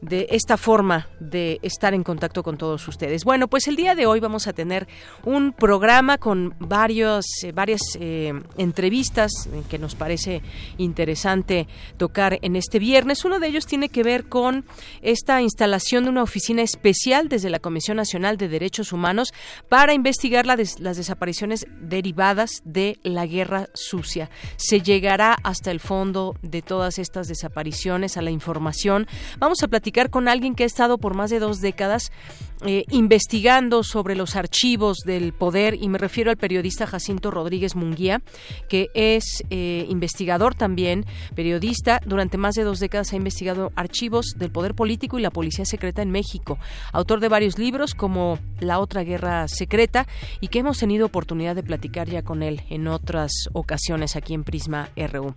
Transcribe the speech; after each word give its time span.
de 0.00 0.28
esta 0.30 0.56
forma 0.56 1.08
de 1.20 1.58
estar 1.62 1.94
en 1.94 2.04
contacto 2.04 2.42
con 2.42 2.56
todos 2.56 2.86
ustedes. 2.88 3.24
Bueno, 3.24 3.48
pues 3.48 3.68
el 3.68 3.76
día 3.76 3.94
de 3.94 4.06
hoy 4.06 4.20
vamos 4.20 4.46
a 4.46 4.52
tener 4.52 4.86
un 5.24 5.52
programa 5.52 6.18
con 6.18 6.54
varios, 6.58 7.24
eh, 7.42 7.52
varias 7.52 7.80
eh, 8.00 8.32
entrevistas 8.56 9.32
que 9.68 9.78
nos 9.78 9.94
parece 9.94 10.42
interesante 10.78 11.07
tocar 11.96 12.38
en 12.42 12.56
este 12.56 12.78
viernes. 12.78 13.24
Uno 13.24 13.38
de 13.38 13.48
ellos 13.48 13.66
tiene 13.66 13.88
que 13.88 14.02
ver 14.02 14.28
con 14.28 14.64
esta 15.02 15.40
instalación 15.42 16.04
de 16.04 16.10
una 16.10 16.22
oficina 16.22 16.62
especial 16.62 17.28
desde 17.28 17.50
la 17.50 17.58
Comisión 17.58 17.96
Nacional 17.96 18.36
de 18.36 18.48
Derechos 18.48 18.92
Humanos 18.92 19.32
para 19.68 19.94
investigar 19.94 20.46
las 20.46 20.78
desapariciones 20.78 21.66
derivadas 21.80 22.62
de 22.64 22.98
la 23.02 23.26
guerra 23.26 23.68
sucia. 23.74 24.30
Se 24.56 24.80
llegará 24.80 25.36
hasta 25.42 25.70
el 25.70 25.80
fondo 25.80 26.36
de 26.42 26.62
todas 26.62 26.98
estas 26.98 27.28
desapariciones, 27.28 27.68
a 28.16 28.22
la 28.22 28.30
información. 28.30 29.06
Vamos 29.38 29.62
a 29.62 29.68
platicar 29.68 30.10
con 30.10 30.28
alguien 30.28 30.54
que 30.54 30.64
ha 30.64 30.66
estado 30.66 30.98
por 30.98 31.14
más 31.14 31.30
de 31.30 31.38
dos 31.38 31.60
décadas 31.60 32.10
eh, 32.66 32.84
investigando 32.90 33.84
sobre 33.84 34.16
los 34.16 34.34
archivos 34.34 34.98
del 35.04 35.32
poder 35.32 35.74
y 35.80 35.88
me 35.88 35.96
refiero 35.96 36.30
al 36.30 36.36
periodista 36.36 36.88
Jacinto 36.88 37.30
Rodríguez 37.30 37.76
Munguía, 37.76 38.20
que 38.68 38.88
es 38.94 39.44
eh, 39.50 39.86
investigador 39.88 40.56
también, 40.56 40.97
periodista, 41.34 42.00
durante 42.04 42.38
más 42.38 42.54
de 42.54 42.64
dos 42.64 42.80
décadas 42.80 43.12
ha 43.12 43.16
investigado 43.16 43.72
archivos 43.76 44.34
del 44.36 44.50
poder 44.50 44.74
político 44.74 45.18
y 45.18 45.22
la 45.22 45.30
policía 45.30 45.64
secreta 45.64 46.02
en 46.02 46.10
México, 46.10 46.58
autor 46.92 47.20
de 47.20 47.28
varios 47.28 47.58
libros 47.58 47.94
como 47.94 48.38
La 48.60 48.78
otra 48.78 49.04
guerra 49.04 49.48
secreta 49.48 50.06
y 50.40 50.48
que 50.48 50.60
hemos 50.60 50.78
tenido 50.78 51.06
oportunidad 51.06 51.54
de 51.54 51.62
platicar 51.62 52.08
ya 52.08 52.22
con 52.22 52.42
él 52.42 52.62
en 52.70 52.88
otras 52.88 53.30
ocasiones 53.52 54.16
aquí 54.16 54.34
en 54.34 54.44
Prisma 54.44 54.88
RU. 54.96 55.34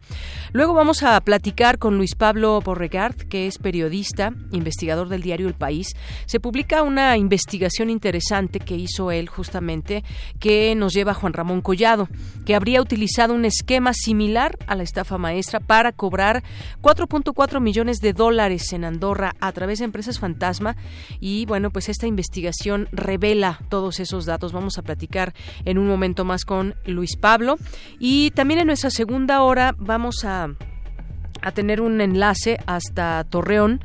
Luego 0.54 0.74
vamos 0.74 1.04
a 1.04 1.20
platicar 1.22 1.78
con 1.78 1.98
Luis 1.98 2.16
Pablo 2.16 2.62
Borregard, 2.62 3.16
que 3.28 3.48
es 3.48 3.58
periodista, 3.58 4.34
investigador 4.52 5.10
del 5.10 5.22
diario 5.22 5.48
El 5.48 5.54
País. 5.54 5.96
Se 6.26 6.40
publica 6.40 6.84
una 6.84 7.18
investigación 7.18 7.90
interesante 7.90 8.60
que 8.60 8.76
hizo 8.76 9.12
él 9.12 9.28
justamente 9.30 10.04
que 10.40 10.76
nos 10.76 10.94
lleva 10.94 11.12
a 11.12 11.16
Juan 11.16 11.34
Ramón 11.34 11.62
Collado, 11.62 12.08
que 12.46 12.56
habría 12.56 12.82
utilizado 12.82 13.34
un 13.34 13.46
esquema 13.46 13.94
similar 13.94 14.58
a 14.68 14.76
la 14.76 14.84
estafa 14.84 15.18
maestra 15.18 15.51
para 15.60 15.92
cobrar 15.92 16.44
4.4 16.82 17.60
millones 17.60 17.98
de 17.98 18.14
dólares 18.14 18.74
en 18.74 18.86
Andorra 18.86 19.36
a 19.40 19.52
través 19.52 19.80
de 19.80 19.86
empresas 19.86 20.20
fantasma 20.20 20.76
y 21.20 21.46
bueno, 21.46 21.72
pues 21.72 21.90
esta 21.90 22.08
investigación 22.08 22.88
revela 22.92 23.60
todos 23.70 24.00
esos 24.00 24.26
datos. 24.26 24.54
Vamos 24.54 24.78
a 24.78 24.82
platicar 24.82 25.34
en 25.66 25.78
un 25.78 25.88
momento 25.88 26.26
más 26.26 26.46
con 26.46 26.76
Luis 26.86 27.18
Pablo 27.18 27.58
y 28.00 28.32
también 28.32 28.60
en 28.62 28.68
nuestra 28.68 28.90
segunda 28.90 29.44
hora 29.44 29.76
vamos 29.78 30.24
a 30.24 30.50
tener 31.54 31.82
un 31.82 32.00
enlace 32.02 32.60
hasta 32.68 33.24
Torreón 33.24 33.82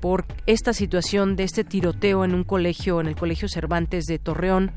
por 0.00 0.24
esta 0.46 0.72
situación 0.72 1.36
de 1.36 1.44
este 1.44 1.64
tiroteo 1.64 2.24
en 2.24 2.34
un 2.34 2.44
colegio, 2.44 3.00
en 3.00 3.06
el 3.06 3.16
Colegio 3.16 3.48
Cervantes 3.48 4.04
de 4.04 4.18
Torreón. 4.18 4.72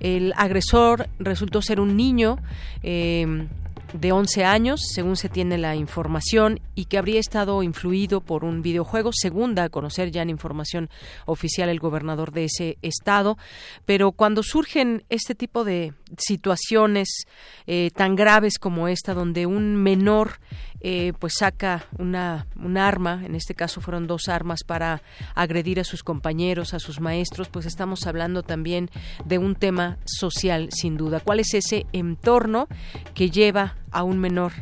El 0.00 0.32
agresor 0.36 1.08
resultó 1.18 1.62
ser 1.62 1.78
un 1.80 1.96
niño. 1.96 2.38
Eh, 2.82 3.46
de 3.92 4.12
11 4.12 4.44
años, 4.44 4.80
según 4.92 5.16
se 5.16 5.28
tiene 5.28 5.58
la 5.58 5.76
información, 5.76 6.60
y 6.74 6.86
que 6.86 6.98
habría 6.98 7.20
estado 7.20 7.62
influido 7.62 8.20
por 8.20 8.44
un 8.44 8.62
videojuego, 8.62 9.10
segunda 9.12 9.64
a 9.64 9.68
conocer 9.68 10.10
ya 10.10 10.22
en 10.22 10.30
información 10.30 10.90
oficial 11.26 11.68
el 11.68 11.80
gobernador 11.80 12.32
de 12.32 12.44
ese 12.44 12.78
estado. 12.82 13.38
Pero 13.84 14.12
cuando 14.12 14.42
surgen 14.42 15.04
este 15.08 15.34
tipo 15.34 15.64
de 15.64 15.92
situaciones 16.18 17.26
eh, 17.66 17.90
tan 17.94 18.16
graves 18.16 18.58
como 18.58 18.88
esta, 18.88 19.14
donde 19.14 19.46
un 19.46 19.76
menor 19.76 20.40
eh, 20.84 21.12
pues 21.18 21.34
saca 21.38 21.86
una, 21.98 22.46
un 22.60 22.76
arma, 22.76 23.22
en 23.24 23.34
este 23.34 23.54
caso 23.54 23.80
fueron 23.80 24.06
dos 24.06 24.28
armas 24.28 24.64
para 24.66 25.00
agredir 25.34 25.78
a 25.78 25.84
sus 25.84 26.02
compañeros, 26.02 26.74
a 26.74 26.80
sus 26.80 27.00
maestros, 27.00 27.48
pues 27.48 27.66
estamos 27.66 28.06
hablando 28.06 28.42
también 28.42 28.90
de 29.24 29.38
un 29.38 29.54
tema 29.54 29.98
social, 30.04 30.68
sin 30.72 30.96
duda. 30.96 31.20
¿Cuál 31.20 31.40
es 31.40 31.54
ese 31.54 31.86
entorno 31.92 32.66
que 33.14 33.30
lleva 33.30 33.76
a 33.92 34.02
un 34.02 34.18
menor 34.18 34.52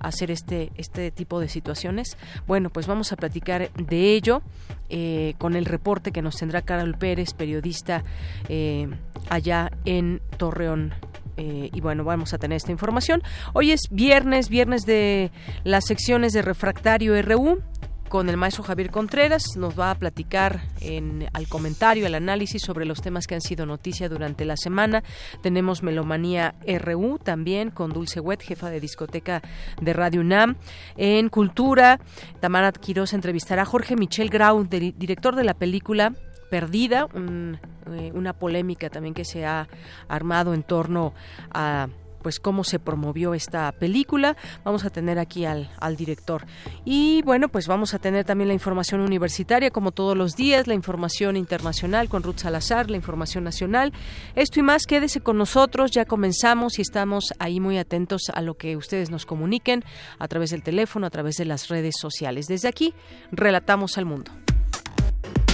a 0.00 0.08
hacer 0.08 0.30
este, 0.30 0.70
este 0.76 1.10
tipo 1.10 1.40
de 1.40 1.48
situaciones. 1.48 2.16
Bueno, 2.46 2.70
pues 2.70 2.86
vamos 2.86 3.12
a 3.12 3.16
platicar 3.16 3.70
de 3.72 4.14
ello 4.14 4.42
eh, 4.88 5.34
con 5.38 5.56
el 5.56 5.64
reporte 5.64 6.12
que 6.12 6.22
nos 6.22 6.36
tendrá 6.36 6.62
Carol 6.62 6.96
Pérez, 6.96 7.34
periodista 7.34 8.04
eh, 8.48 8.88
allá 9.28 9.70
en 9.84 10.20
Torreón, 10.36 10.94
eh, 11.38 11.70
y 11.72 11.80
bueno, 11.80 12.04
vamos 12.04 12.34
a 12.34 12.38
tener 12.38 12.56
esta 12.56 12.72
información. 12.72 13.22
Hoy 13.54 13.70
es 13.70 13.82
viernes, 13.90 14.48
viernes 14.48 14.84
de 14.84 15.30
las 15.64 15.86
secciones 15.86 16.32
de 16.32 16.42
Refractario 16.42 17.20
RU 17.22 17.62
con 18.08 18.28
el 18.28 18.36
maestro 18.36 18.64
Javier 18.64 18.90
Contreras. 18.90 19.56
Nos 19.56 19.78
va 19.78 19.92
a 19.92 19.94
platicar 19.94 20.62
en, 20.80 21.28
al 21.32 21.46
comentario, 21.46 22.06
al 22.06 22.16
análisis 22.16 22.62
sobre 22.62 22.86
los 22.86 23.02
temas 23.02 23.26
que 23.26 23.36
han 23.36 23.40
sido 23.40 23.66
noticia 23.66 24.08
durante 24.08 24.44
la 24.44 24.56
semana. 24.56 25.04
Tenemos 25.42 25.82
Melomanía 25.82 26.56
RU 26.66 27.18
también 27.18 27.70
con 27.70 27.92
Dulce 27.92 28.18
Wet, 28.18 28.42
jefa 28.42 28.70
de 28.70 28.80
discoteca 28.80 29.40
de 29.80 29.92
Radio 29.92 30.22
UNAM. 30.22 30.56
En 30.96 31.28
Cultura, 31.28 32.00
Tamara 32.40 32.72
Quiroz 32.72 33.12
entrevistará 33.12 33.62
a 33.62 33.66
Jorge 33.66 33.94
Michel 33.94 34.28
Grau, 34.28 34.64
director 34.64 35.36
de 35.36 35.44
la 35.44 35.54
película 35.54 36.14
Perdida, 36.50 37.08
eh, 37.14 38.12
una 38.14 38.32
polémica 38.32 38.90
también 38.90 39.14
que 39.14 39.24
se 39.24 39.44
ha 39.46 39.68
armado 40.08 40.54
en 40.54 40.62
torno 40.62 41.14
a 41.50 41.88
pues 42.22 42.40
cómo 42.40 42.64
se 42.64 42.78
promovió 42.78 43.34
esta 43.34 43.70
película. 43.72 44.36
Vamos 44.64 44.84
a 44.84 44.90
tener 44.90 45.18
aquí 45.18 45.44
al, 45.44 45.70
al 45.80 45.96
director. 45.96 46.46
Y 46.84 47.22
bueno, 47.22 47.48
pues 47.48 47.66
vamos 47.66 47.94
a 47.94 47.98
tener 47.98 48.24
también 48.24 48.48
la 48.48 48.54
información 48.54 49.00
universitaria, 49.00 49.70
como 49.70 49.92
todos 49.92 50.16
los 50.16 50.34
días, 50.36 50.66
la 50.66 50.74
información 50.74 51.36
internacional 51.36 52.08
con 52.08 52.22
Ruth 52.22 52.38
Salazar, 52.38 52.90
la 52.90 52.96
información 52.96 53.44
nacional. 53.44 53.92
Esto 54.34 54.60
y 54.60 54.62
más, 54.62 54.86
quédese 54.86 55.20
con 55.20 55.38
nosotros, 55.38 55.90
ya 55.90 56.04
comenzamos 56.04 56.78
y 56.78 56.82
estamos 56.82 57.32
ahí 57.38 57.60
muy 57.60 57.78
atentos 57.78 58.30
a 58.32 58.42
lo 58.42 58.54
que 58.54 58.76
ustedes 58.76 59.10
nos 59.10 59.26
comuniquen 59.26 59.84
a 60.18 60.28
través 60.28 60.50
del 60.50 60.62
teléfono, 60.62 61.06
a 61.06 61.10
través 61.10 61.36
de 61.36 61.44
las 61.44 61.68
redes 61.68 61.94
sociales. 61.98 62.46
Desde 62.46 62.68
aquí, 62.68 62.94
relatamos 63.30 63.98
al 63.98 64.04
mundo. 64.04 64.32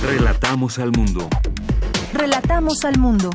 Relatamos 0.07 0.79
al 0.79 0.93
mundo. 0.93 1.31
Relatamos 2.13 2.85
al 2.85 2.99
mundo. 2.99 3.31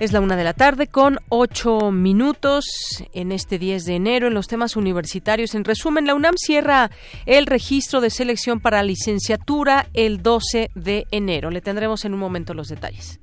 Es 0.00 0.12
la 0.12 0.20
una 0.20 0.34
de 0.34 0.42
la 0.42 0.54
tarde 0.54 0.88
con 0.88 1.20
ocho 1.28 1.92
minutos 1.92 2.64
en 3.12 3.30
este 3.30 3.60
10 3.60 3.84
de 3.84 3.94
enero 3.94 4.26
en 4.26 4.34
los 4.34 4.48
temas 4.48 4.74
universitarios. 4.74 5.54
En 5.54 5.64
resumen, 5.64 6.04
la 6.06 6.16
UNAM 6.16 6.34
cierra 6.36 6.90
el 7.26 7.46
registro 7.46 8.00
de 8.00 8.10
selección 8.10 8.58
para 8.58 8.82
licenciatura 8.82 9.86
el 9.94 10.20
12 10.20 10.70
de 10.74 11.06
enero. 11.12 11.50
Le 11.50 11.60
tendremos 11.60 12.04
en 12.04 12.12
un 12.12 12.20
momento 12.20 12.54
los 12.54 12.66
detalles. 12.66 13.20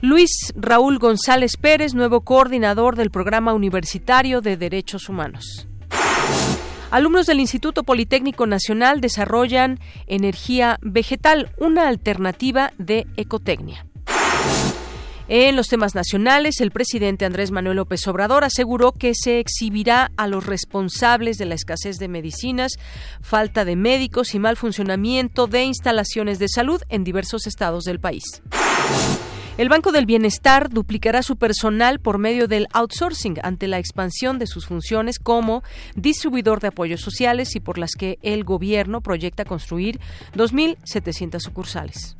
Luis 0.00 0.52
Raúl 0.54 0.98
González 0.98 1.56
Pérez, 1.60 1.94
nuevo 1.94 2.20
coordinador 2.20 2.94
del 2.94 3.10
Programa 3.10 3.52
Universitario 3.52 4.40
de 4.40 4.56
Derechos 4.56 5.08
Humanos. 5.08 5.66
Alumnos 6.90 7.26
del 7.26 7.40
Instituto 7.40 7.82
Politécnico 7.82 8.46
Nacional 8.46 9.00
desarrollan 9.00 9.80
energía 10.06 10.78
vegetal, 10.82 11.50
una 11.58 11.88
alternativa 11.88 12.72
de 12.78 13.06
ecotecnia. 13.16 13.86
En 15.28 15.56
los 15.56 15.66
temas 15.66 15.96
nacionales, 15.96 16.60
el 16.60 16.70
presidente 16.70 17.24
Andrés 17.24 17.50
Manuel 17.50 17.78
López 17.78 18.06
Obrador 18.06 18.44
aseguró 18.44 18.92
que 18.92 19.12
se 19.12 19.40
exhibirá 19.40 20.12
a 20.16 20.28
los 20.28 20.46
responsables 20.46 21.36
de 21.36 21.46
la 21.46 21.56
escasez 21.56 21.98
de 21.98 22.06
medicinas, 22.06 22.74
falta 23.22 23.64
de 23.64 23.74
médicos 23.74 24.36
y 24.36 24.38
mal 24.38 24.56
funcionamiento 24.56 25.48
de 25.48 25.64
instalaciones 25.64 26.38
de 26.38 26.48
salud 26.48 26.80
en 26.88 27.02
diversos 27.02 27.48
estados 27.48 27.82
del 27.82 27.98
país. 27.98 28.22
El 29.58 29.70
Banco 29.70 29.90
del 29.90 30.04
Bienestar 30.04 30.68
duplicará 30.68 31.22
su 31.22 31.36
personal 31.36 31.98
por 31.98 32.18
medio 32.18 32.46
del 32.46 32.66
outsourcing 32.74 33.38
ante 33.42 33.68
la 33.68 33.78
expansión 33.78 34.38
de 34.38 34.46
sus 34.46 34.66
funciones 34.66 35.18
como 35.18 35.62
distribuidor 35.94 36.60
de 36.60 36.68
apoyos 36.68 37.00
sociales 37.00 37.56
y 37.56 37.60
por 37.60 37.78
las 37.78 37.92
que 37.92 38.18
el 38.20 38.44
gobierno 38.44 39.00
proyecta 39.00 39.46
construir 39.46 39.98
2.700 40.34 41.40
sucursales. 41.40 42.16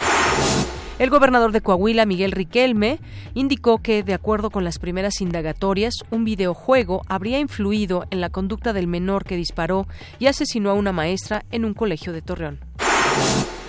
El 0.98 1.10
gobernador 1.10 1.52
de 1.52 1.60
Coahuila, 1.60 2.06
Miguel 2.06 2.32
Riquelme, 2.32 3.00
indicó 3.34 3.82
que, 3.82 4.02
de 4.02 4.14
acuerdo 4.14 4.48
con 4.48 4.64
las 4.64 4.78
primeras 4.78 5.20
indagatorias, 5.20 5.92
un 6.10 6.24
videojuego 6.24 7.02
habría 7.06 7.38
influido 7.38 8.06
en 8.10 8.22
la 8.22 8.30
conducta 8.30 8.72
del 8.72 8.86
menor 8.86 9.24
que 9.24 9.36
disparó 9.36 9.86
y 10.18 10.28
asesinó 10.28 10.70
a 10.70 10.74
una 10.74 10.92
maestra 10.92 11.44
en 11.50 11.66
un 11.66 11.74
colegio 11.74 12.14
de 12.14 12.22
Torreón. 12.22 12.60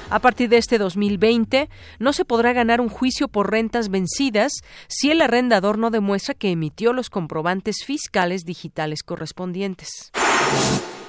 A 0.09 0.19
partir 0.19 0.47
de 0.47 0.57
este 0.57 0.77
2020, 0.77 1.69
no 1.99 2.13
se 2.13 2.23
podrá 2.23 2.53
ganar 2.53 2.79
un 2.79 2.87
juicio 2.87 3.27
por 3.27 3.51
rentas 3.51 3.89
vencidas 3.89 4.53
si 4.87 5.11
el 5.11 5.21
arrendador 5.21 5.77
no 5.77 5.89
demuestra 5.89 6.33
que 6.33 6.49
emitió 6.49 6.93
los 6.93 7.09
comprobantes 7.09 7.83
fiscales 7.85 8.43
digitales 8.45 9.03
correspondientes. 9.03 10.11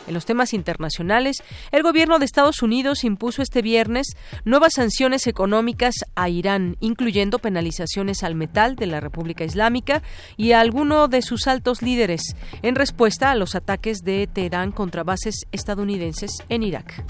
En 0.08 0.14
los 0.14 0.24
temas 0.24 0.54
internacionales, 0.54 1.42
el 1.70 1.82
gobierno 1.82 2.18
de 2.18 2.24
Estados 2.24 2.62
Unidos 2.62 3.04
impuso 3.04 3.42
este 3.42 3.60
viernes 3.60 4.16
nuevas 4.46 4.72
sanciones 4.74 5.26
económicas 5.26 5.96
a 6.16 6.30
Irán, 6.30 6.78
incluyendo 6.80 7.38
penalizaciones 7.38 8.22
al 8.22 8.34
metal 8.34 8.74
de 8.74 8.86
la 8.86 9.00
República 9.00 9.44
Islámica 9.44 10.02
y 10.38 10.52
a 10.52 10.60
alguno 10.60 11.08
de 11.08 11.20
sus 11.20 11.46
altos 11.46 11.82
líderes, 11.82 12.22
en 12.62 12.74
respuesta 12.74 13.30
a 13.30 13.34
los 13.34 13.54
ataques 13.54 13.98
de 13.98 14.26
Teherán 14.26 14.72
contra 14.72 15.04
bases 15.04 15.44
estadounidenses 15.52 16.30
en 16.48 16.62
Irak. 16.62 17.04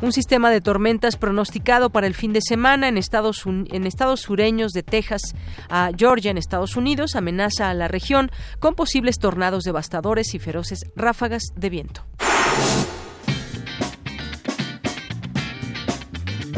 Un 0.00 0.12
sistema 0.12 0.50
de 0.50 0.60
tormentas 0.60 1.16
pronosticado 1.16 1.90
para 1.90 2.06
el 2.06 2.14
fin 2.14 2.32
de 2.32 2.40
semana 2.40 2.86
en 2.86 2.96
estados, 2.96 3.44
en 3.46 3.84
estados 3.84 4.20
sureños 4.20 4.70
de 4.70 4.84
Texas 4.84 5.34
a 5.68 5.90
Georgia, 5.96 6.30
en 6.30 6.38
Estados 6.38 6.76
Unidos, 6.76 7.16
amenaza 7.16 7.68
a 7.68 7.74
la 7.74 7.88
región 7.88 8.30
con 8.60 8.76
posibles 8.76 9.18
tornados 9.18 9.64
devastadores 9.64 10.34
y 10.34 10.38
feroces 10.38 10.84
ráfagas 10.94 11.42
de 11.56 11.70
viento. 11.70 11.77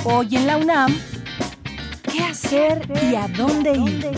Hoy 0.05 0.37
en 0.37 0.47
la 0.47 0.57
UNAM, 0.57 0.97
¿qué 2.11 2.21
hacer 2.21 2.89
y 3.11 3.15
a 3.15 3.29
dónde 3.29 3.73
ir? 3.73 4.11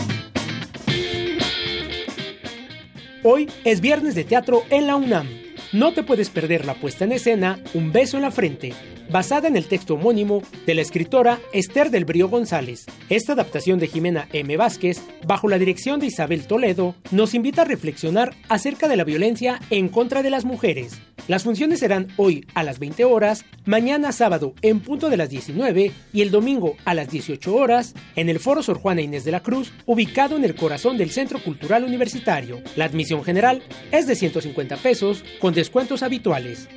Hoy 3.23 3.51
es 3.65 3.81
viernes 3.81 4.15
de 4.15 4.23
teatro 4.23 4.63
en 4.69 4.87
la 4.87 4.95
UNAM. 4.95 5.42
No 5.73 5.91
te 5.91 6.03
puedes 6.03 6.29
perder 6.29 6.65
la 6.65 6.75
puesta 6.75 7.03
en 7.03 7.13
escena 7.13 7.59
Un 7.73 7.91
beso 7.91 8.17
en 8.17 8.21
la 8.21 8.29
frente, 8.29 8.73
basada 9.09 9.47
en 9.47 9.57
el 9.57 9.65
texto 9.65 9.95
homónimo 9.95 10.43
de 10.67 10.75
la 10.75 10.81
escritora 10.81 11.39
Esther 11.51 11.89
del 11.89 12.05
Brío 12.05 12.29
González. 12.29 12.85
Esta 13.09 13.33
adaptación 13.33 13.79
de 13.79 13.87
Jimena 13.87 14.27
M. 14.33 14.55
Vázquez, 14.55 15.01
bajo 15.25 15.47
la 15.47 15.57
dirección 15.57 15.99
de 15.99 16.05
Isabel 16.05 16.45
Toledo, 16.45 16.93
nos 17.09 17.33
invita 17.33 17.63
a 17.63 17.65
reflexionar 17.65 18.35
acerca 18.49 18.87
de 18.87 18.97
la 18.97 19.03
violencia 19.03 19.59
en 19.71 19.89
contra 19.89 20.21
de 20.21 20.29
las 20.29 20.45
mujeres. 20.45 21.01
Las 21.29 21.43
funciones 21.43 21.79
serán 21.79 22.09
hoy 22.17 22.45
a 22.53 22.63
las 22.63 22.79
20 22.79 23.05
horas, 23.05 23.45
mañana 23.65 24.11
sábado 24.11 24.53
en 24.61 24.81
punto 24.81 25.09
de 25.09 25.15
las 25.15 25.29
19 25.29 25.93
y 26.11 26.21
el 26.21 26.31
domingo 26.31 26.75
a 26.83 26.93
las 26.93 27.09
18 27.09 27.55
horas 27.55 27.93
en 28.17 28.27
el 28.27 28.41
Foro 28.41 28.61
Sor 28.61 28.79
Juana 28.79 29.01
Inés 29.01 29.23
de 29.23 29.31
la 29.31 29.41
Cruz, 29.41 29.71
ubicado 29.85 30.35
en 30.35 30.43
el 30.43 30.53
corazón 30.53 30.97
del 30.97 31.11
Centro 31.11 31.41
Cultural 31.41 31.85
Universitario. 31.85 32.61
La 32.75 32.85
admisión 32.85 33.23
general 33.23 33.63
es 33.91 34.05
de 34.05 34.15
150 34.15 34.75
pesos 34.77 35.23
con 35.39 35.53
descuentos 35.53 36.03
habituales. 36.03 36.67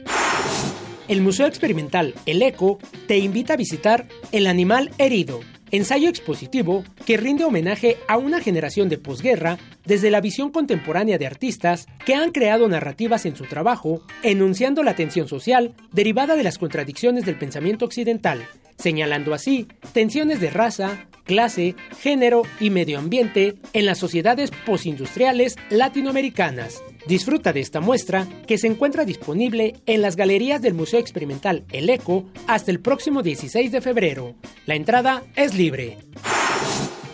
El 1.08 1.22
Museo 1.22 1.46
Experimental 1.46 2.14
El 2.24 2.40
Eco 2.40 2.78
te 3.08 3.18
invita 3.18 3.54
a 3.54 3.56
visitar 3.56 4.06
El 4.30 4.46
Animal 4.46 4.92
Herido, 4.98 5.40
ensayo 5.76 6.08
expositivo 6.08 6.84
que 7.04 7.16
rinde 7.16 7.44
homenaje 7.44 7.98
a 8.08 8.16
una 8.16 8.40
generación 8.40 8.88
de 8.88 8.98
posguerra 8.98 9.58
desde 9.84 10.10
la 10.10 10.20
visión 10.20 10.50
contemporánea 10.50 11.18
de 11.18 11.26
artistas 11.26 11.86
que 12.04 12.14
han 12.14 12.32
creado 12.32 12.68
narrativas 12.68 13.26
en 13.26 13.36
su 13.36 13.44
trabajo, 13.44 14.02
enunciando 14.22 14.82
la 14.82 14.96
tensión 14.96 15.28
social 15.28 15.74
derivada 15.92 16.36
de 16.36 16.42
las 16.42 16.58
contradicciones 16.58 17.24
del 17.24 17.38
pensamiento 17.38 17.84
occidental, 17.84 18.46
señalando 18.78 19.34
así 19.34 19.68
tensiones 19.92 20.40
de 20.40 20.50
raza, 20.50 21.06
clase, 21.26 21.74
género 21.98 22.42
y 22.58 22.70
medio 22.70 22.98
ambiente 22.98 23.56
en 23.74 23.84
las 23.84 23.98
sociedades 23.98 24.50
postindustriales 24.64 25.56
latinoamericanas. 25.68 26.82
Disfruta 27.06 27.52
de 27.52 27.60
esta 27.60 27.80
muestra 27.80 28.26
que 28.46 28.56
se 28.56 28.66
encuentra 28.66 29.04
disponible 29.04 29.74
en 29.84 30.00
las 30.00 30.16
galerías 30.16 30.62
del 30.62 30.74
Museo 30.74 30.98
Experimental 30.98 31.64
El 31.70 31.90
Eco 31.90 32.24
hasta 32.46 32.70
el 32.70 32.80
próximo 32.80 33.22
16 33.22 33.70
de 33.70 33.80
febrero. 33.80 34.34
La 34.64 34.74
entrada 34.74 35.22
es 35.36 35.54
libre. 35.54 35.98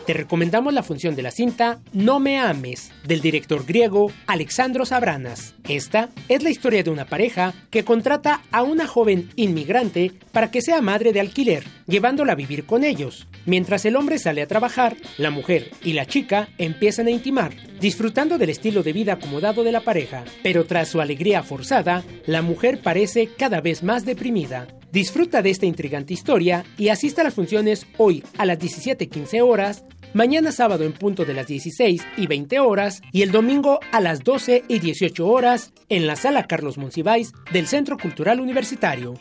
Te 0.06 0.14
recomendamos 0.14 0.74
la 0.74 0.82
función 0.82 1.14
de 1.14 1.22
la 1.22 1.30
cinta 1.30 1.80
No 1.92 2.18
me 2.18 2.40
ames, 2.40 2.90
del 3.06 3.20
director 3.20 3.64
griego 3.64 4.10
Alexandros 4.26 4.90
Abranas. 4.90 5.54
Esta 5.68 6.08
es 6.28 6.42
la 6.42 6.50
historia 6.50 6.82
de 6.82 6.90
una 6.90 7.06
pareja 7.06 7.54
que 7.70 7.84
contrata 7.84 8.42
a 8.50 8.64
una 8.64 8.88
joven 8.88 9.30
inmigrante 9.36 10.10
para 10.32 10.50
que 10.50 10.60
sea 10.60 10.80
madre 10.80 11.12
de 11.12 11.20
alquiler, 11.20 11.64
llevándola 11.86 12.32
a 12.32 12.36
vivir 12.36 12.66
con 12.66 12.82
ellos. 12.82 13.28
Mientras 13.46 13.84
el 13.84 13.94
hombre 13.94 14.18
sale 14.18 14.42
a 14.42 14.48
trabajar, 14.48 14.96
la 15.18 15.30
mujer 15.30 15.70
y 15.84 15.92
la 15.92 16.06
chica 16.06 16.48
empiezan 16.58 17.06
a 17.06 17.12
intimar, 17.12 17.54
disfrutando 17.80 18.38
del 18.38 18.50
estilo 18.50 18.82
de 18.82 18.92
vida 18.92 19.14
acomodado 19.14 19.62
de 19.62 19.72
la 19.72 19.82
pareja. 19.82 20.24
Pero 20.42 20.64
tras 20.64 20.88
su 20.88 21.00
alegría 21.00 21.44
forzada, 21.44 22.02
la 22.26 22.42
mujer 22.42 22.80
parece 22.82 23.28
cada 23.28 23.60
vez 23.60 23.84
más 23.84 24.04
deprimida. 24.04 24.66
Disfruta 24.92 25.40
de 25.40 25.48
esta 25.48 25.64
intrigante 25.64 26.12
historia 26.12 26.64
y 26.76 26.88
asista 26.88 27.22
a 27.22 27.24
las 27.24 27.32
funciones 27.34 27.86
hoy 27.96 28.22
a 28.36 28.44
las 28.44 28.58
17.15 28.58 29.42
horas, 29.42 29.84
mañana 30.14 30.52
sábado 30.52 30.84
en 30.84 30.92
punto 30.92 31.24
de 31.24 31.34
las 31.34 31.46
16 31.46 32.02
y 32.16 32.26
20 32.26 32.60
horas 32.60 33.02
y 33.12 33.22
el 33.22 33.30
domingo 33.30 33.80
a 33.92 34.00
las 34.00 34.24
12 34.24 34.64
y 34.68 34.78
18 34.78 35.26
horas 35.26 35.72
en 35.88 36.06
la 36.06 36.16
sala 36.16 36.46
Carlos 36.46 36.78
Monsiváis 36.78 37.32
del 37.52 37.66
Centro 37.66 37.96
Cultural 37.98 38.40
Universitario. 38.40 39.14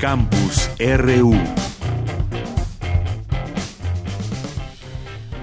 Campus 0.00 0.70
RU. 0.78 1.67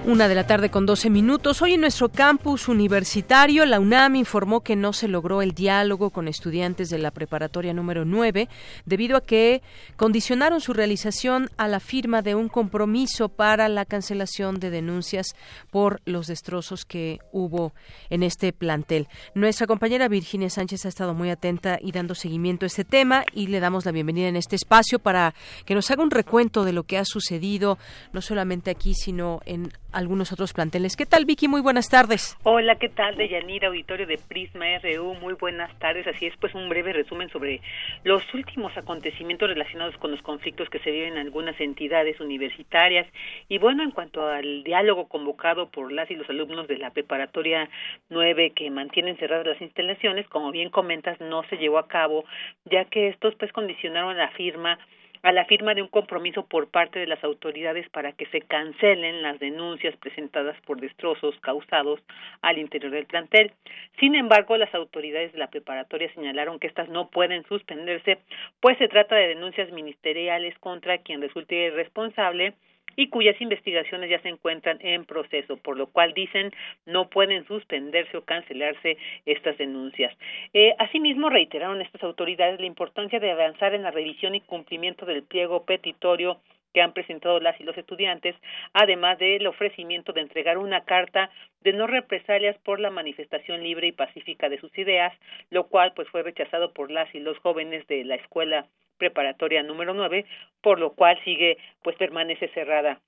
Una 0.08 0.28
de 0.28 0.36
la 0.36 0.46
tarde 0.46 0.70
con 0.70 0.86
12 0.86 1.10
minutos. 1.10 1.64
Hoy 1.64 1.74
en 1.74 1.82
nuestro 1.82 2.10
campus 2.10 2.68
universitario, 2.68 3.66
la 3.66 3.80
UNAM 3.80 4.18
informó 4.18 4.62
que 4.62 4.76
no 4.76 4.94
se 4.94 5.08
logró 5.08 5.42
el 5.42 5.54
diálogo 5.54 6.12
con 6.12 6.28
estudiantes 6.28 6.92
de 6.92 7.00
la 7.00 7.10
preparatoria 7.10 7.74
número 7.74 8.06
9 8.06 8.48
debido 8.86 9.18
a 9.18 9.22
que 9.22 9.64
condicionaron 9.98 10.62
su 10.62 10.74
realización 10.74 11.50
a 11.58 11.68
la 11.68 11.80
firma 11.80 12.22
de 12.22 12.36
un 12.36 12.50
compromiso 12.50 13.30
para 13.30 13.68
la 13.68 13.84
cancelación 13.84 14.60
de 14.60 14.70
denuncias 14.70 15.36
por 15.72 16.02
los 16.06 16.28
destrozos 16.28 16.86
que 16.86 17.18
hubo 17.32 17.74
en 18.12 18.22
este 18.22 18.54
plantel. 18.54 19.08
Nuestra 19.34 19.66
compañera 19.66 20.08
Virginia 20.08 20.52
Sánchez 20.52 20.86
ha 20.86 20.90
estado 20.90 21.16
muy 21.16 21.32
atenta 21.32 21.80
y 21.82 21.92
dando 21.94 22.14
seguimiento 22.14 22.66
a 22.66 22.68
este 22.68 22.84
tema 22.84 23.24
y 23.34 23.48
le 23.48 23.60
damos 23.60 23.86
la 23.86 23.92
bienvenida 23.92 24.28
en 24.28 24.36
este 24.36 24.56
espacio 24.56 25.00
para 25.00 25.34
que 25.66 25.74
nos 25.74 25.90
haga 25.90 26.04
un 26.04 26.12
recuento 26.12 26.64
de 26.64 26.74
lo 26.74 26.84
que 26.84 27.00
ha 27.00 27.06
sucedido, 27.06 27.80
no 28.14 28.22
solamente 28.22 28.70
aquí, 28.70 28.94
sino 28.94 29.40
en 29.48 29.72
algunos 29.96 30.32
otros 30.34 30.54
planteles. 30.54 30.96
¿Qué 30.98 31.06
tal, 31.06 31.26
Vicky? 31.26 31.48
Muy 31.48 31.62
buenas 31.62 31.90
tardes. 31.90 32.38
Hola, 32.44 32.76
¿qué 32.76 32.90
tal? 32.90 33.16
De 33.16 33.30
Yanira, 33.30 33.70
auditorio 33.70 34.06
de 34.06 34.18
Prisma 34.18 34.66
RU. 34.84 35.16
Muy 35.16 35.34
buenas 35.34 35.74
tardes. 35.80 36.06
Así 36.06 36.26
es, 36.26 36.34
pues 36.38 36.54
un 36.54 36.68
breve 36.68 36.92
resumen 36.92 37.30
sobre 37.30 37.62
los 38.04 38.22
últimos 38.34 38.76
acontecimientos 38.78 39.50
relacionados 39.50 39.96
con 39.98 40.12
los 40.12 40.22
conflictos 40.22 40.70
que 40.70 40.80
se 40.80 40.92
viven 40.92 41.14
en 41.14 41.20
algunas 41.20 41.60
entidades 41.62 42.20
universitarias. 42.20 43.08
Y 43.48 43.58
bueno, 43.58 43.84
en 43.84 43.92
cuanto 43.92 44.28
al 44.28 44.64
diálogo 44.64 45.08
convocado 45.08 45.70
por 45.70 45.92
las 45.92 46.12
y 46.12 46.16
los 46.16 46.30
alumnos 46.30 46.68
de 46.68 46.78
la 46.78 46.92
preparatoria 46.92 47.70
9 48.10 48.52
que 48.56 48.70
mantienen 48.70 49.18
cerradas 49.18 49.48
las 49.48 49.62
instalaciones, 49.62 50.28
como 50.28 50.52
bien 50.52 50.70
comentas, 50.70 51.20
no 51.22 51.44
se 51.50 51.56
llevó 51.58 51.78
a 51.78 51.88
cabo, 51.88 52.26
ya 52.66 52.86
que 52.86 53.08
estos 53.08 53.34
pues 53.36 53.52
condicionaron 53.54 54.18
la 54.18 54.30
firma 54.32 54.78
a 55.26 55.32
la 55.32 55.46
firma 55.46 55.74
de 55.74 55.82
un 55.82 55.88
compromiso 55.88 56.46
por 56.46 56.70
parte 56.70 57.00
de 57.00 57.08
las 57.08 57.24
autoridades 57.24 57.90
para 57.90 58.12
que 58.12 58.28
se 58.28 58.42
cancelen 58.42 59.24
las 59.24 59.40
denuncias 59.40 59.98
presentadas 59.98 60.56
por 60.68 60.80
destrozos 60.80 61.34
causados 61.40 62.00
al 62.44 62.60
interior 62.60 62.92
del 62.92 63.08
plantel. 63.08 63.52
Sin 64.00 64.14
embargo, 64.14 64.56
las 64.56 64.72
autoridades 64.76 65.34
de 65.34 65.40
la 65.40 65.50
preparatoria 65.50 66.14
señalaron 66.14 66.60
que 66.60 66.68
estas 66.68 66.90
no 66.90 67.10
pueden 67.10 67.44
suspenderse, 67.46 68.20
pues 68.60 68.78
se 68.78 68.88
trata 68.88 69.16
de 69.16 69.30
denuncias 69.30 69.72
ministeriales 69.72 70.56
contra 70.60 71.00
quien 71.00 71.24
resulte 71.24 71.72
responsable 71.72 72.54
y 72.96 73.10
cuyas 73.10 73.40
investigaciones 73.42 74.10
ya 74.10 74.22
se 74.22 74.30
encuentran 74.30 74.78
en 74.82 75.06
proceso, 75.06 75.58
por 75.58 75.78
lo 75.78 75.88
cual 75.88 76.14
dicen 76.14 76.52
no 76.86 77.10
pueden 77.10 77.46
suspenderse 77.48 78.18
o 78.18 78.26
cancelarse 78.26 78.98
estas 79.26 79.58
denuncias. 79.58 80.16
Eh, 80.54 80.74
asimismo, 80.80 81.30
reiteraron 81.30 81.82
estas 81.82 82.04
autoridades 82.04 82.60
la 82.60 82.66
importancia 82.66 83.20
de 83.20 83.32
avanzar 83.32 83.74
en 83.74 83.84
la 83.84 83.92
revisión 83.92 84.36
y 84.36 84.42
cumplimiento 84.42 85.06
del 85.06 85.24
pliego 85.24 85.66
petitorio 85.66 86.40
que 86.76 86.82
han 86.82 86.94
presentado 86.94 87.40
las 87.40 87.60
y 87.62 87.64
los 87.64 87.78
estudiantes, 87.78 88.36
además 88.74 89.18
del 89.18 89.48
ofrecimiento 89.48 90.12
de 90.12 90.20
entregar 90.20 90.58
una 90.58 90.84
carta 90.84 91.32
de 91.62 91.72
no 91.72 91.88
represalias 91.88 92.58
por 92.60 92.82
la 92.82 92.90
manifestación 92.90 93.64
libre 93.64 93.88
y 93.88 93.92
pacífica 93.94 94.50
de 94.50 94.60
sus 94.60 94.78
ideas, 94.78 95.14
lo 95.52 95.68
cual 95.68 95.94
pues 95.96 96.10
fue 96.10 96.22
rechazado 96.22 96.74
por 96.74 96.92
las 96.92 97.14
y 97.16 97.20
los 97.20 97.38
jóvenes 97.40 97.88
de 97.88 98.04
la 98.04 98.16
escuela 98.16 98.68
preparatoria 98.98 99.64
número 99.64 99.94
9, 99.94 100.26
por 100.62 100.80
lo 100.80 100.94
cual 100.94 101.20
sigue, 101.24 101.58
pues 101.84 101.96
permanece 101.98 102.48
cerrada. 102.50 103.00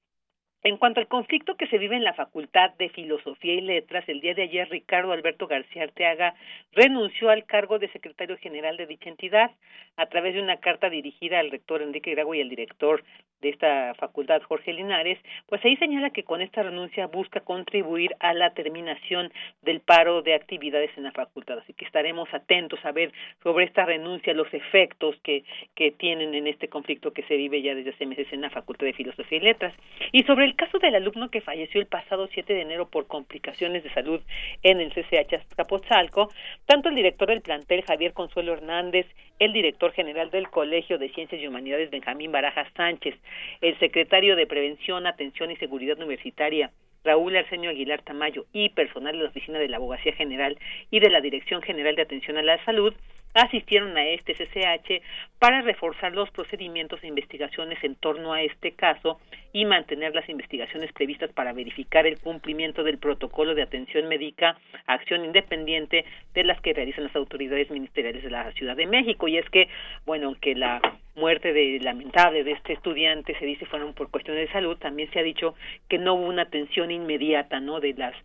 En 0.63 0.77
cuanto 0.77 0.99
al 0.99 1.07
conflicto 1.07 1.55
que 1.55 1.67
se 1.67 1.77
vive 1.77 1.95
en 1.95 2.03
la 2.03 2.15
Facultad 2.15 2.71
de 2.77 2.89
Filosofía 2.89 3.53
y 3.53 3.61
Letras, 3.61 4.03
el 4.09 4.21
día 4.21 4.33
de 4.33 4.43
ayer 4.43 4.67
Ricardo 4.69 5.11
Alberto 5.11 5.47
García 5.47 5.83
Arteaga 5.83 6.33
renunció 6.71 7.29
al 7.29 7.45
cargo 7.45 7.77
de 7.77 7.91
secretario 7.91 8.37
general 8.37 8.75
de 8.75 8.87
dicha 8.87 9.09
entidad 9.09 9.51
a 9.97 10.07
través 10.07 10.33
de 10.33 10.41
una 10.41 10.57
carta 10.57 10.89
dirigida 10.89 11.39
al 11.39 11.51
rector 11.51 11.83
Enrique 11.83 12.11
Grago 12.11 12.33
y 12.33 12.41
al 12.41 12.49
director 12.49 13.03
de 13.41 13.49
esta 13.49 13.93
facultad, 13.95 14.41
Jorge 14.41 14.73
Linares, 14.73 15.19
pues 15.47 15.63
ahí 15.63 15.75
señala 15.77 16.09
que 16.09 16.23
con 16.23 16.41
esta 16.41 16.63
renuncia 16.63 17.07
busca 17.07 17.41
contribuir 17.41 18.15
a 18.19 18.33
la 18.33 18.51
terminación 18.51 19.31
del 19.61 19.79
paro 19.79 20.21
de 20.21 20.33
actividades 20.33 20.91
en 20.97 21.03
la 21.03 21.11
facultad. 21.11 21.59
Así 21.59 21.73
que 21.73 21.85
estaremos 21.85 22.27
atentos 22.33 22.83
a 22.83 22.91
ver 22.91 23.11
sobre 23.43 23.65
esta 23.65 23.85
renuncia, 23.85 24.33
los 24.33 24.51
efectos 24.53 25.15
que, 25.23 25.43
que 25.75 25.91
tienen 25.91 26.33
en 26.33 26.47
este 26.47 26.67
conflicto 26.67 27.11
que 27.11 27.23
se 27.23 27.35
vive 27.35 27.61
ya 27.61 27.75
desde 27.75 27.91
hace 27.91 28.05
meses 28.05 28.27
en 28.31 28.41
la 28.41 28.49
Facultad 28.49 28.85
de 28.85 28.93
Filosofía 28.93 29.37
y 29.37 29.41
Letras. 29.41 29.73
Y 30.11 30.23
sobre 30.23 30.45
el 30.45 30.55
caso 30.55 30.79
del 30.79 30.95
alumno 30.95 31.29
que 31.29 31.41
falleció 31.41 31.79
el 31.79 31.87
pasado 31.87 32.27
7 32.31 32.53
de 32.53 32.61
enero 32.61 32.89
por 32.89 33.07
complicaciones 33.07 33.83
de 33.83 33.93
salud 33.93 34.21
en 34.63 34.79
el 34.79 34.91
CCH 34.93 35.33
Azcapotzalco, 35.33 36.29
tanto 36.65 36.89
el 36.89 36.95
director 36.95 37.27
del 37.27 37.41
plantel, 37.41 37.83
Javier 37.83 38.13
Consuelo 38.13 38.53
Hernández, 38.53 39.07
el 39.39 39.53
director 39.53 39.91
general 39.91 40.31
del 40.31 40.49
Colegio 40.49 40.97
de 40.97 41.09
Ciencias 41.09 41.41
y 41.41 41.47
Humanidades, 41.47 41.91
Benjamín 41.91 42.31
Barajas 42.31 42.67
Sánchez, 42.75 43.15
el 43.61 43.77
secretario 43.79 44.35
de 44.35 44.47
Prevención, 44.47 45.07
Atención 45.07 45.51
y 45.51 45.55
Seguridad 45.57 45.97
Universitaria, 45.97 46.71
Raúl 47.03 47.35
Arsenio 47.35 47.69
Aguilar 47.69 48.01
Tamayo 48.01 48.45
y 48.53 48.69
personal 48.69 49.15
de 49.15 49.23
la 49.23 49.29
Oficina 49.29 49.59
de 49.59 49.69
la 49.69 49.77
Abogacía 49.77 50.13
General 50.13 50.57
y 50.91 50.99
de 50.99 51.09
la 51.09 51.21
Dirección 51.21 51.61
General 51.61 51.95
de 51.95 52.01
Atención 52.01 52.37
a 52.37 52.41
la 52.41 52.63
Salud 52.65 52.93
asistieron 53.33 53.95
a 53.97 54.05
este 54.05 54.33
CCH 54.33 55.03
para 55.39 55.61
reforzar 55.61 56.13
los 56.13 56.29
procedimientos 56.31 57.03
e 57.03 57.07
investigaciones 57.07 57.83
en 57.83 57.95
torno 57.95 58.33
a 58.33 58.41
este 58.41 58.71
caso 58.71 59.19
y 59.53 59.65
mantener 59.65 60.15
las 60.15 60.27
investigaciones 60.29 60.91
previstas 60.93 61.31
para 61.31 61.53
verificar 61.53 62.05
el 62.05 62.19
cumplimiento 62.19 62.83
del 62.83 62.97
protocolo 62.97 63.55
de 63.55 63.63
atención 63.63 64.07
médica, 64.07 64.57
acción 64.87 65.25
independiente 65.25 66.05
de 66.33 66.43
las 66.43 66.59
que 66.61 66.73
realizan 66.73 67.05
las 67.05 67.15
autoridades 67.15 67.69
ministeriales 67.69 68.23
de 68.23 68.29
la 68.29 68.51
Ciudad 68.53 68.75
de 68.75 68.87
México. 68.87 69.27
Y 69.27 69.37
es 69.37 69.49
que, 69.49 69.67
bueno, 70.05 70.27
aunque 70.27 70.55
la 70.55 70.81
muerte 71.15 71.53
de 71.53 71.79
lamentable 71.81 72.43
de 72.43 72.51
este 72.51 72.73
estudiante 72.73 73.37
se 73.39 73.45
dice 73.45 73.65
fueron 73.65 73.93
por 73.93 74.09
cuestiones 74.09 74.47
de 74.47 74.53
salud, 74.53 74.77
también 74.77 75.11
se 75.11 75.19
ha 75.19 75.23
dicho 75.23 75.55
que 75.89 75.97
no 75.97 76.15
hubo 76.15 76.27
una 76.27 76.43
atención 76.43 76.91
inmediata, 76.91 77.59
¿no? 77.59 77.79
De 77.79 77.93
las 77.93 78.15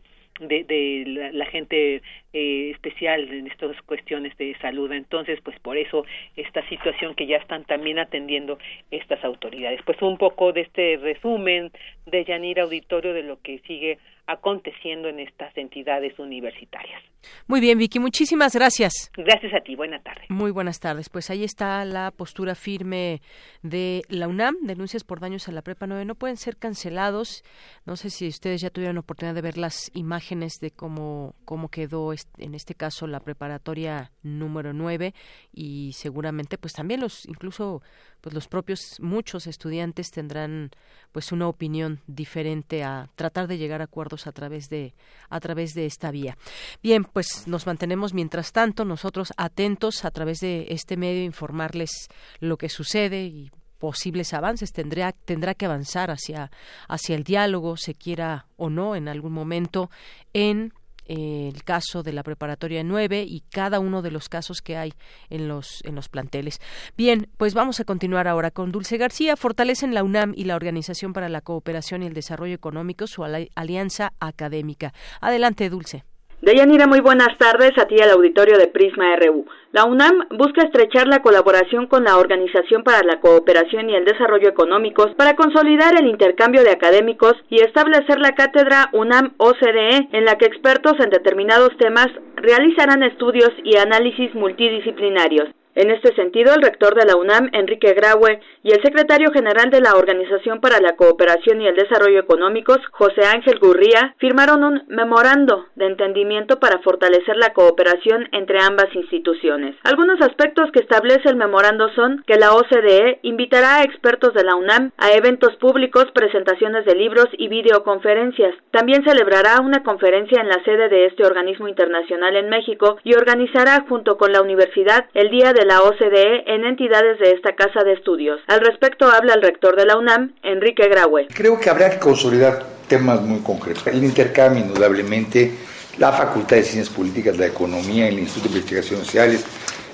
de, 0.49 0.64
de 0.64 1.30
la, 1.32 1.46
gente 1.46 2.02
eh, 2.32 2.70
especial 2.70 3.32
en 3.32 3.46
estas 3.46 3.80
cuestiones 3.82 4.37
de 4.38 4.56
salud. 4.61 4.92
Entonces, 4.92 5.40
pues 5.42 5.58
por 5.61 5.76
eso 5.76 6.04
esta 6.37 6.66
situación 6.68 7.14
que 7.14 7.26
ya 7.26 7.37
están 7.37 7.64
también 7.64 7.99
atendiendo 7.99 8.58
estas 8.90 9.22
autoridades. 9.25 9.80
Pues 9.84 10.00
un 10.02 10.18
poco 10.18 10.52
de 10.52 10.62
este 10.62 10.96
resumen 10.96 11.70
de 12.06 12.25
Yanira 12.25 12.62
Auditorio 12.62 13.12
de 13.14 13.22
lo 13.22 13.40
que 13.40 13.58
sigue 13.61 13.99
aconteciendo 14.26 15.09
en 15.09 15.21
estas 15.21 15.57
entidades 15.57 16.19
universitarias. 16.19 17.02
Muy 17.47 17.61
bien, 17.61 17.79
Vicky, 17.79 17.99
muchísimas 17.99 18.55
gracias. 18.55 19.11
Gracias 19.17 19.55
a 19.55 19.61
ti, 19.61 19.76
buenas 19.76 20.02
tardes. 20.02 20.29
Muy 20.29 20.50
buenas 20.50 20.81
tardes. 20.81 21.09
Pues 21.09 21.31
ahí 21.31 21.45
está 21.45 21.85
la 21.85 22.11
postura 22.11 22.55
firme 22.55 23.21
de 23.62 24.02
la 24.09 24.29
UNAM, 24.29 24.57
denuncias 24.62 25.05
por 25.05 25.21
daños 25.21 25.49
a 25.49 25.52
la 25.52 25.62
prepa 25.62 25.87
9 25.87 26.05
no 26.05 26.14
pueden 26.14 26.37
ser 26.37 26.57
cancelados. 26.57 27.45
No 27.85 27.97
sé 27.97 28.11
si 28.11 28.29
ustedes 28.29 28.61
ya 28.61 28.71
tuvieron 28.71 28.99
oportunidad 28.99 29.35
de 29.35 29.43
ver 29.43 29.59
las 29.59 29.91
imágenes 29.95 30.55
de 30.61 30.71
cómo, 30.71 31.35
cómo 31.45 31.69
quedó 31.69 32.12
en 32.12 32.55
este 32.55 32.75
caso 32.75 33.07
la 33.07 33.21
preparatoria 33.21 34.12
número 34.23 34.73
9 34.73 35.14
y 35.52 35.93
seguramente 35.95 36.59
pues 36.59 36.73
también 36.73 37.00
los 37.00 37.26
incluso 37.26 37.83
pues 38.23 38.35
los 38.35 38.49
propios 38.49 38.97
muchos 39.00 39.47
estudiantes 39.47 40.11
tendrán 40.11 40.71
pues 41.11 41.33
una 41.33 41.49
opinión 41.49 42.00
diferente 42.07 42.85
a 42.85 43.11
tratar 43.17 43.49
de 43.49 43.59
llegar 43.59 43.83
a 43.83 43.85
acuerdos 43.85 44.26
a 44.26 44.33
través 44.33 44.71
de 44.71 44.95
a 45.29 45.41
través 45.41 45.75
de 45.75 45.85
esta 45.85 46.11
vía. 46.11 46.38
Bien, 46.83 47.05
pues 47.05 47.47
nos 47.47 47.67
mantenemos 47.67 48.14
mientras 48.14 48.52
tanto 48.52 48.85
nosotros 48.85 49.33
atentos 49.37 50.05
a 50.05 50.11
través 50.12 50.38
de 50.38 50.69
este 50.71 50.97
medio 50.97 51.25
informarles 51.25 51.91
lo 52.38 52.57
que 52.57 52.69
sucede 52.69 53.25
y 53.25 53.50
posibles 53.79 54.33
avances 54.33 54.73
tendrá 54.73 55.11
tendrá 55.11 55.55
que 55.55 55.67
avanzar 55.67 56.12
hacia 56.12 56.52
hacia 56.87 57.17
el 57.17 57.25
diálogo 57.25 57.76
se 57.76 57.95
quiera 57.97 58.47
o 58.57 58.71
no 58.71 58.95
en 58.95 59.09
algún 59.09 59.33
momento 59.33 59.91
en 60.33 60.73
el 61.06 61.64
caso 61.64 62.02
de 62.02 62.12
la 62.12 62.23
preparatoria 62.23 62.82
9 62.85 63.25
y 63.26 63.40
cada 63.50 63.80
uno 63.80 64.02
de 64.02 64.11
los 64.11 64.28
casos 64.28 64.62
que 64.62 64.76
hay 64.76 64.92
en 65.30 65.49
los 65.49 65.82
en 65.85 65.94
los 65.94 66.09
planteles. 66.09 66.61
Bien, 66.97 67.28
pues 67.37 67.54
vamos 67.54 67.80
a 67.80 67.85
continuar 67.85 68.28
ahora 68.28 68.50
con 68.50 68.73
Dulce 68.73 68.97
García. 68.97 69.37
Fortalecen 69.37 69.94
la 69.94 70.04
UNAM 70.04 70.32
y 70.37 70.44
la 70.44 70.56
Organización 70.56 71.12
para 71.12 71.28
la 71.28 71.40
Cooperación 71.40 72.02
y 72.02 72.06
el 72.06 72.14
Desarrollo 72.14 72.54
Económico 72.54 73.06
su 73.06 73.25
alianza 73.25 74.12
académica. 74.21 74.92
Adelante, 75.21 75.68
Dulce. 75.71 76.04
Deyanira, 76.42 76.88
muy 76.88 76.99
buenas 76.99 77.38
tardes 77.38 77.70
a 77.78 77.87
ti 77.87 77.94
al 78.02 78.11
auditorio 78.11 78.58
de 78.58 78.66
Prisma 78.66 79.14
RU. 79.14 79.46
La 79.70 79.84
UNAM 79.84 80.26
busca 80.30 80.62
estrechar 80.64 81.06
la 81.06 81.22
colaboración 81.22 81.87
con 81.87 82.02
la 82.02 82.18
Organización 82.18 82.82
para 82.82 83.04
la 83.04 83.20
Cooperación 83.20 83.88
y 83.88 83.94
el 83.94 84.04
Desarrollo 84.04 84.49
Económicos 84.49 85.14
para 85.14 85.37
consolidar 85.37 85.94
el 85.96 86.08
intercambio 86.08 86.64
de 86.64 86.72
académicos 86.72 87.34
y 87.49 87.61
establecer 87.61 88.18
la 88.18 88.34
cátedra 88.34 88.90
UNAM 88.92 89.34
OCDE 89.37 90.08
en 90.11 90.25
la 90.25 90.37
que 90.37 90.46
expertos 90.46 90.94
en 90.99 91.11
determinados 91.11 91.76
temas 91.78 92.08
realizarán 92.34 93.04
estudios 93.04 93.52
y 93.62 93.76
análisis 93.76 94.34
multidisciplinarios. 94.34 95.49
En 95.75 95.91
este 95.91 96.14
sentido, 96.14 96.52
el 96.55 96.61
rector 96.61 96.95
de 96.95 97.07
la 97.07 97.17
UNAM, 97.17 97.49
Enrique 97.52 97.95
Graue, 97.95 98.41
y 98.62 98.73
el 98.73 98.83
secretario 98.83 99.31
general 99.33 99.71
de 99.71 99.81
la 99.81 99.95
Organización 99.95 100.61
para 100.61 100.81
la 100.81 100.97
Cooperación 100.97 101.62
y 101.62 101.67
el 101.67 101.75
Desarrollo 101.75 102.21
Económicos, 102.21 102.79
José 102.91 103.23
Ángel 103.25 103.59
Gurría, 103.59 104.14
firmaron 104.19 104.64
un 104.64 104.83
memorando 104.88 105.67
de 105.75 105.87
entendimiento 105.87 106.61
para 106.61 106.81
fortalecer 106.81 107.37
la 107.37 107.55
cooperación 107.55 108.29
entre 108.33 108.61
ambas 108.61 108.95
instituciones. 108.95 109.75
Algunos 109.83 110.21
aspectos 110.21 110.71
que 110.73 110.81
establece 110.81 111.29
el 111.31 111.37
memorando 111.37 111.88
son 111.95 112.23
que 112.26 112.37
la 112.37 112.52
OCDE 112.52 113.21
invitará 113.23 113.76
a 113.76 113.85
expertos 113.85 114.35
de 114.35 114.45
la 114.45 114.57
UNAM 114.57 114.93
a 114.99 115.12
eventos 115.12 115.57
públicos, 115.57 116.07
presentaciones 116.12 116.85
de 116.85 116.95
libros 116.95 117.29
y 117.38 117.49
videoconferencias. 117.49 118.55
También 118.73 119.05
celebrará 119.05 119.61
una 119.62 119.83
conferencia 119.83 120.41
en 120.41 120.49
la 120.49 120.62
sede 120.64 120.91
de 120.91 121.07
este 121.07 121.25
organismo 121.25 121.67
internacional 121.67 122.37
en 122.37 122.50
México 122.50 122.99
y 123.05 123.14
organizará 123.14 123.85
junto 123.88 124.19
con 124.19 124.33
la 124.33 124.43
universidad 124.43 125.07
el 125.14 125.31
Día 125.31 125.52
de 125.52 125.62
la 125.64 125.83
OCDE 125.83 126.45
en 126.47 126.64
entidades 126.64 127.19
de 127.19 127.33
esta 127.33 127.54
casa 127.54 127.85
de 127.85 127.92
estudios. 127.92 128.40
Al 128.47 128.61
respecto 128.61 129.07
habla 129.07 129.35
el 129.35 129.42
rector 129.42 129.76
de 129.76 129.87
la 129.87 129.97
UNAM, 129.97 130.33
Enrique 130.42 130.88
Graue. 130.88 131.28
Creo 131.35 131.59
que 131.59 131.71
habría 131.71 131.90
que 131.90 131.99
consolidar 131.99 132.62
temas 132.88 133.21
muy 133.23 133.40
concretos. 133.40 133.87
El 133.87 134.04
intercambio, 134.04 134.64
indudablemente, 134.64 135.52
la 135.99 136.12
Facultad 136.12 136.57
de 136.57 136.62
Ciencias 136.62 136.95
Políticas, 136.95 137.37
la 137.37 137.47
Economía, 137.47 138.09
el 138.09 138.19
Instituto 138.19 138.49
de 138.49 138.59
Investigaciones 138.59 139.07
Sociales, 139.07 139.45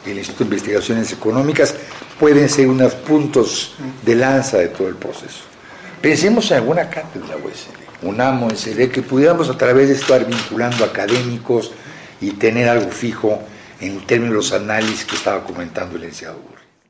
el 0.06 0.18
Instituto 0.18 0.44
de 0.44 0.56
Investigaciones 0.56 1.12
Económicas, 1.12 1.74
pueden 2.18 2.48
ser 2.48 2.68
unos 2.68 2.94
puntos 2.94 3.74
de 4.04 4.14
lanza 4.14 4.58
de 4.58 4.68
todo 4.68 4.88
el 4.88 4.96
proceso. 4.96 5.44
Pensemos 6.00 6.50
en 6.50 6.58
alguna 6.58 6.88
cátedra 6.88 7.36
OSD. 7.36 7.88
UNAM 8.02 8.44
o 8.44 8.48
en 8.50 8.90
que 8.90 9.02
pudiéramos 9.02 9.50
a 9.50 9.58
través 9.58 9.88
de 9.88 9.94
estar 9.94 10.24
vinculando 10.24 10.84
académicos 10.84 11.72
y 12.20 12.30
tener 12.32 12.68
algo 12.68 12.90
fijo 12.90 13.40
en 13.80 14.00
términos 14.06 14.30
de 14.30 14.36
los 14.36 14.52
análisis 14.52 15.04
que 15.04 15.16
estaba 15.16 15.44
comentando 15.44 15.96
el 15.96 16.02
licenciado 16.02 16.38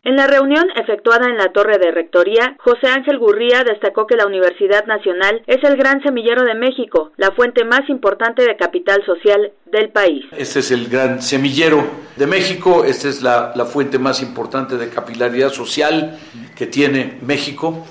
en 0.08 0.16
la 0.16 0.26
reunión 0.26 0.68
efectuada 0.74 1.26
en 1.26 1.36
la 1.36 1.52
torre 1.52 1.76
de 1.76 1.90
rectoría, 1.90 2.56
José 2.60 2.86
Ángel 2.86 3.18
Gurría 3.18 3.62
destacó 3.62 4.06
que 4.06 4.16
la 4.16 4.26
Universidad 4.26 4.86
Nacional 4.86 5.42
es 5.46 5.62
el 5.62 5.76
gran 5.76 6.02
semillero 6.02 6.44
de 6.44 6.54
México, 6.54 7.12
la 7.18 7.32
fuente 7.32 7.64
más 7.66 7.88
importante 7.90 8.42
de 8.42 8.56
capital 8.56 9.04
social 9.04 9.52
del 9.66 9.90
país. 9.90 10.24
Este 10.34 10.60
es 10.60 10.70
el 10.70 10.88
gran 10.88 11.20
semillero 11.20 11.84
de 12.16 12.26
México, 12.26 12.84
esta 12.84 13.06
es 13.06 13.20
la, 13.20 13.52
la 13.54 13.66
fuente 13.66 13.98
más 13.98 14.22
importante 14.22 14.78
de 14.78 14.88
capilaridad 14.88 15.50
social 15.50 16.18
que 16.56 16.66
tiene 16.66 17.18
México. 17.20 17.86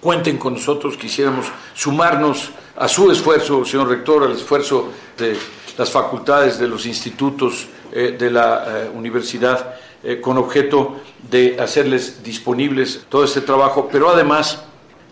Cuenten 0.00 0.36
con 0.36 0.52
nosotros, 0.52 0.98
quisiéramos 0.98 1.46
sumarnos 1.72 2.50
a 2.76 2.86
su 2.86 3.10
esfuerzo, 3.10 3.64
señor 3.64 3.88
rector, 3.88 4.24
al 4.24 4.32
esfuerzo 4.32 4.92
de 5.16 5.34
las 5.78 5.90
facultades, 5.90 6.58
de 6.58 6.68
los 6.68 6.84
institutos 6.84 7.68
eh, 7.98 8.14
de 8.18 8.30
la 8.30 8.64
eh, 8.66 8.90
universidad 8.94 9.74
eh, 10.04 10.20
con 10.20 10.36
objeto 10.36 10.96
de 11.30 11.58
hacerles 11.58 12.22
disponibles 12.22 13.06
todo 13.08 13.24
este 13.24 13.40
trabajo, 13.40 13.88
pero 13.90 14.10
además 14.10 14.64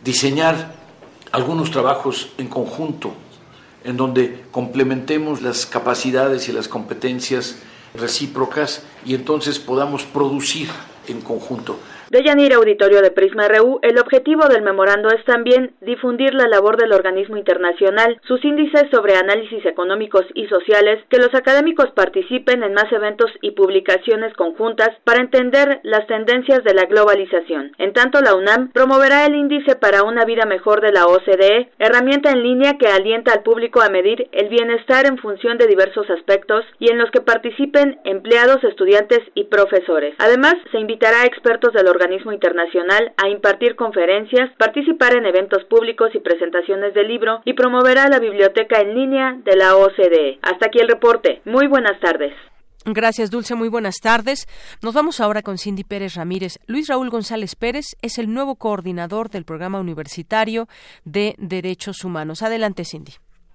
diseñar 0.05 0.75
algunos 1.33 1.71
trabajos 1.71 2.33
en 2.37 2.49
conjunto, 2.49 3.15
en 3.85 3.97
donde 3.97 4.45
complementemos 4.51 5.41
las 5.41 5.65
capacidades 5.65 6.51
y 6.51 6.53
las 6.53 6.69
competencias 6.69 7.57
recíprocas 7.95 8.83
y 9.07 9.15
entonces 9.15 9.59
podamos 9.59 10.03
producir 10.03 10.69
en 11.09 11.23
conjunto. 11.23 11.79
De 12.15 12.23
Yanir 12.23 12.55
Auditorio 12.55 13.03
de 13.03 13.11
Prisma 13.11 13.49
RU, 13.49 13.81
el 13.83 13.99
objetivo 13.99 14.47
del 14.47 14.63
memorando 14.63 15.09
es 15.09 15.25
también 15.25 15.73
difundir 15.81 16.33
la 16.33 16.47
labor 16.47 16.77
del 16.77 16.93
organismo 16.93 17.37
internacional, 17.37 18.21
sus 18.29 18.45
índices 18.45 18.85
sobre 18.93 19.17
análisis 19.17 19.67
económicos 19.67 20.23
y 20.33 20.47
sociales, 20.47 21.03
que 21.09 21.19
los 21.19 21.35
académicos 21.35 21.91
participen 21.91 22.63
en 22.63 22.73
más 22.73 22.87
eventos 22.93 23.33
y 23.41 23.51
publicaciones 23.51 24.33
conjuntas 24.35 24.91
para 25.03 25.23
entender 25.23 25.81
las 25.83 26.07
tendencias 26.07 26.63
de 26.63 26.75
la 26.75 26.85
globalización. 26.85 27.73
En 27.79 27.93
tanto, 27.93 28.21
la 28.21 28.37
UNAM 28.37 28.71
promoverá 28.71 29.27
el 29.27 29.35
índice 29.35 29.75
para 29.75 30.05
una 30.05 30.25
vida 30.25 30.47
mejor 30.47 30.83
de 30.83 30.93
la 30.93 31.07
OCDE, 31.07 31.71
herramienta 31.81 32.31
en 32.31 32.45
línea 32.45 32.79
que 32.79 32.87
alienta 32.87 33.33
al 33.33 33.43
público 33.43 33.83
a 33.83 33.91
medir 33.91 34.29
el 34.31 34.51
bienestar 34.51 35.07
en 35.07 35.19
función 35.19 35.59
de 35.59 35.67
diversos 35.67 36.09
aspectos 36.11 36.65
y 36.79 36.93
en 36.93 36.99
los 36.99 37.11
que 37.11 37.23
participen 37.23 37.99
empleados, 38.05 38.63
estudiantes 38.63 39.19
y 39.35 39.47
profesores. 39.47 40.15
Además, 40.19 40.55
se 40.71 40.79
invitará 40.79 41.23
a 41.23 41.27
expertos 41.27 41.73
del 41.73 41.89
organismo 41.89 42.04
organismo 42.05 42.33
internacional 42.33 43.13
a 43.17 43.29
impartir 43.29 43.77
conferencias, 43.77 44.51
participar 44.59 45.17
en 45.17 45.27
eventos 45.27 45.65
públicos 45.65 46.11
y 46.15 46.21
presentaciones 46.21 46.95
del 46.95 47.09
libro 47.09 47.41
y 47.45 47.55
promoverá 47.55 48.09
la 48.09 48.19
biblioteca 48.19 48.81
en 48.81 48.95
línea 48.95 49.39
de 49.45 49.57
la 49.57 49.77
OCDE. 49.77 50.39
Hasta 50.43 50.67
aquí 50.67 50.79
el 50.81 50.89
reporte. 50.89 51.41
Muy 51.45 51.67
buenas 51.67 51.99
tardes. 52.01 52.33
Gracias, 52.87 53.31
Dulce. 53.31 53.55
Muy 53.55 53.69
buenas 53.69 53.97
tardes. 54.03 54.47
Nos 54.83 54.93
vamos 54.93 55.21
ahora 55.21 55.41
con 55.41 55.57
Cindy 55.57 55.85
Pérez 55.85 56.17
Ramírez. 56.17 56.59
Luis 56.67 56.89
Raúl 56.89 57.09
González 57.09 57.57
Pérez 57.57 57.97
es 58.03 58.19
el 58.19 58.33
nuevo 58.33 58.57
coordinador 58.57 59.31
del 59.31 59.47
Programa 59.47 59.81
Universitario 59.81 60.69
de 61.05 61.35
Derechos 61.39 62.05
Humanos. 62.05 62.43
Adelante, 62.43 62.85
Cindy. 62.85 63.13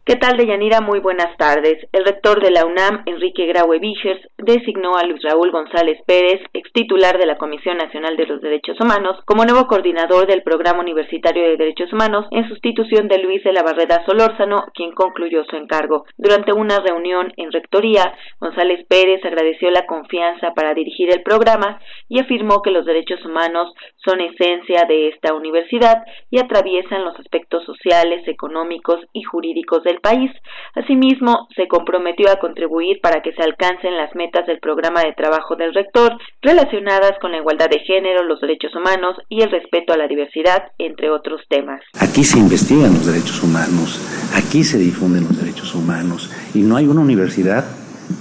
¿Qué 0.09 0.15
tal, 0.15 0.37
Deyanira? 0.37 0.81
Muy 0.81 0.99
buenas 1.01 1.37
tardes. 1.37 1.87
El 1.91 2.03
rector 2.03 2.41
de 2.41 2.49
la 2.49 2.65
UNAM, 2.65 3.03
Enrique 3.05 3.45
Graue 3.45 3.77
Vichers, 3.77 4.19
designó 4.39 4.97
a 4.97 5.03
Luis 5.03 5.21
Raúl 5.21 5.51
González 5.51 5.99
Pérez, 6.07 6.41
ex 6.51 6.73
titular 6.73 7.19
de 7.19 7.27
la 7.27 7.37
Comisión 7.37 7.77
Nacional 7.77 8.17
de 8.17 8.25
los 8.25 8.41
Derechos 8.41 8.81
Humanos, 8.81 9.19
como 9.25 9.45
nuevo 9.45 9.67
coordinador 9.67 10.25
del 10.25 10.41
Programa 10.41 10.79
Universitario 10.79 11.43
de 11.43 11.57
Derechos 11.57 11.93
Humanos 11.93 12.25
en 12.31 12.49
sustitución 12.49 13.07
de 13.07 13.19
Luis 13.19 13.43
de 13.43 13.53
la 13.53 13.61
Barrera 13.61 14.03
Solórzano, 14.07 14.65
quien 14.73 14.93
concluyó 14.93 15.43
su 15.43 15.55
encargo. 15.57 16.05
Durante 16.17 16.53
una 16.53 16.79
reunión 16.79 17.31
en 17.37 17.51
Rectoría, 17.51 18.11
González 18.39 18.87
Pérez 18.87 19.23
agradeció 19.23 19.69
la 19.69 19.85
confianza 19.85 20.55
para 20.55 20.73
dirigir 20.73 21.11
el 21.13 21.21
programa 21.21 21.79
y 22.07 22.19
afirmó 22.19 22.63
que 22.63 22.71
los 22.71 22.87
derechos 22.87 23.23
humanos 23.23 23.71
son 24.03 24.21
esencia 24.21 24.85
de 24.87 25.09
esta 25.09 25.35
universidad 25.35 26.03
y 26.31 26.39
atraviesan 26.39 27.05
los 27.05 27.19
aspectos 27.19 27.63
sociales, 27.65 28.27
económicos 28.27 29.01
y 29.13 29.21
jurídicos 29.21 29.83
del 29.83 29.98
país. 29.99 30.31
Asimismo, 30.75 31.47
se 31.55 31.67
comprometió 31.67 32.31
a 32.31 32.39
contribuir 32.39 32.99
para 33.01 33.21
que 33.21 33.33
se 33.33 33.43
alcancen 33.43 33.97
las 33.97 34.13
metas 34.15 34.45
del 34.47 34.59
programa 34.59 35.01
de 35.01 35.13
trabajo 35.13 35.55
del 35.55 35.73
rector 35.73 36.17
relacionadas 36.41 37.13
con 37.21 37.31
la 37.31 37.37
igualdad 37.37 37.69
de 37.69 37.79
género, 37.79 38.23
los 38.23 38.41
derechos 38.41 38.75
humanos 38.75 39.15
y 39.29 39.41
el 39.41 39.51
respeto 39.51 39.93
a 39.93 39.97
la 39.97 40.07
diversidad, 40.07 40.71
entre 40.77 41.09
otros 41.09 41.41
temas. 41.49 41.81
Aquí 41.99 42.23
se 42.23 42.39
investigan 42.39 42.93
los 42.93 43.05
derechos 43.05 43.43
humanos, 43.43 43.99
aquí 44.35 44.63
se 44.63 44.77
difunden 44.77 45.23
los 45.23 45.37
derechos 45.39 45.75
humanos 45.75 46.29
y 46.53 46.59
no 46.59 46.75
hay 46.75 46.87
una 46.87 47.01
universidad 47.01 47.65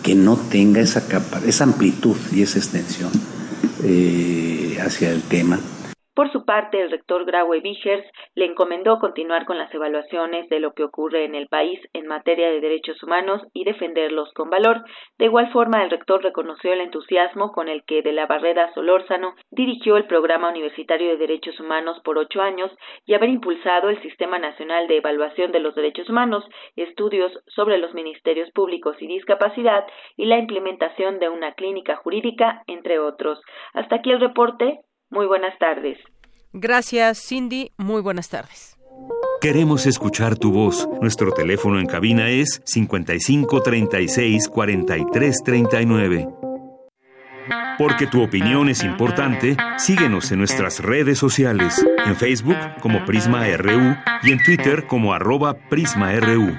que 0.02 0.14
no 0.14 0.36
tenga 0.36 0.80
esa, 0.80 1.08
capa, 1.08 1.40
esa 1.46 1.64
amplitud 1.64 2.16
y 2.32 2.42
esa 2.42 2.58
extensión 2.58 3.10
eh, 3.84 4.78
hacia 4.80 5.10
el 5.10 5.22
tema. 5.22 5.58
Por 6.18 6.32
su 6.32 6.44
parte, 6.44 6.80
el 6.80 6.90
rector 6.90 7.24
Graue 7.26 7.60
Vigers 7.60 8.04
le 8.34 8.46
encomendó 8.46 8.98
continuar 8.98 9.46
con 9.46 9.56
las 9.56 9.72
evaluaciones 9.72 10.48
de 10.48 10.58
lo 10.58 10.72
que 10.72 10.82
ocurre 10.82 11.24
en 11.24 11.36
el 11.36 11.46
país 11.46 11.78
en 11.92 12.08
materia 12.08 12.50
de 12.50 12.60
derechos 12.60 13.00
humanos 13.04 13.40
y 13.52 13.62
defenderlos 13.62 14.32
con 14.32 14.50
valor. 14.50 14.82
De 15.16 15.26
igual 15.26 15.52
forma, 15.52 15.84
el 15.84 15.90
rector 15.90 16.20
reconoció 16.20 16.72
el 16.72 16.80
entusiasmo 16.80 17.52
con 17.52 17.68
el 17.68 17.84
que 17.84 18.02
de 18.02 18.10
la 18.10 18.26
Barrera 18.26 18.74
Solórzano 18.74 19.36
dirigió 19.52 19.96
el 19.96 20.08
Programa 20.08 20.50
Universitario 20.50 21.10
de 21.10 21.18
Derechos 21.18 21.60
Humanos 21.60 22.00
por 22.02 22.18
ocho 22.18 22.42
años 22.42 22.72
y 23.06 23.14
haber 23.14 23.28
impulsado 23.28 23.88
el 23.88 24.02
Sistema 24.02 24.40
Nacional 24.40 24.88
de 24.88 24.96
Evaluación 24.96 25.52
de 25.52 25.60
los 25.60 25.76
Derechos 25.76 26.10
Humanos, 26.10 26.42
estudios 26.74 27.30
sobre 27.46 27.78
los 27.78 27.94
ministerios 27.94 28.50
públicos 28.50 28.96
y 29.00 29.06
discapacidad 29.06 29.86
y 30.16 30.24
la 30.24 30.38
implementación 30.38 31.20
de 31.20 31.28
una 31.28 31.52
clínica 31.52 31.94
jurídica, 31.94 32.64
entre 32.66 32.98
otros. 32.98 33.40
Hasta 33.72 33.94
aquí 33.94 34.10
el 34.10 34.18
reporte. 34.18 34.80
Muy 35.10 35.26
buenas 35.26 35.58
tardes. 35.58 35.98
Gracias, 36.52 37.18
Cindy. 37.26 37.70
Muy 37.76 38.02
buenas 38.02 38.28
tardes. 38.28 38.78
Queremos 39.40 39.86
escuchar 39.86 40.36
tu 40.36 40.52
voz. 40.52 40.88
Nuestro 41.00 41.32
teléfono 41.32 41.78
en 41.78 41.86
cabina 41.86 42.28
es 42.28 42.60
55 42.64 43.62
36 43.62 44.48
43 44.48 45.42
39. 45.44 46.28
Porque 47.78 48.08
tu 48.08 48.22
opinión 48.22 48.68
es 48.68 48.82
importante, 48.82 49.56
síguenos 49.76 50.32
en 50.32 50.38
nuestras 50.38 50.80
redes 50.80 51.18
sociales, 51.18 51.86
en 52.04 52.16
Facebook 52.16 52.56
como 52.80 53.04
Prisma 53.04 53.46
RU 53.56 53.96
y 54.24 54.32
en 54.32 54.42
Twitter 54.42 54.88
como 54.88 55.14
arroba 55.14 55.54
PrismaRU. 55.54 56.58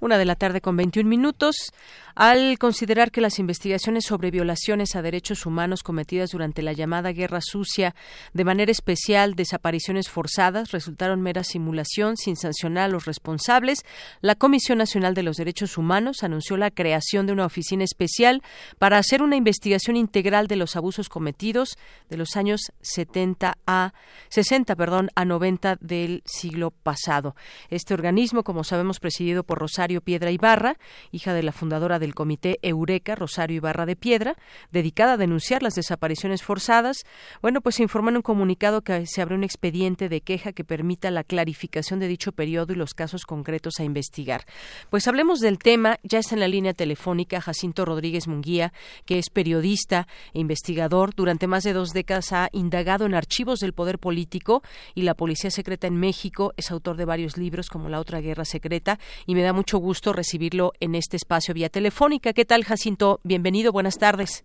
Una 0.00 0.18
de 0.18 0.24
la 0.24 0.34
tarde 0.34 0.60
con 0.60 0.76
21 0.76 1.08
minutos 1.08 1.72
al 2.20 2.58
considerar 2.58 3.12
que 3.12 3.22
las 3.22 3.38
investigaciones 3.38 4.04
sobre 4.04 4.30
violaciones 4.30 4.94
a 4.94 5.00
derechos 5.00 5.46
humanos 5.46 5.82
cometidas 5.82 6.32
durante 6.32 6.60
la 6.60 6.74
llamada 6.74 7.12
Guerra 7.12 7.40
Sucia, 7.40 7.94
de 8.34 8.44
manera 8.44 8.70
especial 8.70 9.34
desapariciones 9.34 10.10
forzadas, 10.10 10.70
resultaron 10.70 11.22
mera 11.22 11.44
simulación 11.44 12.18
sin 12.18 12.36
sancionar 12.36 12.84
a 12.84 12.92
los 12.92 13.06
responsables, 13.06 13.86
la 14.20 14.34
Comisión 14.34 14.76
Nacional 14.76 15.14
de 15.14 15.22
los 15.22 15.38
Derechos 15.38 15.78
Humanos 15.78 16.22
anunció 16.22 16.58
la 16.58 16.70
creación 16.70 17.24
de 17.24 17.32
una 17.32 17.46
oficina 17.46 17.84
especial 17.84 18.42
para 18.78 18.98
hacer 18.98 19.22
una 19.22 19.36
investigación 19.36 19.96
integral 19.96 20.46
de 20.46 20.56
los 20.56 20.76
abusos 20.76 21.08
cometidos 21.08 21.78
de 22.10 22.18
los 22.18 22.36
años 22.36 22.70
70 22.82 23.56
a 23.66 23.94
60, 24.28 24.76
perdón, 24.76 25.08
a 25.14 25.24
90 25.24 25.78
del 25.80 26.22
siglo 26.26 26.70
pasado. 26.70 27.34
Este 27.70 27.94
organismo, 27.94 28.44
como 28.44 28.62
sabemos, 28.62 29.00
presidido 29.00 29.42
por 29.42 29.58
Rosario 29.58 30.02
Piedra 30.02 30.30
Ibarra, 30.30 30.76
hija 31.12 31.32
de 31.32 31.44
la 31.44 31.52
fundadora 31.52 31.98
del 31.98 32.09
Comité 32.14 32.58
Eureka, 32.62 33.14
Rosario 33.14 33.56
Ibarra 33.56 33.86
de 33.86 33.96
Piedra, 33.96 34.36
dedicada 34.70 35.14
a 35.14 35.16
denunciar 35.16 35.62
las 35.62 35.74
desapariciones 35.74 36.42
forzadas. 36.42 37.04
Bueno, 37.42 37.60
pues 37.60 37.76
se 37.76 37.82
informó 37.82 38.10
en 38.10 38.16
un 38.16 38.22
comunicado 38.22 38.82
que 38.82 39.06
se 39.06 39.20
abre 39.20 39.34
un 39.34 39.44
expediente 39.44 40.08
de 40.08 40.20
queja 40.20 40.52
que 40.52 40.64
permita 40.64 41.10
la 41.10 41.24
clarificación 41.24 42.00
de 42.00 42.08
dicho 42.08 42.32
periodo 42.32 42.72
y 42.72 42.76
los 42.76 42.94
casos 42.94 43.24
concretos 43.26 43.74
a 43.78 43.84
investigar. 43.84 44.46
Pues 44.88 45.06
hablemos 45.08 45.40
del 45.40 45.58
tema. 45.58 45.98
Ya 46.02 46.18
está 46.18 46.34
en 46.34 46.40
la 46.40 46.48
línea 46.48 46.72
telefónica 46.72 47.40
Jacinto 47.40 47.84
Rodríguez 47.84 48.26
Munguía, 48.26 48.72
que 49.04 49.18
es 49.18 49.30
periodista 49.30 50.06
e 50.32 50.40
investigador. 50.40 51.14
Durante 51.14 51.46
más 51.46 51.64
de 51.64 51.72
dos 51.72 51.90
décadas 51.90 52.32
ha 52.32 52.48
indagado 52.52 53.06
en 53.06 53.14
archivos 53.14 53.60
del 53.60 53.74
poder 53.74 53.98
político 53.98 54.62
y 54.94 55.02
la 55.02 55.14
policía 55.14 55.50
secreta 55.50 55.86
en 55.86 55.96
México. 55.96 56.54
Es 56.56 56.70
autor 56.70 56.96
de 56.96 57.04
varios 57.04 57.36
libros 57.36 57.68
como 57.68 57.88
La 57.88 58.00
otra 58.00 58.20
guerra 58.20 58.44
secreta 58.44 58.98
y 59.26 59.34
me 59.34 59.42
da 59.42 59.52
mucho 59.52 59.78
gusto 59.78 60.12
recibirlo 60.12 60.72
en 60.80 60.94
este 60.94 61.16
espacio 61.16 61.52
vía 61.52 61.68
teléfono 61.68 61.89
¿Qué 62.34 62.44
tal, 62.44 62.64
Jacinto? 62.64 63.20
Bienvenido, 63.24 63.72
buenas 63.72 63.98
tardes. 63.98 64.44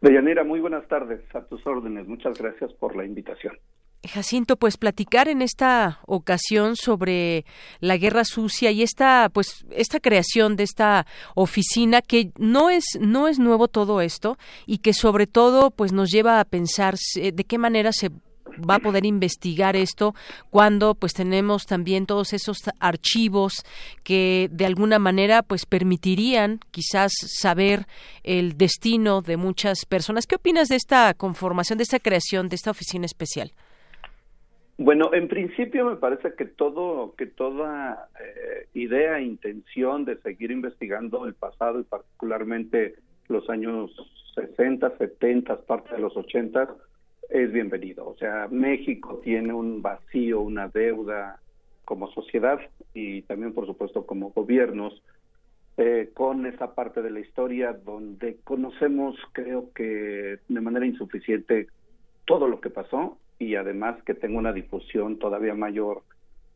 Deyanira, 0.00 0.44
muy 0.44 0.60
buenas 0.60 0.86
tardes, 0.86 1.20
a 1.34 1.40
tus 1.42 1.66
órdenes. 1.66 2.06
Muchas 2.06 2.38
gracias 2.38 2.72
por 2.74 2.96
la 2.96 3.04
invitación. 3.04 3.54
Jacinto, 4.04 4.56
pues 4.56 4.76
platicar 4.76 5.28
en 5.28 5.42
esta 5.42 5.98
ocasión 6.06 6.76
sobre 6.76 7.44
la 7.80 7.96
guerra 7.96 8.24
sucia 8.24 8.70
y 8.70 8.82
esta, 8.82 9.28
pues, 9.28 9.66
esta 9.70 9.98
creación 9.98 10.54
de 10.54 10.62
esta 10.62 11.06
oficina 11.34 12.00
que 12.00 12.30
no 12.38 12.70
es, 12.70 12.84
no 13.00 13.26
es 13.26 13.40
nuevo 13.40 13.66
todo 13.66 14.00
esto 14.00 14.38
y 14.66 14.78
que 14.78 14.92
sobre 14.92 15.26
todo, 15.26 15.72
pues, 15.72 15.92
nos 15.92 16.10
lleva 16.10 16.38
a 16.38 16.44
pensar 16.44 16.94
de 17.16 17.44
qué 17.44 17.58
manera 17.58 17.90
se 17.92 18.10
va 18.58 18.76
a 18.76 18.78
poder 18.80 19.04
investigar 19.06 19.76
esto 19.76 20.14
cuando 20.50 20.94
pues 20.94 21.14
tenemos 21.14 21.66
también 21.66 22.06
todos 22.06 22.32
esos 22.32 22.58
archivos 22.80 23.64
que 24.04 24.48
de 24.50 24.66
alguna 24.66 24.98
manera 24.98 25.42
pues 25.42 25.66
permitirían 25.66 26.60
quizás 26.70 27.12
saber 27.40 27.86
el 28.22 28.56
destino 28.56 29.22
de 29.22 29.36
muchas 29.36 29.84
personas. 29.86 30.26
¿Qué 30.26 30.36
opinas 30.36 30.68
de 30.68 30.76
esta 30.76 31.14
conformación, 31.14 31.78
de 31.78 31.84
esta 31.84 31.98
creación, 31.98 32.48
de 32.48 32.56
esta 32.56 32.70
oficina 32.70 33.06
especial? 33.06 33.52
Bueno, 34.80 35.12
en 35.12 35.26
principio 35.26 35.86
me 35.86 35.96
parece 35.96 36.34
que 36.34 36.44
todo, 36.44 37.14
que 37.16 37.26
toda 37.26 38.08
eh, 38.20 38.68
idea, 38.74 39.20
intención 39.20 40.04
de 40.04 40.16
seguir 40.18 40.52
investigando 40.52 41.26
el 41.26 41.34
pasado 41.34 41.80
y 41.80 41.82
particularmente 41.82 42.94
los 43.26 43.50
años 43.50 43.90
60, 44.36 44.96
70, 44.98 45.62
parte 45.62 45.96
de 45.96 46.00
los 46.00 46.16
80 46.16 46.68
es 47.28 47.52
bienvenido. 47.52 48.08
O 48.08 48.16
sea, 48.16 48.48
México 48.50 49.20
tiene 49.22 49.52
un 49.52 49.82
vacío, 49.82 50.40
una 50.40 50.68
deuda 50.68 51.40
como 51.84 52.10
sociedad 52.12 52.60
y 52.94 53.22
también, 53.22 53.52
por 53.52 53.66
supuesto, 53.66 54.06
como 54.06 54.30
gobiernos 54.30 55.02
eh, 55.76 56.10
con 56.14 56.46
esa 56.46 56.74
parte 56.74 57.02
de 57.02 57.10
la 57.10 57.20
historia 57.20 57.72
donde 57.72 58.38
conocemos, 58.44 59.16
creo 59.32 59.72
que 59.74 60.38
de 60.48 60.60
manera 60.60 60.86
insuficiente, 60.86 61.68
todo 62.26 62.48
lo 62.48 62.60
que 62.60 62.70
pasó 62.70 63.16
y 63.38 63.54
además 63.54 64.02
que 64.04 64.14
tenga 64.14 64.38
una 64.38 64.52
difusión 64.52 65.18
todavía 65.18 65.54
mayor 65.54 66.02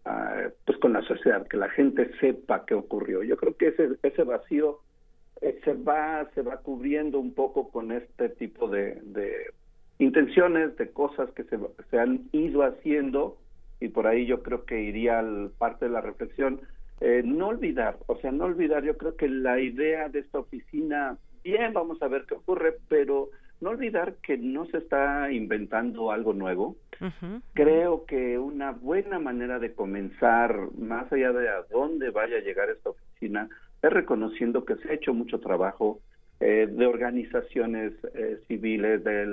uh, 0.04 0.50
pues 0.66 0.76
con 0.78 0.92
la 0.92 1.02
sociedad, 1.02 1.46
que 1.46 1.56
la 1.56 1.70
gente 1.70 2.10
sepa 2.18 2.66
qué 2.66 2.74
ocurrió. 2.74 3.22
Yo 3.22 3.36
creo 3.36 3.56
que 3.56 3.68
ese, 3.68 3.90
ese 4.02 4.24
vacío 4.24 4.80
eh, 5.40 5.60
se 5.64 5.74
va 5.74 6.28
se 6.34 6.42
va 6.42 6.56
cubriendo 6.58 7.18
un 7.18 7.32
poco 7.32 7.70
con 7.70 7.92
este 7.92 8.28
tipo 8.28 8.68
de, 8.68 9.00
de 9.02 9.52
intenciones, 9.98 10.76
de 10.76 10.90
cosas 10.90 11.30
que 11.30 11.44
se, 11.44 11.58
se 11.90 11.98
han 11.98 12.28
ido 12.32 12.62
haciendo 12.62 13.36
y 13.82 13.88
por 13.88 14.06
ahí 14.06 14.26
yo 14.26 14.42
creo 14.42 14.64
que 14.64 14.80
iría 14.80 15.18
al 15.18 15.50
parte 15.58 15.86
de 15.86 15.90
la 15.90 16.00
reflexión. 16.00 16.60
Eh, 17.00 17.22
no 17.24 17.48
olvidar, 17.48 17.98
o 18.06 18.16
sea, 18.18 18.30
no 18.30 18.44
olvidar, 18.44 18.84
yo 18.84 18.96
creo 18.96 19.16
que 19.16 19.28
la 19.28 19.58
idea 19.58 20.08
de 20.08 20.20
esta 20.20 20.38
oficina, 20.38 21.18
bien, 21.42 21.72
vamos 21.72 22.00
a 22.00 22.06
ver 22.06 22.24
qué 22.28 22.34
ocurre, 22.34 22.76
pero 22.88 23.30
no 23.60 23.70
olvidar 23.70 24.14
que 24.22 24.38
no 24.38 24.66
se 24.66 24.78
está 24.78 25.32
inventando 25.32 26.12
algo 26.12 26.32
nuevo. 26.32 26.76
Creo 27.54 28.06
que 28.06 28.38
una 28.38 28.70
buena 28.70 29.18
manera 29.18 29.58
de 29.58 29.74
comenzar, 29.74 30.68
más 30.78 31.12
allá 31.12 31.32
de 31.32 31.48
a 31.48 31.62
dónde 31.68 32.10
vaya 32.10 32.36
a 32.36 32.42
llegar 32.42 32.70
esta 32.70 32.90
oficina, 32.90 33.48
es 33.82 33.92
reconociendo 33.92 34.64
que 34.64 34.76
se 34.76 34.88
ha 34.88 34.94
hecho 34.94 35.12
mucho 35.12 35.40
trabajo 35.40 35.98
eh, 36.44 36.66
de 36.66 36.86
organizaciones 36.86 37.92
eh, 38.14 38.40
civiles, 38.48 39.04
de, 39.04 39.26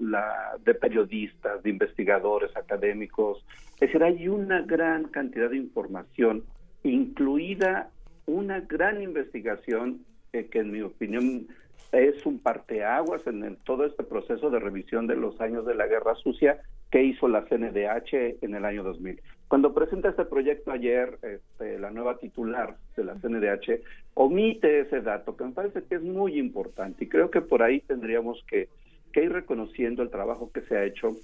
la, 0.00 0.56
de 0.64 0.72
periodistas, 0.72 1.62
de 1.62 1.68
investigadores 1.68 2.56
académicos. 2.56 3.44
Es 3.74 3.80
decir, 3.80 4.02
hay 4.02 4.26
una 4.26 4.62
gran 4.62 5.04
cantidad 5.08 5.50
de 5.50 5.58
información, 5.58 6.44
incluida 6.82 7.90
una 8.24 8.60
gran 8.60 9.02
investigación 9.02 10.06
eh, 10.32 10.46
que 10.46 10.60
en 10.60 10.72
mi 10.72 10.80
opinión 10.80 11.46
es 11.92 12.26
un 12.26 12.38
parteaguas 12.38 13.26
en 13.26 13.56
todo 13.64 13.84
este 13.84 14.02
proceso 14.02 14.50
de 14.50 14.58
revisión 14.58 15.06
de 15.06 15.16
los 15.16 15.40
años 15.40 15.64
de 15.66 15.74
la 15.74 15.86
Guerra 15.86 16.14
Sucia 16.16 16.60
que 16.90 17.02
hizo 17.02 17.28
la 17.28 17.44
CNDH 17.44 18.42
en 18.42 18.54
el 18.54 18.64
año 18.64 18.82
2000. 18.82 19.20
Cuando 19.48 19.74
presenta 19.74 20.08
este 20.08 20.24
proyecto 20.24 20.72
ayer, 20.72 21.18
este, 21.22 21.78
la 21.78 21.90
nueva 21.90 22.18
titular 22.18 22.76
de 22.96 23.04
la 23.04 23.14
CNDH 23.14 23.80
omite 24.14 24.80
ese 24.80 25.00
dato 25.00 25.36
que 25.36 25.44
me 25.44 25.52
parece 25.52 25.82
que 25.84 25.96
es 25.96 26.02
muy 26.02 26.38
importante 26.38 27.04
y 27.04 27.08
creo 27.08 27.30
que 27.30 27.40
por 27.40 27.62
ahí 27.62 27.80
tendríamos 27.80 28.44
que, 28.48 28.68
que 29.12 29.24
ir 29.24 29.32
reconociendo 29.32 30.02
el 30.02 30.10
trabajo 30.10 30.50
que 30.52 30.62
se 30.62 30.76
ha 30.76 30.84
hecho 30.84 31.14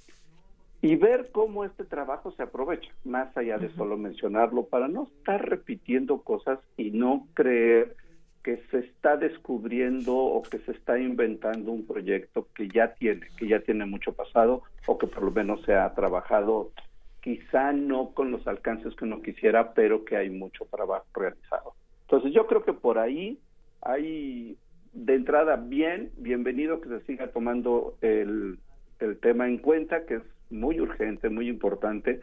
y 0.83 0.97
ver 0.97 1.31
cómo 1.31 1.65
este 1.65 1.85
trabajo 1.85 2.33
se 2.33 2.43
aprovecha, 2.43 2.93
más 3.05 3.37
allá 3.37 3.57
de 3.57 3.71
solo 3.71 3.97
mencionarlo, 3.97 4.65
para 4.65 4.89
no 4.89 5.09
estar 5.17 5.49
repitiendo 5.49 6.23
cosas 6.23 6.59
y 6.77 6.91
no 6.91 7.29
creer 7.35 7.95
que 8.43 8.63
se 8.71 8.79
está 8.81 9.17
descubriendo 9.17 10.17
o 10.17 10.43
que 10.43 10.59
se 10.61 10.73
está 10.73 10.99
inventando 10.99 11.71
un 11.71 11.87
proyecto 11.87 12.49
que 12.55 12.69
ya 12.69 12.95
tiene, 12.95 13.29
que 13.37 13.47
ya 13.47 13.61
tiene 13.61 13.87
mucho 13.87 14.13
pasado 14.13 14.63
o 14.87 14.99
que 14.99 15.07
por 15.07 15.23
lo 15.23 15.31
menos 15.31 15.63
se 15.65 15.75
ha 15.75 15.95
trabajado, 15.95 16.73
quizá 17.21 17.73
no 17.73 18.11
con 18.11 18.33
los 18.33 18.47
alcances 18.49 18.95
que 18.97 19.05
uno 19.05 19.23
quisiera, 19.23 19.75
pero 19.75 20.05
que 20.05 20.17
hay 20.17 20.31
mucho 20.31 20.65
trabajo 20.67 21.07
realizado. 21.15 21.75
Entonces 22.03 22.33
yo 22.35 22.47
creo 22.47 22.65
que 22.65 22.73
por 22.73 22.99
ahí 22.99 23.39
hay 23.81 24.57
de 24.93 25.15
entrada 25.15 25.57
bien, 25.57 26.11
bienvenido 26.17 26.81
que 26.81 26.89
se 26.89 27.01
siga 27.03 27.29
tomando 27.29 27.97
el, 28.01 28.59
el 28.99 29.19
tema 29.19 29.47
en 29.47 29.59
cuenta, 29.59 30.05
que 30.05 30.17
es 30.17 30.23
muy 30.51 30.81
urgente, 30.81 31.31
muy 31.31 31.49
importante, 31.49 32.21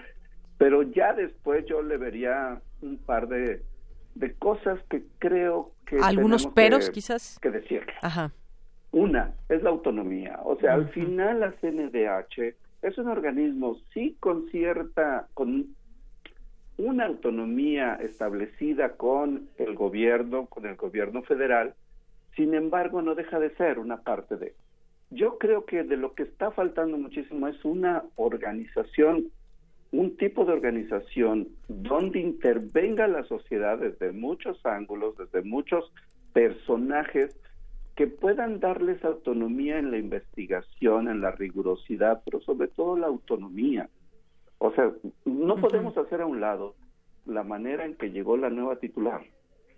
pero 0.58 0.84
ya 0.84 1.14
después 1.14 1.66
yo 1.66 1.82
le 1.82 1.98
vería 1.98 2.62
un 2.82 2.98
par 2.98 3.30
de 3.30 3.62
de 4.16 4.34
cosas 4.34 4.80
que 4.90 5.04
creo 5.20 5.72
que 5.86 5.98
algunos 6.02 6.48
peros 6.48 6.90
quizás. 6.90 7.40
que 7.42 7.52
decir. 7.52 7.86
Una 8.92 9.34
es 9.50 9.62
la 9.64 9.70
autonomía. 9.70 10.40
O 10.44 10.58
sea 10.60 10.74
al 10.74 10.90
final 10.90 11.40
la 11.42 11.52
CNDH 11.54 12.56
es 12.82 12.98
un 12.98 13.08
organismo 13.08 13.78
sí 13.94 14.18
con 14.20 14.50
cierta 14.50 15.28
con 15.34 15.76
una 16.78 17.06
autonomía 17.06 17.96
establecida 17.96 18.94
con 18.94 19.50
el 19.58 19.76
gobierno 19.76 20.46
con 20.46 20.66
el 20.66 20.76
gobierno 20.76 21.24
federal 21.24 21.76
sin 22.36 22.54
embargo 22.54 23.02
no 23.02 23.16
deja 23.16 23.40
de 23.40 23.54
ser 23.56 23.80
una 23.80 23.98
parte 23.98 24.38
de. 24.38 24.56
Yo 25.10 25.38
creo 25.38 25.66
que 25.66 25.84
de 25.84 25.98
lo 25.98 26.14
que 26.14 26.24
está 26.24 26.52
faltando 26.52 26.98
muchísimo 26.98 27.48
es 27.48 27.66
una 27.66 28.04
organización 28.16 29.32
un 29.92 30.18
tipo 30.18 30.46
de 30.46 30.54
organización 30.54 31.48
donde 31.68 32.20
intervenga 32.20 33.08
la 33.08 33.24
sociedad 33.24 33.80
desde 33.80 34.12
muchos 34.12 34.64
ángulos, 34.66 35.18
desde 35.18 35.42
muchos 35.42 35.92
personajes 36.34 37.36
que 37.96 38.08
puedan 38.08 38.60
darles 38.60 39.04
autonomía 39.04 39.80
en 39.80 39.92
la 39.92 39.98
investigación, 39.98 41.10
en 41.10 41.22
la 41.22 41.32
rigurosidad, 41.32 42.22
pero 42.24 42.40
sobre 42.42 42.68
todo 42.68 42.98
la 42.98 43.08
autonomía. 43.08 43.90
O 44.60 44.72
sea, 44.72 44.92
no 45.26 45.56
podemos 45.56 45.98
hacer 45.98 46.22
a 46.22 46.26
un 46.26 46.40
lado 46.40 46.76
la 47.26 47.44
manera 47.44 47.86
en 47.86 47.96
que 47.96 48.12
llegó 48.12 48.38
la 48.38 48.50
nueva 48.50 48.78
titular. 48.78 49.22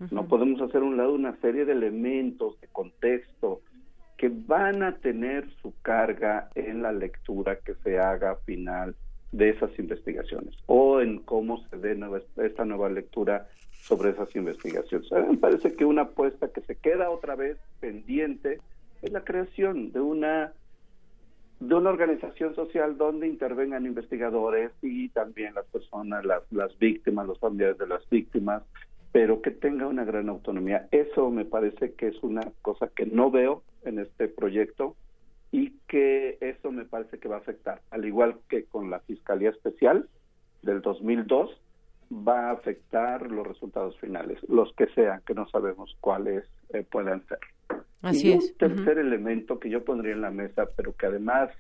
No 0.10 0.28
podemos 0.28 0.62
hacer 0.62 0.82
a 0.82 0.86
un 0.86 0.98
lado 0.98 1.14
una 1.14 1.36
serie 1.42 1.64
de 1.64 1.74
elementos, 1.74 2.60
de 2.60 2.68
contexto, 2.68 3.62
que 4.18 4.30
van 4.30 4.84
a 4.84 4.98
tener 4.98 5.50
su 5.62 5.74
carga 5.82 6.50
en 6.56 6.82
la 6.82 6.92
lectura 6.92 7.60
que 7.60 7.76
se 7.84 8.00
haga 8.00 8.36
final 8.46 8.96
de 9.32 9.50
esas 9.50 9.78
investigaciones 9.80 10.56
o 10.66 11.02
en 11.02 11.20
cómo 11.20 11.66
se 11.70 11.78
dé 11.78 11.98
esta 12.38 12.66
nueva 12.66 12.90
lectura 12.90 13.48
sobre 13.72 14.12
esas 14.12 14.36
investigaciones. 14.36 15.12
A 15.12 15.20
mí 15.22 15.28
me 15.32 15.38
parece 15.38 15.74
que 15.74 15.86
una 15.86 16.04
apuesta 16.04 16.50
que 16.50 16.62
se 16.62 16.76
queda 16.76 17.10
otra 17.10 17.36
vez 17.36 17.58
pendiente 17.80 18.60
es 19.02 19.12
la 19.12 19.24
creación 19.24 19.92
de 19.92 20.02
una 20.02 20.54
de 21.60 21.76
una 21.76 21.92
organización 21.92 22.56
social 22.56 22.98
donde 22.98 23.28
intervengan 23.28 23.86
investigadores 23.86 24.72
y 24.82 25.10
también 25.10 25.54
las 25.54 25.66
personas, 25.68 26.26
las, 26.26 26.42
las 26.52 26.76
víctimas, 26.80 27.28
los 27.28 27.40
familiares 27.40 27.78
de 27.78 27.88
las 27.88 28.10
víctimas, 28.10 28.64
pero 29.12 29.44
que 29.44 29.52
tenga 29.52 29.86
una 29.86 30.04
gran 30.04 30.28
autonomía. 30.28 30.88
Eso 30.90 31.30
me 31.30 31.46
parece 31.46 31.94
que 31.94 32.08
es 32.08 32.24
una 32.24 32.42
cosa 32.64 32.88
que 32.88 33.06
no 33.06 33.30
veo 33.30 33.62
en 33.84 34.00
este 34.00 34.28
proyecto 34.28 34.96
y 35.52 35.72
que 35.88 36.38
eso 36.40 36.72
me 36.72 36.86
parece 36.86 37.20
que 37.20 37.28
va 37.28 37.38
a 37.38 37.40
afectar, 37.40 37.82
al 37.92 38.06
igual 38.06 38.38
que 38.50 38.66
con 38.66 38.90
la 38.90 39.00
Fiscalía 39.02 39.50
Especial 39.50 40.08
del 40.62 40.82
2002, 40.82 41.50
va 42.12 42.50
a 42.50 42.52
afectar 42.52 43.30
los 43.30 43.48
resultados 43.48 43.98
finales, 44.00 44.38
los 44.48 44.74
que 44.76 44.88
sean, 44.88 45.22
que 45.26 45.34
no 45.34 45.48
sabemos 45.50 45.96
cuáles 46.00 46.46
eh, 46.74 46.86
puedan 46.90 47.26
ser. 47.28 47.40
Así 48.02 48.30
y 48.30 48.32
es. 48.34 48.52
Un 48.52 48.58
tercer 48.58 48.98
elemento 48.98 49.60
que 49.60 49.70
yo 49.70 49.84
pondría 49.84 50.14
en 50.14 50.22
la 50.22 50.32
mesa, 50.32 50.68
pero 50.76 50.94
que 50.96 51.06
además 51.06 51.52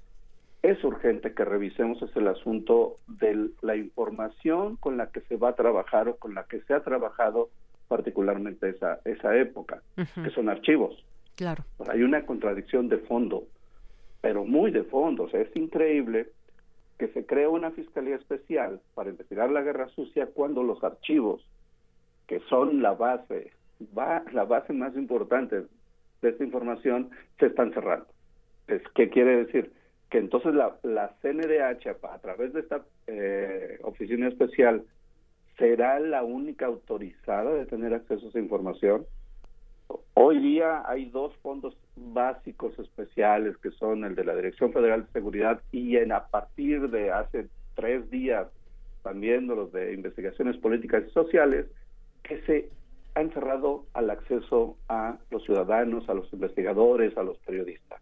es 0.62 0.84
urgente 0.84 1.34
que 1.34 1.46
revisemos, 1.46 2.02
es 2.02 2.16
el 2.16 2.28
asunto 2.28 2.98
de 3.08 3.50
la 3.62 3.76
información 3.76 4.76
con 4.78 4.98
la 4.98 5.08
que 5.08 5.22
se 5.22 5.36
va 5.36 5.50
a 5.50 5.56
trabajar 5.56 6.08
o 6.08 6.18
con 6.18 6.36
la 6.36 6.44
que 6.44 6.62
se 6.62 6.74
ha 6.74 6.84
trabajado 6.84 7.50
particularmente 7.88 8.70
esa, 8.70 9.00
esa 9.06 9.36
época, 9.36 9.82
que 9.96 10.30
son 10.32 10.50
archivos. 10.50 11.04
Claro. 11.36 11.64
hay 11.90 12.04
una 12.04 12.26
contradicción 12.26 12.88
de 12.88 13.00
fondo 13.00 13.46
pero 14.22 14.46
muy 14.46 14.72
de 14.72 14.84
fondo. 14.84 15.24
O 15.24 15.30
sea, 15.30 15.42
es 15.42 15.56
increíble 15.56 16.28
que 16.98 17.08
se 17.10 17.26
cree 17.26 17.48
una 17.48 17.72
fiscalía 17.72 18.16
especial 18.16 18.80
para 18.94 19.10
investigar 19.10 19.50
la 19.50 19.62
guerra 19.62 19.90
sucia 19.90 20.28
cuando 20.28 20.64
los 20.64 20.84
archivos, 20.84 21.46
que 22.28 22.40
son 22.42 22.82
la 22.82 22.94
base, 22.94 23.52
va, 23.98 24.24
la 24.32 24.46
base 24.46 24.74
más 24.74 24.96
importante 24.96 25.64
de 26.22 26.30
esta 26.30 26.44
información, 26.44 27.10
se 27.40 27.48
están 27.48 27.74
cerrando. 27.74 28.08
Es, 28.68 28.84
¿Qué 28.94 29.10
quiere 29.10 29.46
decir? 29.46 29.72
Que 30.10 30.20
entonces 30.20 30.54
la, 30.54 30.78
la 30.84 31.16
CNDH, 31.22 31.88
a 32.04 32.20
través 32.20 32.54
de 32.54 32.60
esta 32.60 32.84
eh, 33.08 33.80
oficina 33.82 34.28
especial, 34.28 34.84
será 35.58 36.00
la 36.00 36.24
única 36.24 36.68
autorizada 36.68 37.52
de 37.54 37.66
tener 37.66 37.94
acceso 37.94 38.28
a 38.28 38.30
esa 38.30 38.40
información 38.40 39.06
Hoy 40.14 40.40
día 40.40 40.84
hay 40.86 41.06
dos 41.06 41.36
fondos 41.38 41.76
básicos 41.96 42.78
especiales 42.80 43.58
que 43.58 43.72
son 43.72 44.04
el 44.06 44.16
de 44.16 44.24
la 44.24 44.36
Dirección 44.36 44.72
Federal 44.72 45.06
de 45.06 45.12
Seguridad 45.12 45.62
y 45.72 45.98
en 45.98 46.12
a 46.12 46.28
partir 46.28 46.90
de 46.90 47.12
hace 47.12 47.48
tres 47.76 48.10
días 48.10 48.48
también 49.04 49.48
los 49.48 49.72
de 49.72 49.94
investigaciones 49.94 50.58
políticas 50.58 51.04
y 51.08 51.12
sociales 51.12 51.68
que 52.24 52.42
se 52.44 52.70
han 53.16 53.32
cerrado 53.34 53.86
al 53.94 54.10
acceso 54.10 54.78
a 54.88 55.18
los 55.30 55.44
ciudadanos, 55.44 56.08
a 56.08 56.14
los 56.14 56.32
investigadores, 56.32 57.18
a 57.18 57.24
los 57.24 57.38
periodistas. 57.40 58.02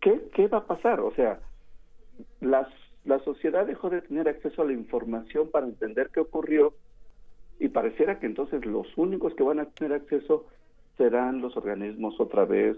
¿Qué, 0.00 0.28
¿Qué 0.34 0.48
va 0.48 0.58
a 0.58 0.66
pasar? 0.66 1.00
O 1.00 1.14
sea, 1.14 1.40
las, 2.40 2.68
la 3.04 3.18
sociedad 3.20 3.66
dejó 3.66 3.90
de 3.90 4.02
tener 4.02 4.28
acceso 4.28 4.62
a 4.62 4.64
la 4.64 4.72
información 4.72 5.50
para 5.50 5.66
entender 5.66 6.10
qué 6.12 6.20
ocurrió 6.20 6.74
y 7.58 7.68
pareciera 7.68 8.18
que 8.18 8.26
entonces 8.26 8.64
los 8.64 8.86
únicos 8.96 9.34
que 9.34 9.42
van 9.42 9.60
a 9.60 9.66
tener 9.66 9.92
acceso 9.92 10.46
serán 11.00 11.40
los 11.40 11.56
organismos 11.56 12.20
otra 12.20 12.44
vez 12.44 12.76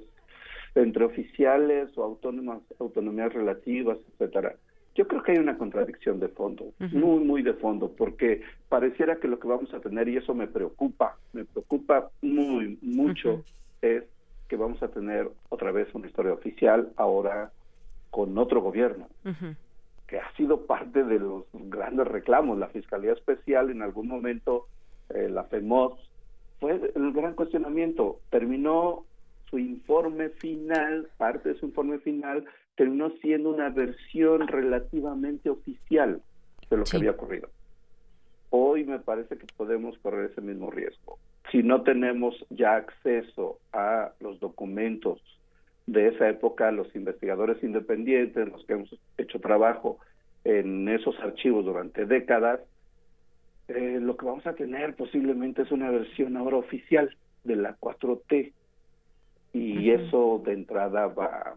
entre 0.76 1.04
oficiales 1.04 1.90
o 1.98 2.04
autónomas, 2.04 2.60
autonomías 2.78 3.32
relativas, 3.32 3.98
etcétera. 4.12 4.54
Yo 4.94 5.08
creo 5.08 5.24
que 5.24 5.32
hay 5.32 5.38
una 5.38 5.58
contradicción 5.58 6.20
de 6.20 6.28
fondo, 6.28 6.72
muy, 6.78 7.24
muy 7.24 7.42
de 7.42 7.54
fondo, 7.54 7.90
porque 7.90 8.42
pareciera 8.68 9.16
que 9.16 9.26
lo 9.26 9.40
que 9.40 9.48
vamos 9.48 9.74
a 9.74 9.80
tener, 9.80 10.08
y 10.08 10.18
eso 10.18 10.34
me 10.34 10.46
preocupa, 10.46 11.16
me 11.32 11.44
preocupa 11.44 12.10
muy, 12.20 12.78
mucho, 12.80 13.42
es 13.80 14.04
que 14.48 14.56
vamos 14.56 14.80
a 14.84 14.88
tener 14.88 15.28
otra 15.48 15.72
vez 15.72 15.88
una 15.94 16.06
historia 16.06 16.32
oficial 16.32 16.92
ahora 16.96 17.50
con 18.10 18.38
otro 18.38 18.60
gobierno, 18.60 19.08
que 20.06 20.18
ha 20.18 20.30
sido 20.36 20.66
parte 20.66 21.02
de 21.02 21.18
los 21.18 21.44
grandes 21.52 22.06
reclamos. 22.06 22.58
La 22.58 22.68
Fiscalía 22.68 23.14
Especial 23.14 23.70
en 23.70 23.82
algún 23.82 24.06
momento, 24.06 24.66
eh, 25.08 25.28
la 25.28 25.44
FEMOS, 25.44 26.11
fue 26.62 26.80
el 26.94 27.12
gran 27.12 27.34
cuestionamiento. 27.34 28.20
Terminó 28.30 29.04
su 29.50 29.58
informe 29.58 30.28
final, 30.28 31.08
parte 31.18 31.48
de 31.48 31.58
su 31.58 31.66
informe 31.66 31.98
final, 31.98 32.44
terminó 32.76 33.10
siendo 33.20 33.50
una 33.50 33.68
versión 33.68 34.46
relativamente 34.46 35.50
oficial 35.50 36.22
de 36.70 36.76
lo 36.76 36.84
que 36.84 36.96
había 36.98 37.10
ocurrido. 37.10 37.48
Hoy 38.50 38.84
me 38.84 39.00
parece 39.00 39.36
que 39.36 39.46
podemos 39.56 39.98
correr 39.98 40.30
ese 40.30 40.40
mismo 40.40 40.70
riesgo. 40.70 41.18
Si 41.50 41.64
no 41.64 41.82
tenemos 41.82 42.36
ya 42.50 42.76
acceso 42.76 43.58
a 43.72 44.12
los 44.20 44.38
documentos 44.38 45.20
de 45.86 46.10
esa 46.10 46.28
época, 46.28 46.70
los 46.70 46.94
investigadores 46.94 47.60
independientes, 47.64 48.48
los 48.48 48.64
que 48.66 48.74
hemos 48.74 48.96
hecho 49.18 49.40
trabajo 49.40 49.98
en 50.44 50.88
esos 50.88 51.18
archivos 51.18 51.64
durante 51.64 52.06
décadas, 52.06 52.60
eh, 53.68 53.98
lo 54.00 54.16
que 54.16 54.26
vamos 54.26 54.46
a 54.46 54.54
tener 54.54 54.94
posiblemente 54.94 55.62
es 55.62 55.70
una 55.70 55.90
versión 55.90 56.36
ahora 56.36 56.56
oficial 56.56 57.14
de 57.44 57.56
la 57.56 57.76
4T 57.78 58.52
y 59.52 59.90
eso 59.90 60.42
de 60.44 60.52
entrada 60.52 61.06
va 61.08 61.56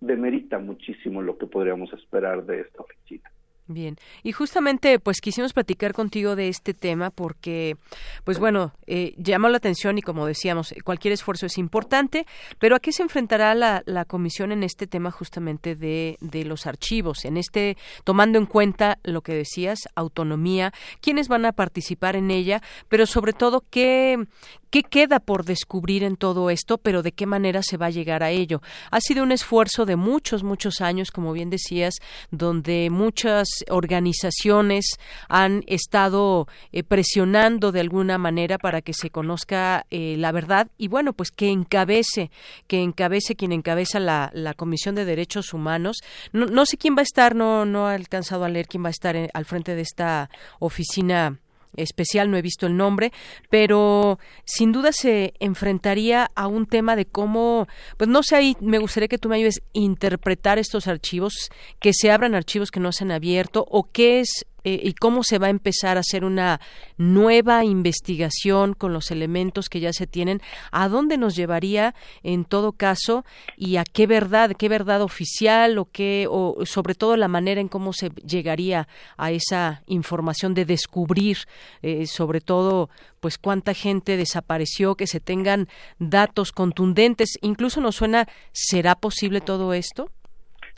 demerita 0.00 0.58
muchísimo 0.58 1.22
lo 1.22 1.38
que 1.38 1.46
podríamos 1.46 1.92
esperar 1.92 2.44
de 2.44 2.60
esta 2.60 2.82
oficina. 2.82 3.30
Bien, 3.68 3.96
y 4.22 4.30
justamente 4.30 5.00
pues 5.00 5.20
quisimos 5.20 5.52
platicar 5.52 5.92
contigo 5.92 6.36
de 6.36 6.46
este 6.46 6.72
tema 6.72 7.10
porque, 7.10 7.76
pues 8.22 8.38
bueno, 8.38 8.72
eh, 8.86 9.12
llamó 9.18 9.48
la 9.48 9.56
atención 9.56 9.98
y 9.98 10.02
como 10.02 10.24
decíamos, 10.24 10.72
cualquier 10.84 11.12
esfuerzo 11.12 11.46
es 11.46 11.58
importante, 11.58 12.26
pero 12.60 12.76
¿a 12.76 12.80
qué 12.80 12.92
se 12.92 13.02
enfrentará 13.02 13.56
la, 13.56 13.82
la 13.84 14.04
comisión 14.04 14.52
en 14.52 14.62
este 14.62 14.86
tema 14.86 15.10
justamente 15.10 15.74
de, 15.74 16.16
de, 16.20 16.44
los 16.44 16.68
archivos, 16.68 17.24
en 17.24 17.36
este, 17.36 17.76
tomando 18.04 18.38
en 18.38 18.46
cuenta 18.46 19.00
lo 19.02 19.22
que 19.22 19.34
decías, 19.34 19.88
autonomía, 19.96 20.72
quiénes 21.00 21.26
van 21.26 21.44
a 21.44 21.50
participar 21.50 22.14
en 22.14 22.30
ella, 22.30 22.62
pero 22.88 23.04
sobre 23.04 23.32
todo 23.32 23.64
qué, 23.68 24.26
¿Qué 24.70 24.82
queda 24.82 25.20
por 25.20 25.44
descubrir 25.44 26.02
en 26.02 26.16
todo 26.16 26.50
esto, 26.50 26.76
pero 26.76 27.02
de 27.02 27.12
qué 27.12 27.24
manera 27.24 27.62
se 27.62 27.76
va 27.76 27.86
a 27.86 27.90
llegar 27.90 28.22
a 28.22 28.30
ello? 28.30 28.60
Ha 28.90 29.00
sido 29.00 29.22
un 29.22 29.30
esfuerzo 29.32 29.86
de 29.86 29.96
muchos, 29.96 30.42
muchos 30.42 30.80
años, 30.80 31.10
como 31.10 31.32
bien 31.32 31.50
decías, 31.50 31.94
donde 32.30 32.90
muchas 32.90 33.55
organizaciones 33.68 34.98
han 35.28 35.64
estado 35.66 36.48
eh, 36.72 36.82
presionando 36.82 37.72
de 37.72 37.80
alguna 37.80 38.18
manera 38.18 38.58
para 38.58 38.82
que 38.82 38.92
se 38.94 39.10
conozca 39.10 39.86
eh, 39.90 40.16
la 40.18 40.32
verdad 40.32 40.68
y 40.78 40.88
bueno, 40.88 41.12
pues 41.12 41.30
que 41.30 41.50
encabece, 41.50 42.30
que 42.66 42.82
encabece 42.82 43.36
quien 43.36 43.52
encabeza 43.52 44.00
la, 44.00 44.30
la 44.34 44.54
Comisión 44.54 44.94
de 44.94 45.04
Derechos 45.04 45.52
Humanos. 45.52 45.98
No, 46.32 46.46
no, 46.46 46.66
sé 46.66 46.76
quién 46.76 46.96
va 46.96 47.00
a 47.00 47.02
estar, 47.02 47.34
no, 47.34 47.64
no 47.64 47.90
he 47.90 47.94
alcanzado 47.94 48.44
a 48.44 48.48
leer 48.48 48.66
quién 48.66 48.84
va 48.84 48.88
a 48.88 48.90
estar 48.90 49.16
eh, 49.16 49.30
al 49.34 49.44
frente 49.44 49.74
de 49.74 49.82
esta 49.82 50.30
oficina 50.58 51.38
especial, 51.76 52.30
no 52.30 52.36
he 52.36 52.42
visto 52.42 52.66
el 52.66 52.76
nombre, 52.76 53.12
pero 53.50 54.18
sin 54.44 54.72
duda 54.72 54.92
se 54.92 55.34
enfrentaría 55.40 56.30
a 56.34 56.46
un 56.46 56.66
tema 56.66 56.96
de 56.96 57.06
cómo, 57.06 57.66
pues 57.96 58.08
no 58.08 58.22
sé, 58.22 58.36
ahí 58.36 58.56
me 58.60 58.78
gustaría 58.78 59.08
que 59.08 59.18
tú 59.18 59.28
me 59.28 59.36
ayudes 59.36 59.58
a 59.58 59.62
interpretar 59.72 60.58
estos 60.58 60.86
archivos, 60.86 61.50
que 61.80 61.92
se 61.92 62.10
abran 62.10 62.34
archivos 62.34 62.70
que 62.70 62.80
no 62.80 62.92
se 62.92 63.04
han 63.04 63.12
abierto 63.12 63.64
o 63.68 63.90
qué 63.90 64.20
es 64.20 64.46
eh, 64.66 64.80
y 64.82 64.94
cómo 64.94 65.22
se 65.22 65.38
va 65.38 65.46
a 65.46 65.50
empezar 65.50 65.96
a 65.96 66.00
hacer 66.00 66.24
una 66.24 66.60
nueva 66.96 67.64
investigación 67.64 68.74
con 68.74 68.92
los 68.92 69.12
elementos 69.12 69.68
que 69.68 69.78
ya 69.78 69.92
se 69.92 70.08
tienen, 70.08 70.42
a 70.72 70.88
dónde 70.88 71.18
nos 71.18 71.36
llevaría 71.36 71.94
en 72.24 72.44
todo 72.44 72.72
caso 72.72 73.24
y 73.56 73.76
a 73.76 73.84
qué 73.84 74.08
verdad, 74.08 74.56
qué 74.58 74.68
verdad 74.68 75.02
oficial 75.02 75.78
o 75.78 75.84
qué 75.84 76.26
o 76.28 76.66
sobre 76.66 76.96
todo 76.96 77.16
la 77.16 77.28
manera 77.28 77.60
en 77.60 77.68
cómo 77.68 77.92
se 77.92 78.10
llegaría 78.26 78.88
a 79.16 79.30
esa 79.30 79.84
información 79.86 80.52
de 80.52 80.64
descubrir 80.64 81.38
eh, 81.82 82.08
sobre 82.08 82.40
todo 82.40 82.90
pues 83.20 83.38
cuánta 83.38 83.72
gente 83.72 84.16
desapareció, 84.16 84.96
que 84.96 85.06
se 85.06 85.20
tengan 85.20 85.68
datos 86.00 86.50
contundentes, 86.50 87.38
incluso 87.40 87.80
nos 87.80 87.94
suena 87.94 88.26
¿será 88.50 88.96
posible 88.96 89.40
todo 89.40 89.74
esto? 89.74 90.10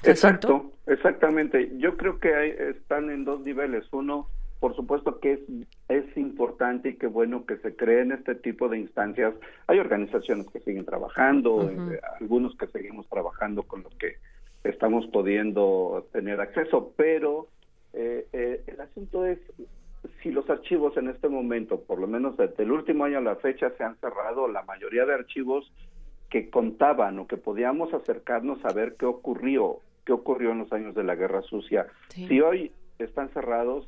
Exacto, 0.03 0.73
exactamente. 0.89 1.71
Yo 1.79 1.97
creo 1.97 2.19
que 2.19 2.35
hay, 2.35 2.51
están 2.51 3.11
en 3.11 3.25
dos 3.25 3.41
niveles. 3.41 3.85
Uno, 3.93 4.29
por 4.61 4.75
supuesto 4.75 5.21
que 5.21 5.33
es, 5.35 5.41
es 5.89 6.17
importante 6.17 6.91
y 6.91 6.95
que 6.97 7.07
bueno 7.07 7.47
que 7.47 7.57
se 7.59 7.77
creen 7.77 8.13
este 8.13 8.35
tipo 8.35 8.69
de 8.69 8.79
instancias. 8.79 9.35
Hay 9.67 9.79
organizaciones 9.79 10.49
que 10.51 10.61
siguen 10.61 10.85
trabajando, 10.85 11.71
eh, 11.71 12.01
algunos 12.21 12.57
que 12.57 12.67
seguimos 12.69 13.09
trabajando 13.09 13.63
con 13.63 13.83
lo 13.83 13.91
que 13.91 14.17
estamos 14.65 15.07
pudiendo 15.09 16.07
tener 16.13 16.41
acceso, 16.41 16.93
pero 16.97 17.47
eh, 17.93 18.27
eh, 18.33 18.63
el 18.67 18.81
asunto 18.81 19.25
es 19.25 19.39
si 20.23 20.31
los 20.31 20.49
archivos 20.49 20.97
en 20.97 21.09
este 21.09 21.29
momento, 21.29 21.81
por 21.81 21.99
lo 21.99 22.07
menos 22.07 22.37
desde 22.37 22.63
el 22.63 22.73
último 22.73 23.05
año 23.05 23.19
a 23.19 23.23
la 23.23 23.37
fecha, 23.37 23.71
se 23.77 23.85
han 23.85 23.97
cerrado, 23.97 24.49
la 24.49 24.63
mayoría 24.63 25.05
de 25.05 25.15
archivos 25.15 25.71
que 26.31 26.51
contaban 26.51 27.19
o 27.19 27.27
que 27.27 27.37
podíamos 27.37 27.93
acercarnos 27.95 28.65
a 28.65 28.73
ver 28.73 28.97
qué 28.97 29.07
ocurrió 29.07 29.81
qué 30.09 30.15
ocurrió 30.15 30.53
en 30.53 30.61
los 30.61 30.73
años 30.73 30.95
de 30.95 31.05
la 31.05 31.17
Guerra 31.17 31.43
Sucia. 31.43 31.87
Si 32.09 32.41
hoy 32.41 32.73
están 32.99 33.29
cerrados, 33.35 33.87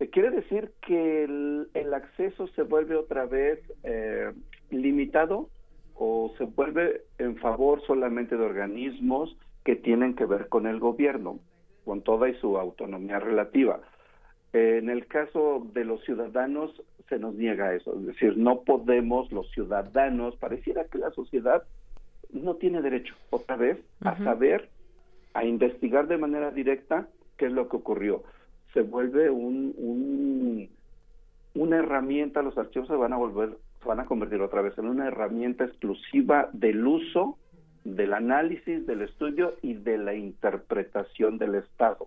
eh, 0.00 0.10
quiere 0.10 0.32
decir 0.32 0.72
que 0.84 1.22
el, 1.22 1.94
acceso 1.94 2.48
se 2.48 2.62
vuelve 2.62 2.96
otra 2.96 3.24
vez 3.26 3.60
eh, 3.84 4.32
limitado 4.70 5.48
o 5.94 6.34
se 6.38 6.44
vuelve 6.44 7.02
en 7.18 7.36
favor 7.36 7.80
solamente 7.86 8.36
de 8.36 8.44
organismos 8.44 9.36
que 9.64 9.76
tienen 9.76 10.16
que 10.16 10.26
ver 10.26 10.48
con 10.48 10.66
el 10.66 10.80
gobierno, 10.80 11.38
con 11.84 12.02
toda 12.02 12.28
y 12.28 12.34
su 12.40 12.58
autonomía 12.58 13.20
relativa. 13.20 13.80
En 14.52 14.90
el 14.90 15.06
caso 15.06 15.64
de 15.72 15.84
los 15.84 16.02
ciudadanos 16.02 16.82
se 17.08 17.20
nos 17.20 17.36
niega 17.36 17.74
eso, 17.74 17.96
es 17.96 18.06
decir, 18.06 18.36
no 18.36 18.62
podemos 18.62 19.30
los 19.30 19.48
ciudadanos, 19.52 20.34
pareciera 20.34 20.84
que 20.86 20.98
la 20.98 21.12
sociedad 21.12 21.62
no 22.32 22.56
tiene 22.56 22.82
derecho 22.82 23.14
otra 23.30 23.54
vez 23.54 23.78
a 24.00 24.16
saber 24.24 24.68
a 25.34 25.44
investigar 25.44 26.06
de 26.08 26.18
manera 26.18 26.50
directa 26.50 27.08
qué 27.36 27.46
es 27.46 27.52
lo 27.52 27.68
que 27.68 27.76
ocurrió. 27.76 28.22
Se 28.72 28.82
vuelve 28.82 29.30
un, 29.30 29.74
un, 29.76 30.68
una 31.54 31.76
herramienta, 31.76 32.42
los 32.42 32.56
archivos 32.56 32.88
se 32.88 32.94
van 32.94 33.12
a 33.12 33.16
volver, 33.16 33.56
se 33.80 33.88
van 33.88 34.00
a 34.00 34.06
convertir 34.06 34.40
otra 34.40 34.62
vez 34.62 34.76
en 34.78 34.86
una 34.86 35.08
herramienta 35.08 35.64
exclusiva 35.64 36.48
del 36.52 36.86
uso, 36.86 37.38
del 37.84 38.14
análisis, 38.14 38.86
del 38.86 39.02
estudio 39.02 39.54
y 39.60 39.74
de 39.74 39.98
la 39.98 40.14
interpretación 40.14 41.38
del 41.38 41.56
Estado. 41.56 42.06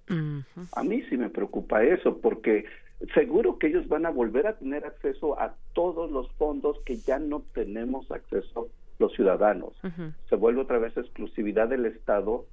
A 0.73 0.83
mí 0.83 1.01
sí 1.09 1.17
me 1.17 1.29
preocupa 1.29 1.83
eso, 1.83 2.17
porque 2.19 2.65
seguro 3.13 3.59
que 3.59 3.67
ellos 3.67 3.87
van 3.87 4.05
a 4.05 4.09
volver 4.09 4.47
a 4.47 4.57
tener 4.57 4.85
acceso 4.85 5.39
a 5.39 5.53
todos 5.73 6.11
los 6.11 6.31
fondos 6.33 6.79
que 6.85 6.97
ya 6.97 7.19
no 7.19 7.43
tenemos 7.53 8.09
acceso 8.11 8.69
los 8.99 9.13
ciudadanos. 9.13 9.73
Se 10.29 10.35
vuelve 10.37 10.61
otra 10.61 10.79
vez 10.79 10.95
exclusividad 10.95 11.67
del 11.67 11.85
Estado 11.85 12.45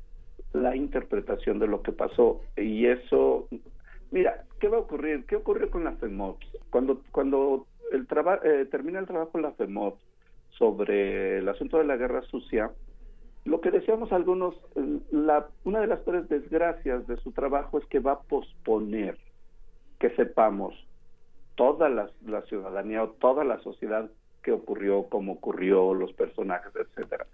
la 0.52 0.76
interpretación 0.76 1.58
de 1.58 1.66
lo 1.66 1.82
que 1.82 1.92
pasó. 1.92 2.40
Y 2.56 2.86
eso, 2.86 3.48
mira, 4.10 4.44
¿qué 4.60 4.68
va 4.68 4.78
a 4.78 4.80
ocurrir? 4.80 5.24
¿Qué 5.26 5.36
ocurrió 5.36 5.70
con 5.70 5.84
la 5.84 5.92
FEMOP? 5.92 6.38
Cuando, 6.70 7.00
cuando 7.10 7.66
el 7.92 8.06
eh, 8.44 8.66
termina 8.70 8.98
el 8.98 9.06
trabajo 9.06 9.38
la 9.38 9.52
FEMOP 9.52 9.98
sobre 10.50 11.38
el 11.38 11.48
asunto 11.48 11.78
de 11.78 11.84
la 11.84 11.96
guerra 11.96 12.22
sucia, 12.22 12.70
lo 13.44 13.60
que 13.60 13.70
decíamos 13.70 14.12
algunos, 14.12 14.54
la, 15.10 15.48
una 15.64 15.80
de 15.80 15.88
las 15.88 16.00
peores 16.00 16.28
desgracias 16.28 17.06
de 17.06 17.16
su 17.18 17.32
trabajo 17.32 17.78
es 17.78 17.86
que 17.86 17.98
va 17.98 18.12
a 18.12 18.20
posponer 18.20 19.18
que 19.98 20.10
sepamos 20.10 20.74
toda 21.56 21.88
la, 21.88 22.10
la 22.24 22.42
ciudadanía 22.42 23.02
o 23.02 23.10
toda 23.10 23.44
la 23.44 23.58
sociedad 23.60 24.10
qué 24.42 24.52
ocurrió, 24.52 25.06
cómo 25.08 25.34
ocurrió, 25.34 25.94
los 25.94 26.12
personajes, 26.12 26.72
etcétera. 26.74 27.26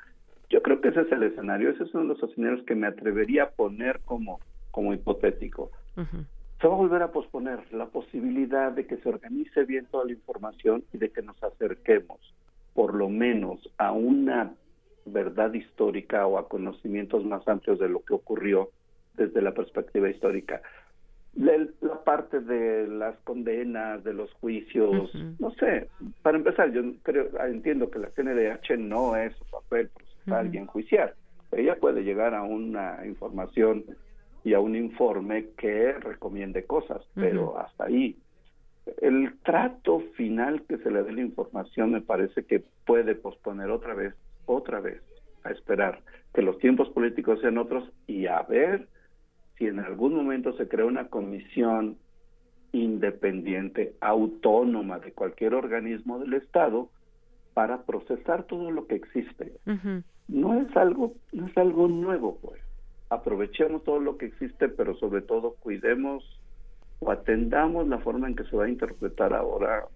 Yo 0.51 0.63
creo 0.63 0.81
que 0.81 0.89
ese 0.89 1.03
es 1.03 1.13
el 1.13 1.23
escenario, 1.25 1.71
ese 1.71 1.85
es 1.85 1.95
uno 1.95 2.05
de 2.05 2.21
los 2.21 2.23
escenarios 2.23 2.65
que 2.65 2.75
me 2.75 2.87
atrevería 2.87 3.45
a 3.45 3.51
poner 3.51 4.01
como, 4.05 4.41
como 4.71 4.95
hipotético. 4.95 5.71
Se 6.61 6.67
va 6.67 6.75
a 6.75 6.77
volver 6.77 7.03
a 7.03 7.13
posponer 7.13 7.61
la 7.73 7.87
posibilidad 7.87 8.73
de 8.73 8.87
que 8.87 8.97
se 8.99 9.09
organice 9.09 9.65
bien 9.65 9.87
toda 9.87 10.05
la 10.07 10.13
información 10.13 10.85
y 10.93 10.99
de 10.99 11.11
que 11.11 11.23
nos 11.23 11.43
acerquemos, 11.43 12.19
por 12.73 12.95
lo 12.95 13.09
menos, 13.09 13.61
a 13.79 13.93
una 13.93 14.55
verdad 15.05 15.53
histórica 15.53 16.27
o 16.27 16.39
a 16.39 16.49
conocimientos 16.49 17.25
más 17.25 17.47
amplios 17.47 17.79
de 17.79 17.89
lo 17.89 18.01
que 18.05 18.15
ocurrió 18.15 18.71
desde 19.17 19.43
la 19.43 19.53
perspectiva 19.53 20.09
histórica. 20.09 20.63
La, 21.35 21.69
parte 22.05 22.41
de 22.41 22.89
las 22.89 23.17
condenas, 23.19 24.03
de 24.03 24.15
los 24.15 24.33
juicios, 24.35 25.15
no 25.39 25.51
sé, 25.53 25.89
para 26.23 26.39
empezar, 26.39 26.73
yo 26.73 26.83
creo, 27.03 27.29
entiendo 27.47 27.91
que 27.91 27.99
la 27.99 28.11
CNDH 28.11 28.79
no 28.79 29.15
es 29.15 29.37
su 29.37 29.45
papel 29.45 29.91
procesar 30.29 30.55
y 30.55 30.59
enjuiciar. 30.59 31.15
Ella 31.53 31.77
puede 31.77 32.03
llegar 32.03 32.35
a 32.35 32.43
una 32.43 33.07
información 33.07 33.85
y 34.45 34.55
a 34.55 34.61
un 34.61 34.77
informe 34.77 35.49
que 35.57 35.93
recomiende 35.93 36.65
cosas, 36.65 37.03
pero 37.15 37.59
hasta 37.59 37.85
ahí. 37.85 38.17
El 39.03 39.39
trato 39.43 40.01
final 40.17 40.63
que 40.63 40.79
se 40.79 40.91
le 40.91 41.03
dé 41.03 41.13
la 41.13 41.21
información 41.21 41.93
me 41.93 42.01
parece 42.01 42.45
que 42.45 42.63
puede 42.87 43.15
posponer 43.15 43.71
otra 43.71 43.95
vez, 43.95 44.15
otra 44.47 44.81
vez, 44.81 45.03
a 45.45 45.51
esperar 45.51 46.01
que 46.35 46.43
los 46.43 46.59
tiempos 46.59 46.89
políticos 46.91 47.41
sean 47.41 47.59
otros 47.59 47.91
y 48.07 48.27
a 48.27 48.43
ver 48.43 48.89
si 49.57 49.67
en 49.67 49.81
algún 49.81 50.15
momento 50.15 50.53
se 50.57 50.69
crea 50.69 50.87
una 50.87 51.09
comisión 51.09 51.99
independiente, 52.73 53.95
autónoma 54.01 54.99
de 54.99 55.13
cualquier 55.13 55.55
organismo 55.55 56.19
del 56.19 56.35
Estado 56.35 56.91
para 57.55 57.83
procesar 57.83 58.45
todo 58.45 58.71
lo 58.71 58.87
que 58.87 58.95
existe. 58.95 59.53
No 60.29 60.61
es 60.61 60.77
algo, 60.77 61.15
no 61.33 61.47
es 61.47 61.57
algo 61.57 61.89
nuevo, 61.89 62.39
pues. 62.43 62.61
Aprovechemos 63.11 63.83
todo 63.85 63.99
lo 63.99 64.19
que 64.19 64.27
existe, 64.27 64.69
pero 64.69 64.95
sobre 64.97 65.23
todo 65.23 65.55
cuidemos 65.61 66.23
o 67.01 67.11
atendamos 67.11 67.89
la 67.89 67.99
forma 67.99 68.29
en 68.29 68.37
que 68.37 68.45
se 68.45 68.57
va 68.57 68.65
a 68.65 68.69
interpretar 68.69 69.33
ahora 69.33 69.87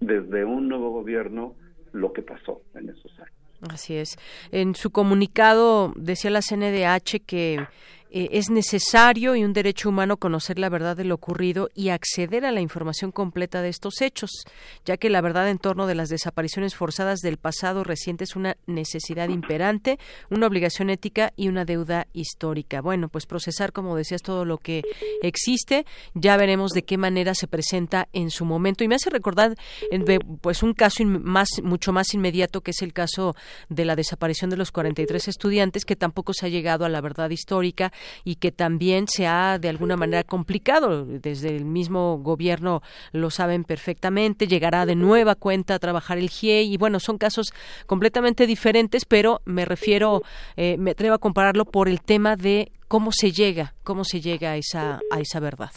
desde 0.00 0.44
un 0.44 0.68
nuevo 0.68 0.90
gobierno 0.90 1.54
lo 1.92 2.12
que 2.12 2.22
pasó 2.22 2.60
en 2.74 2.90
esos 2.90 3.18
años. 3.18 3.32
Así 3.70 3.96
es. 3.96 4.18
En 4.52 4.74
su 4.74 4.90
comunicado 4.90 5.92
decía 5.96 6.30
la 6.30 6.42
CNDH 6.42 7.24
que 7.26 7.66
eh, 8.10 8.28
es 8.32 8.50
necesario 8.50 9.34
y 9.34 9.44
un 9.44 9.52
derecho 9.52 9.88
humano 9.88 10.16
conocer 10.16 10.58
la 10.58 10.68
verdad 10.68 10.96
de 10.96 11.04
lo 11.04 11.14
ocurrido 11.14 11.68
y 11.74 11.88
acceder 11.88 12.44
a 12.44 12.52
la 12.52 12.60
información 12.60 13.10
completa 13.10 13.62
de 13.62 13.68
estos 13.68 14.00
hechos, 14.00 14.30
ya 14.84 14.96
que 14.96 15.10
la 15.10 15.20
verdad 15.20 15.48
en 15.48 15.58
torno 15.58 15.86
de 15.86 15.94
las 15.94 16.08
desapariciones 16.08 16.74
forzadas 16.74 17.20
del 17.20 17.36
pasado 17.36 17.84
reciente 17.84 18.24
es 18.24 18.36
una 18.36 18.56
necesidad 18.66 19.28
imperante, 19.28 19.98
una 20.30 20.46
obligación 20.46 20.90
ética 20.90 21.32
y 21.36 21.48
una 21.48 21.64
deuda 21.64 22.06
histórica. 22.12 22.80
Bueno, 22.80 23.08
pues 23.08 23.26
procesar, 23.26 23.72
como 23.72 23.96
decías, 23.96 24.22
todo 24.22 24.44
lo 24.44 24.58
que 24.58 24.82
existe, 25.22 25.84
ya 26.14 26.36
veremos 26.36 26.72
de 26.72 26.84
qué 26.84 26.98
manera 26.98 27.34
se 27.34 27.48
presenta 27.48 28.08
en 28.12 28.30
su 28.30 28.44
momento. 28.44 28.84
Y 28.84 28.88
me 28.88 28.94
hace 28.94 29.10
recordar 29.10 29.56
pues 30.40 30.62
un 30.62 30.74
caso 30.74 31.04
más, 31.04 31.48
mucho 31.62 31.92
más 31.92 32.14
inmediato, 32.14 32.60
que 32.60 32.70
es 32.70 32.82
el 32.82 32.92
caso 32.92 33.34
de 33.68 33.84
la 33.84 33.96
desaparición 33.96 34.50
de 34.50 34.56
los 34.56 34.72
43 34.72 35.28
estudiantes, 35.28 35.84
que 35.84 35.96
tampoco 35.96 36.32
se 36.32 36.46
ha 36.46 36.48
llegado 36.48 36.84
a 36.84 36.88
la 36.88 37.00
verdad 37.00 37.30
histórica 37.30 37.92
y 38.24 38.36
que 38.36 38.52
también 38.52 39.06
se 39.08 39.26
ha 39.26 39.58
de 39.58 39.68
alguna 39.68 39.96
manera 39.96 40.24
complicado. 40.24 41.04
Desde 41.04 41.56
el 41.56 41.64
mismo 41.64 42.18
gobierno 42.18 42.82
lo 43.12 43.30
saben 43.30 43.64
perfectamente. 43.64 44.46
Llegará 44.46 44.86
de 44.86 44.94
nueva 44.94 45.34
cuenta 45.34 45.74
a 45.74 45.78
trabajar 45.78 46.18
el 46.18 46.30
GIE 46.30 46.62
y 46.62 46.76
bueno, 46.76 47.00
son 47.00 47.18
casos 47.18 47.52
completamente 47.86 48.46
diferentes, 48.46 49.04
pero 49.04 49.40
me 49.44 49.64
refiero, 49.64 50.22
eh, 50.56 50.76
me 50.78 50.92
atrevo 50.92 51.14
a 51.14 51.18
compararlo 51.18 51.64
por 51.64 51.88
el 51.88 52.00
tema 52.00 52.36
de 52.36 52.70
cómo 52.88 53.10
se 53.12 53.32
llega, 53.32 53.74
cómo 53.82 54.04
se 54.04 54.20
llega 54.20 54.52
a 54.52 54.56
esa, 54.56 55.00
a 55.10 55.20
esa 55.20 55.40
verdad. 55.40 55.70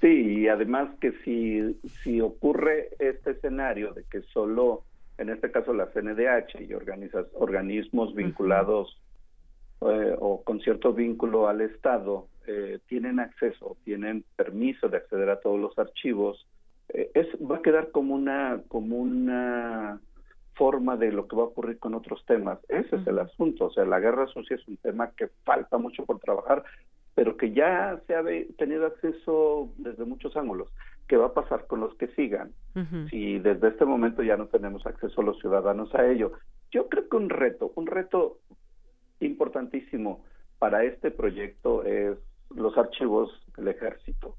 Sí, 0.00 0.42
y 0.42 0.48
además 0.48 0.90
que 1.00 1.12
si, 1.24 1.74
si 2.02 2.20
ocurre 2.20 2.90
este 3.00 3.32
escenario 3.32 3.92
de 3.94 4.04
que 4.04 4.22
solo, 4.32 4.84
en 5.18 5.28
este 5.28 5.50
caso 5.50 5.72
la 5.72 5.86
CNDH 5.86 6.60
y 6.68 6.72
organizas, 6.72 7.26
organismos 7.34 8.14
vinculados 8.14 8.96
eh, 9.80 10.16
o 10.18 10.42
con 10.42 10.60
cierto 10.60 10.92
vínculo 10.92 11.48
al 11.48 11.60
Estado 11.60 12.26
eh, 12.46 12.80
tienen 12.86 13.20
acceso, 13.20 13.76
tienen 13.84 14.24
permiso 14.34 14.88
de 14.88 14.96
acceder 14.96 15.30
a 15.30 15.40
todos 15.40 15.60
los 15.60 15.78
archivos, 15.78 16.46
eh, 16.88 17.10
es, 17.14 17.26
va 17.38 17.56
a 17.56 17.62
quedar 17.62 17.90
como 17.90 18.14
una, 18.14 18.62
como 18.68 18.96
una 18.96 20.00
forma 20.54 20.96
de 20.96 21.12
lo 21.12 21.28
que 21.28 21.36
va 21.36 21.42
a 21.42 21.46
ocurrir 21.46 21.78
con 21.78 21.94
otros 21.94 22.24
temas. 22.26 22.58
Ese 22.68 22.96
es 22.96 23.06
el 23.06 23.20
asunto. 23.20 23.66
O 23.66 23.70
sea, 23.70 23.84
la 23.84 24.00
guerra 24.00 24.26
sucia 24.26 24.56
es 24.56 24.66
un 24.66 24.76
tema 24.78 25.12
que 25.16 25.28
falta 25.44 25.78
mucho 25.78 26.04
por 26.04 26.18
trabajar, 26.18 26.64
pero 27.14 27.36
que 27.36 27.52
ya 27.52 28.00
se 28.06 28.16
ha 28.16 28.24
tenido 28.56 28.86
acceso 28.86 29.70
desde 29.76 30.04
muchos 30.04 30.36
ángulos. 30.36 30.72
¿Qué 31.06 31.16
va 31.16 31.26
a 31.26 31.34
pasar 31.34 31.66
con 31.66 31.80
los 31.80 31.94
que 31.94 32.08
sigan? 32.08 32.52
Si 33.10 33.38
desde 33.38 33.68
este 33.68 33.84
momento 33.84 34.22
ya 34.22 34.36
no 34.36 34.46
tenemos 34.46 34.86
acceso 34.86 35.20
a 35.20 35.24
los 35.24 35.38
ciudadanos 35.38 35.94
a 35.94 36.06
ello. 36.06 36.32
Yo 36.70 36.88
creo 36.88 37.08
que 37.08 37.16
un 37.16 37.30
reto, 37.30 37.72
un 37.76 37.86
reto 37.86 38.38
importantísimo 39.20 40.24
para 40.58 40.84
este 40.84 41.10
proyecto 41.10 41.84
es 41.84 42.16
los 42.54 42.76
archivos 42.76 43.30
del 43.56 43.68
ejército. 43.68 44.36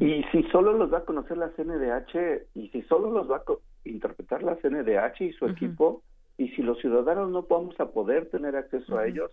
Y 0.00 0.24
si 0.32 0.42
solo 0.50 0.72
los 0.72 0.92
va 0.92 0.98
a 0.98 1.04
conocer 1.04 1.36
la 1.36 1.50
CNDH 1.50 2.48
y 2.54 2.68
si 2.70 2.82
solo 2.82 3.10
los 3.12 3.30
va 3.30 3.36
a 3.36 3.42
interpretar 3.84 4.42
la 4.42 4.56
CNDH 4.56 5.20
y 5.20 5.32
su 5.32 5.46
equipo, 5.46 6.02
y 6.36 6.48
si 6.48 6.62
los 6.62 6.78
ciudadanos 6.80 7.30
no 7.30 7.42
vamos 7.42 7.78
a 7.78 7.86
poder 7.86 8.28
tener 8.30 8.56
acceso 8.56 8.98
a 8.98 9.06
ellos, 9.06 9.30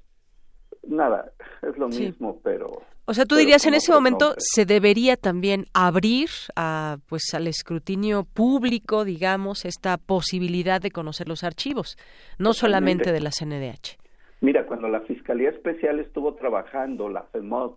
nada, 0.87 1.31
es 1.63 1.75
lo 1.77 1.87
mismo, 1.87 2.39
pero... 2.43 2.83
O 3.05 3.13
sea, 3.13 3.25
tú 3.25 3.35
dirías 3.35 3.65
en 3.65 3.73
ese 3.73 3.91
momento 3.91 4.35
se 4.37 4.65
debería 4.65 5.15
también 5.15 5.65
abrir 5.73 6.29
a, 6.55 6.97
pues, 7.07 7.33
al 7.33 7.47
escrutinio 7.47 8.23
público, 8.25 9.05
digamos, 9.05 9.65
esta 9.65 9.97
posibilidad 9.97 10.81
de 10.81 10.91
conocer 10.91 11.27
los 11.27 11.43
archivos, 11.43 11.97
no 12.37 12.53
solamente 12.53 13.11
de 13.11 13.21
la 13.21 13.31
CNDH. 13.31 13.97
Mira, 14.41 14.65
cuando 14.65 14.87
la 14.87 15.01
Fiscalía 15.01 15.49
Especial 15.49 15.99
estuvo 15.99 16.35
trabajando, 16.35 17.09
la 17.09 17.23
FEMOD 17.23 17.73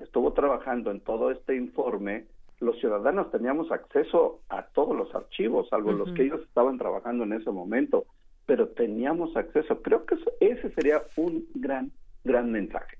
estuvo 0.00 0.32
trabajando 0.32 0.90
en 0.90 1.00
todo 1.00 1.30
este 1.30 1.56
informe, 1.56 2.26
los 2.58 2.78
ciudadanos 2.78 3.30
teníamos 3.30 3.70
acceso 3.72 4.40
a 4.48 4.62
todos 4.62 4.96
los 4.96 5.14
archivos, 5.14 5.68
salvo 5.68 5.92
los 5.92 6.12
que 6.12 6.24
ellos 6.24 6.42
estaban 6.42 6.78
trabajando 6.78 7.24
en 7.24 7.32
ese 7.32 7.50
momento, 7.50 8.04
pero 8.44 8.68
teníamos 8.68 9.34
acceso. 9.36 9.80
Creo 9.80 10.04
que 10.04 10.16
ese 10.40 10.70
sería 10.72 11.02
un 11.16 11.46
gran, 11.54 11.90
gran 12.22 12.52
mensaje. 12.52 12.98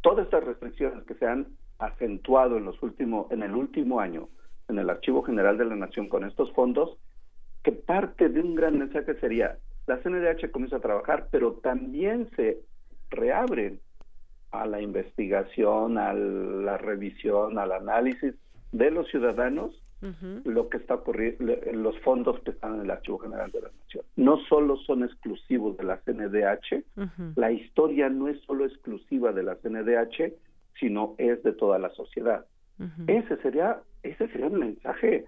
Todas 0.00 0.26
estas 0.26 0.44
restricciones 0.44 1.02
que 1.04 1.14
se 1.14 1.26
han 1.26 1.48
acentuado 1.78 2.56
en 2.56 2.66
los 2.66 2.80
últimos, 2.82 3.30
en 3.32 3.42
el 3.42 3.54
último 3.54 3.98
año, 3.98 4.28
en 4.68 4.78
el 4.78 4.90
Archivo 4.90 5.22
General 5.22 5.58
de 5.58 5.64
la 5.64 5.76
Nación 5.76 6.08
con 6.08 6.24
estos 6.24 6.52
fondos, 6.52 6.96
que 7.64 7.72
parte 7.72 8.28
de 8.28 8.40
un 8.40 8.54
gran 8.54 8.78
mensaje 8.78 9.18
sería 9.18 9.58
la 9.86 9.98
CNDH 9.98 10.50
comienza 10.50 10.76
a 10.76 10.80
trabajar, 10.80 11.28
pero 11.30 11.52
también 11.54 12.28
se 12.36 12.58
reabren 13.10 13.80
a 14.50 14.66
la 14.66 14.80
investigación, 14.80 15.98
a 15.98 16.12
la 16.12 16.78
revisión, 16.78 17.58
al 17.58 17.72
análisis 17.72 18.34
de 18.72 18.90
los 18.90 19.08
ciudadanos 19.08 19.82
lo 20.44 20.68
que 20.68 20.76
está 20.76 20.94
ocurriendo, 20.94 21.52
los 21.72 21.98
fondos 22.00 22.38
que 22.40 22.52
están 22.52 22.76
en 22.76 22.82
el 22.82 22.90
Archivo 22.90 23.18
General 23.18 23.50
de 23.50 23.62
la 23.62 23.70
Nación. 23.80 24.04
No 24.14 24.38
solo 24.48 24.76
son 24.76 25.02
exclusivos 25.02 25.76
de 25.78 25.84
la 25.84 25.96
CNDH, 25.98 26.84
la 27.34 27.50
historia 27.50 28.08
no 28.08 28.28
es 28.28 28.40
solo 28.42 28.66
exclusiva 28.66 29.32
de 29.32 29.42
la 29.42 29.56
CNDH, 29.56 30.32
sino 30.78 31.14
es 31.18 31.42
de 31.42 31.52
toda 31.52 31.78
la 31.78 31.90
sociedad. 31.90 32.44
Ese 33.08 33.36
sería 33.38 33.80
ese 34.02 34.28
sería 34.28 34.46
un 34.46 34.60
mensaje 34.60 35.24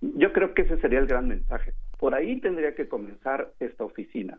yo 0.00 0.32
creo 0.32 0.54
que 0.54 0.62
ese 0.62 0.78
sería 0.78 0.98
el 0.98 1.06
gran 1.06 1.28
mensaje. 1.28 1.72
Por 1.98 2.14
ahí 2.14 2.40
tendría 2.40 2.74
que 2.74 2.88
comenzar 2.88 3.52
esta 3.60 3.84
oficina, 3.84 4.38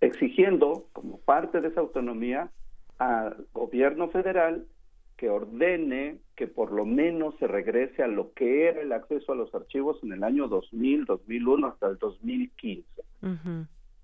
exigiendo 0.00 0.86
como 0.92 1.18
parte 1.18 1.60
de 1.60 1.68
esa 1.68 1.80
autonomía 1.80 2.50
al 2.98 3.46
gobierno 3.52 4.08
federal 4.08 4.66
que 5.16 5.30
ordene 5.30 6.18
que 6.36 6.46
por 6.46 6.72
lo 6.72 6.84
menos 6.84 7.34
se 7.38 7.46
regrese 7.46 8.02
a 8.02 8.06
lo 8.06 8.32
que 8.34 8.68
era 8.68 8.82
el 8.82 8.92
acceso 8.92 9.32
a 9.32 9.36
los 9.36 9.54
archivos 9.54 9.98
en 10.02 10.12
el 10.12 10.22
año 10.22 10.48
2000, 10.48 11.06
2001 11.06 11.66
hasta 11.66 11.88
el 11.88 11.98
2015. 11.98 12.84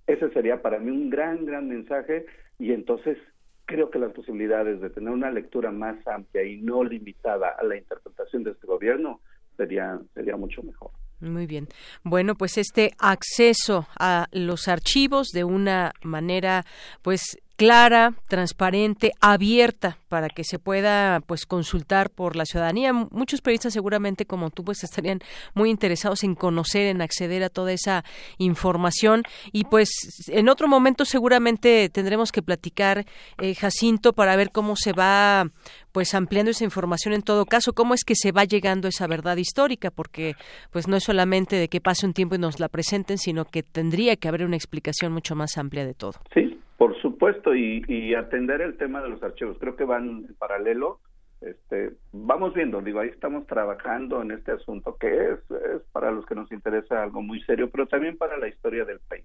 Ese 0.07 0.31
sería 0.31 0.63
para 0.63 0.79
mí 0.79 0.91
un 0.91 1.11
gran, 1.11 1.45
gran 1.45 1.69
mensaje 1.69 2.27
y 2.59 2.73
entonces 2.73 3.19
creo 3.67 3.91
que 3.91 3.99
las 3.99 4.13
posibilidades 4.13 4.81
de 4.81 4.91
tener 4.91 5.11
una 5.11 5.31
lectura 5.31 5.71
más 5.71 5.97
amplia 6.07 6.45
y 6.45 6.61
no 6.61 6.83
limitada 6.83 7.49
a 7.59 7.65
la 7.65 7.77
interpretación 7.77 8.43
de 8.43 8.53
este 8.53 8.67
gobierno 8.67 9.21
sería, 9.57 10.01
sería 10.15 10.37
mucho 10.37 10.63
mejor. 10.63 10.91
Muy 11.23 11.47
bien. 11.47 11.69
Bueno, 12.03 12.35
pues 12.35 12.59
este 12.59 12.95
acceso 12.99 13.87
a 13.97 14.27
los 14.33 14.67
archivos 14.67 15.29
de 15.29 15.45
una 15.45 15.93
manera, 16.03 16.67
pues 17.01 17.39
clara, 17.63 18.15
transparente, 18.27 19.13
abierta 19.21 19.97
para 20.09 20.29
que 20.29 20.43
se 20.43 20.59
pueda 20.59 21.21
pues 21.21 21.47
consultar 21.47 22.11
por 22.11 22.35
la 22.35 22.45
ciudadanía. 22.45 22.93
Muchos 22.93 23.41
periodistas 23.41 23.73
seguramente 23.73 24.27
como 24.27 24.51
tú 24.51 24.65
pues 24.65 24.83
estarían 24.83 25.21
muy 25.55 25.71
interesados 25.71 26.25
en 26.25 26.35
conocer, 26.35 26.87
en 26.87 27.01
acceder 27.03 27.45
a 27.45 27.51
toda 27.51 27.71
esa 27.71 28.03
información 28.39 29.23
y 29.53 29.63
pues 29.63 29.91
en 30.27 30.49
otro 30.49 30.67
momento 30.67 31.05
seguramente 31.05 31.89
tendremos 31.89 32.33
que 32.33 32.43
platicar 32.43 33.07
eh, 33.39 33.55
Jacinto 33.55 34.13
para 34.13 34.35
ver 34.35 34.51
cómo 34.51 34.75
se 34.75 34.93
va 34.93 35.49
pues 35.93 36.15
ampliando 36.15 36.51
esa 36.51 36.65
información 36.65 37.15
en 37.15 37.23
todo 37.23 37.47
caso, 37.47 37.75
cómo 37.75 37.95
es 37.95 38.03
que 38.03 38.17
se 38.17 38.33
va 38.33 38.43
llegando 38.43 38.89
a 38.89 38.91
esa 38.91 39.07
verdad 39.07 39.37
histórica, 39.37 39.93
porque 39.93 40.35
pues 40.73 40.89
no 40.89 40.97
es 40.97 41.05
solamente 41.05 41.55
de 41.55 41.69
que 41.69 41.81
pase 41.81 42.07
un 42.07 42.13
tiempo 42.13 42.35
y 42.35 42.39
nos 42.39 42.59
la 42.59 42.69
presenten, 42.69 43.19
sino 43.19 43.45
que 43.45 43.63
tendría 43.63 44.17
que 44.17 44.27
haber 44.27 44.45
una 44.45 44.57
explicación 44.57 45.13
mucho 45.13 45.37
más 45.37 45.59
amplia 45.59 45.85
de 45.85 45.95
todo. 45.95 46.15
Sí, 46.35 46.59
por 46.83 47.01
supuesto, 47.01 47.55
y, 47.55 48.13
atender 48.13 48.61
el 48.61 48.77
tema 48.77 49.01
de 49.03 49.09
los 49.09 49.23
archivos, 49.23 49.57
creo 49.61 49.77
que 49.77 49.85
van 49.85 50.27
en 50.29 50.35
paralelo. 50.35 50.99
Este, 51.41 51.93
vamos 52.11 52.55
viendo, 52.55 52.81
digo, 52.81 52.99
ahí 52.99 53.09
estamos 53.09 53.47
trabajando 53.47 54.21
en 54.21 54.33
este 54.33 54.51
asunto 54.51 54.97
que 54.99 55.07
es, 55.07 55.39
es 55.49 55.83
para 55.93 56.11
los 56.11 56.27
que 56.27 56.35
nos 56.35 56.51
interesa 56.51 57.01
algo 57.01 57.23
muy 57.23 57.41
serio, 57.45 57.71
pero 57.71 57.87
también 57.87 58.19
para 58.19 58.37
la 58.37 58.49
historia 58.49 58.85
del 58.85 58.99
país. 58.99 59.25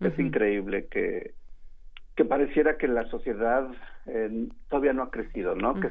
Es 0.00 0.18
increíble 0.18 0.88
que 0.88 1.32
que 2.16 2.24
pareciera 2.26 2.76
que 2.76 2.86
la 2.86 3.08
sociedad 3.08 3.66
eh, 4.04 4.48
todavía 4.68 4.92
no 4.92 5.04
ha 5.04 5.10
crecido, 5.10 5.54
¿no? 5.54 5.80
Que 5.80 5.88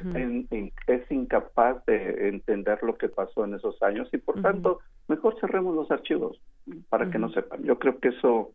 es 0.86 1.10
incapaz 1.10 1.84
de 1.86 2.28
entender 2.28 2.80
lo 2.84 2.96
que 2.96 3.08
pasó 3.08 3.44
en 3.44 3.54
esos 3.54 3.82
años 3.82 4.08
y 4.12 4.18
por 4.18 4.40
tanto 4.40 4.78
mejor 5.08 5.40
cerremos 5.40 5.74
los 5.74 5.90
archivos 5.90 6.40
para 6.88 7.10
que 7.10 7.18
no 7.18 7.30
sepan. 7.30 7.64
Yo 7.64 7.80
creo 7.80 7.98
que 7.98 8.10
eso 8.10 8.52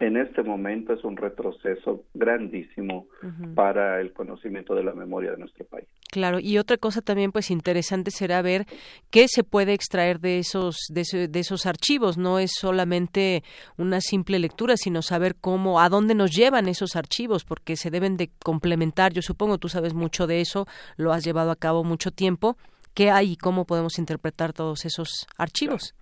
en 0.00 0.16
este 0.16 0.44
momento 0.44 0.92
es 0.92 1.02
un 1.02 1.16
retroceso 1.16 2.04
grandísimo 2.14 3.08
para 3.56 4.00
el 4.00 4.12
conocimiento 4.12 4.74
de 4.76 4.84
la 4.84 4.92
memoria 4.92 5.32
de 5.32 5.38
nuestro 5.38 5.64
país. 5.64 5.88
Claro, 6.12 6.38
y 6.40 6.58
otra 6.58 6.76
cosa 6.76 7.02
también 7.02 7.32
pues 7.32 7.50
interesante 7.50 8.12
será 8.12 8.40
ver 8.40 8.66
qué 9.10 9.26
se 9.26 9.42
puede 9.42 9.72
extraer 9.72 10.20
de 10.20 10.38
esos 10.38 10.76
de, 10.90 11.02
esos 11.34 11.66
archivos, 11.66 12.16
no 12.16 12.38
es 12.38 12.52
solamente 12.54 13.42
una 13.76 14.00
simple 14.00 14.38
lectura, 14.38 14.76
sino 14.76 15.02
saber 15.02 15.34
cómo 15.34 15.80
a 15.80 15.88
dónde 15.88 16.14
nos 16.14 16.30
llevan 16.30 16.68
esos 16.68 16.94
archivos, 16.94 17.44
porque 17.44 17.74
se 17.76 17.90
deben 17.90 18.16
de 18.16 18.30
complementar, 18.44 19.12
yo 19.12 19.22
supongo 19.22 19.58
tú 19.58 19.68
sabes 19.68 19.94
mucho 19.94 20.28
de 20.28 20.40
eso, 20.40 20.66
lo 20.96 21.12
has 21.12 21.24
llevado 21.24 21.50
a 21.50 21.56
cabo 21.56 21.82
mucho 21.82 22.12
tiempo, 22.12 22.56
¿qué 22.94 23.10
hay 23.10 23.32
y 23.32 23.36
cómo 23.36 23.64
podemos 23.64 23.98
interpretar 23.98 24.52
todos 24.52 24.84
esos 24.84 25.26
archivos? 25.36 25.94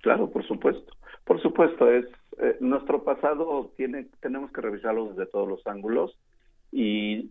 claro 0.00 0.28
por 0.28 0.46
supuesto. 0.46 0.92
Por 1.24 1.40
supuesto, 1.40 1.90
es 1.90 2.04
eh, 2.38 2.56
nuestro 2.60 3.04
pasado 3.04 3.72
tiene, 3.76 4.06
tenemos 4.20 4.50
que 4.52 4.60
revisarlo 4.60 5.10
desde 5.10 5.26
todos 5.26 5.48
los 5.48 5.66
ángulos 5.66 6.18
y 6.72 7.30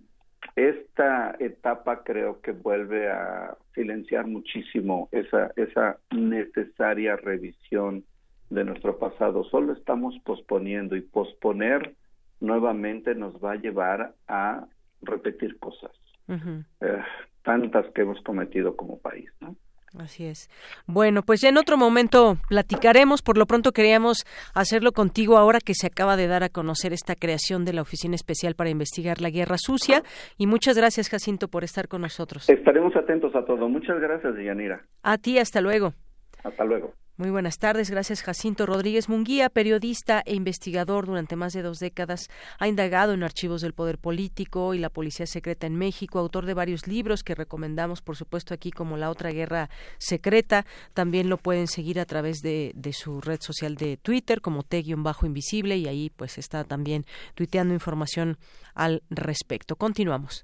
esta 0.55 1.35
etapa 1.39 2.03
creo 2.03 2.41
que 2.41 2.51
vuelve 2.51 3.09
a 3.09 3.57
silenciar 3.73 4.27
muchísimo 4.27 5.09
esa, 5.11 5.51
esa 5.55 5.97
necesaria 6.11 7.15
revisión 7.15 8.03
de 8.49 8.63
nuestro 8.63 8.99
pasado. 8.99 9.43
Solo 9.45 9.73
estamos 9.73 10.17
posponiendo 10.23 10.95
y 10.95 11.01
posponer 11.01 11.95
nuevamente 12.39 13.15
nos 13.15 13.33
va 13.43 13.53
a 13.53 13.61
llevar 13.61 14.13
a 14.27 14.67
repetir 15.01 15.57
cosas, 15.59 15.91
eh, 16.29 17.01
tantas 17.43 17.85
que 17.93 18.01
hemos 18.01 18.21
cometido 18.21 18.75
como 18.75 18.99
país. 18.99 19.29
¿no? 19.39 19.55
Así 19.99 20.25
es. 20.25 20.49
Bueno, 20.87 21.21
pues 21.21 21.41
ya 21.41 21.49
en 21.49 21.57
otro 21.57 21.77
momento 21.77 22.37
platicaremos. 22.49 23.21
Por 23.21 23.37
lo 23.37 23.45
pronto 23.45 23.71
queríamos 23.71 24.25
hacerlo 24.55 24.91
contigo 24.91 25.37
ahora 25.37 25.59
que 25.59 25.75
se 25.75 25.87
acaba 25.87 26.17
de 26.17 26.27
dar 26.27 26.43
a 26.43 26.49
conocer 26.49 26.93
esta 26.93 27.15
creación 27.15 27.63
de 27.63 27.73
la 27.73 27.81
Oficina 27.83 28.15
Especial 28.15 28.55
para 28.55 28.71
Investigar 28.71 29.21
la 29.21 29.29
Guerra 29.29 29.57
Sucia. 29.57 30.01
Y 30.37 30.47
muchas 30.47 30.77
gracias, 30.77 31.09
Jacinto, 31.09 31.47
por 31.47 31.63
estar 31.63 31.87
con 31.87 32.01
nosotros. 32.01 32.49
Estaremos 32.49 32.95
atentos 32.95 33.35
a 33.35 33.45
todo. 33.45 33.69
Muchas 33.69 33.99
gracias, 33.99 34.33
Yanira. 34.35 34.83
A 35.03 35.17
ti, 35.17 35.37
hasta 35.37 35.61
luego. 35.61 35.93
Hasta 36.43 36.65
luego. 36.65 36.93
Muy 37.23 37.31
buenas 37.31 37.57
tardes, 37.57 37.89
gracias 37.89 38.21
Jacinto 38.21 38.65
Rodríguez 38.65 39.07
Munguía, 39.07 39.47
periodista 39.49 40.21
e 40.25 40.35
investigador 40.35 41.05
durante 41.05 41.37
más 41.37 41.53
de 41.53 41.61
dos 41.61 41.79
décadas, 41.79 42.27
ha 42.59 42.67
indagado 42.67 43.13
en 43.13 43.23
archivos 43.23 43.61
del 43.61 43.71
poder 43.71 43.97
político 43.97 44.73
y 44.73 44.79
la 44.79 44.89
policía 44.89 45.25
secreta 45.25 45.65
en 45.65 45.77
México, 45.77 46.19
autor 46.19 46.45
de 46.45 46.53
varios 46.53 46.85
libros 46.85 47.23
que 47.23 47.33
recomendamos, 47.33 48.01
por 48.01 48.17
supuesto, 48.17 48.53
aquí 48.53 48.71
como 48.71 48.97
La 48.97 49.09
otra 49.09 49.31
guerra 49.31 49.69
secreta. 49.99 50.65
También 50.93 51.29
lo 51.29 51.37
pueden 51.37 51.67
seguir 51.67 51.97
a 52.01 52.05
través 52.05 52.41
de, 52.41 52.73
su 52.91 53.21
red 53.21 53.39
social 53.39 53.75
de 53.75 53.95
Twitter 53.95 54.41
como 54.41 54.63
T-Invisible 54.63 55.77
y 55.77 55.87
ahí 55.87 56.09
pues 56.09 56.37
está 56.37 56.65
también 56.65 57.05
tuiteando 57.35 57.73
información 57.73 58.37
al 58.73 59.01
respecto. 59.09 59.77
Continuamos. 59.77 60.43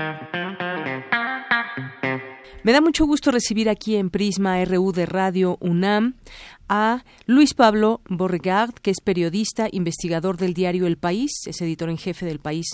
Me 2.63 2.73
da 2.73 2.81
mucho 2.81 3.07
gusto 3.07 3.31
recibir 3.31 3.69
aquí 3.69 3.95
en 3.95 4.11
Prisma 4.11 4.63
RU 4.65 4.91
de 4.91 5.07
Radio 5.07 5.57
UNAM 5.61 6.13
a 6.69 6.99
Luis 7.25 7.55
Pablo 7.55 8.01
Borregard, 8.07 8.75
que 8.83 8.91
es 8.91 9.01
periodista, 9.03 9.65
investigador 9.71 10.37
del 10.37 10.53
diario 10.53 10.85
El 10.85 10.97
País, 10.97 11.31
es 11.47 11.59
editor 11.63 11.89
en 11.89 11.97
jefe 11.97 12.23
del 12.27 12.37
País 12.37 12.67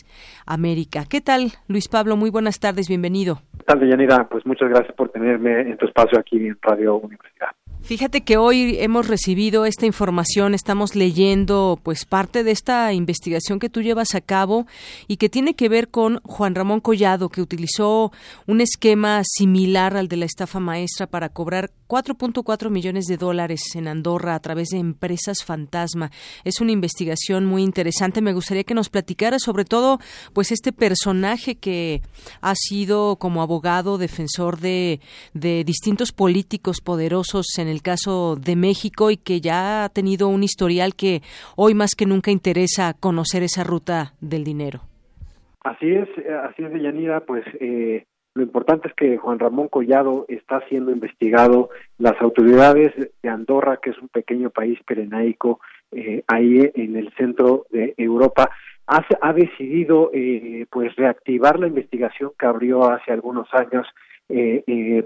América. 0.45 1.05
¿Qué 1.09 1.21
tal, 1.21 1.53
Luis 1.69 1.87
Pablo? 1.87 2.17
Muy 2.17 2.29
buenas 2.29 2.59
tardes, 2.59 2.89
bienvenido. 2.89 3.39
Tarde, 3.65 3.89
Yanira. 3.89 4.27
Pues 4.27 4.45
muchas 4.45 4.67
gracias 4.67 4.93
por 4.93 5.07
tenerme 5.07 5.61
en 5.61 5.77
tu 5.77 5.85
espacio 5.85 6.19
aquí 6.19 6.35
en 6.35 6.57
Radio 6.61 6.97
Universidad. 6.97 7.51
Fíjate 7.87 8.19
que 8.19 8.35
hoy 8.35 8.75
hemos 8.81 9.07
recibido 9.07 9.65
esta 9.65 9.85
información, 9.85 10.53
estamos 10.53 10.93
leyendo 10.93 11.79
pues 11.81 12.03
parte 12.03 12.43
de 12.43 12.51
esta 12.51 12.91
investigación 12.91 13.59
que 13.59 13.69
tú 13.69 13.81
llevas 13.81 14.13
a 14.13 14.19
cabo 14.19 14.67
y 15.07 15.15
que 15.15 15.29
tiene 15.29 15.53
que 15.53 15.69
ver 15.69 15.87
con 15.87 16.19
Juan 16.23 16.53
Ramón 16.53 16.81
Collado, 16.81 17.29
que 17.29 17.41
utilizó 17.41 18.11
un 18.45 18.59
esquema 18.59 19.21
similar 19.23 19.95
al 19.95 20.09
de 20.09 20.17
la 20.17 20.25
estafa 20.25 20.59
maestra 20.59 21.07
para 21.07 21.29
cobrar 21.29 21.71
4.4 21.87 22.69
millones 22.69 23.05
de 23.05 23.17
dólares 23.17 23.61
en 23.75 23.87
Andorra 23.87 24.35
a 24.35 24.39
través 24.39 24.69
de 24.69 24.79
empresas 24.79 25.43
fantasma. 25.45 26.09
Es 26.43 26.61
una 26.61 26.71
investigación 26.71 27.45
muy 27.45 27.63
interesante. 27.63 28.21
Me 28.21 28.33
gustaría 28.33 28.63
que 28.63 28.73
nos 28.73 28.89
platicara 28.89 29.39
sobre 29.39 29.65
todo 29.65 29.99
pues 30.33 30.51
este 30.51 30.71
personaje 30.71 31.55
que 31.55 32.01
ha 32.41 32.55
sido 32.55 33.17
como 33.17 33.41
abogado 33.41 33.97
defensor 33.97 34.57
de, 34.57 34.99
distintos 35.33 36.11
políticos 36.11 36.81
poderosos 36.81 37.45
en 37.57 37.67
el 37.67 37.81
caso 37.81 38.35
de 38.35 38.55
México 38.55 39.11
y 39.11 39.17
que 39.17 39.41
ya 39.41 39.85
ha 39.85 39.89
tenido 39.89 40.27
un 40.27 40.43
historial 40.43 40.95
que 40.95 41.21
hoy 41.55 41.73
más 41.73 41.95
que 41.95 42.05
nunca 42.05 42.31
interesa 42.31 42.93
conocer 42.93 43.43
esa 43.43 43.63
ruta 43.63 44.13
del 44.21 44.43
dinero. 44.43 44.81
Así 45.63 45.89
es, 45.89 46.07
así 46.43 46.63
es, 46.63 46.71
Deyanira, 46.71 47.21
pues 47.21 47.43
eh, 47.59 48.05
lo 48.37 48.43
importante 48.43 48.87
es 48.87 48.93
que 48.93 49.17
Juan 49.17 49.39
Ramón 49.39 49.67
Collado 49.67 50.25
está 50.27 50.61
siendo 50.69 50.91
investigado. 50.91 51.69
Las 51.97 52.21
autoridades 52.21 52.93
de 53.21 53.29
Andorra, 53.29 53.79
que 53.81 53.89
es 53.89 53.97
un 53.97 54.07
pequeño 54.07 54.49
país 54.51 54.79
perenaico 54.85 55.59
eh, 55.91 56.23
ahí 56.27 56.71
en 56.75 56.95
el 56.95 57.11
centro 57.15 57.65
de 57.71 57.93
Europa, 57.97 58.49
ha, 58.85 59.05
ha 59.21 59.33
decidido 59.33 60.11
eh, 60.13 60.65
pues 60.69 60.95
reactivar 60.95 61.59
la 61.59 61.67
investigación 61.67 62.31
que 62.37 62.45
abrió 62.45 62.89
hace 62.89 63.11
algunos 63.11 63.47
años 63.53 63.87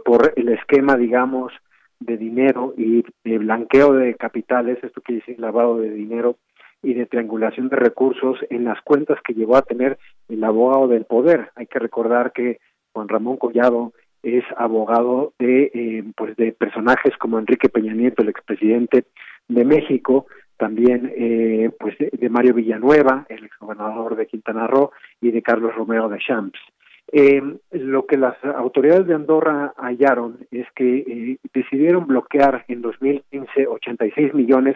por 0.03 0.34
el 0.36 0.49
esquema, 0.49 0.97
digamos, 0.97 1.53
de 2.01 2.17
dinero 2.17 2.73
y 2.75 3.03
de 3.23 3.38
blanqueo 3.38 3.93
de 3.93 4.15
capitales, 4.15 4.79
esto 4.84 5.01
quiere 5.01 5.21
decir 5.21 5.39
lavado 5.39 5.77
de 5.77 5.91
dinero 5.91 6.38
y 6.84 6.95
de 6.95 7.05
triangulación 7.05 7.69
de 7.69 7.75
recursos 7.75 8.39
en 8.49 8.65
las 8.65 8.82
cuentas 8.82 9.19
que 9.23 9.34
llegó 9.34 9.55
a 9.55 9.61
tener 9.61 9.99
el 10.27 10.43
abogado 10.43 10.88
del 10.88 11.05
poder. 11.05 11.51
Hay 11.55 11.67
que 11.67 11.79
recordar 11.79 12.32
que 12.34 12.59
Juan 12.93 13.07
Ramón 13.07 13.37
Collado 13.37 13.93
es 14.23 14.43
abogado 14.55 15.33
de 15.39 15.71
eh, 15.73 16.03
pues 16.15 16.35
de 16.35 16.51
personajes 16.51 17.17
como 17.17 17.39
Enrique 17.39 17.69
Peña 17.69 17.93
Nieto, 17.93 18.21
el 18.21 18.29
expresidente 18.29 19.05
de 19.47 19.65
México, 19.65 20.27
también 20.57 21.11
eh, 21.17 21.71
pues 21.79 21.95
de, 21.97 22.29
Mario 22.29 22.53
Villanueva, 22.53 23.25
el 23.29 23.45
exgobernador 23.45 24.15
de 24.15 24.27
Quintana 24.27 24.67
Roo, 24.67 24.91
y 25.19 25.31
de 25.31 25.41
Carlos 25.41 25.73
Romero 25.75 26.07
de 26.07 26.19
Champs. 26.19 26.59
Eh, 27.11 27.41
lo 27.71 28.05
que 28.05 28.15
las 28.15 28.37
autoridades 28.45 29.07
de 29.07 29.15
Andorra 29.15 29.73
hallaron 29.75 30.37
es 30.51 30.67
que 30.75 30.97
eh, 30.99 31.37
decidieron 31.53 32.05
bloquear 32.05 32.63
en 32.67 32.81
2015 32.81 33.67
86 33.67 34.33
millones 34.33 34.75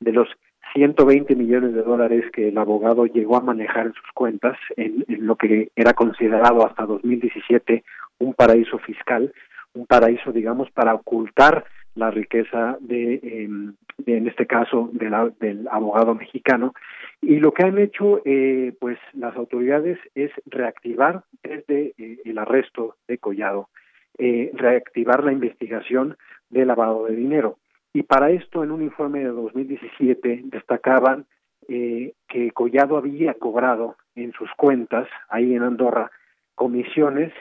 de 0.00 0.12
los 0.12 0.28
120 0.72 1.36
millones 1.36 1.74
de 1.74 1.82
dólares 1.82 2.24
que 2.32 2.48
el 2.48 2.58
abogado 2.58 3.06
llegó 3.06 3.36
a 3.36 3.42
manejar 3.42 3.86
en 3.86 3.92
sus 3.92 4.10
cuentas, 4.14 4.56
en, 4.76 5.04
lo 5.08 5.36
que 5.36 5.70
era 5.76 5.92
considerado 5.92 6.66
hasta 6.66 6.86
2017 6.86 7.84
un 8.18 8.34
paraíso 8.34 8.78
fiscal, 8.78 9.32
un 9.74 9.86
paraíso, 9.86 10.32
digamos, 10.32 10.70
para 10.70 10.94
ocultar 10.94 11.64
la 11.94 12.10
riqueza 12.10 12.76
de, 12.80 13.20
em, 13.22 13.74
en 14.06 14.28
este 14.28 14.46
caso, 14.46 14.90
del 14.92 15.68
abogado 15.70 16.14
mexicano 16.14 16.74
Y 17.20 17.38
lo 17.38 17.52
que 17.52 17.62
han 17.62 17.78
hecho, 17.78 18.20
eh, 18.24 18.74
pues, 18.78 18.98
las 19.14 19.34
autoridades 19.36 19.98
es 20.14 20.30
reactivar 20.46 21.24
desde 21.42 21.94
eh, 21.96 22.18
el 22.24 22.36
arresto 22.38 22.96
de 23.08 23.16
Collado, 23.18 23.68
eh, 24.18 24.50
reactivar 24.54 25.24
la 25.24 25.32
investigación 25.32 26.16
de 26.50 26.66
lavado 26.66 27.06
de 27.06 27.16
dinero. 27.16 27.56
Y 27.94 28.02
para 28.02 28.30
esto, 28.30 28.62
en 28.62 28.72
un 28.72 28.82
informe 28.82 29.20
de 29.20 29.28
2017, 29.28 30.42
destacaban 30.44 31.26
que 31.66 32.50
Collado 32.52 32.98
había 32.98 33.32
cobrado 33.34 33.96
en 34.14 34.32
sus 34.32 34.50
cuentas, 34.56 35.08
ahí 35.30 35.54
en 35.54 35.62
Andorra, 35.62 36.10
comisiones 36.54 37.32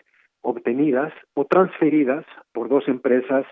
obtenidas 0.41 1.11
o 1.33 1.43
transferidas 1.45 2.25
por 2.53 2.69
dos 2.69 2.87
empresas 2.87 3.45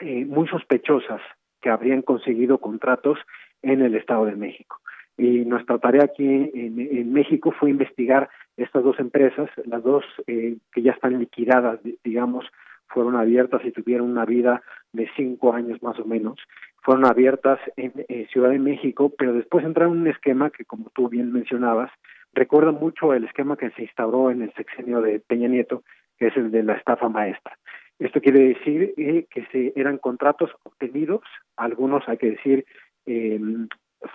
muy 0.00 0.46
sospechosas 0.46 1.20
que 1.60 1.70
habrían 1.70 2.02
conseguido 2.02 2.58
contratos 2.58 3.18
en 3.62 3.80
el 3.80 3.94
Estado 3.94 4.26
de 4.26 4.36
México. 4.36 4.80
Y 5.16 5.44
nuestra 5.44 5.78
tarea 5.78 6.04
aquí 6.04 6.26
en, 6.26 7.12
México 7.12 7.52
fue 7.52 7.70
investigar 7.70 8.28
estas 8.56 8.82
dos 8.82 8.98
empresas, 8.98 9.48
las 9.64 9.82
dos 9.82 10.04
eh, 10.26 10.56
que 10.72 10.82
ya 10.82 10.92
están 10.92 11.18
liquidadas, 11.18 11.80
digamos, 12.02 12.44
fueron 12.88 13.16
abiertas 13.16 13.64
y 13.64 13.72
tuvieron 13.72 14.10
una 14.10 14.24
vida 14.24 14.62
de 14.92 15.08
cinco 15.16 15.52
años 15.52 15.82
más 15.82 15.98
o 15.98 16.04
menos. 16.04 16.38
Fueron 16.82 17.06
abiertas 17.06 17.58
en 17.76 17.92
Ciudad 18.28 18.50
de 18.50 18.58
México, 18.58 19.12
pero 19.16 19.32
después 19.32 19.64
entraron 19.64 19.94
en 19.94 20.00
un 20.02 20.08
esquema 20.08 20.50
que, 20.50 20.64
como 20.64 20.90
tú 20.90 21.08
bien 21.08 21.32
mencionabas, 21.32 21.90
recuerda 22.34 22.72
mucho 22.72 23.14
el 23.14 23.24
esquema 23.24 23.56
que 23.56 23.70
se 23.70 23.82
instauró 23.82 24.30
en 24.30 24.42
el 24.42 24.52
sexenio 24.54 25.00
de 25.00 25.20
Peña 25.20 25.48
Nieto, 25.48 25.82
que 26.18 26.26
es 26.26 26.36
el 26.36 26.50
de 26.50 26.62
la 26.62 26.74
estafa 26.74 27.08
maestra. 27.08 27.56
Esto 27.98 28.20
quiere 28.20 28.48
decir 28.48 28.92
eh, 28.96 29.26
que 29.30 29.46
se 29.46 29.72
eran 29.76 29.98
contratos 29.98 30.50
obtenidos, 30.64 31.22
algunos 31.56 32.06
hay 32.08 32.18
que 32.18 32.30
decir 32.32 32.64
eh, 33.06 33.40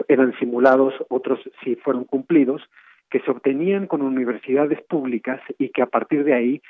eran 0.07 0.38
simulados, 0.38 0.93
otros 1.09 1.39
sí 1.63 1.76
fueron 1.78 2.03
cumplidos, 2.03 2.61
que 3.09 3.20
se 3.22 3.32
obtenían 3.32 3.88
con 3.88 4.01
universidades 4.01 4.82
públicas 4.84 5.41
y 5.57 5.70
que 5.70 5.82
a 5.82 5.88
partir 5.88 6.24
de 6.24 6.34
ahí 6.34 6.61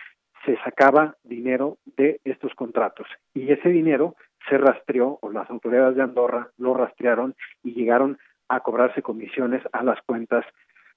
se 0.50 0.58
sacaba 0.64 1.16
dinero 1.24 1.78
de 1.96 2.20
estos 2.24 2.56
contratos. 2.56 3.06
Y 3.36 3.52
ese 3.52 3.70
dinero 3.70 4.16
se 4.50 4.58
rastreó, 4.58 5.20
o 5.22 5.30
las 5.32 5.48
autoridades 5.50 5.96
de 5.96 6.02
Andorra 6.02 6.50
lo 6.58 6.74
rastrearon 6.74 7.36
y 7.64 7.74
llegaron 7.74 8.18
a 8.48 8.62
cobrarse 8.62 9.04
comisiones 9.04 9.62
a 9.74 9.84
las 9.84 10.02
cuentas 10.02 10.44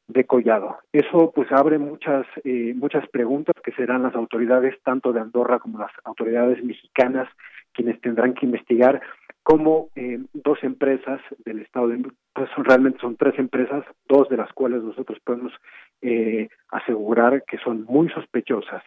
de 0.09 0.25
Collado. 0.25 0.79
Eso 0.93 1.33
pues 1.35 1.53
abre 1.53 1.79
muchas 1.79 2.27
eh, 2.45 2.73
muchas 2.75 3.07
preguntas 3.11 3.55
que 3.63 3.73
serán 3.73 4.03
las 4.03 4.15
autoridades 4.15 4.75
tanto 4.83 5.13
de 5.13 5.21
Andorra 5.21 5.59
como 5.59 5.79
las 5.79 5.93
autoridades 6.05 6.65
mexicanas 6.65 7.29
quienes 7.75 8.01
tendrán 8.01 8.35
que 8.35 8.47
investigar 8.47 9.01
cómo 9.43 9.89
eh, 9.97 10.19
dos 10.33 10.59
empresas 10.63 11.21
del 11.45 11.61
Estado 11.61 11.89
de 11.89 12.11
pues 12.35 12.49
son, 12.55 12.65
realmente 12.65 12.99
son 13.01 13.17
tres 13.17 13.39
empresas, 13.39 13.85
dos 14.09 14.29
de 14.29 14.39
las 14.39 14.53
cuales 14.53 14.83
nosotros 14.83 15.19
podemos 15.25 15.53
eh, 16.01 16.49
asegurar 16.71 17.45
que 17.45 17.59
son 17.59 17.85
muy 17.85 18.09
sospechosas, 18.09 18.83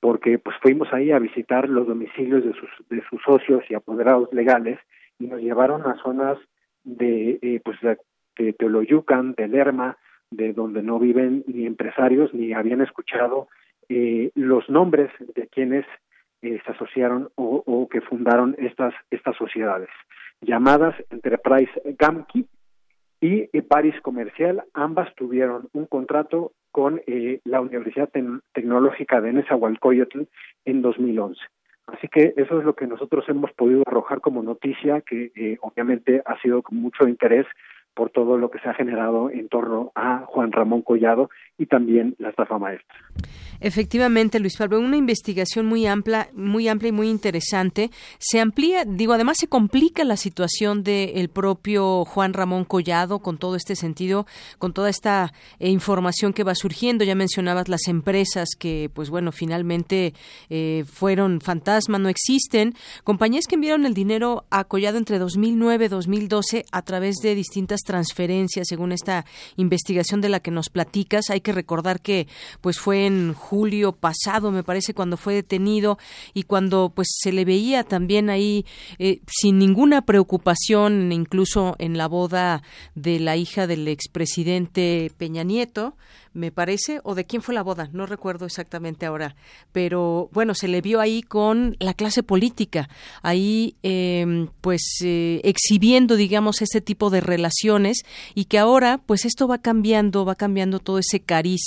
porque 0.00 0.38
pues 0.38 0.56
fuimos 0.60 0.92
ahí 0.92 1.10
a 1.10 1.18
visitar 1.18 1.68
los 1.68 1.86
domicilios 1.86 2.44
de 2.44 2.52
sus 2.52 2.70
de 2.88 3.02
sus 3.08 3.20
socios 3.22 3.64
y 3.68 3.74
apoderados 3.74 4.32
legales 4.32 4.78
y 5.18 5.26
nos 5.26 5.40
llevaron 5.40 5.82
a 5.86 5.96
zonas 6.02 6.38
de 6.84 7.38
eh, 7.42 7.60
pues 7.64 7.78
de, 7.80 8.52
Teoloyucan, 8.52 9.32
de 9.32 9.48
Lerma, 9.48 9.96
de 10.30 10.52
donde 10.52 10.82
no 10.82 10.98
viven 10.98 11.42
ni 11.46 11.64
empresarios 11.66 12.34
ni 12.34 12.52
habían 12.52 12.82
escuchado 12.82 13.48
eh, 13.88 14.30
los 14.34 14.68
nombres 14.68 15.10
de 15.34 15.46
quienes 15.48 15.86
eh, 16.42 16.60
se 16.64 16.72
asociaron 16.72 17.30
o, 17.36 17.62
o, 17.64 17.88
que 17.88 18.02
fundaron 18.02 18.54
estas 18.58 18.94
estas 19.10 19.36
sociedades 19.36 19.88
llamadas 20.42 20.94
Enterprise 21.10 21.72
Gamki 21.98 22.46
y 23.20 23.46
Paris 23.62 23.94
Comercial 24.02 24.62
ambas 24.74 25.14
tuvieron 25.14 25.68
un 25.72 25.86
contrato 25.86 26.52
con 26.70 27.00
eh, 27.06 27.40
la 27.44 27.60
Universidad 27.60 28.10
Tecnológica 28.52 29.20
de 29.20 29.32
Nezahualcóyotl 29.32 30.24
en 30.66 30.82
2011. 30.82 31.40
Así 31.86 32.08
que 32.08 32.34
eso 32.36 32.58
es 32.58 32.64
lo 32.64 32.74
que 32.74 32.86
nosotros 32.86 33.24
hemos 33.28 33.52
podido 33.52 33.82
arrojar 33.86 34.20
como 34.20 34.42
noticia, 34.42 35.00
que 35.00 35.30
eh, 35.36 35.56
obviamente 35.62 36.22
ha 36.26 36.38
sido 36.42 36.62
con 36.62 36.78
mucho 36.78 37.08
interés 37.08 37.46
por 37.96 38.10
todo 38.10 38.36
lo 38.36 38.50
que 38.50 38.58
se 38.58 38.68
ha 38.68 38.74
generado 38.74 39.30
en 39.30 39.48
torno 39.48 39.90
a 39.94 40.26
Juan 40.26 40.52
Ramón 40.52 40.82
Collado 40.82 41.30
y 41.56 41.64
también 41.64 42.14
la 42.18 42.28
estafa 42.28 42.58
maestra. 42.58 42.94
Efectivamente, 43.58 44.38
Luis 44.38 44.58
Pablo, 44.58 44.78
una 44.78 44.98
investigación 44.98 45.64
muy 45.64 45.86
amplia, 45.86 46.28
muy 46.34 46.68
amplia 46.68 46.90
y 46.90 46.92
muy 46.92 47.08
interesante. 47.08 47.90
Se 48.18 48.38
amplía, 48.38 48.84
digo, 48.84 49.14
además 49.14 49.38
se 49.40 49.48
complica 49.48 50.04
la 50.04 50.18
situación 50.18 50.82
del 50.82 51.30
propio 51.30 52.04
Juan 52.04 52.34
Ramón 52.34 52.64
Collado 52.64 53.20
con 53.20 53.38
todo 53.38 53.56
este 53.56 53.74
sentido, 53.74 54.26
con 54.58 54.74
toda 54.74 54.90
esta 54.90 55.32
eh, 55.58 55.70
información 55.70 56.34
que 56.34 56.44
va 56.44 56.54
surgiendo. 56.54 57.02
Ya 57.02 57.14
mencionabas 57.14 57.70
las 57.70 57.88
empresas 57.88 58.50
que, 58.58 58.90
pues 58.92 59.08
bueno, 59.08 59.32
finalmente 59.32 60.12
eh, 60.50 60.84
fueron 60.86 61.40
fantasmas, 61.40 61.98
no 61.98 62.10
existen. 62.10 62.74
Compañías 63.04 63.46
que 63.46 63.54
enviaron 63.54 63.86
el 63.86 63.94
dinero 63.94 64.44
a 64.50 64.64
Collado 64.64 64.98
entre 64.98 65.18
2009 65.18 65.86
y 65.86 65.88
2012 65.88 66.64
a 66.72 66.82
través 66.82 67.16
de 67.22 67.34
distintas 67.34 67.80
transferencias, 67.86 68.66
según 68.68 68.92
esta 68.92 69.24
investigación 69.56 70.20
de 70.20 70.28
la 70.28 70.40
que 70.40 70.50
nos 70.50 70.68
platicas. 70.68 71.30
Hay 71.30 71.40
que 71.40 71.52
recordar 71.52 72.02
que 72.02 72.28
pues 72.60 72.78
fue 72.78 73.06
en 73.06 73.32
julio 73.32 73.92
pasado, 73.92 74.50
me 74.50 74.62
parece, 74.62 74.92
cuando 74.92 75.16
fue 75.16 75.32
detenido 75.32 75.98
y 76.34 76.42
cuando 76.42 76.92
pues 76.94 77.08
se 77.10 77.32
le 77.32 77.46
veía 77.46 77.84
también 77.84 78.28
ahí 78.28 78.66
eh, 78.98 79.20
sin 79.26 79.58
ninguna 79.58 80.02
preocupación, 80.02 81.12
incluso 81.12 81.76
en 81.78 81.96
la 81.96 82.08
boda 82.08 82.62
de 82.94 83.18
la 83.20 83.36
hija 83.36 83.66
del 83.66 83.88
expresidente 83.88 85.10
Peña 85.16 85.44
Nieto, 85.44 85.96
me 86.36 86.52
parece, 86.52 87.00
o 87.02 87.14
de 87.14 87.24
quién 87.24 87.40
fue 87.40 87.54
la 87.54 87.62
boda, 87.62 87.88
no 87.92 88.04
recuerdo 88.04 88.44
exactamente 88.44 89.06
ahora, 89.06 89.36
pero 89.72 90.28
bueno, 90.32 90.54
se 90.54 90.68
le 90.68 90.82
vio 90.82 91.00
ahí 91.00 91.22
con 91.22 91.76
la 91.80 91.94
clase 91.94 92.22
política, 92.22 92.90
ahí 93.22 93.74
em, 93.82 94.48
pues 94.60 94.82
eh, 95.02 95.40
exhibiendo, 95.44 96.14
digamos, 96.16 96.60
ese 96.60 96.82
tipo 96.82 97.08
de 97.08 97.22
relaciones 97.22 98.02
y 98.34 98.44
que 98.44 98.58
ahora 98.58 98.98
pues 98.98 99.24
esto 99.24 99.48
va 99.48 99.58
cambiando, 99.58 100.26
va 100.26 100.34
cambiando 100.34 100.78
todo 100.78 100.98
ese 100.98 101.20
cariz 101.20 101.62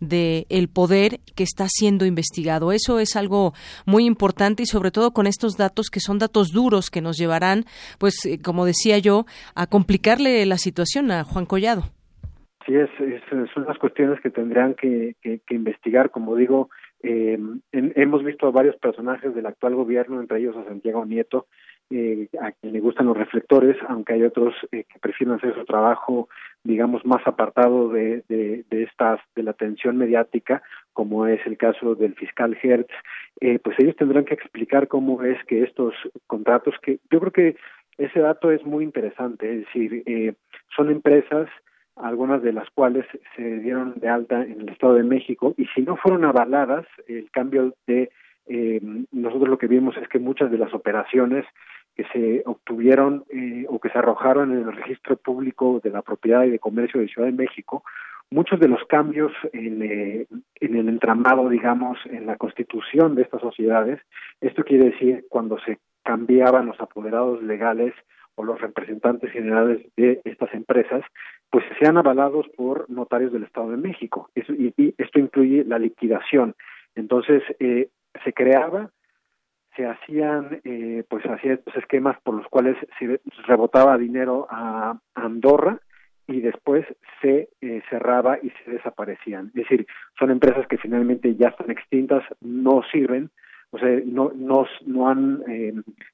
de 0.00 0.46
el 0.48 0.68
poder 0.68 1.20
que 1.34 1.44
está 1.44 1.66
siendo 1.68 2.06
investigado. 2.06 2.72
Eso 2.72 2.98
es 3.00 3.16
algo 3.16 3.52
muy 3.84 4.06
importante 4.06 4.62
y 4.62 4.66
sobre 4.66 4.90
todo 4.90 5.12
con 5.12 5.26
estos 5.26 5.56
datos 5.56 5.90
que 5.90 6.00
son 6.00 6.18
datos 6.18 6.48
duros 6.48 6.90
que 6.90 7.02
nos 7.02 7.18
llevarán, 7.18 7.66
pues 7.98 8.14
eh, 8.24 8.38
como 8.38 8.64
decía 8.64 8.98
yo, 8.98 9.26
a 9.54 9.66
complicarle 9.66 10.46
la 10.46 10.56
situación 10.56 11.10
a 11.10 11.24
Juan 11.24 11.44
Collado. 11.44 11.93
Sí, 12.66 12.74
es, 12.74 12.88
son 13.52 13.64
las 13.66 13.78
cuestiones 13.78 14.20
que 14.20 14.30
tendrían 14.30 14.74
que, 14.74 15.16
investigar. 15.50 16.10
Como 16.10 16.34
digo, 16.36 16.70
eh, 17.02 17.38
hemos 17.72 18.24
visto 18.24 18.46
a 18.46 18.50
varios 18.50 18.76
personajes 18.76 19.34
del 19.34 19.46
actual 19.46 19.74
gobierno, 19.74 20.20
entre 20.20 20.38
ellos 20.38 20.56
a 20.56 20.64
Santiago 20.64 21.04
Nieto, 21.04 21.46
eh, 21.90 22.28
a 22.40 22.52
quien 22.52 22.72
le 22.72 22.80
gustan 22.80 23.06
los 23.06 23.16
reflectores, 23.16 23.76
aunque 23.88 24.14
hay 24.14 24.22
otros 24.22 24.54
eh, 24.72 24.84
que 24.84 24.98
prefieren 24.98 25.36
hacer 25.36 25.54
su 25.54 25.66
trabajo, 25.66 26.28
digamos, 26.62 27.04
más 27.04 27.26
apartado 27.26 27.90
de, 27.90 28.24
de, 28.28 28.64
de, 28.70 28.82
estas, 28.84 29.20
de 29.36 29.42
la 29.42 29.50
atención 29.50 29.98
mediática, 29.98 30.62
como 30.94 31.26
es 31.26 31.44
el 31.46 31.58
caso 31.58 31.94
del 31.94 32.14
fiscal 32.14 32.56
Hertz, 32.62 32.92
eh, 33.40 33.58
pues 33.58 33.78
ellos 33.78 33.96
tendrán 33.96 34.24
que 34.24 34.34
explicar 34.34 34.88
cómo 34.88 35.22
es 35.22 35.42
que 35.44 35.62
estos 35.62 35.94
contratos, 36.26 36.74
que 36.82 37.00
yo 37.10 37.20
creo 37.20 37.32
que 37.32 37.56
ese 37.98 38.20
dato 38.20 38.50
es 38.50 38.64
muy 38.64 38.82
interesante, 38.84 39.52
es 39.52 39.66
decir, 39.66 40.02
eh, 40.06 40.34
son 40.74 40.90
empresas 40.90 41.48
algunas 41.96 42.42
de 42.42 42.52
las 42.52 42.68
cuales 42.70 43.06
se 43.36 43.58
dieron 43.58 43.94
de 43.96 44.08
alta 44.08 44.42
en 44.42 44.62
el 44.62 44.68
Estado 44.68 44.94
de 44.94 45.04
México 45.04 45.54
y 45.56 45.66
si 45.74 45.82
no 45.82 45.96
fueron 45.96 46.24
avaladas, 46.24 46.86
el 47.06 47.30
cambio 47.30 47.74
de 47.86 48.10
eh, 48.46 48.80
nosotros 49.12 49.48
lo 49.48 49.58
que 49.58 49.68
vimos 49.68 49.96
es 49.96 50.08
que 50.08 50.18
muchas 50.18 50.50
de 50.50 50.58
las 50.58 50.74
operaciones 50.74 51.46
que 51.94 52.04
se 52.12 52.42
obtuvieron 52.46 53.24
eh, 53.30 53.66
o 53.68 53.78
que 53.78 53.88
se 53.88 53.98
arrojaron 53.98 54.52
en 54.52 54.68
el 54.68 54.76
registro 54.76 55.16
público 55.16 55.80
de 55.82 55.90
la 55.90 56.02
propiedad 56.02 56.44
y 56.44 56.50
de 56.50 56.58
comercio 56.58 57.00
de 57.00 57.08
Ciudad 57.08 57.28
de 57.28 57.36
México, 57.36 57.84
muchos 58.30 58.58
de 58.58 58.68
los 58.68 58.84
cambios 58.86 59.32
en, 59.52 59.82
eh, 59.82 60.26
en 60.56 60.76
el 60.76 60.88
entramado, 60.88 61.48
digamos, 61.48 61.98
en 62.06 62.26
la 62.26 62.36
constitución 62.36 63.14
de 63.14 63.22
estas 63.22 63.40
sociedades, 63.40 64.00
esto 64.40 64.64
quiere 64.64 64.90
decir 64.90 65.24
cuando 65.28 65.58
se 65.60 65.78
cambiaban 66.02 66.66
los 66.66 66.80
apoderados 66.80 67.42
legales 67.42 67.94
o 68.36 68.44
los 68.44 68.60
representantes 68.60 69.30
generales 69.30 69.86
de 69.96 70.20
estas 70.24 70.52
empresas, 70.54 71.02
pues 71.50 71.64
sean 71.78 71.96
avalados 71.96 72.46
por 72.56 72.88
notarios 72.90 73.32
del 73.32 73.44
Estado 73.44 73.70
de 73.70 73.76
México. 73.76 74.30
y, 74.34 74.94
esto 74.98 75.18
incluye 75.18 75.64
la 75.64 75.78
liquidación. 75.78 76.54
Entonces, 76.94 77.42
eh, 77.58 77.88
se 78.24 78.32
creaba, 78.32 78.90
se 79.76 79.86
hacían, 79.86 80.60
eh, 80.64 81.04
pues 81.08 81.24
hacía 81.26 81.54
estos 81.54 81.76
esquemas 81.76 82.16
por 82.22 82.34
los 82.34 82.46
cuales 82.48 82.76
se 82.98 83.20
rebotaba 83.46 83.98
dinero 83.98 84.46
a 84.50 84.98
Andorra 85.14 85.80
y 86.26 86.40
después 86.40 86.86
se 87.20 87.50
eh, 87.60 87.82
cerraba 87.90 88.38
y 88.40 88.50
se 88.64 88.70
desaparecían. 88.70 89.48
Es 89.48 89.54
decir, 89.54 89.86
son 90.18 90.30
empresas 90.30 90.66
que 90.68 90.78
finalmente 90.78 91.34
ya 91.34 91.48
están 91.48 91.70
extintas, 91.70 92.24
no 92.40 92.82
sirven, 92.90 93.30
o 93.70 93.78
sea, 93.78 93.88
no, 94.04 94.30
no, 94.34 94.66
no 94.86 95.08
han, 95.08 95.42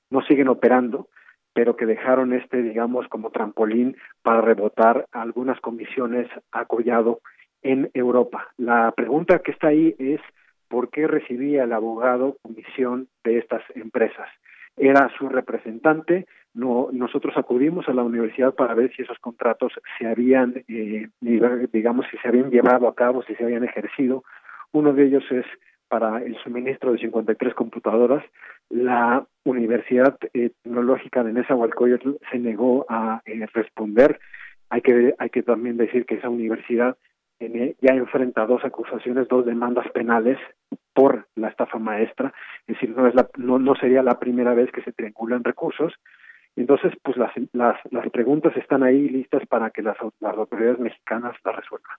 no 0.09 0.23
siguen 0.23 0.49
operando, 0.49 1.09
pero 1.53 1.77
que 1.77 1.87
dejaron 1.87 2.33
este, 2.33 2.63
digamos, 2.63 3.09
como 3.09 3.31
trampolín 3.31 3.97
para 4.23 4.41
rebotar 4.41 5.07
algunas 5.13 5.61
comisiones 5.61 6.29
a 6.53 6.65
Collado 6.65 7.21
en 7.63 7.91
Europa. 7.95 8.49
La 8.57 8.93
pregunta 8.93 9.41
que 9.41 9.53
está 9.53 9.69
ahí 9.69 9.95
es 9.99 10.21
por 10.69 10.91
qué 10.91 11.07
recibía 11.07 11.65
el 11.65 11.73
abogado 11.73 12.37
comisión 12.43 13.09
de 13.25 13.39
estas 13.39 13.63
empresas. 13.75 14.29
Era 14.77 15.11
su 15.19 15.29
representante, 15.29 16.27
no, 16.55 16.89
nosotros 16.93 17.37
acudimos 17.37 17.89
a 17.89 17.93
la 17.93 18.03
universidad 18.03 18.55
para 18.55 18.75
ver 18.75 18.93
si 18.95 19.03
esos 19.03 19.19
contratos 19.19 19.73
se 19.99 20.07
habían, 20.07 20.65
eh, 20.69 21.09
digamos, 21.21 22.07
si 22.11 22.17
se 22.19 22.29
habían 22.29 22.51
llevado 22.51 22.89
a 22.89 22.95
cabo, 22.95 23.23
si 23.23 23.35
se 23.35 23.45
habían 23.45 23.65
ejercido. 23.65 24.25
Uno 24.73 24.93
de 24.93 25.07
ellos 25.07 25.25
es 25.31 25.45
para 25.91 26.23
el 26.23 26.37
suministro 26.43 26.93
de 26.93 26.99
53 26.99 27.53
computadoras. 27.55 28.25
La 28.71 29.27
Universidad 29.45 30.17
eh, 30.33 30.53
Tecnológica 30.63 31.25
de 31.25 31.33
Nezahualcóyotl 31.33 32.13
se 32.31 32.39
negó 32.39 32.87
a 32.89 33.21
eh, 33.27 33.45
responder. 33.53 34.21
Hay 34.71 34.83
que, 34.83 35.15
hay 35.19 35.31
que 35.31 35.43
también 35.43 35.77
decir 35.77 36.07
que 36.07 36.15
esa 36.15 36.31
universidad 36.31 36.97
ya 37.81 37.95
enfrenta 37.95 38.47
dos 38.47 38.63
acusaciones, 38.65 39.27
dos 39.29 39.47
demandas 39.47 39.91
penales 39.93 40.39
por 40.93 41.27
la 41.37 41.49
estafa 41.49 41.79
maestra, 41.79 42.35
es 42.67 42.75
decir, 42.75 42.95
no, 42.95 43.07
es 43.07 43.15
la, 43.15 43.29
no, 43.39 43.59
no 43.59 43.75
sería 43.77 44.03
la 44.03 44.19
primera 44.19 44.53
vez 44.53 44.71
que 44.71 44.83
se 44.83 44.93
triangulan 44.93 45.43
recursos. 45.43 45.95
Entonces, 46.57 46.93
pues 47.03 47.17
las, 47.17 47.31
las, 47.53 47.77
las 47.91 48.11
preguntas 48.11 48.57
están 48.57 48.83
ahí 48.83 49.09
listas 49.09 49.47
para 49.49 49.71
que 49.71 49.83
las, 49.83 49.97
las 50.21 50.37
autoridades 50.37 50.79
mexicanas 50.79 51.35
las 51.45 51.57
resuelvan. 51.57 51.97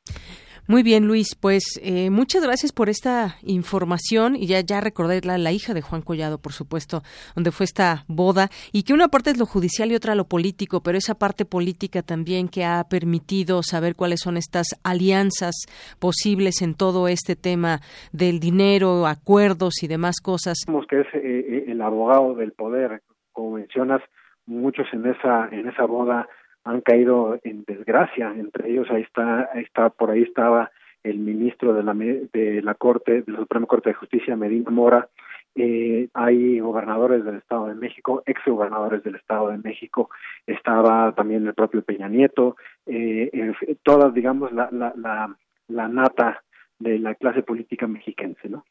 Muy 0.68 0.84
bien, 0.84 1.08
Luis, 1.08 1.36
pues 1.36 1.80
eh, 1.84 2.10
muchas 2.12 2.44
gracias 2.44 2.72
por 2.72 2.88
esta 2.88 3.38
información 3.42 4.36
y 4.36 4.48
ya, 4.48 4.62
ya 4.62 4.80
recordé 4.80 5.22
la, 5.24 5.38
la, 5.38 5.52
hija 5.52 5.74
de 5.74 5.82
Juan 5.82 6.02
Collado, 6.04 6.38
por 6.38 6.52
supuesto, 6.52 7.02
donde 7.36 7.52
fue 7.52 7.64
esta 7.64 8.06
boda 8.08 8.50
y 8.72 8.84
que 8.84 8.94
una 8.94 9.08
parte 9.08 9.32
es 9.32 9.40
lo 9.40 9.46
judicial 9.46 9.92
y 9.92 9.96
otra 9.96 10.14
lo 10.14 10.26
político, 10.26 10.82
pero 10.84 10.98
esa 10.98 11.16
parte 11.16 11.46
política 11.46 12.04
también 12.04 12.48
que 12.48 12.64
ha 12.64 12.84
permitido 12.90 13.64
saber 13.64 13.96
cuáles 13.96 14.20
son 14.20 14.38
estas 14.38 14.68
alianzas 14.84 15.56
posibles 16.00 16.62
en 16.62 16.76
todo 16.76 17.08
este 17.08 17.36
tema 17.36 17.80
del 18.12 18.40
dinero, 18.40 19.08
acuerdos 19.08 19.82
y 19.82 19.88
demás 19.88 20.22
cosas. 20.22 20.58
que 20.88 21.00
es 21.00 21.08
eh, 21.16 21.20
eh, 21.24 21.64
el 21.70 21.82
abogado 21.82 22.36
del 22.36 22.52
poder, 22.52 23.02
como 23.32 23.58
mencionas, 23.58 24.02
muchos 24.52 24.88
en 24.94 25.06
esa 25.08 25.48
en 25.52 25.68
esa 25.68 25.86
boda 25.86 26.28
han 26.64 26.82
caído 26.82 27.40
en 27.44 27.64
desgracia. 27.66 28.34
Entre 28.36 28.70
ellos 28.70 28.90
ahí 28.92 29.02
está, 29.02 29.50
ahí 29.54 29.64
está 29.64 29.90
por 29.90 30.12
ahí 30.12 30.24
estaba 30.24 30.72
el 31.04 31.18
ministro 31.18 31.74
de 31.74 31.84
la 31.84 31.94
de 31.94 32.62
la 32.62 32.76
Corte, 32.76 33.24
de 33.24 33.32
la 33.32 33.40
Suprema 33.40 33.66
Corte 33.66 33.90
de 33.90 33.96
Justicia, 33.96 34.36
Medina 34.36 34.70
Mora. 34.70 35.10
Eh, 35.54 36.08
hay 36.14 36.60
gobernadores 36.60 37.26
del 37.26 37.36
Estado 37.36 37.68
de 37.68 37.76
México, 37.76 38.24
ex 38.26 38.40
gobernadores 38.46 39.04
del 39.04 39.16
Estado 39.16 39.50
de 39.50 39.58
México, 39.58 40.10
estaba 40.48 41.14
también 41.14 41.46
el 41.46 41.54
propio 41.54 41.82
Peña 41.82 42.08
Nieto, 42.08 42.56
eh, 42.86 43.54
todas, 43.84 44.14
digamos, 44.14 44.54
la, 44.54 44.70
la, 44.72 44.94
la, 44.96 45.36
la 45.68 45.88
nata 45.90 46.42
de 46.80 47.00
la 47.00 47.16
clase 47.16 47.44
política 47.44 47.86
mexiquense, 47.86 48.48
¿no? 48.48 48.64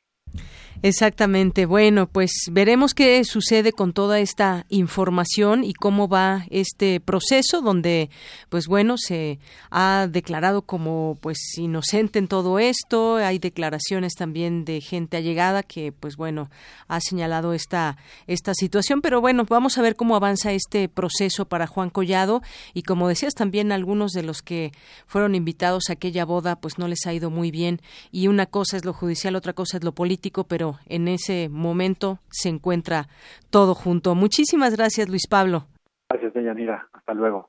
Exactamente. 0.82 1.66
Bueno, 1.66 2.06
pues 2.06 2.30
veremos 2.50 2.94
qué 2.94 3.22
sucede 3.24 3.72
con 3.72 3.92
toda 3.92 4.18
esta 4.18 4.64
información 4.70 5.62
y 5.62 5.74
cómo 5.74 6.08
va 6.08 6.46
este 6.48 7.00
proceso 7.00 7.60
donde, 7.60 8.08
pues 8.48 8.66
bueno, 8.66 8.96
se 8.96 9.40
ha 9.70 10.08
declarado 10.10 10.62
como 10.62 11.18
pues 11.20 11.36
inocente 11.58 12.18
en 12.18 12.28
todo 12.28 12.58
esto. 12.58 13.16
Hay 13.16 13.38
declaraciones 13.38 14.14
también 14.14 14.64
de 14.64 14.80
gente 14.80 15.18
allegada 15.18 15.62
que, 15.62 15.92
pues 15.92 16.16
bueno, 16.16 16.48
ha 16.88 17.00
señalado 17.00 17.52
esta 17.52 17.98
esta 18.26 18.54
situación. 18.54 19.02
Pero 19.02 19.20
bueno, 19.20 19.44
vamos 19.46 19.76
a 19.76 19.82
ver 19.82 19.96
cómo 19.96 20.16
avanza 20.16 20.52
este 20.52 20.88
proceso 20.88 21.44
para 21.44 21.66
Juan 21.66 21.90
Collado 21.90 22.40
y 22.72 22.84
como 22.84 23.06
decías 23.06 23.34
también 23.34 23.70
algunos 23.70 24.12
de 24.12 24.22
los 24.22 24.40
que 24.40 24.72
fueron 25.06 25.34
invitados 25.34 25.90
a 25.90 25.92
aquella 25.92 26.24
boda, 26.24 26.56
pues 26.56 26.78
no 26.78 26.88
les 26.88 27.04
ha 27.06 27.12
ido 27.12 27.28
muy 27.28 27.50
bien 27.50 27.82
y 28.10 28.28
una 28.28 28.46
cosa 28.46 28.78
es 28.78 28.86
lo 28.86 28.94
judicial, 28.94 29.36
otra 29.36 29.52
cosa 29.52 29.76
es 29.76 29.84
lo 29.84 29.92
político, 29.92 30.19
pero 30.44 30.78
en 30.86 31.08
ese 31.08 31.48
momento 31.48 32.18
se 32.30 32.48
encuentra 32.48 33.08
todo 33.50 33.74
junto. 33.74 34.14
Muchísimas 34.14 34.76
gracias, 34.76 35.08
Luis 35.08 35.26
Pablo. 35.28 35.66
Gracias, 36.08 36.34
Deyanira. 36.34 36.88
Hasta 36.92 37.14
luego. 37.14 37.48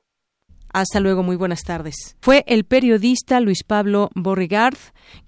Hasta 0.72 1.00
luego, 1.00 1.22
muy 1.22 1.36
buenas 1.36 1.62
tardes. 1.62 2.16
Fue 2.20 2.44
el 2.46 2.64
periodista 2.64 3.40
Luis 3.40 3.62
Pablo 3.62 4.08
Borrigard, 4.14 4.78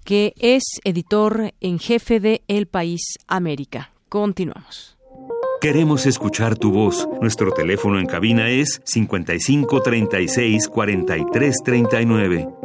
que 0.03 0.33
es 0.39 0.63
editor 0.83 1.53
en 1.61 1.77
jefe 1.77 2.19
de 2.19 2.41
El 2.47 2.65
País 2.65 3.01
América. 3.27 3.91
Continuamos. 4.09 4.97
Queremos 5.61 6.05
escuchar 6.05 6.57
tu 6.57 6.71
voz. 6.71 7.07
Nuestro 7.21 7.51
teléfono 7.51 7.99
en 7.99 8.07
cabina 8.07 8.49
es 8.49 8.81
55 8.85 9.81
36 9.81 10.67
43 10.67 11.55
39. 11.63 12.64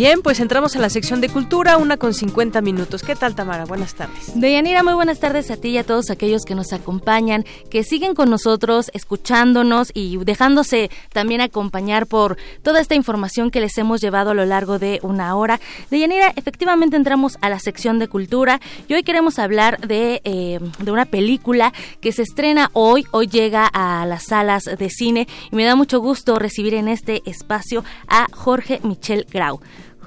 Bien, 0.00 0.22
pues 0.22 0.40
entramos 0.40 0.74
a 0.76 0.78
la 0.78 0.88
sección 0.88 1.20
de 1.20 1.28
cultura, 1.28 1.76
una 1.76 1.98
con 1.98 2.14
50 2.14 2.62
minutos. 2.62 3.02
¿Qué 3.02 3.14
tal, 3.14 3.34
Tamara? 3.34 3.66
Buenas 3.66 3.94
tardes. 3.94 4.32
Deyanira, 4.34 4.82
muy 4.82 4.94
buenas 4.94 5.20
tardes 5.20 5.50
a 5.50 5.58
ti 5.58 5.68
y 5.68 5.76
a 5.76 5.84
todos 5.84 6.08
aquellos 6.08 6.46
que 6.46 6.54
nos 6.54 6.72
acompañan, 6.72 7.44
que 7.68 7.84
siguen 7.84 8.14
con 8.14 8.30
nosotros, 8.30 8.90
escuchándonos 8.94 9.90
y 9.92 10.16
dejándose 10.24 10.90
también 11.12 11.42
acompañar 11.42 12.06
por 12.06 12.38
toda 12.62 12.80
esta 12.80 12.94
información 12.94 13.50
que 13.50 13.60
les 13.60 13.76
hemos 13.76 14.00
llevado 14.00 14.30
a 14.30 14.34
lo 14.34 14.46
largo 14.46 14.78
de 14.78 15.00
una 15.02 15.36
hora. 15.36 15.60
Deyanira, 15.90 16.32
efectivamente 16.34 16.96
entramos 16.96 17.36
a 17.42 17.50
la 17.50 17.58
sección 17.58 17.98
de 17.98 18.08
cultura 18.08 18.58
y 18.88 18.94
hoy 18.94 19.02
queremos 19.02 19.38
hablar 19.38 19.86
de, 19.86 20.22
eh, 20.24 20.60
de 20.78 20.92
una 20.92 21.04
película 21.04 21.74
que 22.00 22.12
se 22.12 22.22
estrena 22.22 22.70
hoy, 22.72 23.04
hoy 23.10 23.26
llega 23.26 23.66
a 23.66 24.06
las 24.06 24.24
salas 24.24 24.64
de 24.64 24.88
cine 24.88 25.28
y 25.52 25.56
me 25.56 25.66
da 25.66 25.76
mucho 25.76 26.00
gusto 26.00 26.38
recibir 26.38 26.72
en 26.72 26.88
este 26.88 27.20
espacio 27.26 27.84
a 28.08 28.28
Jorge 28.32 28.80
Michel 28.82 29.26
Grau. 29.30 29.60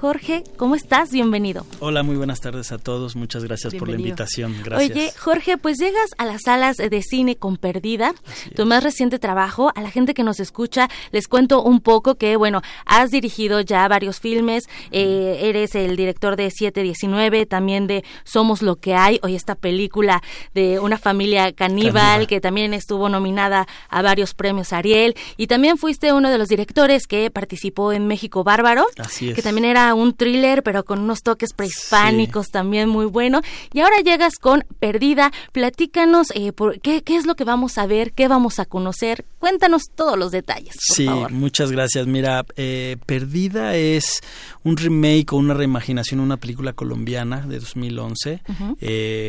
Jorge, 0.04 0.44
¿cómo 0.58 0.74
estás? 0.74 1.12
Bienvenido. 1.12 1.64
Hola, 1.80 2.02
muy 2.02 2.16
buenas 2.16 2.42
tardes 2.42 2.72
a 2.72 2.76
todos. 2.76 3.16
Muchas 3.16 3.42
gracias 3.42 3.74
por 3.74 3.88
la 3.88 3.96
invitación. 3.96 4.54
Gracias. 4.62 4.90
Oye, 4.90 5.10
Jorge, 5.18 5.56
pues 5.56 5.78
llegas 5.78 6.10
a 6.18 6.26
las 6.26 6.42
salas 6.44 6.76
de 6.76 7.00
cine 7.00 7.36
con 7.36 7.56
Perdida, 7.56 8.14
tu 8.54 8.66
más 8.66 8.84
reciente 8.84 9.18
trabajo. 9.18 9.72
A 9.74 9.80
la 9.80 9.90
gente 9.90 10.12
que 10.12 10.22
nos 10.22 10.40
escucha, 10.40 10.90
les 11.10 11.26
cuento 11.26 11.62
un 11.62 11.80
poco 11.80 12.16
que, 12.16 12.36
bueno, 12.36 12.60
has 12.84 13.12
dirigido 13.12 13.62
ya 13.62 13.88
varios 13.88 14.20
filmes, 14.20 14.68
eh, 14.90 15.38
eres 15.40 15.74
el 15.74 15.96
director 15.96 16.36
de 16.36 16.50
719, 16.50 17.46
también 17.46 17.86
de 17.86 18.04
Somos 18.24 18.60
lo 18.60 18.76
que 18.76 18.94
hay, 18.94 19.20
hoy 19.22 19.34
esta 19.34 19.54
película 19.54 20.22
de 20.52 20.80
una 20.80 20.98
familia 20.98 21.50
caníbal 21.54 22.26
que 22.26 22.42
también 22.42 22.74
estuvo 22.74 23.08
nominada 23.08 23.66
a 23.88 24.02
varios 24.02 24.34
premios 24.34 24.74
Ariel, 24.74 25.16
y 25.38 25.46
también 25.46 25.78
fuiste 25.78 26.12
uno 26.12 26.30
de 26.30 26.36
los 26.36 26.48
directores 26.48 27.06
que 27.06 27.30
participó 27.30 27.94
en 27.94 28.06
México 28.06 28.44
Bárbaro, 28.44 28.84
Así 28.98 29.30
es. 29.30 29.34
que 29.34 29.40
también 29.40 29.64
era 29.64 29.93
un 29.94 30.14
thriller, 30.14 30.62
pero 30.62 30.84
con 30.84 31.00
unos 31.00 31.22
toques 31.22 31.52
prehispánicos 31.52 32.50
también 32.50 32.88
muy 32.88 33.06
bueno. 33.06 33.40
Y 33.72 33.80
ahora 33.80 34.00
llegas 34.00 34.38
con 34.38 34.64
Perdida. 34.78 35.32
Platícanos 35.52 36.28
eh, 36.34 36.52
por, 36.52 36.80
¿qué, 36.80 37.02
qué 37.02 37.16
es 37.16 37.26
lo 37.26 37.34
que 37.34 37.44
vamos 37.44 37.78
a 37.78 37.86
ver, 37.86 38.12
qué 38.12 38.28
vamos 38.28 38.58
a 38.58 38.66
conocer. 38.66 39.24
Cuéntanos 39.44 39.90
todos 39.94 40.18
los 40.18 40.32
detalles. 40.32 40.74
Por 40.74 40.96
sí, 40.96 41.04
favor. 41.04 41.30
muchas 41.30 41.70
gracias. 41.70 42.06
Mira, 42.06 42.46
eh, 42.56 42.96
Perdida 43.04 43.76
es 43.76 44.22
un 44.62 44.78
remake 44.78 45.34
o 45.34 45.36
una 45.36 45.52
reimaginación 45.52 46.20
de 46.20 46.24
una 46.24 46.38
película 46.38 46.72
colombiana 46.72 47.42
de 47.46 47.58
2011. 47.58 48.40
Ujú. 48.48 48.78
Eh, 48.80 49.28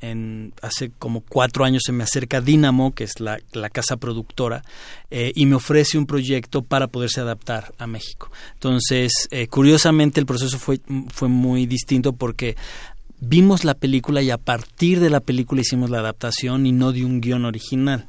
en, 0.00 0.52
hace 0.62 0.92
como 0.96 1.22
cuatro 1.22 1.64
años 1.64 1.82
se 1.84 1.90
me 1.90 2.04
acerca 2.04 2.40
Dynamo, 2.40 2.94
que 2.94 3.02
es 3.02 3.18
la, 3.18 3.40
la 3.50 3.68
casa 3.68 3.96
productora, 3.96 4.62
eh, 5.10 5.32
y 5.34 5.46
me 5.46 5.56
ofrece 5.56 5.98
un 5.98 6.06
proyecto 6.06 6.62
para 6.62 6.86
poderse 6.86 7.20
adaptar 7.20 7.74
a 7.78 7.88
México. 7.88 8.30
Entonces, 8.54 9.10
eh, 9.32 9.48
curiosamente 9.48 10.20
el 10.20 10.26
proceso 10.26 10.56
fue, 10.60 10.80
fue 11.12 11.26
muy 11.26 11.66
distinto 11.66 12.12
porque 12.12 12.54
vimos 13.20 13.64
la 13.64 13.74
película 13.74 14.22
y 14.22 14.30
a 14.30 14.38
partir 14.38 15.00
de 15.00 15.10
la 15.10 15.20
película 15.20 15.60
hicimos 15.60 15.90
la 15.90 15.98
adaptación 15.98 16.66
y 16.66 16.72
no 16.72 16.92
de 16.92 17.04
un 17.04 17.20
guion 17.20 17.44
original. 17.44 18.06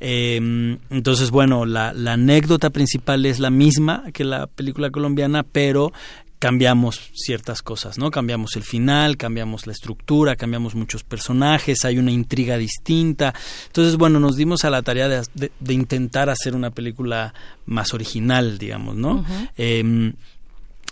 Eh, 0.00 0.78
entonces, 0.90 1.30
bueno, 1.30 1.64
la, 1.66 1.92
la 1.92 2.12
anécdota 2.14 2.70
principal 2.70 3.26
es 3.26 3.38
la 3.40 3.50
misma 3.50 4.04
que 4.12 4.24
la 4.24 4.46
película 4.46 4.90
colombiana, 4.90 5.42
pero 5.42 5.92
cambiamos 6.38 7.00
ciertas 7.14 7.62
cosas, 7.62 7.96
¿no? 7.96 8.10
Cambiamos 8.10 8.54
el 8.56 8.64
final, 8.64 9.16
cambiamos 9.16 9.66
la 9.66 9.72
estructura, 9.72 10.36
cambiamos 10.36 10.74
muchos 10.74 11.02
personajes, 11.02 11.84
hay 11.86 11.96
una 11.96 12.10
intriga 12.10 12.58
distinta. 12.58 13.32
Entonces, 13.68 13.96
bueno, 13.96 14.20
nos 14.20 14.36
dimos 14.36 14.62
a 14.64 14.70
la 14.70 14.82
tarea 14.82 15.08
de, 15.08 15.22
de- 15.34 15.52
de 15.58 15.74
intentar 15.74 16.28
hacer 16.28 16.54
una 16.54 16.70
película 16.70 17.32
más 17.64 17.94
original, 17.94 18.58
digamos, 18.58 18.94
¿no? 18.94 19.24
Eh, 19.56 20.12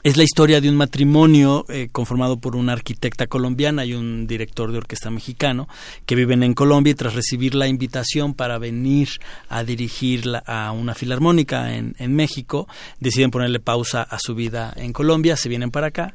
es 0.02 0.16
la 0.16 0.24
historia 0.24 0.60
de 0.60 0.68
un 0.68 0.76
matrimonio 0.76 1.64
eh, 1.68 1.88
conformado 1.92 2.38
por 2.38 2.56
una 2.56 2.72
arquitecta 2.72 3.28
colombiana 3.28 3.84
y 3.84 3.94
un 3.94 4.26
director 4.26 4.72
de 4.72 4.78
orquesta 4.78 5.10
mexicano 5.10 5.68
que 6.06 6.16
viven 6.16 6.42
en 6.42 6.54
Colombia 6.54 6.90
y 6.90 6.94
tras 6.94 7.14
recibir 7.14 7.54
la 7.54 7.68
invitación 7.68 8.34
para 8.34 8.58
venir 8.58 9.08
a 9.48 9.62
dirigir 9.62 10.24
a 10.46 10.72
una 10.72 10.94
filarmónica 10.94 11.74
en, 11.74 11.94
en 11.98 12.16
México, 12.16 12.66
deciden 12.98 13.30
ponerle 13.30 13.60
pausa 13.60 14.02
a 14.02 14.18
su 14.18 14.34
vida 14.34 14.72
en 14.76 14.92
Colombia, 14.92 15.36
se 15.36 15.48
vienen 15.48 15.70
para 15.70 15.88
acá 15.88 16.14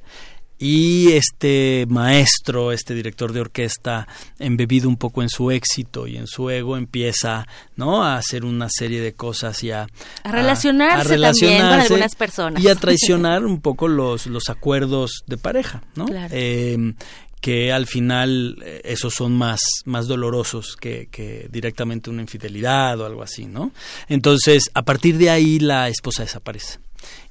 y 0.60 1.12
este 1.12 1.86
maestro, 1.88 2.72
este 2.72 2.94
director 2.94 3.32
de 3.32 3.42
orquesta, 3.42 4.08
embebido 4.40 4.90
un 4.90 4.98
poco 4.98 5.22
en 5.22 5.30
su 5.30 5.52
éxito 5.52 6.08
y 6.08 6.18
en 6.18 6.28
su 6.28 6.50
ego, 6.50 6.78
empieza 6.78 7.48
¿no? 7.76 8.04
a 8.04 8.18
hacer 8.18 8.44
una 8.44 8.68
serie 8.70 9.02
de 9.02 9.14
cosas 9.14 9.64
y 9.64 9.72
a, 9.72 9.88
relacionarse, 10.24 11.18
también 11.18 11.62
con 11.62 11.80
algunas 11.80 12.16
personas. 12.16 12.64
Y 12.64 12.70
a 12.70 12.76
traicionar 12.88 13.46
un 13.46 13.62
poco 13.62 13.88
los, 13.88 14.26
los 14.28 14.50
acuerdos 14.50 15.24
de 15.28 15.38
pareja, 15.38 15.84
¿no? 15.96 16.08
Em, 16.32 16.96
que 17.40 17.72
al 17.72 17.86
final 17.86 18.58
eh, 18.66 18.82
esos 18.84 19.14
son 19.14 19.34
más, 19.38 19.60
más 19.86 20.08
dolorosos 20.08 20.76
que, 20.76 21.08
que, 21.12 21.48
directamente 21.52 22.10
una 22.10 22.24
infidelidad 22.24 23.00
o 23.00 23.06
algo 23.06 23.22
así, 23.22 23.46
¿no? 23.46 23.72
Entonces, 24.08 24.72
a 24.74 24.82
partir 24.82 25.18
de 25.18 25.30
ahí 25.30 25.60
la 25.60 25.88
esposa 25.88 26.24
desaparece 26.24 26.80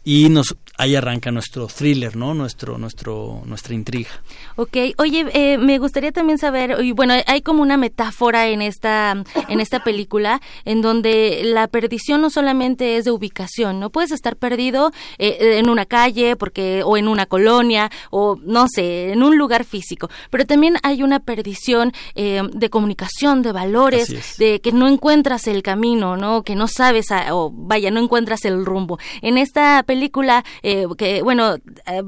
y 0.07 0.29
nos 0.29 0.57
ahí 0.79 0.95
arranca 0.95 1.33
nuestro 1.33 1.67
thriller, 1.67 2.15
¿no? 2.15 2.33
Nuestro, 2.33 2.79
nuestro, 2.79 3.43
nuestra 3.45 3.75
intriga. 3.75 4.11
Ok, 4.55 4.77
oye, 4.99 5.27
eh, 5.33 5.59
me 5.59 5.79
gustaría 5.79 6.13
también 6.13 6.39
saber, 6.39 6.79
y 6.85 6.93
bueno, 6.93 7.15
hay 7.27 7.43
como 7.43 7.61
una 7.61 7.77
metáfora 7.77 8.47
en 8.47 8.63
esta, 8.63 9.25
en 9.49 9.61
esta 9.61 9.83
película, 9.83 10.41
en 10.65 10.81
donde 10.81 11.41
la 11.43 11.67
perdición 11.67 12.21
no 12.21 12.31
solamente 12.31 12.99
es 12.99 13.05
de 13.05 13.11
ubicación, 13.11 13.81
no 13.81 13.91
puedes 13.91 14.13
estar 14.13 14.37
perdido 14.37 14.93
eh, 15.19 15.59
en 15.59 15.69
una 15.69 15.87
calle, 15.87 16.37
porque 16.37 16.83
o 16.85 16.97
en 16.97 17.09
una 17.09 17.27
colonia, 17.27 17.91
o 18.11 18.37
no 18.41 18.69
sé, 18.69 19.11
en 19.11 19.25
un 19.25 19.37
lugar 19.37 19.65
físico, 19.65 20.09
pero 20.31 20.47
también 20.47 20.77
hay 20.85 21.03
una 21.03 21.19
perdición 21.19 21.93
eh, 22.15 22.43
de 22.53 22.71
comunicación, 22.71 23.43
de 23.43 23.51
valores, 23.51 24.37
de 24.39 24.61
que 24.61 24.71
no 24.71 24.87
encuentras 24.87 25.49
el 25.49 25.65
camino, 25.65 26.17
¿no? 26.17 26.45
Que 26.45 26.55
no 26.55 26.69
sabes, 26.69 27.07
o 27.33 27.51
vaya, 27.53 27.91
no 27.91 27.99
encuentras 27.99 28.45
el 28.45 28.65
rumbo. 28.65 29.01
En 29.21 29.37
esta 29.37 29.83
película 29.83 29.96
eh, 30.63 30.87
que, 30.97 31.23
bueno, 31.23 31.57
eh, 31.87 32.03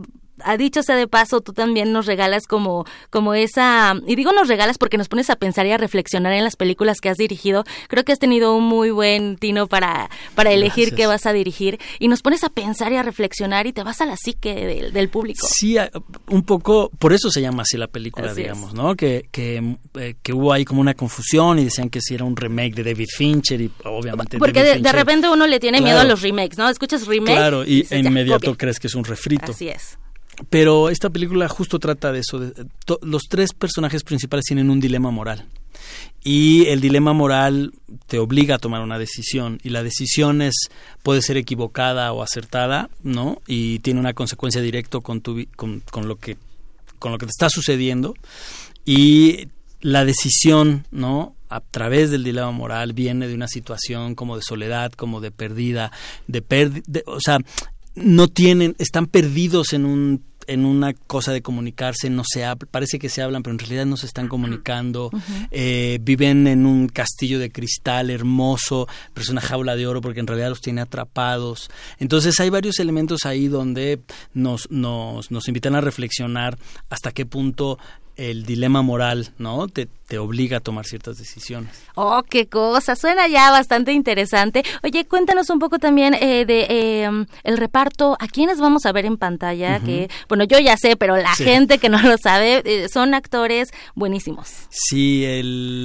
a 0.44 0.56
dicho 0.56 0.82
sea 0.82 0.96
de 0.96 1.08
paso, 1.08 1.40
tú 1.40 1.52
también 1.52 1.92
nos 1.92 2.06
regalas 2.06 2.46
como, 2.46 2.84
como 3.10 3.34
esa, 3.34 3.94
y 4.06 4.16
digo 4.16 4.32
nos 4.32 4.48
regalas 4.48 4.78
porque 4.78 4.98
nos 4.98 5.08
pones 5.08 5.30
a 5.30 5.36
pensar 5.36 5.66
y 5.66 5.72
a 5.72 5.76
reflexionar 5.76 6.32
en 6.32 6.44
las 6.44 6.56
películas 6.56 7.00
que 7.00 7.08
has 7.08 7.16
dirigido. 7.16 7.64
Creo 7.88 8.04
que 8.04 8.12
has 8.12 8.18
tenido 8.18 8.54
un 8.56 8.64
muy 8.64 8.90
buen 8.90 9.36
tino 9.36 9.66
para, 9.66 10.10
para 10.34 10.52
elegir 10.52 10.94
qué 10.94 11.06
vas 11.06 11.26
a 11.26 11.32
dirigir 11.32 11.78
y 11.98 12.08
nos 12.08 12.22
pones 12.22 12.44
a 12.44 12.48
pensar 12.48 12.92
y 12.92 12.96
a 12.96 13.02
reflexionar 13.02 13.66
y 13.66 13.72
te 13.72 13.82
vas 13.82 14.00
a 14.00 14.06
la 14.06 14.16
psique 14.16 14.90
del, 14.92 15.08
público. 15.08 15.46
Sí, 15.50 15.76
un 16.28 16.42
poco, 16.42 16.90
por 16.98 17.12
eso 17.12 17.30
se 17.30 17.40
llama 17.40 17.62
así 17.62 17.76
la 17.76 17.86
película, 17.86 18.34
digamos, 18.34 18.74
¿no? 18.74 18.94
Que, 18.94 19.28
que, 19.30 19.76
eh, 19.98 20.14
que, 20.22 20.32
hubo 20.32 20.52
ahí 20.52 20.64
como 20.64 20.80
una 20.80 20.94
confusión 20.94 21.58
y 21.58 21.64
decían 21.64 21.88
que 21.88 22.00
si 22.00 22.14
era 22.14 22.24
un 22.24 22.36
remake 22.36 22.74
de 22.74 22.84
David 22.84 23.08
Fincher 23.16 23.60
y 23.60 23.70
obviamente 23.84 24.38
Porque 24.38 24.62
de, 24.62 24.92
repente 24.92 25.28
uno 25.28 25.46
le 25.46 25.60
tiene 25.60 25.80
miedo 25.80 26.00
a 26.00 26.04
los 26.04 26.22
remakes, 26.22 26.58
¿no? 26.58 26.68
Escuchas 26.68 27.06
remake. 27.06 27.36
Claro, 27.36 27.64
y, 27.64 27.86
e 27.90 27.98
inmediato 27.98 28.56
crees 28.56 28.78
que 28.78 28.88
es 28.88 28.94
un 28.94 29.04
refrito. 29.04 29.52
Así 29.52 29.68
es. 29.68 29.98
Pero 30.50 30.88
esta 30.88 31.10
película 31.10 31.48
justo 31.48 31.78
trata 31.78 32.12
de 32.12 32.20
eso. 32.20 32.40
los 33.02 33.22
tres 33.28 33.52
personajes 33.52 34.04
principales 34.04 34.44
tienen 34.44 34.70
un 34.70 34.80
dilema 34.80 35.10
moral. 35.10 35.46
Y 36.22 36.66
el 36.66 36.80
dilema 36.80 37.12
moral 37.12 37.72
te 38.06 38.18
obliga 38.18 38.56
a 38.56 38.58
tomar 38.58 38.82
una 38.82 38.98
decisión. 38.98 39.58
Y 39.62 39.70
la 39.70 39.82
decisión 39.82 40.42
es, 40.42 40.54
puede 41.02 41.22
ser 41.22 41.36
equivocada 41.36 42.12
o 42.12 42.22
acertada, 42.22 42.90
¿no? 43.02 43.40
Y 43.46 43.80
tiene 43.80 44.00
una 44.00 44.14
consecuencia 44.14 44.60
directa 44.60 45.00
con, 45.00 45.20
tu, 45.20 45.44
con, 45.56 45.82
con, 45.90 46.08
lo 46.08 46.16
que, 46.16 46.36
con 46.98 47.12
lo 47.12 47.18
que 47.18 47.26
te 47.26 47.30
está 47.30 47.48
sucediendo. 47.50 48.14
Y 48.84 49.48
la 49.80 50.04
decisión, 50.04 50.86
¿no? 50.90 51.34
a 51.50 51.60
través 51.60 52.10
del 52.10 52.24
dilema 52.24 52.50
moral 52.50 52.92
viene 52.92 53.26
de 53.26 53.34
una 53.34 53.48
situación 53.48 54.14
como 54.14 54.36
de 54.36 54.42
soledad, 54.42 54.92
como 54.92 55.20
de 55.20 55.30
perdida, 55.30 55.90
de 56.26 56.42
pérdida, 56.42 57.00
o 57.06 57.20
sea, 57.20 57.38
no 57.94 58.28
tienen, 58.28 58.76
están 58.78 59.06
perdidos 59.06 59.72
en 59.72 59.84
un 59.84 60.22
en 60.48 60.64
una 60.64 60.94
cosa 60.94 61.32
de 61.32 61.42
comunicarse, 61.42 62.10
no 62.10 62.24
se 62.26 62.44
parece 62.70 62.98
que 62.98 63.08
se 63.08 63.22
hablan, 63.22 63.42
pero 63.42 63.52
en 63.52 63.58
realidad 63.58 63.86
no 63.86 63.96
se 63.96 64.06
están 64.06 64.28
comunicando, 64.28 65.10
eh, 65.50 65.98
viven 66.02 66.46
en 66.46 66.66
un 66.66 66.88
castillo 66.88 67.38
de 67.38 67.52
cristal 67.52 68.10
hermoso, 68.10 68.88
pero 69.14 69.22
es 69.22 69.28
una 69.28 69.40
jaula 69.40 69.76
de 69.76 69.86
oro 69.86 70.00
porque 70.00 70.20
en 70.20 70.26
realidad 70.26 70.48
los 70.48 70.60
tiene 70.60 70.80
atrapados. 70.80 71.70
Entonces 71.98 72.40
hay 72.40 72.50
varios 72.50 72.80
elementos 72.80 73.24
ahí 73.24 73.46
donde 73.48 74.00
nos, 74.32 74.70
nos, 74.70 75.30
nos 75.30 75.46
invitan 75.48 75.74
a 75.74 75.80
reflexionar 75.80 76.58
hasta 76.88 77.12
qué 77.12 77.26
punto 77.26 77.78
el 78.18 78.44
dilema 78.44 78.82
moral, 78.82 79.30
¿no? 79.38 79.68
Te, 79.68 79.86
te, 80.08 80.18
obliga 80.18 80.58
a 80.58 80.60
tomar 80.60 80.84
ciertas 80.84 81.18
decisiones. 81.18 81.70
Oh, 81.94 82.22
qué 82.28 82.48
cosa, 82.48 82.96
suena 82.96 83.28
ya 83.28 83.50
bastante 83.52 83.92
interesante. 83.92 84.64
Oye, 84.82 85.06
cuéntanos 85.06 85.48
un 85.50 85.60
poco 85.60 85.78
también 85.78 86.14
eh, 86.14 86.44
de 86.44 87.02
em, 87.04 87.26
el 87.44 87.56
reparto, 87.56 88.16
a 88.18 88.26
quiénes 88.26 88.58
vamos 88.60 88.86
a 88.86 88.92
ver 88.92 89.06
en 89.06 89.16
pantalla, 89.16 89.78
que, 89.78 90.10
bueno, 90.28 90.44
yo 90.44 90.58
ya 90.58 90.76
sé, 90.76 90.96
pero 90.96 91.16
la 91.16 91.32
gente 91.34 91.78
que 91.78 91.88
no 91.88 92.02
lo 92.02 92.18
sabe, 92.18 92.62
eh, 92.64 92.88
son 92.88 93.14
actores 93.14 93.70
buenísimos. 93.94 94.48
Sí, 94.68 95.24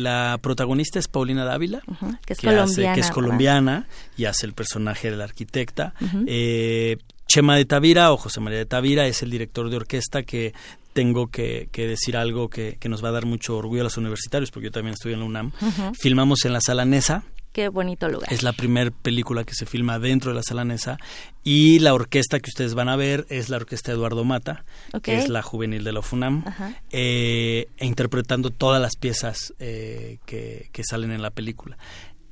la 0.01 0.39
protagonista 0.41 0.97
es 0.97 1.07
Paulina 1.07 1.45
Dávila, 1.45 1.81
que 2.25 2.33
es 2.33 2.39
colombiana. 2.39 2.93
que 2.95 2.99
es 2.99 3.11
colombiana 3.11 3.87
y 4.17 4.25
hace 4.25 4.47
el 4.47 4.53
personaje 4.53 5.11
de 5.11 5.17
la 5.17 5.25
arquitecta. 5.25 5.93
eh, 6.25 6.97
Chema 7.27 7.55
de 7.55 7.65
Tavira 7.65 8.11
o 8.11 8.17
José 8.17 8.41
María 8.41 8.59
de 8.59 8.65
Tavira 8.65 9.07
es 9.07 9.23
el 9.23 9.31
director 9.31 9.69
de 9.69 9.77
orquesta 9.77 10.23
que 10.23 10.53
tengo 10.93 11.27
que, 11.27 11.67
decir 11.73 12.15
algo 12.15 12.49
que, 12.49 12.77
nos 12.87 13.03
va 13.03 13.09
a 13.09 13.13
dar 13.13 13.25
mucho 13.25 13.57
orgullo 13.57 13.81
a 13.81 13.83
los 13.85 13.97
universitarios, 13.97 14.51
porque 14.51 14.65
yo 14.65 14.71
también 14.71 14.93
estoy 14.93 15.13
en 15.13 15.19
la 15.19 15.25
UNAM. 15.25 15.51
Filmamos 15.99 16.45
en 16.45 16.53
la 16.53 16.61
sala 16.61 16.85
Nesa. 16.85 17.23
Qué 17.51 17.69
bonito 17.69 18.09
lugar. 18.09 18.33
Es 18.33 18.41
la 18.41 18.53
primera 18.53 18.89
película 18.89 19.43
que 19.43 19.53
se 19.53 19.67
filma 19.67 19.99
dentro 19.99 20.31
de 20.31 20.35
la 20.35 20.43
sala 20.43 20.65
Nesa. 20.65 20.97
Y 21.43 21.79
la 21.79 21.93
orquesta 21.93 22.39
que 22.39 22.49
ustedes 22.49 22.73
van 22.73 22.89
a 22.89 22.95
ver 22.95 23.27
es 23.29 23.49
la 23.49 23.57
orquesta 23.57 23.91
Eduardo 23.91 24.23
Mata, 24.23 24.65
que 25.03 25.17
es 25.17 25.29
la 25.29 25.43
juvenil 25.43 25.83
de 25.83 25.91
la 25.91 26.01
FUNAM, 26.01 26.43
eh, 26.91 27.67
e 27.77 27.85
interpretando 27.85 28.49
todas 28.49 28.81
las 28.81 28.95
piezas 28.95 29.53
eh, 29.59 30.17
que, 30.25 30.69
que 30.71 30.83
salen 30.83 31.11
en 31.11 31.21
la 31.21 31.29
película. 31.29 31.77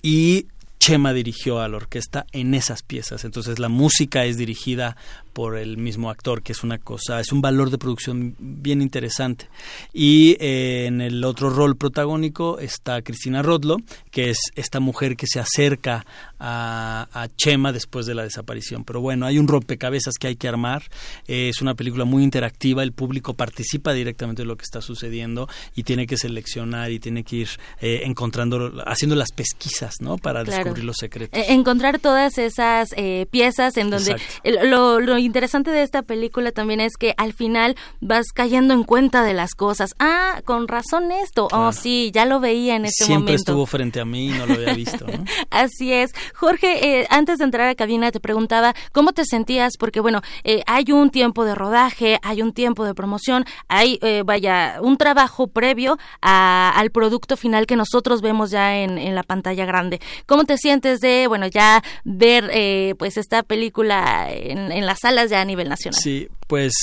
Y 0.01 0.47
Chema 0.81 1.13
dirigió 1.13 1.59
a 1.59 1.67
la 1.67 1.77
orquesta 1.77 2.25
en 2.31 2.55
esas 2.55 2.81
piezas. 2.81 3.23
Entonces 3.23 3.59
la 3.59 3.69
música 3.69 4.25
es 4.25 4.37
dirigida 4.37 4.97
por 5.33 5.57
el 5.57 5.77
mismo 5.77 6.09
actor, 6.09 6.41
que 6.43 6.51
es 6.51 6.63
una 6.63 6.77
cosa, 6.77 7.19
es 7.19 7.31
un 7.31 7.41
valor 7.41 7.69
de 7.69 7.77
producción 7.77 8.35
bien 8.39 8.81
interesante. 8.81 9.47
Y 9.93 10.37
eh, 10.39 10.85
en 10.87 11.01
el 11.01 11.23
otro 11.23 11.49
rol 11.49 11.75
protagónico 11.75 12.59
está 12.59 13.01
Cristina 13.01 13.41
Rodlo, 13.41 13.77
que 14.11 14.29
es 14.29 14.37
esta 14.55 14.79
mujer 14.79 15.15
que 15.15 15.27
se 15.27 15.39
acerca 15.39 16.05
a, 16.39 17.27
Chema 17.37 17.71
después 17.71 18.05
de 18.05 18.15
la 18.15 18.23
desaparición. 18.23 18.83
Pero 18.83 18.99
bueno, 18.99 19.25
hay 19.25 19.37
un 19.39 19.47
rompecabezas 19.47 20.15
que 20.19 20.27
hay 20.27 20.35
que 20.35 20.47
armar. 20.47 20.83
Eh, 21.27 21.49
es 21.49 21.61
una 21.61 21.75
película 21.75 22.03
muy 22.03 22.23
interactiva, 22.23 22.83
el 22.83 22.91
público 22.91 23.33
participa 23.33 23.93
directamente 23.93 24.41
de 24.41 24.47
lo 24.47 24.57
que 24.57 24.63
está 24.63 24.81
sucediendo 24.81 25.47
y 25.75 25.83
tiene 25.83 26.07
que 26.07 26.17
seleccionar 26.17 26.91
y 26.91 26.99
tiene 26.99 27.23
que 27.23 27.37
ir 27.37 27.49
eh, 27.79 28.01
encontrando, 28.03 28.83
haciendo 28.85 29.15
las 29.15 29.31
pesquisas, 29.31 29.95
¿no? 30.01 30.17
Para 30.17 30.43
descubrir 30.43 30.83
los 30.83 30.97
secretos. 30.97 31.39
encontrar 31.47 31.99
todas 31.99 32.37
esas 32.37 32.89
piezas 33.29 33.77
en 33.77 33.89
donde 33.89 34.15
lo, 34.63 34.99
lo 34.99 35.17
interesante 35.25 35.71
de 35.71 35.83
esta 35.83 36.01
película 36.01 36.51
también 36.51 36.79
es 36.81 36.93
que 36.97 37.13
al 37.17 37.33
final 37.33 37.75
vas 37.99 38.27
cayendo 38.33 38.73
en 38.73 38.83
cuenta 38.83 39.23
de 39.23 39.33
las 39.33 39.53
cosas. 39.55 39.95
Ah, 39.99 40.41
con 40.45 40.67
razón 40.67 41.11
esto. 41.11 41.47
Oh, 41.51 41.71
sí, 41.71 42.11
ya 42.13 42.25
lo 42.25 42.39
veía 42.39 42.75
en 42.75 42.85
este 42.85 43.05
momento. 43.05 43.27
Siempre 43.27 43.35
estuvo 43.35 43.65
frente 43.65 43.99
a 43.99 44.05
mí 44.05 44.27
y 44.27 44.31
no 44.31 44.45
lo 44.45 44.53
había 44.53 44.73
visto. 44.73 45.05
Así 45.49 45.93
es. 45.93 46.11
Jorge, 46.33 47.01
eh, 47.01 47.07
antes 47.09 47.37
de 47.37 47.45
entrar 47.45 47.67
a 47.67 47.75
cabina 47.75 48.11
te 48.11 48.19
preguntaba 48.19 48.73
cómo 48.91 49.11
te 49.13 49.25
sentías, 49.25 49.73
porque 49.77 49.99
bueno, 49.99 50.21
eh, 50.43 50.63
hay 50.65 50.91
un 50.91 51.09
tiempo 51.09 51.45
de 51.45 51.55
rodaje, 51.55 52.19
hay 52.21 52.41
un 52.41 52.53
tiempo 52.53 52.85
de 52.85 52.93
promoción, 52.93 53.45
hay, 53.67 53.99
eh, 54.01 54.23
vaya, 54.25 54.79
un 54.81 54.97
trabajo 54.97 55.47
previo 55.47 55.97
al 56.21 56.89
producto 56.91 57.37
final 57.37 57.65
que 57.65 57.75
nosotros 57.75 58.21
vemos 58.21 58.51
ya 58.51 58.77
en, 58.77 58.97
en, 58.97 59.15
la 59.15 59.23
pantalla 59.23 59.65
grande. 59.65 59.99
¿Cómo 60.25 60.45
te 60.45 60.57
sientes 60.57 60.99
de, 60.99 61.27
bueno, 61.27 61.47
ya 61.47 61.83
ver 62.03 62.95
pues 62.97 63.17
esta 63.17 63.43
película 63.43 64.31
en, 64.31 64.71
en 64.71 64.85
la 64.85 64.95
sala? 64.95 65.10
Ya 65.29 65.41
a 65.41 65.45
nivel 65.45 65.69
nacional. 65.69 65.99
Sí, 66.01 66.27
pues 66.47 66.73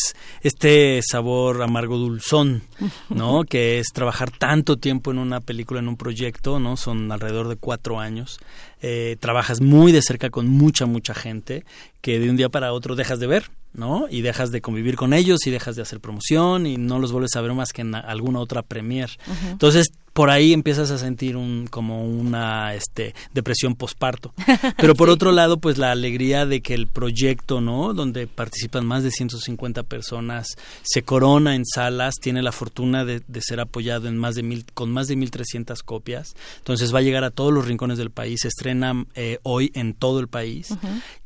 este 0.42 1.00
sabor 1.02 1.62
amargo 1.62 1.98
dulzón, 1.98 2.62
¿no? 3.08 3.44
que 3.48 3.78
es 3.78 3.88
trabajar 3.92 4.30
tanto 4.30 4.76
tiempo 4.76 5.10
en 5.10 5.18
una 5.18 5.40
película, 5.40 5.80
en 5.80 5.88
un 5.88 5.96
proyecto, 5.96 6.58
¿no? 6.58 6.76
Son 6.76 7.10
alrededor 7.12 7.48
de 7.48 7.56
cuatro 7.56 8.00
años. 8.00 8.38
Eh, 8.80 9.16
trabajas 9.20 9.60
muy 9.60 9.92
de 9.92 10.02
cerca 10.02 10.30
con 10.30 10.48
mucha, 10.48 10.86
mucha 10.86 11.14
gente 11.14 11.64
que 12.00 12.18
de 12.18 12.30
un 12.30 12.36
día 12.36 12.48
para 12.48 12.72
otro 12.72 12.94
dejas 12.94 13.18
de 13.18 13.26
ver, 13.26 13.50
¿no? 13.72 14.06
Y 14.10 14.22
dejas 14.22 14.50
de 14.50 14.60
convivir 14.60 14.96
con 14.96 15.12
ellos 15.12 15.46
y 15.46 15.50
dejas 15.50 15.76
de 15.76 15.82
hacer 15.82 16.00
promoción 16.00 16.66
y 16.66 16.76
no 16.76 16.98
los 16.98 17.12
vuelves 17.12 17.36
a 17.36 17.40
ver 17.40 17.52
más 17.54 17.72
que 17.72 17.82
en 17.82 17.94
alguna 17.94 18.40
otra 18.40 18.62
premier. 18.62 19.10
Entonces 19.50 19.88
por 20.12 20.30
ahí 20.30 20.52
empiezas 20.52 20.90
a 20.90 20.98
sentir 20.98 21.36
un 21.36 21.66
como 21.68 22.04
una 22.04 22.74
este 22.74 23.14
depresión 23.32 23.74
posparto. 23.74 24.32
Pero 24.76 24.94
por 24.94 25.10
otro 25.10 25.32
lado, 25.32 25.58
pues 25.58 25.78
la 25.78 25.92
alegría 25.92 26.46
de 26.46 26.60
que 26.60 26.74
el 26.74 26.86
proyecto, 26.86 27.60
¿no? 27.60 27.94
Donde 27.94 28.26
participan 28.26 28.86
más 28.86 29.02
de 29.02 29.10
150 29.10 29.82
personas, 29.84 30.48
se 30.82 31.02
corona 31.02 31.54
en 31.54 31.64
salas, 31.64 32.14
tiene 32.20 32.42
la 32.42 32.52
fortuna 32.52 33.04
de, 33.04 33.22
ser 33.40 33.60
apoyado 33.60 34.08
en 34.08 34.16
más 34.16 34.34
de 34.34 34.42
mil, 34.42 34.64
con 34.74 34.90
más 34.90 35.06
de 35.08 35.16
1.300 35.16 35.82
copias. 35.84 36.34
Entonces 36.58 36.94
va 36.94 36.98
a 36.98 37.02
llegar 37.02 37.24
a 37.24 37.30
todos 37.30 37.52
los 37.52 37.66
rincones 37.66 37.98
del 37.98 38.10
país, 38.10 38.40
se 38.42 38.48
estrena 38.48 39.06
eh, 39.14 39.38
hoy 39.42 39.70
en 39.74 39.94
todo 39.94 40.20
el 40.20 40.28
país 40.28 40.74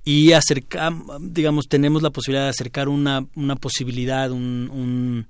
y 0.04 0.32
acercar, 0.32 0.92
digamos, 1.20 1.68
tenemos 1.68 2.02
la 2.02 2.10
posibilidad 2.10 2.44
de 2.44 2.50
acercar 2.50 2.88
una, 2.88 3.24
una 3.36 3.54
posibilidad, 3.54 4.32
un, 4.32 4.68
un, 4.72 5.26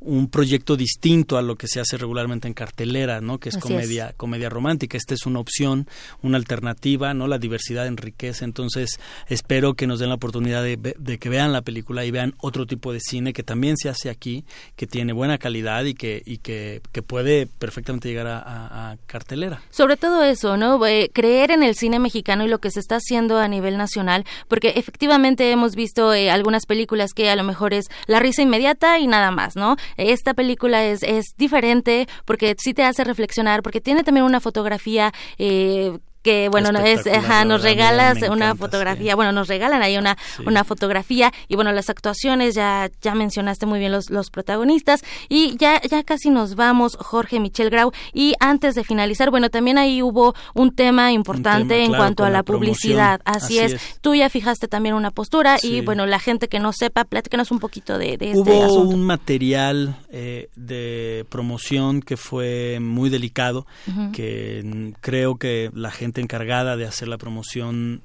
un, 0.00 0.28
proyecto 0.28 0.76
distinto 0.76 1.38
a 1.38 1.42
lo 1.42 1.54
que 1.54 1.68
se 1.68 1.78
hace 1.78 1.96
regularmente 1.96 2.48
en 2.48 2.54
cartelera, 2.54 3.20
¿no? 3.20 3.38
Que 3.38 3.50
es 3.50 3.56
comedia, 3.56 4.14
comedia 4.16 4.48
romántica. 4.48 4.96
Esta 4.96 5.14
es 5.14 5.26
una 5.26 5.38
opción, 5.38 5.86
una 6.22 6.38
alternativa, 6.38 7.14
¿no? 7.14 7.28
La 7.28 7.38
diversidad 7.38 7.86
enriquece. 7.86 8.44
Entonces, 8.44 8.98
espero 9.28 9.74
que 9.74 9.86
nos 9.86 10.00
den 10.00 10.08
la 10.08 10.16
oportunidad 10.16 10.64
de, 10.64 10.76
de, 10.76 11.18
que 11.18 11.28
vean 11.28 11.52
la 11.52 11.62
película 11.62 12.04
y 12.04 12.10
vean 12.10 12.34
otro 12.38 12.66
tipo 12.66 12.92
de 12.92 12.98
cine 12.98 13.32
que 13.32 13.44
también 13.44 13.76
se 13.76 13.88
hace 13.88 14.10
aquí, 14.10 14.44
que 14.74 14.88
tiene 14.88 15.12
buena 15.12 15.38
calidad 15.38 15.84
y 15.84 15.94
que, 15.94 16.20
y 16.26 16.38
que, 16.38 16.82
que 16.90 17.02
puede 17.02 17.46
perfectamente 17.46 18.08
llegar 18.08 18.26
a, 18.26 18.90
a, 18.90 18.96
cartelera. 19.06 19.62
Sobre 19.70 19.96
todo 19.96 20.24
eso, 20.24 20.56
¿no? 20.56 20.84
Eh, 20.84 21.10
creer 21.12 21.52
en 21.52 21.62
el 21.62 21.76
cine 21.76 22.00
mexicano 22.00 22.44
y 22.44 22.48
lo 22.48 22.58
que 22.58 22.72
se 22.72 22.80
está 22.80 22.96
haciendo 22.96 23.38
a 23.38 23.46
nivel 23.46 23.76
nacional 23.76 24.15
porque 24.48 24.74
efectivamente 24.76 25.50
hemos 25.50 25.74
visto 25.74 26.12
eh, 26.14 26.30
algunas 26.30 26.66
películas 26.66 27.12
que 27.12 27.30
a 27.30 27.36
lo 27.36 27.44
mejor 27.44 27.74
es 27.74 27.86
la 28.06 28.20
risa 28.20 28.42
inmediata 28.42 28.98
y 28.98 29.06
nada 29.06 29.30
más, 29.30 29.56
¿no? 29.56 29.76
Esta 29.96 30.34
película 30.34 30.84
es, 30.84 31.02
es 31.02 31.34
diferente 31.36 32.06
porque 32.24 32.54
sí 32.58 32.74
te 32.74 32.84
hace 32.84 33.04
reflexionar, 33.04 33.62
porque 33.62 33.80
tiene 33.80 34.04
también 34.04 34.24
una 34.24 34.40
fotografía 34.40 35.12
eh, 35.38 35.98
que 36.26 36.48
bueno, 36.48 36.72
no 36.72 36.80
es, 36.80 37.04
nos 37.46 37.62
regalas 37.62 38.18
una 38.28 38.56
fotografía, 38.56 39.14
bueno, 39.14 39.30
nos 39.30 39.46
regalan 39.46 39.80
ahí 39.80 39.96
una, 39.96 40.18
una 40.44 40.64
fotografía 40.64 41.32
y 41.46 41.54
bueno, 41.54 41.70
las 41.70 41.88
actuaciones, 41.88 42.56
ya, 42.56 42.90
ya 43.00 43.14
mencionaste 43.14 43.64
muy 43.64 43.78
bien 43.78 43.92
los, 43.92 44.10
los 44.10 44.30
protagonistas 44.30 45.04
y 45.28 45.56
ya, 45.56 45.80
ya 45.82 46.02
casi 46.02 46.30
nos 46.30 46.56
vamos, 46.56 46.96
Jorge 47.00 47.38
Michel 47.38 47.70
Grau, 47.70 47.92
y 48.12 48.34
antes 48.40 48.74
de 48.74 48.82
finalizar, 48.82 49.30
bueno, 49.30 49.50
también 49.50 49.78
ahí 49.78 50.02
hubo 50.02 50.34
un 50.52 50.74
tema 50.74 51.12
importante 51.12 51.84
en 51.84 51.94
cuanto 51.94 52.24
a 52.24 52.30
la, 52.30 52.42
publicidad, 52.42 53.20
así, 53.24 53.60
es. 53.60 53.76
tú 54.00 54.16
ya 54.16 54.28
fijaste 54.28 54.66
también 54.66 54.96
una 54.96 55.12
postura 55.12 55.58
y 55.62 55.82
bueno, 55.82 56.06
la 56.06 56.18
gente 56.18 56.48
que 56.48 56.58
no 56.58 56.72
sepa, 56.72 57.04
pláticanos 57.04 57.52
un 57.52 57.60
poquito 57.60 57.98
de, 57.98 58.16
de 58.16 58.32
este 58.32 58.40
hubo 58.40 58.80
un 58.80 59.04
material 59.04 59.94
eh, 60.10 60.48
de 60.56 61.24
promoción 61.28 62.02
que 62.02 62.16
fue 62.16 62.80
muy 62.80 63.10
delicado, 63.10 63.64
que 64.12 64.92
creo 65.00 65.36
que 65.36 65.70
la 65.72 65.92
gente 65.92 66.15
encargada 66.20 66.76
de 66.76 66.86
hacer 66.86 67.08
la 67.08 67.18
promoción 67.18 68.02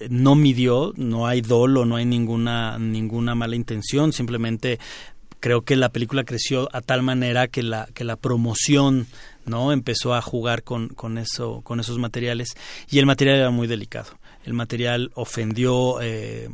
eh, 0.00 0.08
no 0.10 0.34
midió, 0.34 0.92
no 0.96 1.26
hay 1.26 1.40
dolo, 1.40 1.84
no 1.84 1.96
hay 1.96 2.04
ninguna 2.04 2.78
ninguna 2.78 3.34
mala 3.34 3.56
intención, 3.56 4.12
simplemente 4.12 4.78
creo 5.44 5.62
que 5.62 5.76
la 5.76 5.90
película 5.90 6.24
creció 6.24 6.68
a 6.72 6.80
tal 6.80 7.02
manera 7.02 7.48
que 7.48 7.62
la 7.62 7.86
que 7.92 8.04
la 8.04 8.16
promoción 8.16 9.06
no 9.44 9.72
empezó 9.72 10.14
a 10.14 10.22
jugar 10.22 10.62
con, 10.62 10.88
con 10.88 11.18
eso 11.18 11.60
con 11.62 11.80
esos 11.80 11.98
materiales 11.98 12.54
y 12.90 12.98
el 12.98 13.06
material 13.06 13.36
era 13.36 13.50
muy 13.50 13.66
delicado. 13.66 14.18
El 14.44 14.54
material 14.54 15.10
ofendió 15.14 16.00
eh, 16.02 16.48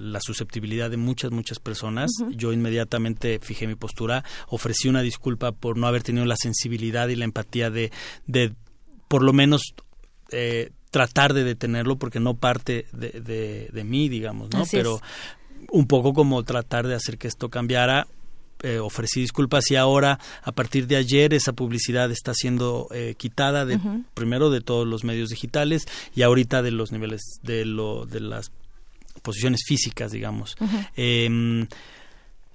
la 0.00 0.20
susceptibilidad 0.20 0.88
de 0.88 0.96
muchas 0.96 1.30
muchas 1.30 1.58
personas. 1.58 2.10
Yo 2.30 2.52
inmediatamente 2.52 3.38
fijé 3.42 3.66
mi 3.66 3.74
postura 3.74 4.24
ofrecí 4.48 4.88
una 4.88 5.02
disculpa 5.02 5.52
por 5.52 5.76
no 5.76 5.86
haber 5.86 6.02
tenido 6.02 6.24
la 6.24 6.36
sensibilidad 6.36 7.08
y 7.08 7.16
la 7.16 7.24
empatía 7.24 7.70
de, 7.70 7.90
de 8.26 8.52
por 9.08 9.22
lo 9.22 9.32
menos 9.32 9.74
eh, 10.30 10.70
tratar 10.90 11.34
de 11.34 11.44
detenerlo 11.44 11.96
porque 11.96 12.20
no 12.20 12.34
parte 12.34 12.86
de, 12.92 13.68
de, 13.72 13.84
mí, 13.84 14.08
digamos, 14.08 14.50
¿no? 14.50 14.64
Pero 14.70 15.00
un 15.70 15.86
poco 15.86 16.14
como 16.14 16.42
tratar 16.44 16.86
de 16.86 16.94
hacer 16.94 17.18
que 17.18 17.28
esto 17.28 17.48
cambiara. 17.48 18.06
Eh, 18.64 18.80
ofrecí 18.80 19.20
disculpas 19.20 19.70
y 19.70 19.76
ahora 19.76 20.18
a 20.42 20.50
partir 20.50 20.88
de 20.88 20.96
ayer 20.96 21.32
esa 21.32 21.52
publicidad 21.52 22.10
está 22.10 22.34
siendo 22.34 22.88
eh, 22.92 23.14
quitada 23.16 23.64
de 23.64 23.78
primero 24.14 24.50
de 24.50 24.60
todos 24.60 24.84
los 24.84 25.04
medios 25.04 25.28
digitales 25.28 25.86
y 26.12 26.22
ahorita 26.22 26.60
de 26.60 26.72
los 26.72 26.90
niveles 26.90 27.38
de 27.44 27.64
lo 27.64 28.04
de 28.04 28.18
las 28.18 28.50
posiciones 29.22 29.60
físicas 29.64 30.10
digamos 30.10 30.56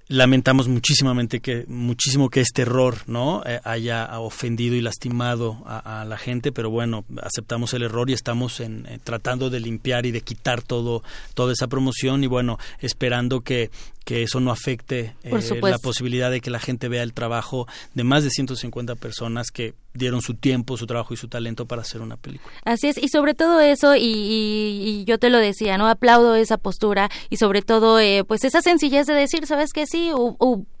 lamentamos 0.08 0.68
muchísimamente 0.68 1.40
que 1.40 1.64
muchísimo 1.66 2.28
que 2.28 2.40
este 2.40 2.62
error 2.62 2.96
no 3.06 3.42
eh, 3.46 3.60
haya 3.64 4.18
ofendido 4.20 4.74
y 4.76 4.82
lastimado 4.82 5.62
a, 5.66 6.04
la 6.04 6.18
gente 6.18 6.52
pero 6.52 6.68
bueno 6.68 7.04
aceptamos 7.22 7.72
el 7.72 7.82
error 7.82 8.10
y 8.10 8.12
estamos 8.12 8.60
en, 8.60 8.86
eh, 8.86 8.98
tratando 9.02 9.48
de 9.48 9.60
limpiar 9.60 10.04
y 10.04 10.10
de 10.10 10.20
quitar 10.20 10.60
todo 10.60 11.02
toda 11.32 11.52
esa 11.52 11.68
promoción 11.68 12.22
y 12.22 12.26
bueno 12.26 12.58
esperando 12.80 13.40
que 13.40 13.70
que 14.04 14.22
eso 14.22 14.38
no 14.40 14.50
afecte 14.50 15.16
eh, 15.22 15.60
la 15.62 15.78
posibilidad 15.78 16.30
de 16.30 16.40
que 16.40 16.50
la 16.50 16.60
gente 16.60 16.88
vea 16.88 17.02
el 17.02 17.14
trabajo 17.14 17.66
de 17.94 18.04
más 18.04 18.22
de 18.22 18.30
150 18.30 18.94
personas 18.96 19.50
que 19.50 19.74
dieron 19.94 20.20
su 20.20 20.34
tiempo, 20.34 20.76
su 20.76 20.86
trabajo 20.86 21.14
y 21.14 21.16
su 21.16 21.28
talento 21.28 21.66
para 21.66 21.82
hacer 21.82 22.00
una 22.00 22.16
película. 22.16 22.52
Así 22.64 22.88
es, 22.88 22.98
y 22.98 23.08
sobre 23.08 23.34
todo 23.34 23.60
eso, 23.60 23.94
y, 23.96 25.04
yo 25.06 25.18
te 25.18 25.30
lo 25.30 25.38
decía, 25.38 25.78
¿no? 25.78 25.88
Aplaudo 25.88 26.34
esa 26.34 26.58
postura 26.58 27.10
y 27.30 27.36
sobre 27.36 27.62
todo, 27.62 27.98
eh, 27.98 28.24
pues 28.24 28.44
esa 28.44 28.60
sencillez 28.60 29.06
de 29.06 29.14
decir, 29.14 29.46
¿sabes 29.46 29.72
qué? 29.72 29.86
Sí, 29.86 30.10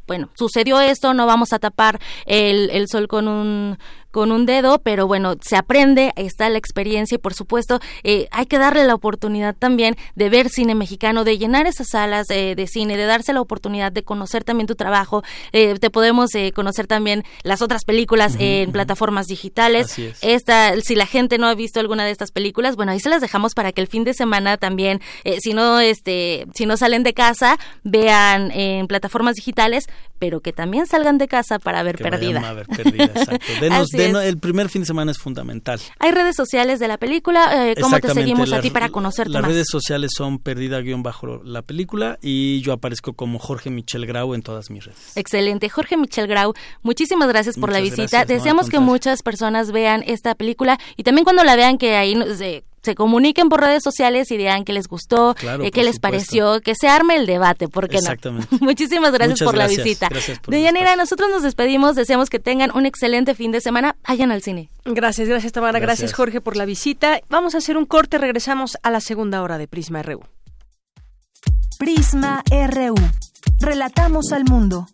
bueno, 0.06 0.30
sucedió 0.34 0.80
esto, 0.80 1.14
no 1.14 1.26
vamos 1.26 1.52
a 1.52 1.58
tapar 1.58 2.00
el, 2.26 2.70
el 2.70 2.88
sol 2.88 3.08
con 3.08 3.28
un 3.28 3.78
con 4.14 4.30
un 4.30 4.46
dedo, 4.46 4.78
pero 4.78 5.08
bueno, 5.08 5.34
se 5.40 5.56
aprende, 5.56 6.12
está 6.14 6.48
la 6.48 6.56
experiencia 6.56 7.16
y 7.16 7.18
por 7.18 7.34
supuesto 7.34 7.80
eh, 8.04 8.28
hay 8.30 8.46
que 8.46 8.58
darle 8.58 8.84
la 8.84 8.94
oportunidad 8.94 9.56
también 9.56 9.96
de 10.14 10.30
ver 10.30 10.50
cine 10.50 10.76
mexicano, 10.76 11.24
de 11.24 11.36
llenar 11.36 11.66
esas 11.66 11.88
salas 11.88 12.30
eh, 12.30 12.54
de 12.54 12.68
cine, 12.68 12.96
de 12.96 13.06
darse 13.06 13.32
la 13.32 13.40
oportunidad 13.40 13.90
de 13.90 14.04
conocer 14.04 14.44
también 14.44 14.68
tu 14.68 14.76
trabajo, 14.76 15.24
eh, 15.50 15.74
te 15.80 15.90
podemos 15.90 16.30
conocer 16.54 16.86
también 16.86 17.24
las 17.42 17.60
otras 17.60 17.84
películas 17.84 18.36
en 18.38 18.70
plataformas 18.70 19.26
digitales. 19.26 19.98
Esta, 20.22 20.80
si 20.80 20.94
la 20.94 21.06
gente 21.06 21.36
no 21.36 21.48
ha 21.48 21.54
visto 21.56 21.80
alguna 21.80 22.04
de 22.04 22.12
estas 22.12 22.30
películas, 22.30 22.76
bueno, 22.76 22.92
ahí 22.92 23.00
se 23.00 23.08
las 23.08 23.20
dejamos 23.20 23.54
para 23.54 23.72
que 23.72 23.80
el 23.80 23.88
fin 23.88 24.04
de 24.04 24.14
semana 24.14 24.58
también, 24.58 25.00
si 25.40 25.54
no, 25.54 25.80
este, 25.80 26.46
si 26.54 26.66
no 26.66 26.76
salen 26.76 27.02
de 27.02 27.14
casa, 27.14 27.58
vean 27.82 28.52
en 28.52 28.86
plataformas 28.86 29.34
digitales, 29.34 29.88
pero 30.18 30.40
que 30.40 30.52
también 30.52 30.86
salgan 30.86 31.18
de 31.18 31.28
casa 31.28 31.58
para 31.58 31.82
ver 31.82 31.98
perdida. 31.98 32.40
A 32.48 32.52
ver 32.52 32.66
perdida 32.66 33.04
exacto. 33.04 34.20
el 34.20 34.38
primer 34.38 34.68
fin 34.68 34.82
de 34.82 34.86
semana 34.86 35.10
es 35.10 35.18
fundamental. 35.18 35.80
Hay 35.98 36.12
redes 36.12 36.36
sociales 36.36 36.78
de 36.78 36.88
la 36.88 36.98
película. 36.98 37.68
Eh, 37.68 37.74
¿Cómo 37.80 37.98
te 38.00 38.12
seguimos 38.12 38.52
a 38.52 38.60
ti 38.60 38.70
para 38.70 38.88
conocerte 38.88 39.34
las 39.34 39.44
redes 39.44 39.66
sociales 39.70 40.12
son 40.16 40.38
perdida 40.38 40.80
guion 40.80 41.02
bajo 41.02 41.42
la 41.44 41.62
película 41.62 42.18
y 42.22 42.60
yo 42.60 42.72
aparezco 42.72 43.14
como 43.14 43.38
Jorge 43.38 43.70
Michel 43.70 44.06
Grau 44.06 44.34
en 44.34 44.42
todas 44.42 44.70
mis 44.70 44.84
redes. 44.84 45.16
Excelente. 45.16 45.68
Jorge 45.68 45.96
Michel 45.96 46.26
Grau, 46.26 46.54
muchísimas 46.82 47.28
gracias 47.28 47.56
por 47.56 47.72
la 47.72 47.80
visita. 47.80 48.24
Deseamos 48.24 48.68
que 48.68 48.78
muchas 48.78 49.22
personas 49.22 49.72
vean 49.72 50.02
esta 50.06 50.34
película 50.34 50.78
y 50.96 51.02
también 51.02 51.24
cuando 51.24 51.44
la 51.44 51.56
vean 51.56 51.78
que 51.78 51.96
ahí 51.96 52.14
se 52.84 52.94
comuniquen 52.94 53.48
por 53.48 53.60
redes 53.60 53.82
sociales 53.82 54.30
y 54.30 54.36
digan 54.36 54.64
qué 54.64 54.72
les 54.72 54.88
gustó, 54.88 55.34
eh, 55.62 55.70
qué 55.70 55.82
les 55.82 55.98
pareció, 55.98 56.60
que 56.60 56.74
se 56.74 56.88
arme 56.88 57.16
el 57.16 57.26
debate, 57.26 57.68
¿por 57.68 57.88
qué 57.88 57.96
Exactamente. 57.96 58.46
no? 58.50 58.58
Muchísimas 58.60 59.12
gracias 59.12 59.40
por 59.42 59.56
la 59.56 59.66
visita. 59.66 60.08
Gracias 60.08 60.38
por 60.38 60.52
Deyanira, 60.54 60.96
nosotros 60.96 61.30
nos 61.30 61.42
despedimos, 61.42 61.96
deseamos 61.96 62.30
que 62.30 62.38
tengan 62.38 62.70
un 62.74 62.86
excelente 62.86 63.34
fin 63.34 63.52
de 63.52 63.60
semana. 63.60 63.96
Vayan 64.06 64.30
al 64.30 64.42
cine. 64.42 64.70
Gracias, 64.84 65.28
gracias 65.28 65.52
Tamara, 65.52 65.78
gracias. 65.78 66.12
Jorge 66.12 66.40
por 66.40 66.56
la 66.56 66.64
visita. 66.66 67.20
Vamos 67.28 67.54
a 67.54 67.58
hacer 67.58 67.76
un 67.76 67.86
corte, 67.86 68.18
regresamos 68.18 68.76
a 68.82 68.90
la 68.90 69.00
segunda 69.00 69.42
hora 69.42 69.58
de 69.58 69.66
Prisma 69.66 70.02
RU. 70.02 70.20
Prisma 71.78 72.42
RU. 72.50 72.94
Relatamos 73.60 74.32
al 74.32 74.44
mundo. 74.44 74.86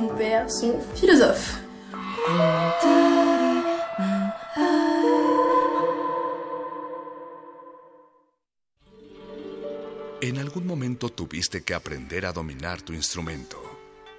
En 10.21 10.37
algún 10.37 10.67
momento 10.67 11.09
tuviste 11.09 11.63
que 11.63 11.73
aprender 11.73 12.25
a 12.25 12.33
dominar 12.33 12.81
tu 12.81 12.93
instrumento, 12.93 13.68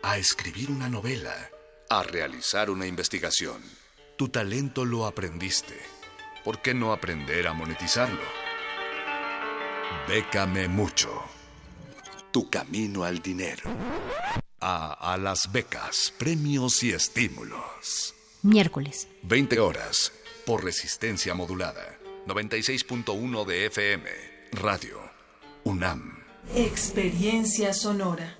a 0.02 0.16
escribir 0.16 0.70
una 0.70 0.88
novela, 0.88 1.50
a 1.88 2.02
realizar 2.02 2.70
una 2.70 2.86
investigación. 2.86 3.62
Tu 4.16 4.28
talento 4.28 4.84
lo 4.84 5.06
aprendiste. 5.06 5.78
¿Por 6.44 6.62
qué 6.62 6.74
no 6.74 6.92
aprender 6.92 7.46
a 7.46 7.52
monetizarlo? 7.52 8.20
Bécame 10.08 10.68
mucho. 10.68 11.10
Tu 12.30 12.48
camino 12.48 13.04
al 13.04 13.20
dinero. 13.20 13.70
A, 14.60 15.12
a 15.12 15.16
las 15.16 15.50
becas, 15.52 16.12
premios 16.18 16.82
y 16.82 16.92
estímulos. 16.92 18.14
Miércoles. 18.42 19.08
20 19.22 19.60
horas 19.60 20.12
por 20.46 20.64
resistencia 20.64 21.34
modulada. 21.34 21.98
96.1 22.26 23.44
de 23.44 23.66
FM. 23.66 24.10
Radio. 24.52 24.98
UNAM. 25.64 26.24
Experiencia 26.54 27.72
sonora. 27.72 28.39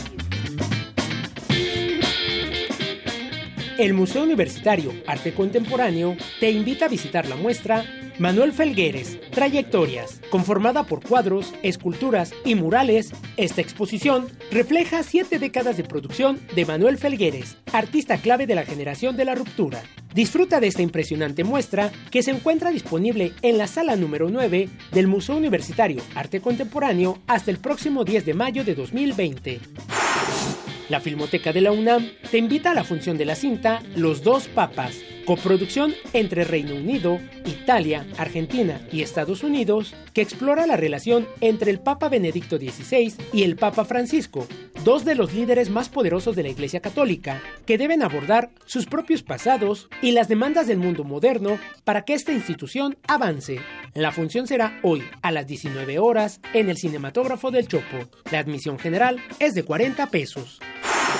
El 3.81 3.95
Museo 3.95 4.21
Universitario 4.21 4.93
Arte 5.07 5.33
Contemporáneo 5.33 6.15
te 6.39 6.51
invita 6.51 6.85
a 6.85 6.87
visitar 6.87 7.27
la 7.27 7.35
muestra 7.35 7.83
Manuel 8.19 8.53
Felgueres, 8.53 9.19
Trayectorias. 9.31 10.21
Conformada 10.29 10.83
por 10.83 11.01
cuadros, 11.03 11.55
esculturas 11.63 12.31
y 12.45 12.53
murales, 12.53 13.11
esta 13.37 13.61
exposición 13.61 14.27
refleja 14.51 15.01
siete 15.01 15.39
décadas 15.39 15.77
de 15.77 15.83
producción 15.83 16.39
de 16.53 16.67
Manuel 16.67 16.99
Felgueres, 16.99 17.57
artista 17.73 18.17
clave 18.17 18.45
de 18.45 18.53
la 18.53 18.65
generación 18.65 19.17
de 19.17 19.25
la 19.25 19.33
ruptura. 19.33 19.81
Disfruta 20.13 20.59
de 20.59 20.67
esta 20.67 20.83
impresionante 20.83 21.43
muestra 21.43 21.91
que 22.11 22.21
se 22.21 22.29
encuentra 22.29 22.69
disponible 22.69 23.33
en 23.41 23.57
la 23.57 23.65
sala 23.65 23.95
número 23.95 24.29
9 24.29 24.69
del 24.91 25.07
Museo 25.07 25.37
Universitario 25.37 26.03
Arte 26.13 26.39
Contemporáneo 26.39 27.17
hasta 27.25 27.49
el 27.49 27.57
próximo 27.57 28.05
10 28.05 28.27
de 28.27 28.33
mayo 28.35 28.63
de 28.63 28.75
2020. 28.75 29.59
La 30.91 30.99
Filmoteca 30.99 31.53
de 31.53 31.61
la 31.61 31.71
UNAM 31.71 32.09
te 32.31 32.37
invita 32.37 32.71
a 32.71 32.73
la 32.73 32.83
función 32.83 33.17
de 33.17 33.23
la 33.23 33.35
cinta 33.35 33.81
Los 33.95 34.23
dos 34.23 34.49
Papas, 34.49 34.97
coproducción 35.25 35.93
entre 36.11 36.43
Reino 36.43 36.75
Unido, 36.75 37.17
Italia, 37.45 38.05
Argentina 38.17 38.81
y 38.91 39.01
Estados 39.01 39.41
Unidos, 39.41 39.95
que 40.13 40.21
explora 40.21 40.67
la 40.67 40.75
relación 40.75 41.29
entre 41.39 41.71
el 41.71 41.79
Papa 41.79 42.09
Benedicto 42.09 42.57
XVI 42.57 43.13
y 43.31 43.43
el 43.43 43.55
Papa 43.55 43.85
Francisco, 43.85 44.45
dos 44.83 45.05
de 45.05 45.15
los 45.15 45.33
líderes 45.33 45.69
más 45.69 45.87
poderosos 45.87 46.35
de 46.35 46.43
la 46.43 46.49
Iglesia 46.49 46.81
Católica, 46.81 47.41
que 47.65 47.77
deben 47.77 48.03
abordar 48.03 48.49
sus 48.65 48.85
propios 48.85 49.23
pasados 49.23 49.87
y 50.01 50.11
las 50.11 50.27
demandas 50.27 50.67
del 50.67 50.79
mundo 50.79 51.05
moderno 51.05 51.57
para 51.85 52.01
que 52.01 52.15
esta 52.15 52.33
institución 52.33 52.97
avance. 53.07 53.61
La 53.93 54.11
función 54.11 54.45
será 54.45 54.77
hoy 54.83 55.05
a 55.21 55.31
las 55.31 55.47
19 55.47 55.99
horas 55.99 56.41
en 56.53 56.69
el 56.69 56.77
Cinematógrafo 56.77 57.49
del 57.49 57.69
Chopo. 57.69 58.09
La 58.29 58.39
admisión 58.39 58.77
general 58.77 59.21
es 59.39 59.53
de 59.53 59.63
40 59.63 60.07
pesos 60.07 60.59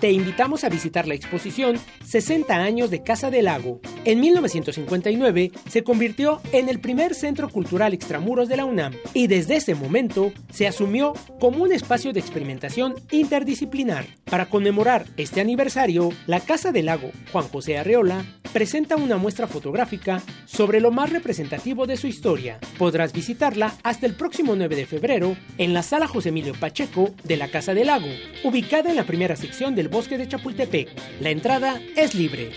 te 0.00 0.12
invitamos 0.12 0.64
a 0.64 0.68
visitar 0.68 1.06
la 1.06 1.14
exposición 1.14 1.78
60 2.04 2.54
años 2.54 2.90
de 2.90 3.02
Casa 3.02 3.30
del 3.30 3.46
Lago. 3.46 3.80
En 4.04 4.20
1959 4.20 5.52
se 5.68 5.82
convirtió 5.82 6.40
en 6.52 6.68
el 6.68 6.80
primer 6.80 7.14
centro 7.14 7.48
cultural 7.48 7.94
extramuros 7.94 8.48
de 8.48 8.56
la 8.56 8.64
UNAM 8.64 8.94
y 9.14 9.26
desde 9.26 9.56
ese 9.56 9.74
momento 9.74 10.32
se 10.50 10.66
asumió 10.66 11.14
como 11.40 11.64
un 11.64 11.72
espacio 11.72 12.12
de 12.12 12.20
experimentación 12.20 12.94
interdisciplinar. 13.10 14.06
Para 14.24 14.46
conmemorar 14.46 15.06
este 15.16 15.40
aniversario, 15.40 16.10
la 16.26 16.40
Casa 16.40 16.72
del 16.72 16.86
Lago 16.86 17.10
Juan 17.32 17.48
José 17.48 17.78
Arreola 17.78 18.24
presenta 18.52 18.96
una 18.96 19.16
muestra 19.16 19.46
fotográfica 19.46 20.22
sobre 20.46 20.80
lo 20.80 20.90
más 20.90 21.10
representativo 21.10 21.86
de 21.86 21.96
su 21.96 22.06
historia. 22.06 22.58
Podrás 22.78 23.12
visitarla 23.12 23.74
hasta 23.82 24.06
el 24.06 24.14
próximo 24.14 24.56
9 24.56 24.74
de 24.76 24.86
febrero 24.86 25.36
en 25.58 25.74
la 25.74 25.82
sala 25.82 26.06
José 26.06 26.30
Emilio 26.30 26.54
Pacheco 26.54 27.10
de 27.24 27.36
la 27.36 27.48
Casa 27.48 27.74
del 27.74 27.88
Lago, 27.88 28.08
ubicada 28.44 28.90
en 28.90 28.96
la 28.96 29.04
primera 29.04 29.36
sección 29.36 29.74
del 29.74 29.87
bosque 29.88 30.18
de 30.18 30.28
Chapultepec. 30.28 30.88
La 31.20 31.30
entrada 31.30 31.80
es 31.96 32.14
libre. 32.14 32.50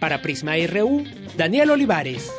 Para 0.00 0.22
Prisma 0.22 0.54
RU, 0.66 1.04
Daniel 1.36 1.70
Olivares. 1.70 2.30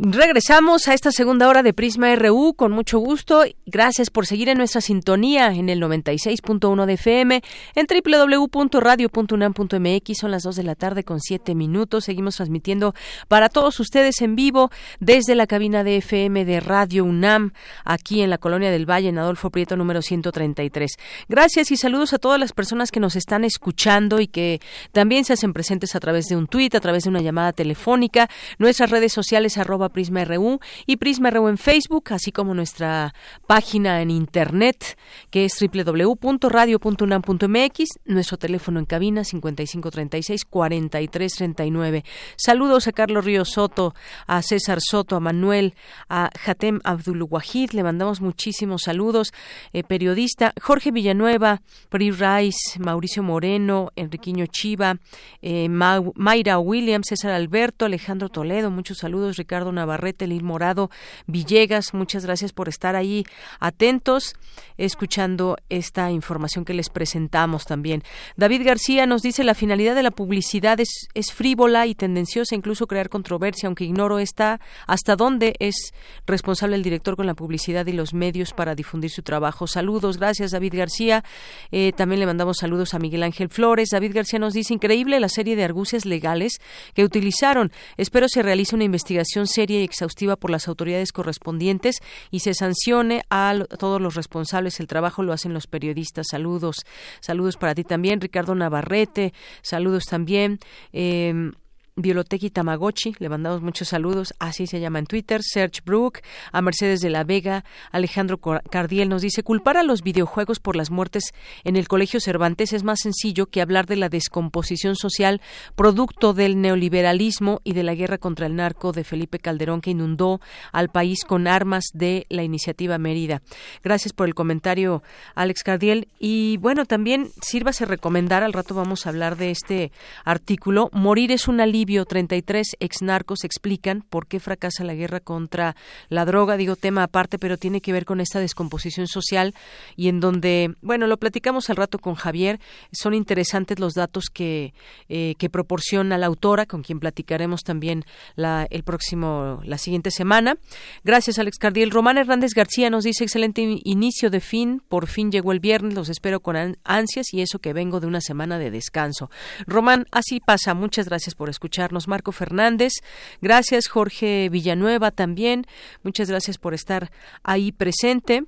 Regresamos 0.00 0.86
a 0.86 0.94
esta 0.94 1.10
segunda 1.10 1.48
hora 1.48 1.64
de 1.64 1.72
Prisma 1.72 2.14
RU 2.14 2.54
con 2.54 2.70
mucho 2.70 3.00
gusto. 3.00 3.42
Gracias 3.66 4.10
por 4.10 4.26
seguir 4.26 4.48
en 4.48 4.56
nuestra 4.56 4.80
sintonía 4.80 5.48
en 5.48 5.68
el 5.68 5.82
96.1 5.82 6.86
de 6.86 6.92
FM, 6.92 7.42
en 7.74 7.86
www.radio.unam.mx. 7.88 10.16
Son 10.16 10.30
las 10.30 10.44
2 10.44 10.54
de 10.54 10.62
la 10.62 10.76
tarde 10.76 11.02
con 11.02 11.18
7 11.18 11.56
minutos. 11.56 12.04
Seguimos 12.04 12.36
transmitiendo 12.36 12.94
para 13.26 13.48
todos 13.48 13.80
ustedes 13.80 14.22
en 14.22 14.36
vivo 14.36 14.70
desde 15.00 15.34
la 15.34 15.48
cabina 15.48 15.82
de 15.82 15.96
FM 15.96 16.44
de 16.44 16.60
Radio 16.60 17.04
UNAM, 17.04 17.52
aquí 17.84 18.20
en 18.20 18.30
la 18.30 18.38
Colonia 18.38 18.70
del 18.70 18.88
Valle, 18.88 19.08
en 19.08 19.18
Adolfo 19.18 19.50
Prieto 19.50 19.76
número 19.76 20.00
133. 20.00 20.92
Gracias 21.28 21.72
y 21.72 21.76
saludos 21.76 22.12
a 22.12 22.18
todas 22.18 22.38
las 22.38 22.52
personas 22.52 22.92
que 22.92 23.00
nos 23.00 23.16
están 23.16 23.42
escuchando 23.42 24.20
y 24.20 24.28
que 24.28 24.60
también 24.92 25.24
se 25.24 25.32
hacen 25.32 25.52
presentes 25.52 25.96
a 25.96 26.00
través 26.00 26.26
de 26.26 26.36
un 26.36 26.46
tuit, 26.46 26.76
a 26.76 26.80
través 26.80 27.02
de 27.02 27.10
una 27.10 27.20
llamada 27.20 27.52
telefónica. 27.52 28.30
Nuestras 28.60 28.90
redes 28.90 29.12
sociales 29.12 29.58
arroba 29.58 29.87
Prisma 29.90 30.24
RU 30.24 30.58
y 30.86 30.96
Prisma 30.96 31.30
RU 31.30 31.46
en 31.48 31.58
Facebook, 31.58 32.06
así 32.10 32.32
como 32.32 32.54
nuestra 32.54 33.14
página 33.46 34.02
en 34.02 34.10
internet 34.10 34.98
que 35.30 35.44
es 35.44 35.52
www.radio.unam.mx, 35.60 37.84
nuestro 38.04 38.36
teléfono 38.38 38.80
en 38.80 38.86
cabina 38.86 39.22
5536-4339. 39.22 42.04
Saludos 42.36 42.88
a 42.88 42.92
Carlos 42.92 43.24
Ríos 43.24 43.50
Soto, 43.50 43.94
a 44.26 44.42
César 44.42 44.80
Soto, 44.80 45.14
a 45.16 45.20
Manuel, 45.20 45.74
a 46.08 46.30
Hatem 46.46 46.80
Abdul 46.84 47.22
Wahid, 47.22 47.72
le 47.72 47.82
mandamos 47.82 48.20
muchísimos 48.20 48.82
saludos. 48.82 49.32
Eh, 49.72 49.82
periodista 49.84 50.52
Jorge 50.60 50.90
Villanueva, 50.90 51.62
Pri 51.88 52.10
Rice, 52.10 52.78
Mauricio 52.78 53.22
Moreno, 53.22 53.90
Enriquiño 53.96 54.44
Chiva, 54.46 54.98
eh, 55.42 55.68
Mayra 55.68 56.58
Williams, 56.58 57.06
César 57.08 57.32
Alberto, 57.32 57.86
Alejandro 57.86 58.28
Toledo, 58.28 58.70
muchos 58.70 58.98
saludos, 58.98 59.36
Ricardo 59.36 59.72
Navarrete, 59.78 60.26
Lil 60.26 60.44
Morado, 60.44 60.90
Villegas, 61.26 61.94
muchas 61.94 62.24
gracias 62.24 62.52
por 62.52 62.68
estar 62.68 62.96
ahí 62.96 63.24
atentos, 63.60 64.34
escuchando 64.76 65.56
esta 65.68 66.10
información 66.10 66.64
que 66.64 66.74
les 66.74 66.90
presentamos 66.90 67.64
también. 67.64 68.02
David 68.36 68.62
García 68.64 69.06
nos 69.06 69.22
dice 69.22 69.44
la 69.44 69.54
finalidad 69.54 69.94
de 69.94 70.02
la 70.02 70.10
publicidad 70.10 70.78
es, 70.80 71.32
frívola 71.32 71.86
y 71.86 71.94
tendenciosa, 71.94 72.54
incluso 72.54 72.86
crear 72.86 73.08
controversia, 73.08 73.66
aunque 73.66 73.84
ignoro 73.84 74.18
esta, 74.18 74.60
hasta 74.86 75.16
dónde 75.16 75.54
es 75.58 75.92
responsable 76.26 76.76
el 76.76 76.82
director 76.82 77.16
con 77.16 77.26
la 77.26 77.34
publicidad 77.34 77.86
y 77.86 77.92
los 77.92 78.14
medios 78.14 78.52
para 78.52 78.74
difundir 78.74 79.10
su 79.10 79.22
trabajo. 79.22 79.66
Saludos, 79.66 80.18
gracias 80.18 80.50
David 80.52 80.74
García. 80.76 81.24
Eh, 81.70 81.92
también 81.96 82.20
le 82.20 82.26
mandamos 82.26 82.58
saludos 82.58 82.94
a 82.94 82.98
Miguel 82.98 83.22
Ángel 83.22 83.48
Flores. 83.48 83.90
David 83.90 84.12
García 84.14 84.38
nos 84.38 84.54
dice 84.54 84.74
increíble 84.74 85.20
la 85.20 85.28
serie 85.28 85.56
de 85.56 85.64
argucias 85.64 86.04
legales 86.04 86.60
que 86.94 87.04
utilizaron. 87.04 87.70
Espero 87.96 88.28
se 88.28 88.42
realice 88.42 88.74
una 88.74 88.84
investigación 88.84 89.46
seria 89.46 89.67
y 89.76 89.84
exhaustiva 89.84 90.36
por 90.36 90.50
las 90.50 90.68
autoridades 90.68 91.12
correspondientes 91.12 91.96
y 92.30 92.40
se 92.40 92.54
sancione 92.54 93.22
a 93.30 93.54
todos 93.78 94.00
los 94.00 94.14
responsables. 94.14 94.80
El 94.80 94.86
trabajo 94.86 95.22
lo 95.22 95.32
hacen 95.32 95.54
los 95.54 95.66
periodistas. 95.66 96.26
Saludos. 96.30 96.86
Saludos 97.20 97.56
para 97.56 97.74
ti 97.74 97.84
también, 97.84 98.20
Ricardo 98.20 98.54
Navarrete. 98.54 99.32
Saludos 99.62 100.04
también. 100.04 100.58
Eh, 100.92 101.52
Biolotequi 101.98 102.50
Tamagotchi, 102.50 103.14
le 103.18 103.28
mandamos 103.28 103.60
muchos 103.60 103.88
saludos, 103.88 104.34
así 104.38 104.66
se 104.66 104.80
llama 104.80 104.98
en 104.98 105.06
Twitter, 105.06 105.40
Serge 105.42 105.80
Brook, 105.84 106.20
a 106.52 106.62
Mercedes 106.62 107.00
de 107.00 107.10
la 107.10 107.24
Vega, 107.24 107.64
Alejandro 107.90 108.38
Cardiel 108.38 109.08
nos 109.08 109.22
dice, 109.22 109.42
culpar 109.42 109.76
a 109.76 109.82
los 109.82 110.02
videojuegos 110.02 110.60
por 110.60 110.76
las 110.76 110.90
muertes 110.90 111.34
en 111.64 111.76
el 111.76 111.88
Colegio 111.88 112.20
Cervantes 112.20 112.72
es 112.72 112.82
más 112.82 113.00
sencillo 113.00 113.46
que 113.46 113.60
hablar 113.60 113.86
de 113.86 113.96
la 113.96 114.08
descomposición 114.08 114.96
social 114.96 115.40
producto 115.74 116.34
del 116.34 116.60
neoliberalismo 116.60 117.60
y 117.64 117.72
de 117.74 117.82
la 117.82 117.94
guerra 117.94 118.18
contra 118.18 118.46
el 118.46 118.56
narco 118.56 118.92
de 118.92 119.04
Felipe 119.04 119.38
Calderón 119.38 119.80
que 119.80 119.90
inundó 119.90 120.40
al 120.72 120.88
país 120.88 121.24
con 121.24 121.46
armas 121.46 121.84
de 121.92 122.26
la 122.28 122.42
iniciativa 122.42 122.98
Mérida. 122.98 123.42
Gracias 123.82 124.12
por 124.12 124.26
el 124.26 124.34
comentario, 124.34 125.02
Alex 125.34 125.62
Cardiel. 125.62 126.08
Y 126.18 126.56
bueno, 126.58 126.86
también 126.86 127.30
sírvase 127.42 127.84
recomendar, 127.84 128.42
al 128.42 128.52
rato 128.52 128.74
vamos 128.74 129.06
a 129.06 129.10
hablar 129.10 129.36
de 129.36 129.50
este 129.50 129.92
artículo, 130.24 130.90
Morir 130.92 131.32
es 131.32 131.48
una 131.48 131.64
alivio 131.68 131.87
33 131.88 132.76
exnarcos 132.80 133.44
explican 133.44 134.02
por 134.02 134.26
qué 134.26 134.40
fracasa 134.40 134.84
la 134.84 134.94
guerra 134.94 135.20
contra 135.20 135.74
la 136.08 136.24
droga. 136.24 136.56
Digo 136.56 136.76
tema 136.76 137.04
aparte, 137.04 137.38
pero 137.38 137.56
tiene 137.56 137.80
que 137.80 137.92
ver 137.92 138.04
con 138.04 138.20
esta 138.20 138.40
descomposición 138.40 139.06
social 139.06 139.54
y 139.96 140.08
en 140.08 140.20
donde, 140.20 140.74
bueno, 140.82 141.06
lo 141.06 141.16
platicamos 141.16 141.70
al 141.70 141.76
rato 141.76 141.98
con 141.98 142.14
Javier. 142.14 142.60
Son 142.92 143.14
interesantes 143.14 143.78
los 143.78 143.94
datos 143.94 144.26
que, 144.32 144.74
eh, 145.08 145.34
que 145.38 145.48
proporciona 145.48 146.18
la 146.18 146.26
autora, 146.26 146.66
con 146.66 146.82
quien 146.82 147.00
platicaremos 147.00 147.62
también 147.62 148.04
el 148.36 148.82
próximo, 148.82 149.60
la 149.64 149.78
siguiente 149.78 150.10
semana. 150.10 150.56
Gracias, 151.04 151.38
Alex 151.38 151.58
Cardiel. 151.58 151.90
Román 151.90 152.18
Hernández 152.18 152.52
García 152.54 152.90
nos 152.90 153.04
dice 153.04 153.24
excelente 153.24 153.80
inicio 153.84 154.30
de 154.30 154.40
fin. 154.40 154.82
Por 154.88 155.06
fin 155.06 155.32
llegó 155.32 155.52
el 155.52 155.60
viernes. 155.60 155.94
Los 155.94 156.10
espero 156.10 156.40
con 156.40 156.76
ansias 156.84 157.32
y 157.32 157.40
eso 157.40 157.58
que 157.58 157.72
vengo 157.72 158.00
de 158.00 158.06
una 158.06 158.20
semana 158.20 158.58
de 158.58 158.70
descanso. 158.70 159.30
Román, 159.66 160.06
así 160.10 160.40
pasa. 160.40 160.74
Muchas 160.74 161.08
gracias 161.08 161.34
por 161.34 161.48
escuchar 161.48 161.77
Marco 162.06 162.32
Fernández, 162.32 162.92
gracias 163.40 163.88
Jorge 163.88 164.48
Villanueva 164.50 165.10
también, 165.10 165.66
muchas 166.02 166.28
gracias 166.28 166.58
por 166.58 166.74
estar 166.74 167.10
ahí 167.42 167.72
presente. 167.72 168.44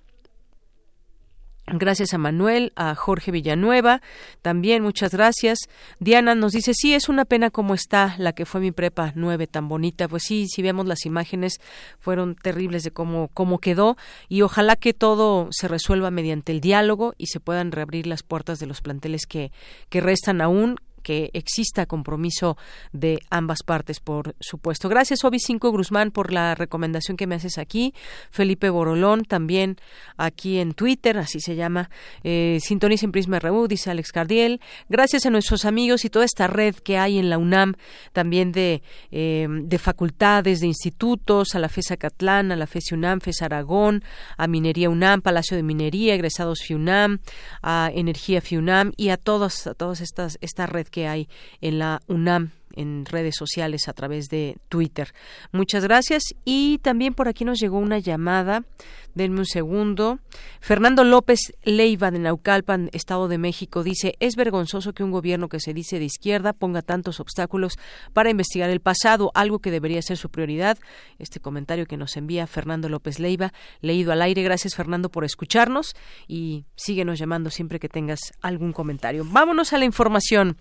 Gracias 1.72 2.14
a 2.14 2.18
Manuel, 2.18 2.72
a 2.74 2.96
Jorge 2.96 3.30
Villanueva, 3.30 4.02
también 4.42 4.82
muchas 4.82 5.12
gracias. 5.12 5.58
Diana 6.00 6.34
nos 6.34 6.50
dice, 6.50 6.74
sí, 6.74 6.94
es 6.94 7.08
una 7.08 7.24
pena 7.24 7.50
cómo 7.50 7.74
está 7.74 8.16
la 8.18 8.32
que 8.32 8.44
fue 8.44 8.60
mi 8.60 8.72
prepa 8.72 9.12
nueve, 9.14 9.46
tan 9.46 9.68
bonita. 9.68 10.08
Pues 10.08 10.24
sí, 10.24 10.48
si 10.48 10.62
vemos 10.62 10.86
las 10.86 11.06
imágenes, 11.06 11.60
fueron 12.00 12.34
terribles 12.34 12.82
de 12.82 12.90
cómo, 12.90 13.28
cómo 13.34 13.58
quedó 13.58 13.96
y 14.28 14.42
ojalá 14.42 14.74
que 14.74 14.94
todo 14.94 15.48
se 15.52 15.68
resuelva 15.68 16.10
mediante 16.10 16.50
el 16.50 16.60
diálogo 16.60 17.14
y 17.18 17.26
se 17.26 17.38
puedan 17.38 17.70
reabrir 17.70 18.08
las 18.08 18.24
puertas 18.24 18.58
de 18.58 18.66
los 18.66 18.80
planteles 18.80 19.26
que, 19.26 19.52
que 19.90 20.00
restan 20.00 20.40
aún 20.40 20.76
que 21.00 21.30
exista 21.32 21.86
compromiso 21.86 22.56
de 22.92 23.20
ambas 23.30 23.62
partes, 23.64 24.00
por 24.00 24.34
supuesto. 24.40 24.88
Gracias, 24.88 25.24
Obi 25.24 25.38
5 25.38 25.70
Guzmán, 25.70 26.10
por 26.10 26.32
la 26.32 26.54
recomendación 26.54 27.16
que 27.16 27.26
me 27.26 27.34
haces 27.34 27.58
aquí. 27.58 27.94
Felipe 28.30 28.70
Borolón, 28.70 29.24
también 29.24 29.76
aquí 30.16 30.58
en 30.58 30.72
Twitter, 30.72 31.18
así 31.18 31.40
se 31.40 31.56
llama. 31.56 31.90
Eh, 32.22 32.58
Sintoniza 32.62 33.06
en 33.06 33.12
Prisma 33.12 33.38
RU, 33.38 33.68
dice 33.68 33.90
Alex 33.90 34.12
Cardiel. 34.12 34.60
Gracias 34.88 35.26
a 35.26 35.30
nuestros 35.30 35.64
amigos 35.64 36.04
y 36.04 36.10
toda 36.10 36.24
esta 36.24 36.46
red 36.46 36.74
que 36.76 36.98
hay 36.98 37.18
en 37.18 37.30
la 37.30 37.38
UNAM, 37.38 37.74
también 38.12 38.52
de, 38.52 38.82
eh, 39.10 39.46
de 39.48 39.78
facultades, 39.78 40.60
de 40.60 40.66
institutos, 40.66 41.54
a 41.54 41.58
la 41.58 41.68
FESA 41.68 41.96
Catlán, 41.96 42.52
a 42.52 42.56
la 42.56 42.66
FES 42.66 42.92
UNAM, 42.92 43.20
FES 43.20 43.42
Aragón, 43.42 44.04
a 44.36 44.46
Minería 44.46 44.90
UNAM, 44.90 45.22
Palacio 45.22 45.56
de 45.56 45.62
Minería, 45.62 46.14
egresados 46.14 46.60
FIUNAM, 46.62 47.20
a 47.62 47.90
Energía 47.94 48.40
FIUNAM 48.40 48.92
y 48.96 49.08
a 49.10 49.16
todos, 49.16 49.66
a 49.66 49.74
todas 49.74 50.00
estas, 50.00 50.38
esta 50.40 50.66
red 50.66 50.86
que 50.90 51.06
hay 51.06 51.28
en 51.60 51.78
la 51.78 52.02
UNAM 52.06 52.50
en 52.74 53.04
redes 53.04 53.34
sociales 53.36 53.88
a 53.88 53.92
través 53.92 54.28
de 54.28 54.56
Twitter. 54.68 55.12
Muchas 55.52 55.84
gracias 55.84 56.22
y 56.44 56.78
también 56.78 57.14
por 57.14 57.28
aquí 57.28 57.44
nos 57.44 57.58
llegó 57.58 57.78
una 57.78 57.98
llamada 57.98 58.64
Denme 59.14 59.40
un 59.40 59.46
segundo. 59.46 60.20
Fernando 60.60 61.02
López 61.04 61.52
Leiva 61.64 62.10
de 62.10 62.20
Naucalpan, 62.20 62.90
Estado 62.92 63.28
de 63.28 63.38
México, 63.38 63.82
dice, 63.82 64.14
es 64.20 64.36
vergonzoso 64.36 64.92
que 64.92 65.02
un 65.02 65.10
gobierno 65.10 65.48
que 65.48 65.58
se 65.58 65.74
dice 65.74 65.98
de 65.98 66.04
izquierda 66.04 66.52
ponga 66.52 66.82
tantos 66.82 67.18
obstáculos 67.18 67.76
para 68.12 68.30
investigar 68.30 68.70
el 68.70 68.80
pasado, 68.80 69.32
algo 69.34 69.58
que 69.58 69.70
debería 69.70 70.00
ser 70.02 70.16
su 70.16 70.30
prioridad. 70.30 70.78
Este 71.18 71.40
comentario 71.40 71.86
que 71.86 71.96
nos 71.96 72.16
envía 72.16 72.46
Fernando 72.46 72.88
López 72.88 73.18
Leiva, 73.18 73.52
leído 73.80 74.12
al 74.12 74.22
aire. 74.22 74.42
Gracias, 74.42 74.76
Fernando, 74.76 75.10
por 75.10 75.24
escucharnos 75.24 75.96
y 76.28 76.64
síguenos 76.76 77.18
llamando 77.18 77.50
siempre 77.50 77.80
que 77.80 77.88
tengas 77.88 78.20
algún 78.40 78.72
comentario. 78.72 79.24
Vámonos 79.26 79.72
a 79.72 79.78
la 79.78 79.84
información. 79.86 80.56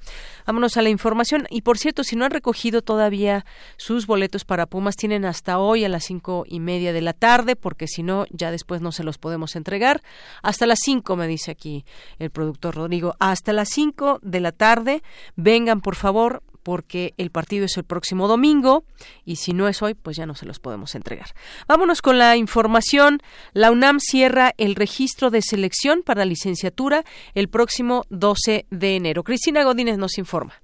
Vámonos 0.48 0.76
a 0.78 0.82
la 0.82 0.90
información. 0.90 1.46
Y 1.52 1.62
por 1.62 1.78
cierto, 1.78 1.99
si 2.04 2.16
no 2.16 2.26
han 2.26 2.32
recogido 2.32 2.82
todavía 2.82 3.46
sus 3.78 4.08
boletos 4.08 4.46
para 4.46 4.66
Pumas, 4.66 4.96
tienen 4.96 5.26
hasta 5.26 5.60
hoy 5.60 5.86
a 5.86 5.90
las 5.90 6.06
cinco 6.06 6.46
y 6.48 6.60
media 6.60 6.94
de 6.94 7.02
la 7.02 7.14
tarde, 7.14 7.56
porque 7.56 7.88
si 7.88 8.04
no, 8.04 8.26
ya 8.30 8.52
después 8.52 8.82
no 8.82 8.92
se 8.92 9.04
los 9.04 9.18
podemos 9.18 9.56
entregar. 9.56 10.02
Hasta 10.42 10.66
las 10.66 10.80
5, 10.84 11.16
me 11.16 11.28
dice 11.28 11.52
aquí 11.52 11.86
el 12.18 12.30
productor 12.30 12.76
Rodrigo, 12.76 13.16
hasta 13.20 13.54
las 13.54 13.70
5 13.70 14.20
de 14.22 14.40
la 14.40 14.52
tarde, 14.52 15.04
vengan 15.36 15.82
por 15.82 15.96
favor, 15.96 16.44
porque 16.64 17.14
el 17.18 17.32
partido 17.32 17.66
es 17.66 17.78
el 17.78 17.84
próximo 17.84 18.28
domingo 18.28 18.84
y 19.26 19.38
si 19.38 19.54
no 19.54 19.68
es 19.68 19.82
hoy, 19.82 19.94
pues 19.94 20.18
ya 20.18 20.26
no 20.26 20.36
se 20.36 20.46
los 20.46 20.60
podemos 20.60 20.94
entregar. 20.94 21.28
Vámonos 21.68 22.02
con 22.02 22.18
la 22.18 22.36
información. 22.36 23.22
La 23.54 23.72
UNAM 23.72 24.00
cierra 24.00 24.54
el 24.58 24.76
registro 24.76 25.30
de 25.32 25.42
selección 25.42 26.04
para 26.04 26.26
licenciatura 26.26 27.04
el 27.34 27.50
próximo 27.50 28.04
12 28.10 28.66
de 28.70 28.96
enero. 28.96 29.24
Cristina 29.24 29.64
Godínez 29.64 29.98
nos 29.98 30.18
informa. 30.18 30.62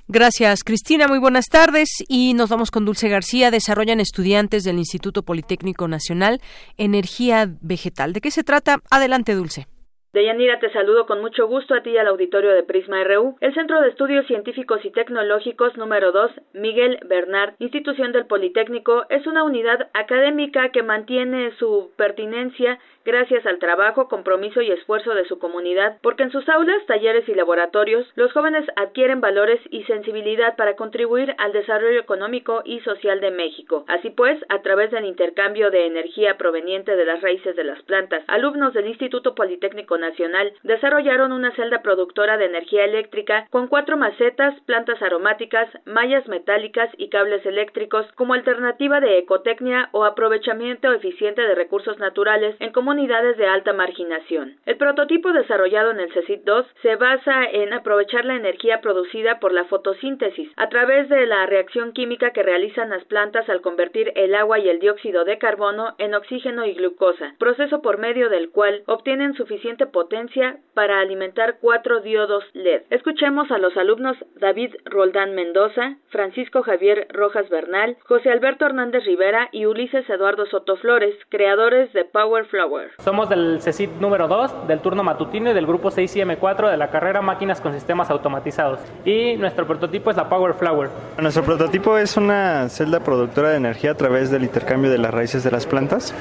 Gracias, 0.07 0.63
Cristina. 0.63 1.07
Muy 1.07 1.19
buenas 1.19 1.45
tardes. 1.47 2.03
Y 2.09 2.33
nos 2.33 2.49
vamos 2.49 2.71
con 2.71 2.85
Dulce 2.85 3.07
García. 3.07 3.51
Desarrollan 3.51 3.99
estudiantes 3.99 4.63
del 4.63 4.77
Instituto 4.77 5.23
Politécnico 5.23 5.87
Nacional 5.87 6.39
Energía 6.77 7.47
Vegetal. 7.61 8.11
¿De 8.11 8.21
qué 8.21 8.29
se 8.29 8.43
trata? 8.43 8.79
Adelante, 8.91 9.33
Dulce. 9.33 9.67
Deyanira, 10.13 10.59
te 10.59 10.71
saludo 10.71 11.07
con 11.07 11.21
mucho 11.21 11.47
gusto 11.47 11.73
a 11.73 11.81
ti 11.81 11.89
y 11.89 11.97
al 11.97 12.05
auditorio 12.05 12.51
de 12.51 12.61
Prisma 12.61 13.03
RU. 13.03 13.35
El 13.41 13.51
Centro 13.55 13.81
de 13.81 13.89
Estudios 13.89 14.27
Científicos 14.27 14.79
y 14.83 14.91
Tecnológicos 14.91 15.75
número 15.75 16.11
2, 16.11 16.29
Miguel 16.53 16.99
Bernard, 17.07 17.55
institución 17.57 18.11
del 18.11 18.27
Politécnico, 18.27 19.05
es 19.09 19.25
una 19.25 19.43
unidad 19.43 19.89
académica 19.95 20.69
que 20.69 20.83
mantiene 20.83 21.51
su 21.57 21.89
pertinencia 21.97 22.77
gracias 23.05 23.45
al 23.45 23.59
trabajo, 23.59 24.07
compromiso 24.07 24.61
y 24.61 24.71
esfuerzo 24.71 25.13
de 25.13 25.25
su 25.25 25.39
comunidad, 25.39 25.97
porque 26.01 26.23
en 26.23 26.31
sus 26.31 26.47
aulas, 26.49 26.85
talleres 26.87 27.27
y 27.27 27.33
laboratorios, 27.33 28.07
los 28.15 28.31
jóvenes 28.31 28.65
adquieren 28.75 29.21
valores 29.21 29.59
y 29.69 29.83
sensibilidad 29.83 30.55
para 30.55 30.75
contribuir 30.75 31.35
al 31.37 31.51
desarrollo 31.51 31.99
económico 31.99 32.61
y 32.65 32.79
social 32.81 33.19
de 33.19 33.31
México. 33.31 33.85
Así 33.87 34.09
pues, 34.09 34.39
a 34.49 34.61
través 34.61 34.91
del 34.91 35.05
intercambio 35.05 35.69
de 35.71 35.85
energía 35.85 36.37
proveniente 36.37 36.95
de 36.95 37.05
las 37.05 37.21
raíces 37.21 37.55
de 37.55 37.63
las 37.63 37.81
plantas, 37.83 38.23
alumnos 38.27 38.73
del 38.73 38.87
Instituto 38.87 39.35
Politécnico 39.35 39.97
Nacional 39.97 40.53
desarrollaron 40.63 41.31
una 41.31 41.51
celda 41.55 41.81
productora 41.81 42.37
de 42.37 42.45
energía 42.45 42.85
eléctrica 42.85 43.47
con 43.49 43.67
cuatro 43.67 43.97
macetas, 43.97 44.59
plantas 44.61 45.01
aromáticas, 45.01 45.67
mallas 45.85 46.27
metálicas 46.27 46.89
y 46.97 47.09
cables 47.09 47.45
eléctricos 47.45 48.05
como 48.15 48.33
alternativa 48.33 48.99
de 48.99 49.17
ecotecnia 49.17 49.89
o 49.91 50.05
aprovechamiento 50.05 50.91
eficiente 50.93 51.41
de 51.41 51.55
recursos 51.55 51.99
naturales 51.99 52.55
en 52.59 52.71
comunidades 52.71 52.92
de 52.93 53.47
alta 53.47 53.73
marginación. 53.73 54.57
El 54.67 54.77
prototipo 54.77 55.33
desarrollado 55.33 55.89
en 55.89 55.99
el 55.99 56.13
CECIT-2 56.13 56.65
se 56.83 56.95
basa 56.95 57.43
en 57.45 57.73
aprovechar 57.73 58.23
la 58.23 58.35
energía 58.35 58.81
producida 58.81 59.39
por 59.39 59.51
la 59.51 59.65
fotosíntesis 59.65 60.51
a 60.57 60.69
través 60.69 61.09
de 61.09 61.25
la 61.25 61.47
reacción 61.47 61.93
química 61.93 62.31
que 62.31 62.43
realizan 62.43 62.91
las 62.91 63.03
plantas 63.05 63.49
al 63.49 63.61
convertir 63.61 64.11
el 64.15 64.35
agua 64.35 64.59
y 64.59 64.69
el 64.69 64.79
dióxido 64.79 65.25
de 65.25 65.39
carbono 65.39 65.95
en 65.97 66.13
oxígeno 66.13 66.65
y 66.65 66.73
glucosa, 66.73 67.33
proceso 67.39 67.81
por 67.81 67.97
medio 67.97 68.29
del 68.29 68.51
cual 68.51 68.83
obtienen 68.85 69.33
suficiente 69.33 69.87
potencia 69.87 70.59
para 70.75 70.99
alimentar 70.99 71.57
cuatro 71.59 72.01
diodos 72.01 72.45
LED. 72.53 72.83
Escuchemos 72.91 73.49
a 73.49 73.57
los 73.57 73.75
alumnos 73.75 74.17
David 74.35 74.75
Roldán 74.85 75.33
Mendoza, 75.33 75.97
Francisco 76.09 76.61
Javier 76.61 77.07
Rojas 77.09 77.49
Bernal, 77.49 77.97
José 78.05 78.29
Alberto 78.29 78.67
Hernández 78.67 79.03
Rivera 79.05 79.49
y 79.51 79.65
Ulises 79.65 80.07
Eduardo 80.07 80.45
Soto 80.45 80.77
Flores, 80.77 81.15
creadores 81.29 81.91
de 81.93 82.05
Power 82.05 82.45
Flower. 82.45 82.82
Somos 83.03 83.29
del 83.29 83.61
CECIT 83.61 83.91
número 83.99 84.27
2, 84.27 84.67
del 84.67 84.79
turno 84.79 85.03
matutino 85.03 85.51
y 85.51 85.53
del 85.53 85.65
grupo 85.65 85.91
6IM4 85.91 86.69
de 86.69 86.77
la 86.77 86.89
carrera 86.89 87.21
Máquinas 87.21 87.61
con 87.61 87.73
Sistemas 87.73 88.09
Automatizados. 88.09 88.79
Y 89.05 89.35
nuestro 89.37 89.67
prototipo 89.67 90.11
es 90.11 90.17
la 90.17 90.29
Power 90.29 90.53
Flower. 90.53 90.89
Nuestro 91.17 91.43
prototipo 91.43 91.97
es 91.97 92.17
una 92.17 92.69
celda 92.69 92.99
productora 92.99 93.49
de 93.49 93.57
energía 93.57 93.91
a 93.91 93.95
través 93.95 94.31
del 94.31 94.43
intercambio 94.43 94.91
de 94.91 94.97
las 94.97 95.13
raíces 95.13 95.43
de 95.43 95.51
las 95.51 95.65
plantas. 95.65 96.13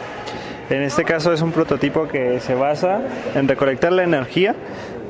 En 0.71 0.83
este 0.83 1.05
caso 1.05 1.33
es 1.33 1.43
un 1.43 1.53
prototipo 1.53 2.09
que 2.09 2.41
se 2.41 2.55
basa 2.55 3.01
en 3.35 3.47
recolectar 3.49 3.93
la 3.93 4.05
energía 4.05 4.55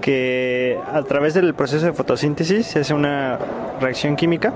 que 0.01 0.79
a 0.93 1.03
través 1.03 1.35
del 1.35 1.55
proceso 1.55 1.87
de 1.87 1.93
fotosíntesis 1.93 2.67
se 2.67 2.81
hace 2.81 2.93
una 2.93 3.39
reacción 3.81 4.17
química 4.17 4.53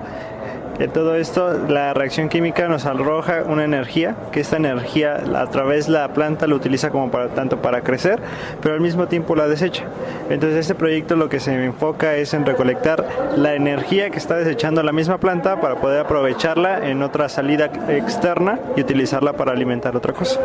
de 0.79 0.89
todo 0.89 1.15
esto, 1.17 1.53
la 1.69 1.95
reacción 1.95 2.29
química 2.29 2.69
nos 2.69 2.85
arroja 2.87 3.45
una 3.47 3.65
energía, 3.65 4.15
que 4.31 4.41
esta 4.41 4.57
energía 4.57 5.23
a 5.35 5.47
través 5.51 5.87
de 5.87 5.93
la 5.93 6.09
planta 6.09 6.47
la 6.47 6.55
utiliza 6.55 6.91
como 6.91 7.11
para, 7.11 7.29
tanto 7.29 7.63
para 7.63 7.83
crecer, 7.83 8.21
pero 8.61 8.75
al 8.75 8.81
mismo 8.81 9.07
tiempo 9.07 9.35
la 9.35 9.49
desecha. 9.49 9.85
Entonces 10.29 10.61
este 10.61 10.75
proyecto 10.75 11.17
lo 11.17 11.29
que 11.29 11.41
se 11.41 11.65
enfoca 11.65 12.17
es 12.17 12.35
en 12.35 12.45
recolectar 12.45 13.07
la 13.37 13.55
energía 13.55 14.11
que 14.11 14.19
está 14.19 14.37
desechando 14.37 14.83
la 14.83 14.93
misma 14.93 15.19
planta 15.19 15.61
para 15.61 15.77
poder 15.77 16.01
aprovecharla 16.01 16.89
en 16.89 17.03
otra 17.03 17.29
salida 17.29 17.71
externa 17.89 18.59
y 18.77 18.81
utilizarla 18.81 19.33
para 19.33 19.53
alimentar 19.53 19.97
otra 19.97 20.13
cosa. 20.13 20.41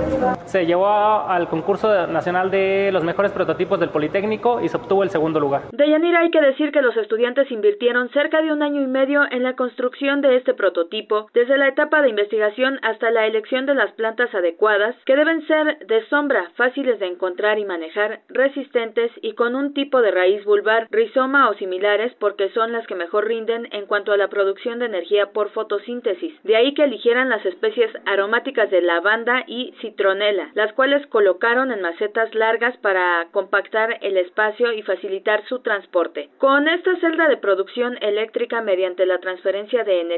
Se 0.46 0.66
llevó 0.66 0.88
al 0.88 1.50
concurso 1.50 2.08
nacional 2.08 2.52
de 2.52 2.90
los 2.94 3.04
mejores 3.04 3.32
prototipos 3.32 3.80
del 3.80 3.90
Politécnico 3.90 4.62
y 4.62 4.70
se 4.70 4.78
obtuvo 4.78 5.04
el 5.04 5.10
segundo 5.10 5.40
lugar. 5.40 5.64
De 5.72 5.90
Yanira 5.90 6.20
hay 6.20 6.32
que 6.32 6.42
decir 6.42 6.72
que 6.72 6.82
los 6.82 6.96
estudiantes 6.96 7.52
invirtieron 7.52 8.10
cerca 8.10 8.42
de 8.42 8.52
un 8.52 8.64
año 8.64 8.82
y 8.82 8.88
medio 8.88 9.24
en 9.30 9.44
la 9.44 9.56
construcción 9.56 10.21
de 10.22 10.38
este 10.38 10.54
prototipo, 10.54 11.28
desde 11.34 11.58
la 11.58 11.68
etapa 11.68 12.02
de 12.02 12.10
investigación 12.10 12.80
hasta 12.84 13.12
la 13.12 13.28
elección 13.28 13.66
de 13.66 13.76
las 13.76 13.92
plantas 13.94 14.34
adecuadas, 14.34 14.96
que 15.06 15.16
deben 15.16 15.46
ser 15.48 15.80
de 15.88 16.06
sombra, 16.08 16.52
fáciles 16.56 17.00
de 17.00 17.08
encontrar 17.08 17.60
y 17.60 17.66
manejar, 17.66 18.22
resistentes 18.30 19.12
y 19.22 19.34
con 19.34 19.56
un 19.56 19.74
tipo 19.74 20.02
de 20.02 20.12
raíz 20.12 20.44
vulvar, 20.46 20.88
rizoma 20.92 21.50
o 21.50 21.54
similares, 21.56 22.14
porque 22.20 22.50
son 22.50 22.72
las 22.72 22.86
que 22.88 22.96
mejor 22.96 23.28
rinden 23.28 23.68
en 23.72 23.86
cuanto 23.86 24.12
a 24.12 24.18
la 24.18 24.30
producción 24.30 24.80
de 24.80 24.86
energía 24.86 25.32
por 25.32 25.50
fotosíntesis. 25.50 26.34
De 26.44 26.56
ahí 26.56 26.74
que 26.74 26.84
eligieran 26.84 27.30
las 27.30 27.46
especies 27.46 27.92
aromáticas 28.06 28.70
de 28.70 28.82
lavanda 28.82 29.44
y 29.48 29.74
citronela, 29.82 30.52
las 30.54 30.74
cuales 30.74 31.06
colocaron 31.08 31.72
en 31.72 31.82
macetas 31.82 32.34
largas 32.36 32.78
para 32.78 33.28
compactar 33.32 33.98
el 34.02 34.18
espacio 34.18 34.72
y 34.72 34.82
facilitar 34.84 35.44
su 35.48 35.60
transporte. 35.60 36.30
Con 36.38 36.68
esta 36.68 36.96
celda 36.98 37.28
de 37.28 37.38
producción 37.38 37.98
eléctrica 38.02 38.62
mediante 38.62 39.06
la 39.06 39.20
transferencia 39.20 39.84
de 39.84 40.02
energía 40.02 40.11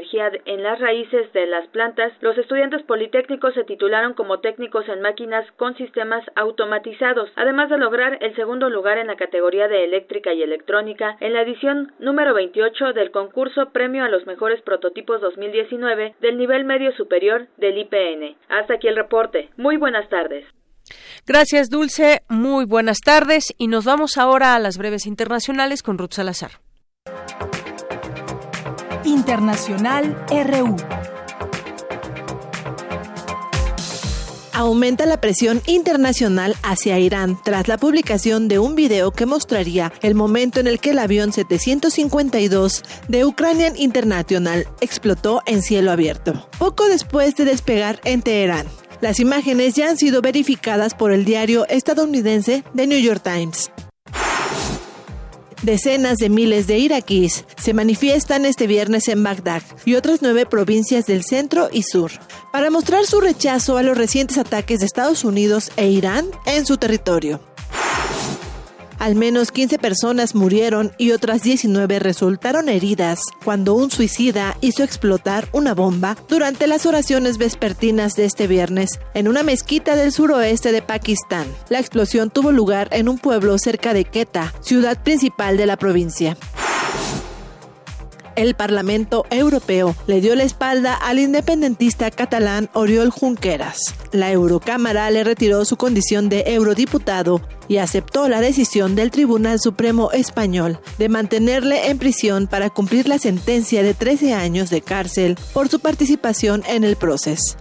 en 0.46 0.62
las 0.62 0.80
raíces 0.80 1.32
de 1.32 1.46
las 1.46 1.68
plantas, 1.68 2.12
los 2.20 2.36
estudiantes 2.36 2.82
politécnicos 2.82 3.54
se 3.54 3.64
titularon 3.64 4.14
como 4.14 4.40
técnicos 4.40 4.88
en 4.88 5.00
máquinas 5.00 5.50
con 5.52 5.76
sistemas 5.76 6.24
automatizados, 6.34 7.30
además 7.36 7.70
de 7.70 7.78
lograr 7.78 8.18
el 8.20 8.34
segundo 8.34 8.70
lugar 8.70 8.98
en 8.98 9.06
la 9.06 9.16
categoría 9.16 9.68
de 9.68 9.84
eléctrica 9.84 10.32
y 10.32 10.42
electrónica 10.42 11.16
en 11.20 11.32
la 11.32 11.42
edición 11.42 11.92
número 11.98 12.34
28 12.34 12.92
del 12.92 13.12
concurso 13.12 13.70
Premio 13.70 14.04
a 14.04 14.08
los 14.08 14.26
Mejores 14.26 14.60
Prototipos 14.62 15.20
2019 15.20 16.14
del 16.20 16.38
nivel 16.38 16.64
medio 16.64 16.92
superior 16.92 17.46
del 17.56 17.78
IPN. 17.78 18.36
Hasta 18.48 18.74
aquí 18.74 18.88
el 18.88 18.96
reporte. 18.96 19.50
Muy 19.56 19.76
buenas 19.76 20.08
tardes. 20.08 20.44
Gracias, 21.26 21.70
Dulce. 21.70 22.22
Muy 22.28 22.64
buenas 22.66 22.98
tardes. 22.98 23.54
Y 23.58 23.68
nos 23.68 23.84
vamos 23.84 24.18
ahora 24.18 24.54
a 24.54 24.58
las 24.58 24.76
breves 24.76 25.06
internacionales 25.06 25.82
con 25.82 25.98
Ruth 25.98 26.12
Salazar. 26.12 26.63
Internacional 29.14 30.16
RU. 30.28 30.76
Aumenta 34.52 35.06
la 35.06 35.20
presión 35.20 35.62
internacional 35.66 36.56
hacia 36.64 36.98
Irán 36.98 37.38
tras 37.44 37.68
la 37.68 37.78
publicación 37.78 38.48
de 38.48 38.58
un 38.58 38.74
video 38.74 39.12
que 39.12 39.26
mostraría 39.26 39.92
el 40.02 40.16
momento 40.16 40.58
en 40.58 40.66
el 40.66 40.80
que 40.80 40.90
el 40.90 40.98
avión 40.98 41.32
752 41.32 42.82
de 43.06 43.24
Ukrainian 43.24 43.76
International 43.76 44.66
explotó 44.80 45.42
en 45.46 45.62
cielo 45.62 45.92
abierto, 45.92 46.48
poco 46.58 46.88
después 46.88 47.36
de 47.36 47.44
despegar 47.44 48.00
en 48.04 48.20
Teherán. 48.20 48.66
Las 49.00 49.20
imágenes 49.20 49.74
ya 49.74 49.90
han 49.90 49.96
sido 49.96 50.22
verificadas 50.22 50.94
por 50.94 51.12
el 51.12 51.24
diario 51.24 51.68
estadounidense 51.68 52.64
The 52.74 52.86
New 52.88 53.00
York 53.00 53.22
Times. 53.22 53.70
Decenas 55.64 56.18
de 56.18 56.28
miles 56.28 56.66
de 56.66 56.76
iraquíes 56.76 57.46
se 57.56 57.72
manifiestan 57.72 58.44
este 58.44 58.66
viernes 58.66 59.08
en 59.08 59.22
Bagdad 59.24 59.62
y 59.86 59.94
otras 59.94 60.20
nueve 60.20 60.44
provincias 60.44 61.06
del 61.06 61.24
centro 61.24 61.70
y 61.72 61.84
sur 61.84 62.10
para 62.52 62.68
mostrar 62.68 63.06
su 63.06 63.18
rechazo 63.18 63.78
a 63.78 63.82
los 63.82 63.96
recientes 63.96 64.36
ataques 64.36 64.80
de 64.80 64.86
Estados 64.86 65.24
Unidos 65.24 65.72
e 65.76 65.88
Irán 65.88 66.26
en 66.44 66.66
su 66.66 66.76
territorio. 66.76 67.53
Al 69.04 69.16
menos 69.16 69.52
15 69.52 69.78
personas 69.78 70.34
murieron 70.34 70.92
y 70.96 71.10
otras 71.10 71.42
19 71.42 71.98
resultaron 71.98 72.70
heridas 72.70 73.20
cuando 73.44 73.74
un 73.74 73.90
suicida 73.90 74.56
hizo 74.62 74.82
explotar 74.82 75.46
una 75.52 75.74
bomba 75.74 76.16
durante 76.26 76.66
las 76.66 76.86
oraciones 76.86 77.36
vespertinas 77.36 78.16
de 78.16 78.24
este 78.24 78.46
viernes 78.46 79.00
en 79.12 79.28
una 79.28 79.42
mezquita 79.42 79.94
del 79.94 80.10
suroeste 80.10 80.72
de 80.72 80.80
Pakistán. 80.80 81.46
La 81.68 81.80
explosión 81.80 82.30
tuvo 82.30 82.50
lugar 82.50 82.88
en 82.92 83.10
un 83.10 83.18
pueblo 83.18 83.58
cerca 83.58 83.92
de 83.92 84.06
Quetta, 84.06 84.54
ciudad 84.62 85.02
principal 85.02 85.58
de 85.58 85.66
la 85.66 85.76
provincia 85.76 86.38
el 88.36 88.54
Parlamento 88.54 89.26
Europeo 89.30 89.94
le 90.06 90.20
dio 90.20 90.34
la 90.34 90.44
espalda 90.44 90.94
al 90.94 91.18
independentista 91.18 92.10
catalán 92.10 92.70
Oriol 92.72 93.10
Junqueras. 93.10 93.94
La 94.12 94.30
Eurocámara 94.30 95.10
le 95.10 95.24
retiró 95.24 95.64
su 95.64 95.76
condición 95.76 96.28
de 96.28 96.44
eurodiputado 96.46 97.40
y 97.68 97.78
aceptó 97.78 98.28
la 98.28 98.40
decisión 98.40 98.94
del 98.94 99.10
Tribunal 99.10 99.58
Supremo 99.60 100.10
Español 100.12 100.78
de 100.98 101.08
mantenerle 101.08 101.88
en 101.90 101.98
prisión 101.98 102.46
para 102.46 102.70
cumplir 102.70 103.08
la 103.08 103.18
sentencia 103.18 103.82
de 103.82 103.94
13 103.94 104.34
años 104.34 104.70
de 104.70 104.82
cárcel 104.82 105.36
por 105.52 105.68
su 105.68 105.80
participación 105.80 106.62
en 106.68 106.84
el 106.84 106.96
proceso. 106.96 107.56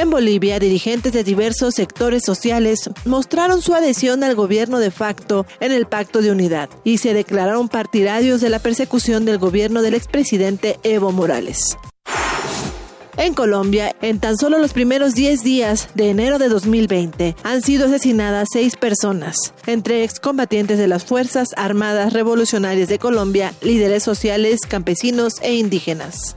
En 0.00 0.08
Bolivia, 0.08 0.58
dirigentes 0.58 1.12
de 1.12 1.24
diversos 1.24 1.74
sectores 1.74 2.22
sociales 2.24 2.88
mostraron 3.04 3.60
su 3.60 3.74
adhesión 3.74 4.24
al 4.24 4.34
gobierno 4.34 4.78
de 4.78 4.90
facto 4.90 5.44
en 5.60 5.72
el 5.72 5.84
Pacto 5.84 6.22
de 6.22 6.30
Unidad 6.30 6.70
y 6.84 6.96
se 6.96 7.12
declararon 7.12 7.68
partidarios 7.68 8.40
de 8.40 8.48
la 8.48 8.60
persecución 8.60 9.26
del 9.26 9.36
gobierno 9.36 9.82
del 9.82 9.92
expresidente 9.92 10.80
Evo 10.84 11.12
Morales. 11.12 11.76
En 13.18 13.34
Colombia, 13.34 13.94
en 14.00 14.20
tan 14.20 14.38
solo 14.38 14.56
los 14.56 14.72
primeros 14.72 15.12
10 15.12 15.42
días 15.42 15.90
de 15.94 16.08
enero 16.08 16.38
de 16.38 16.48
2020, 16.48 17.36
han 17.42 17.60
sido 17.60 17.84
asesinadas 17.84 18.48
seis 18.50 18.76
personas, 18.76 19.52
entre 19.66 20.02
excombatientes 20.02 20.78
de 20.78 20.88
las 20.88 21.04
Fuerzas 21.04 21.50
Armadas 21.58 22.14
Revolucionarias 22.14 22.88
de 22.88 22.98
Colombia, 22.98 23.52
líderes 23.60 24.02
sociales, 24.02 24.60
campesinos 24.66 25.34
e 25.42 25.56
indígenas. 25.56 26.36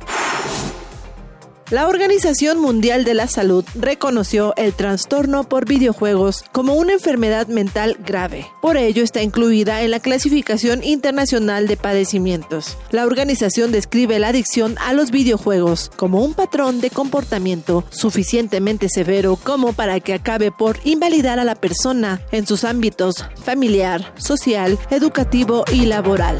La 1.74 1.88
Organización 1.88 2.60
Mundial 2.60 3.04
de 3.04 3.16
la 3.16 3.26
Salud 3.26 3.66
reconoció 3.74 4.54
el 4.58 4.74
trastorno 4.74 5.44
por 5.44 5.66
videojuegos 5.66 6.46
como 6.52 6.76
una 6.76 6.94
enfermedad 6.94 7.48
mental 7.48 7.98
grave. 8.06 8.46
Por 8.62 8.78
ello 8.78 9.04
está 9.04 9.24
incluida 9.24 9.82
en 9.82 9.90
la 9.90 10.00
clasificación 10.00 10.84
internacional 10.84 11.66
de 11.68 11.76
padecimientos. 11.76 12.78
La 12.92 13.08
organización 13.08 13.72
describe 13.72 14.20
la 14.20 14.28
adicción 14.28 14.76
a 14.86 14.94
los 14.94 15.10
videojuegos 15.10 15.90
como 15.96 16.24
un 16.24 16.36
patrón 16.36 16.80
de 16.80 16.92
comportamiento 16.92 17.84
suficientemente 17.90 18.88
severo 18.88 19.36
como 19.36 19.74
para 19.74 20.00
que 20.00 20.14
acabe 20.14 20.52
por 20.52 20.78
invalidar 20.84 21.40
a 21.40 21.44
la 21.44 21.56
persona 21.56 22.22
en 22.32 22.46
sus 22.46 22.66
ámbitos 22.66 23.26
familiar, 23.44 24.14
social, 24.20 24.78
educativo 24.92 25.66
y 25.72 25.88
laboral. 25.88 26.40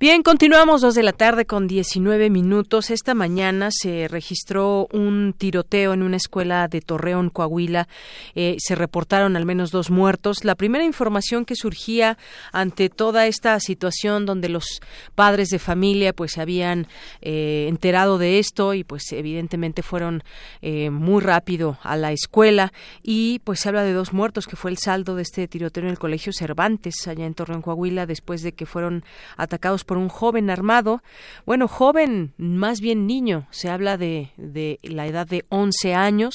Bien, 0.00 0.22
continuamos 0.22 0.82
dos 0.82 0.94
de 0.94 1.02
la 1.02 1.12
tarde 1.12 1.44
con 1.44 1.66
19 1.66 2.30
minutos. 2.30 2.90
Esta 2.90 3.14
mañana 3.14 3.70
se 3.72 4.06
registró 4.06 4.86
un 4.92 5.34
tiroteo 5.36 5.92
en 5.92 6.04
una 6.04 6.16
escuela 6.16 6.68
de 6.68 6.80
Torreón, 6.80 7.30
Coahuila. 7.30 7.88
Eh, 8.36 8.54
se 8.60 8.76
reportaron 8.76 9.34
al 9.34 9.44
menos 9.44 9.72
dos 9.72 9.90
muertos. 9.90 10.44
La 10.44 10.54
primera 10.54 10.84
información 10.84 11.44
que 11.44 11.56
surgía 11.56 12.16
ante 12.52 12.90
toda 12.90 13.26
esta 13.26 13.58
situación 13.58 14.24
donde 14.24 14.48
los 14.48 14.80
padres 15.16 15.48
de 15.48 15.58
familia 15.58 16.12
pues 16.12 16.30
se 16.30 16.42
habían 16.42 16.86
eh, 17.20 17.66
enterado 17.68 18.18
de 18.18 18.38
esto 18.38 18.74
y 18.74 18.84
pues 18.84 19.10
evidentemente 19.10 19.82
fueron 19.82 20.22
eh, 20.62 20.90
muy 20.90 21.20
rápido 21.24 21.76
a 21.82 21.96
la 21.96 22.12
escuela 22.12 22.72
y 23.02 23.40
pues 23.40 23.58
se 23.58 23.68
habla 23.68 23.82
de 23.82 23.94
dos 23.94 24.12
muertos 24.12 24.46
que 24.46 24.54
fue 24.54 24.70
el 24.70 24.78
saldo 24.78 25.16
de 25.16 25.22
este 25.22 25.48
tiroteo 25.48 25.82
en 25.82 25.90
el 25.90 25.98
colegio 25.98 26.32
Cervantes 26.32 27.08
allá 27.08 27.26
en 27.26 27.34
Torreón, 27.34 27.62
Coahuila 27.62 28.06
después 28.06 28.42
de 28.42 28.52
que 28.52 28.64
fueron 28.64 29.02
atacados 29.36 29.87
por 29.88 29.96
un 29.96 30.10
joven 30.10 30.50
armado, 30.50 31.02
bueno, 31.46 31.66
joven, 31.66 32.34
más 32.36 32.80
bien 32.80 33.06
niño, 33.06 33.48
se 33.50 33.70
habla 33.70 33.96
de, 33.96 34.30
de 34.36 34.78
la 34.82 35.06
edad 35.06 35.26
de 35.26 35.46
11 35.48 35.94
años, 35.94 36.34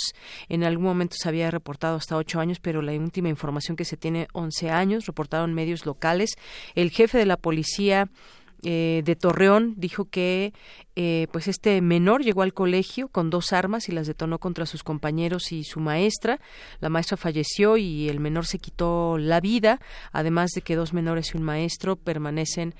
en 0.49 0.63
algún 0.63 0.85
momento 0.85 1.15
se 1.17 1.29
había 1.29 1.51
reportado 1.51 1.95
hasta 1.95 2.17
8 2.17 2.39
años, 2.39 2.59
pero 2.59 2.81
la 2.81 2.93
última 2.93 3.29
información 3.29 3.77
que 3.77 3.85
se 3.85 3.95
tiene 3.95 4.27
11 4.33 4.71
años, 4.71 5.05
reportaron 5.05 5.53
medios 5.53 5.85
locales. 5.85 6.31
El 6.73 6.89
jefe 6.89 7.19
de 7.19 7.27
la 7.27 7.37
policía 7.37 8.09
eh, 8.65 9.01
de 9.03 9.17
Torreón 9.17 9.73
dijo 9.75 10.05
que 10.05 10.53
eh, 10.95 11.27
pues 11.33 11.49
este 11.49 11.81
menor 11.81 12.23
llegó 12.23 12.43
al 12.43 12.53
colegio 12.53 13.09
con 13.09 13.29
dos 13.29 13.51
armas 13.51 13.89
y 13.89 13.91
las 13.91 14.07
detonó 14.07 14.39
contra 14.39 14.65
sus 14.65 14.83
compañeros 14.83 15.51
y 15.51 15.65
su 15.65 15.81
maestra. 15.81 16.39
La 16.79 16.87
maestra 16.87 17.17
falleció 17.17 17.75
y 17.75 18.07
el 18.07 18.21
menor 18.21 18.45
se 18.45 18.59
quitó 18.59 19.17
la 19.17 19.41
vida, 19.41 19.81
además 20.13 20.51
de 20.51 20.61
que 20.61 20.77
dos 20.77 20.93
menores 20.93 21.33
y 21.33 21.37
un 21.37 21.43
maestro 21.43 21.97
permanecen 21.97 22.73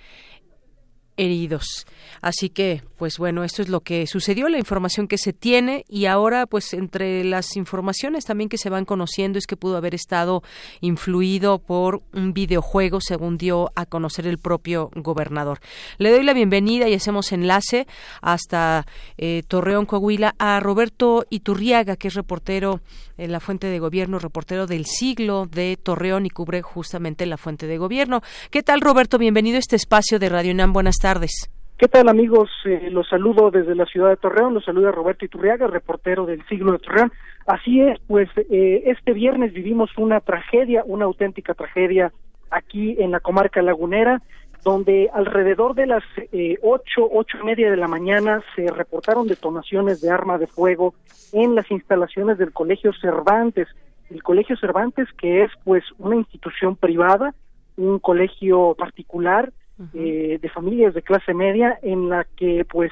heridos. 1.17 1.85
Así 2.21 2.49
que, 2.49 2.83
pues 2.97 3.17
bueno, 3.17 3.43
esto 3.43 3.61
es 3.61 3.69
lo 3.69 3.81
que 3.81 4.07
sucedió, 4.07 4.49
la 4.49 4.57
información 4.57 5.07
que 5.07 5.17
se 5.17 5.33
tiene 5.33 5.83
y 5.89 6.05
ahora, 6.05 6.45
pues 6.45 6.73
entre 6.73 7.23
las 7.23 7.55
informaciones 7.55 8.25
también 8.25 8.49
que 8.49 8.57
se 8.57 8.69
van 8.69 8.85
conociendo 8.85 9.37
es 9.37 9.45
que 9.45 9.57
pudo 9.57 9.77
haber 9.77 9.93
estado 9.93 10.43
influido 10.81 11.59
por 11.59 12.01
un 12.13 12.33
videojuego, 12.33 13.01
según 13.01 13.37
dio 13.37 13.71
a 13.75 13.85
conocer 13.85 14.27
el 14.27 14.37
propio 14.37 14.89
gobernador. 14.95 15.59
Le 15.97 16.11
doy 16.11 16.23
la 16.23 16.33
bienvenida 16.33 16.87
y 16.87 16.93
hacemos 16.93 17.31
enlace 17.31 17.87
hasta 18.21 18.85
eh, 19.17 19.43
Torreón, 19.47 19.85
Coahuila, 19.85 20.35
a 20.39 20.59
Roberto 20.59 21.25
Iturriaga, 21.29 21.95
que 21.95 22.07
es 22.07 22.13
reportero 22.13 22.81
en 23.17 23.31
la 23.31 23.39
fuente 23.39 23.67
de 23.67 23.79
gobierno, 23.79 24.19
reportero 24.19 24.65
del 24.65 24.85
siglo 24.85 25.45
de 25.45 25.77
Torreón 25.81 26.25
y 26.25 26.29
cubre 26.29 26.61
justamente 26.61 27.25
la 27.25 27.37
fuente 27.37 27.67
de 27.67 27.77
gobierno. 27.77 28.21
¿Qué 28.49 28.63
tal, 28.63 28.81
Roberto? 28.81 29.17
Bienvenido 29.17 29.57
a 29.57 29.59
este 29.59 29.75
espacio 29.75 30.19
de 30.19 30.29
Radio 30.29 30.53
UNAM. 30.53 30.73
Buenas 30.73 30.97
tardes. 31.03 31.49
¿Qué 31.77 31.89
tal 31.89 32.07
amigos? 32.07 32.49
Eh, 32.63 32.89
los 32.89 33.09
saludo 33.09 33.51
desde 33.51 33.75
la 33.75 33.85
ciudad 33.85 34.09
de 34.09 34.15
Torreón, 34.15 34.53
los 34.53 34.63
saluda 34.63 34.89
Roberto 34.89 35.25
Iturriaga, 35.25 35.67
reportero 35.67 36.25
del 36.25 36.41
siglo 36.47 36.71
de 36.71 36.79
Torreón. 36.79 37.11
Así 37.45 37.81
es, 37.81 37.99
pues 38.07 38.29
eh, 38.37 38.83
este 38.85 39.11
viernes 39.11 39.51
vivimos 39.51 39.89
una 39.97 40.21
tragedia, 40.21 40.83
una 40.85 41.03
auténtica 41.03 41.53
tragedia 41.53 42.13
aquí 42.51 42.95
en 42.99 43.11
la 43.11 43.19
comarca 43.19 43.61
lagunera, 43.61 44.21
donde 44.63 45.09
alrededor 45.13 45.75
de 45.75 45.87
las 45.87 46.03
eh, 46.31 46.57
ocho, 46.61 47.09
ocho 47.11 47.37
y 47.41 47.45
media 47.47 47.69
de 47.69 47.75
la 47.75 47.89
mañana 47.89 48.41
se 48.55 48.71
reportaron 48.71 49.27
detonaciones 49.27 49.99
de 49.99 50.09
arma 50.09 50.37
de 50.37 50.47
fuego 50.47 50.93
en 51.33 51.53
las 51.53 51.69
instalaciones 51.69 52.37
del 52.37 52.53
Colegio 52.53 52.93
Cervantes. 52.93 53.67
El 54.09 54.23
Colegio 54.23 54.55
Cervantes, 54.55 55.09
que 55.17 55.43
es 55.43 55.51
pues 55.65 55.83
una 55.97 56.15
institución 56.15 56.77
privada, 56.77 57.33
un 57.75 57.99
colegio 57.99 58.73
particular, 58.75 59.51
eh, 59.93 60.37
de 60.39 60.49
familias 60.49 60.93
de 60.93 61.01
clase 61.01 61.33
media 61.33 61.79
en 61.81 62.07
la 62.07 62.27
que 62.35 62.63
pues 62.63 62.91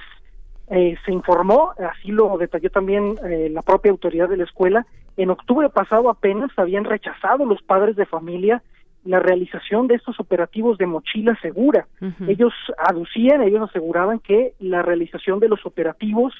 eh, 0.67 0.97
se 1.05 1.11
informó, 1.11 1.73
así 1.77 2.11
lo 2.11 2.37
detalló 2.39 2.71
también 2.71 3.19
eh, 3.23 3.49
la 3.51 3.61
propia 3.61 3.91
autoridad 3.91 4.27
de 4.27 4.37
la 4.37 4.45
escuela, 4.45 4.87
en 5.15 5.29
octubre 5.29 5.69
pasado 5.69 6.09
apenas 6.09 6.49
habían 6.57 6.85
rechazado 6.85 7.45
los 7.45 7.61
padres 7.61 7.95
de 7.95 8.05
familia 8.07 8.63
la 9.03 9.19
realización 9.19 9.87
de 9.87 9.95
estos 9.95 10.19
operativos 10.19 10.77
de 10.77 10.85
mochila 10.85 11.35
segura. 11.41 11.87
Ellos 12.27 12.53
aducían, 12.77 13.41
ellos 13.41 13.67
aseguraban 13.67 14.19
que 14.19 14.53
la 14.59 14.83
realización 14.83 15.39
de 15.39 15.49
los 15.49 15.65
operativos 15.65 16.33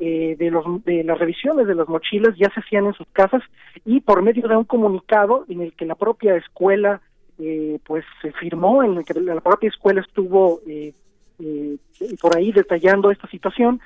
de, 0.00 0.50
los, 0.50 0.84
de 0.84 1.04
las 1.04 1.16
revisiones 1.16 1.68
de 1.68 1.76
las 1.76 1.88
mochilas 1.88 2.36
ya 2.36 2.50
se 2.50 2.58
hacían 2.58 2.86
en 2.86 2.94
sus 2.94 3.06
casas 3.12 3.42
y 3.84 4.00
por 4.00 4.22
medio 4.22 4.48
de 4.48 4.56
un 4.56 4.64
comunicado 4.64 5.44
en 5.48 5.60
el 5.60 5.72
que 5.74 5.86
la 5.86 5.94
propia 5.94 6.34
escuela 6.34 7.00
eh, 7.38 7.78
pues 7.84 8.04
se 8.22 8.32
firmó, 8.32 8.82
en 8.82 8.98
el 8.98 9.04
que 9.04 9.14
la 9.20 9.40
propia 9.40 9.68
escuela 9.68 10.00
estuvo 10.00 10.60
eh, 10.66 10.92
eh, 11.38 11.76
por 12.20 12.36
ahí 12.36 12.52
detallando 12.52 13.10
esta 13.10 13.28
situación, 13.28 13.80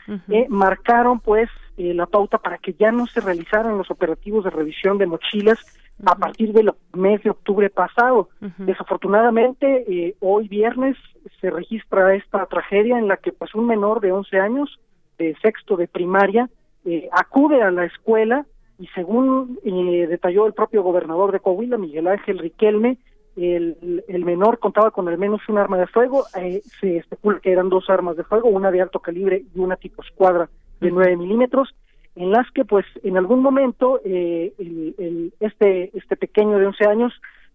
marcaron 0.48 1.20
pues 1.20 1.50
la 1.76 2.06
pauta 2.06 2.38
para 2.38 2.58
que 2.58 2.74
ya 2.74 2.92
no 2.92 3.06
se 3.06 3.20
realizaran 3.20 3.76
los 3.76 3.90
operativos 3.90 4.44
de 4.44 4.50
revisión 4.50 4.98
de 4.98 5.06
mochilas 5.06 5.58
a 6.04 6.14
partir 6.14 6.52
del 6.52 6.72
mes 6.94 7.22
de 7.22 7.30
octubre 7.30 7.68
pasado. 7.68 8.30
Desafortunadamente, 8.58 10.14
hoy 10.20 10.48
viernes 10.48 10.96
se 11.40 11.50
registra 11.50 12.14
esta 12.14 12.46
tragedia 12.46 12.98
en 12.98 13.08
la 13.08 13.16
que 13.16 13.32
pues 13.32 13.54
un 13.54 13.66
menor 13.66 14.00
de 14.00 14.12
11 14.12 14.38
años 14.38 14.80
de 15.18 15.36
sexto 15.42 15.76
de 15.76 15.88
primaria, 15.88 16.48
eh, 16.84 17.08
acude 17.12 17.62
a 17.62 17.70
la 17.70 17.84
escuela 17.84 18.44
y 18.78 18.88
según 18.88 19.58
eh, 19.64 20.06
detalló 20.08 20.46
el 20.46 20.52
propio 20.52 20.82
gobernador 20.82 21.30
de 21.30 21.40
Coahuila, 21.40 21.78
Miguel 21.78 22.08
Ángel 22.08 22.38
Riquelme, 22.38 22.98
el, 23.36 24.04
el 24.08 24.24
menor 24.24 24.58
contaba 24.58 24.90
con 24.90 25.08
al 25.08 25.18
menos 25.18 25.40
un 25.48 25.58
arma 25.58 25.78
de 25.78 25.86
fuego, 25.86 26.24
eh, 26.36 26.62
se 26.80 26.98
especula 26.98 27.40
que 27.40 27.52
eran 27.52 27.68
dos 27.68 27.88
armas 27.88 28.16
de 28.16 28.24
fuego, 28.24 28.48
una 28.48 28.70
de 28.70 28.82
alto 28.82 29.00
calibre 29.00 29.44
y 29.54 29.58
una 29.58 29.76
tipo 29.76 30.02
escuadra 30.02 30.48
de 30.80 30.90
9 30.90 31.16
milímetros, 31.16 31.74
en 32.16 32.30
las 32.30 32.50
que 32.50 32.64
pues 32.64 32.84
en 33.02 33.16
algún 33.16 33.40
momento 33.40 34.00
eh, 34.04 34.52
el, 34.58 35.32
este, 35.40 35.96
este 35.96 36.16
pequeño 36.16 36.58
de 36.58 36.66
11 36.66 36.84
años 36.86 37.12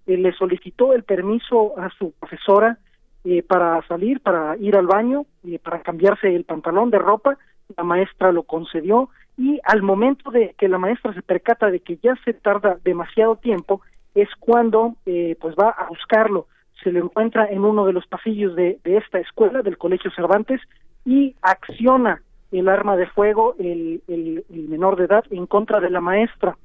eh, 0.08 0.18
le 0.18 0.32
solicitó 0.34 0.94
el 0.94 1.04
permiso 1.04 1.78
a 1.78 1.90
su 1.92 2.12
profesora 2.14 2.80
eh, 3.24 3.44
para 3.44 3.86
salir, 3.88 4.22
para 4.22 4.56
ir 4.58 4.78
al 4.78 4.88
baño, 4.88 5.26
eh, 5.46 5.60
para 5.60 5.82
cambiarse 5.82 6.34
el 6.34 6.46
pantalón 6.46 6.90
de 6.90 6.98
ropa, 6.98 7.38
la 7.76 7.84
maestra 7.84 8.32
lo 8.32 8.44
concedió 8.44 9.10
y 9.38 9.60
al 9.66 9.82
momento 9.82 10.32
de 10.32 10.56
que 10.58 10.70
la 10.70 10.78
maestra 10.78 11.14
se 11.14 11.22
percata 11.22 11.70
de 11.70 11.82
que 11.82 11.98
ya 11.98 12.16
se 12.24 12.34
tarda 12.34 12.78
demasiado 12.86 13.36
tiempo, 13.36 13.82
es 14.22 14.30
cuando 14.40 14.96
eh, 15.06 15.36
pues 15.40 15.56
va 15.56 15.70
a 15.70 15.88
buscarlo. 15.88 16.48
Se 16.84 16.92
lo 16.92 17.00
encuentra 17.00 17.46
en 17.50 17.64
uno 17.64 17.86
de 17.86 17.94
los 17.94 18.06
pasillos 18.08 18.56
de, 18.56 18.80
de 18.84 18.98
esta 18.98 19.20
escuela, 19.20 19.62
del 19.62 19.78
Colegio 19.78 20.12
Cervantes, 20.12 20.62
y 21.06 21.36
acciona 21.42 22.22
el 22.52 22.68
arma 22.68 22.96
de 22.96 23.08
fuego, 23.08 23.56
el, 23.60 24.02
el, 24.08 24.46
el 24.50 24.70
menor 24.70 24.96
de 24.96 25.06
edad, 25.06 25.24
en 25.32 25.46
contra 25.48 25.80
de 25.80 25.90
la 25.90 26.02
maestra. 26.02 26.58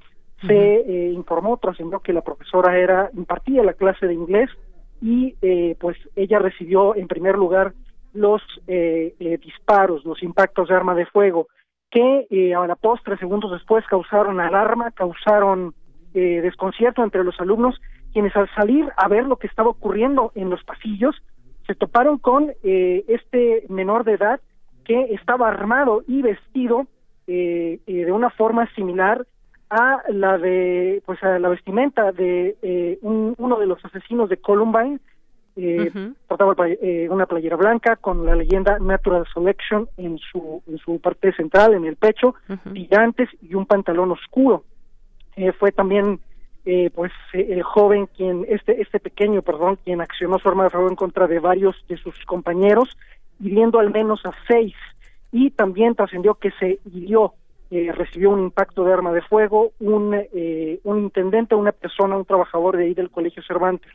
Se 0.47 0.75
eh, 0.75 1.11
informó, 1.11 1.57
trascendió 1.57 1.99
que 1.99 2.11
la 2.11 2.21
profesora 2.21 2.77
era 2.77 3.09
impartía 3.13 3.63
la 3.63 3.73
clase 3.73 4.07
de 4.07 4.13
inglés 4.13 4.49
y 5.01 5.35
eh, 5.41 5.75
pues 5.79 5.97
ella 6.15 6.39
recibió 6.39 6.95
en 6.95 7.07
primer 7.07 7.37
lugar 7.37 7.73
los 8.13 8.41
eh, 8.67 9.15
eh, 9.19 9.37
disparos, 9.37 10.03
los 10.05 10.21
impactos 10.21 10.67
de 10.67 10.75
arma 10.75 10.95
de 10.95 11.05
fuego, 11.05 11.47
que 11.89 12.27
eh, 12.29 12.53
a 12.55 12.67
la 12.67 12.75
postre, 12.75 13.17
segundos 13.17 13.51
después, 13.51 13.85
causaron 13.87 14.39
alarma, 14.39 14.91
causaron 14.91 15.73
eh, 16.13 16.41
desconcierto 16.41 17.03
entre 17.03 17.23
los 17.23 17.39
alumnos, 17.39 17.79
quienes 18.11 18.35
al 18.35 18.49
salir 18.55 18.89
a 18.97 19.07
ver 19.07 19.25
lo 19.25 19.37
que 19.37 19.47
estaba 19.47 19.69
ocurriendo 19.69 20.31
en 20.35 20.49
los 20.49 20.63
pasillos, 20.63 21.15
se 21.65 21.75
toparon 21.75 22.17
con 22.17 22.51
eh, 22.63 23.05
este 23.07 23.65
menor 23.69 24.03
de 24.03 24.13
edad 24.13 24.39
que 24.83 25.13
estaba 25.13 25.47
armado 25.47 26.03
y 26.07 26.21
vestido 26.21 26.87
eh, 27.27 27.79
eh, 27.87 28.05
de 28.05 28.11
una 28.11 28.29
forma 28.29 28.67
similar 28.75 29.25
a 29.69 30.03
la 30.09 30.37
de 30.37 31.01
pues 31.05 31.23
a 31.23 31.39
la 31.39 31.49
vestimenta 31.49 32.11
de 32.11 32.57
eh, 32.61 32.99
un, 33.01 33.33
uno 33.37 33.59
de 33.59 33.65
los 33.65 33.83
asesinos 33.85 34.29
de 34.29 34.37
Columbine 34.37 34.99
eh, 35.55 35.91
portaba 36.27 36.55
una 37.09 37.25
playera 37.27 37.55
blanca 37.55 37.95
con 37.95 38.25
la 38.25 38.35
leyenda 38.35 38.77
Natural 38.79 39.25
Selection 39.33 39.87
en 39.97 40.17
su 40.17 40.61
en 40.67 40.77
su 40.79 40.99
parte 40.99 41.31
central 41.33 41.75
en 41.75 41.85
el 41.85 41.95
pecho 41.95 42.35
tirantes 42.73 43.29
y 43.41 43.53
un 43.53 43.65
pantalón 43.65 44.11
oscuro 44.11 44.63
eh, 45.35 45.51
fue 45.51 45.71
también 45.71 46.19
eh, 46.65 46.89
pues 46.95 47.11
eh, 47.33 47.47
el 47.49 47.61
joven 47.61 48.07
quien 48.15 48.45
este 48.47 48.81
este 48.81 48.99
pequeño 48.99 49.41
perdón 49.41 49.77
quien 49.83 49.99
accionó 49.99 50.39
su 50.39 50.47
arma 50.47 50.63
de 50.63 50.69
fuego 50.69 50.87
en 50.87 50.95
contra 50.95 51.27
de 51.27 51.39
varios 51.39 51.75
de 51.89 51.97
sus 51.97 52.17
compañeros 52.25 52.97
hiriendo 53.39 53.79
al 53.79 53.91
menos 53.91 54.25
a 54.25 54.31
seis. 54.47 54.73
Y 55.31 55.49
también 55.51 55.95
trascendió 55.95 56.35
que 56.35 56.51
se 56.51 56.79
hirió 56.93 57.33
eh, 57.71 57.91
recibió 57.91 58.29
un 58.29 58.43
impacto 58.43 58.83
de 58.83 58.93
arma 58.93 59.11
de 59.11 59.21
fuego 59.21 59.71
un 59.79 60.13
eh, 60.13 60.79
un 60.83 60.99
intendente 60.99 61.55
una 61.55 61.71
persona 61.71 62.15
un 62.15 62.25
trabajador 62.25 62.77
de 62.77 62.85
ahí 62.85 62.93
del 62.93 63.09
colegio 63.09 63.43
Cervantes. 63.43 63.91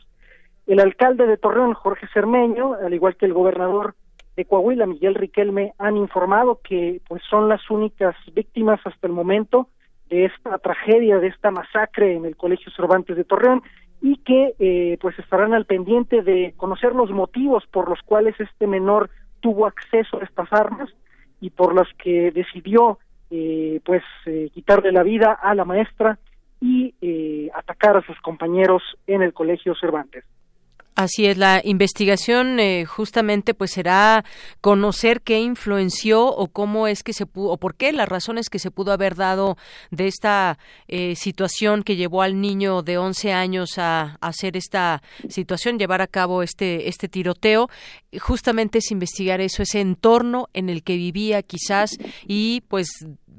El 0.67 0.79
alcalde 0.79 1.25
de 1.25 1.37
Torreón 1.37 1.73
Jorge 1.73 2.07
Cermeño 2.13 2.73
al 2.73 2.93
igual 2.93 3.15
que 3.15 3.25
el 3.25 3.33
gobernador 3.33 3.95
de 4.35 4.45
Coahuila 4.45 4.85
Miguel 4.85 5.15
Riquelme 5.15 5.73
han 5.79 5.97
informado 5.97 6.59
que 6.63 7.01
pues 7.07 7.23
son 7.29 7.49
las 7.49 7.67
únicas 7.71 8.15
víctimas 8.33 8.79
hasta 8.83 9.07
el 9.07 9.13
momento 9.13 9.69
de 10.09 10.25
esta 10.25 10.57
tragedia, 10.57 11.19
de 11.19 11.27
esta 11.27 11.51
masacre 11.51 12.15
en 12.15 12.25
el 12.25 12.35
Colegio 12.35 12.71
Cervantes 12.75 13.15
de 13.15 13.23
Torreón 13.23 13.61
y 14.01 14.17
que 14.17 14.53
eh, 14.59 14.97
pues 15.01 15.17
estarán 15.19 15.53
al 15.53 15.65
pendiente 15.65 16.21
de 16.21 16.53
conocer 16.57 16.95
los 16.95 17.11
motivos 17.11 17.65
por 17.67 17.89
los 17.89 18.01
cuales 18.03 18.35
este 18.39 18.67
menor 18.67 19.09
tuvo 19.39 19.67
acceso 19.67 20.19
a 20.19 20.23
estas 20.23 20.51
armas 20.51 20.89
y 21.41 21.49
por 21.49 21.73
las 21.73 21.87
que 22.01 22.31
decidió 22.31 22.99
eh, 23.31 23.79
pues 23.85 24.03
eh, 24.25 24.49
quitarle 24.53 24.91
la 24.91 25.03
vida 25.03 25.33
a 25.33 25.53
la 25.53 25.65
maestra 25.65 26.17
y 26.59 26.95
eh, 27.01 27.49
atacar 27.53 27.95
a 27.97 28.05
sus 28.05 28.19
compañeros 28.21 28.81
en 29.07 29.21
el 29.21 29.33
Colegio 29.33 29.75
Cervantes. 29.75 30.25
Así 30.99 31.27
es, 31.27 31.37
la 31.37 31.61
investigación 31.63 32.59
eh, 32.59 32.83
justamente 32.83 33.53
pues 33.53 33.71
será 33.71 34.25
conocer 34.59 35.21
qué 35.21 35.39
influenció 35.39 36.27
o 36.27 36.47
cómo 36.49 36.87
es 36.87 37.03
que 37.03 37.13
se 37.13 37.25
pudo, 37.25 37.51
o 37.51 37.57
por 37.57 37.75
qué 37.75 37.93
las 37.93 38.09
razones 38.09 38.49
que 38.49 38.59
se 38.59 38.69
pudo 38.69 38.91
haber 38.91 39.15
dado 39.15 39.55
de 39.91 40.07
esta 40.07 40.59
eh, 40.89 41.15
situación 41.15 41.83
que 41.83 41.95
llevó 41.95 42.21
al 42.21 42.41
niño 42.41 42.81
de 42.81 42.97
11 42.97 43.31
años 43.31 43.77
a, 43.77 44.17
a, 44.19 44.27
hacer 44.27 44.57
esta 44.57 45.01
situación, 45.29 45.79
llevar 45.79 46.01
a 46.01 46.07
cabo 46.07 46.43
este, 46.43 46.89
este 46.89 47.07
tiroteo. 47.07 47.69
Justamente 48.19 48.79
es 48.79 48.91
investigar 48.91 49.39
eso, 49.39 49.63
ese 49.63 49.79
entorno 49.79 50.49
en 50.51 50.67
el 50.67 50.83
que 50.83 50.97
vivía 50.97 51.43
quizás 51.43 51.97
y 52.27 52.59
pues 52.67 52.89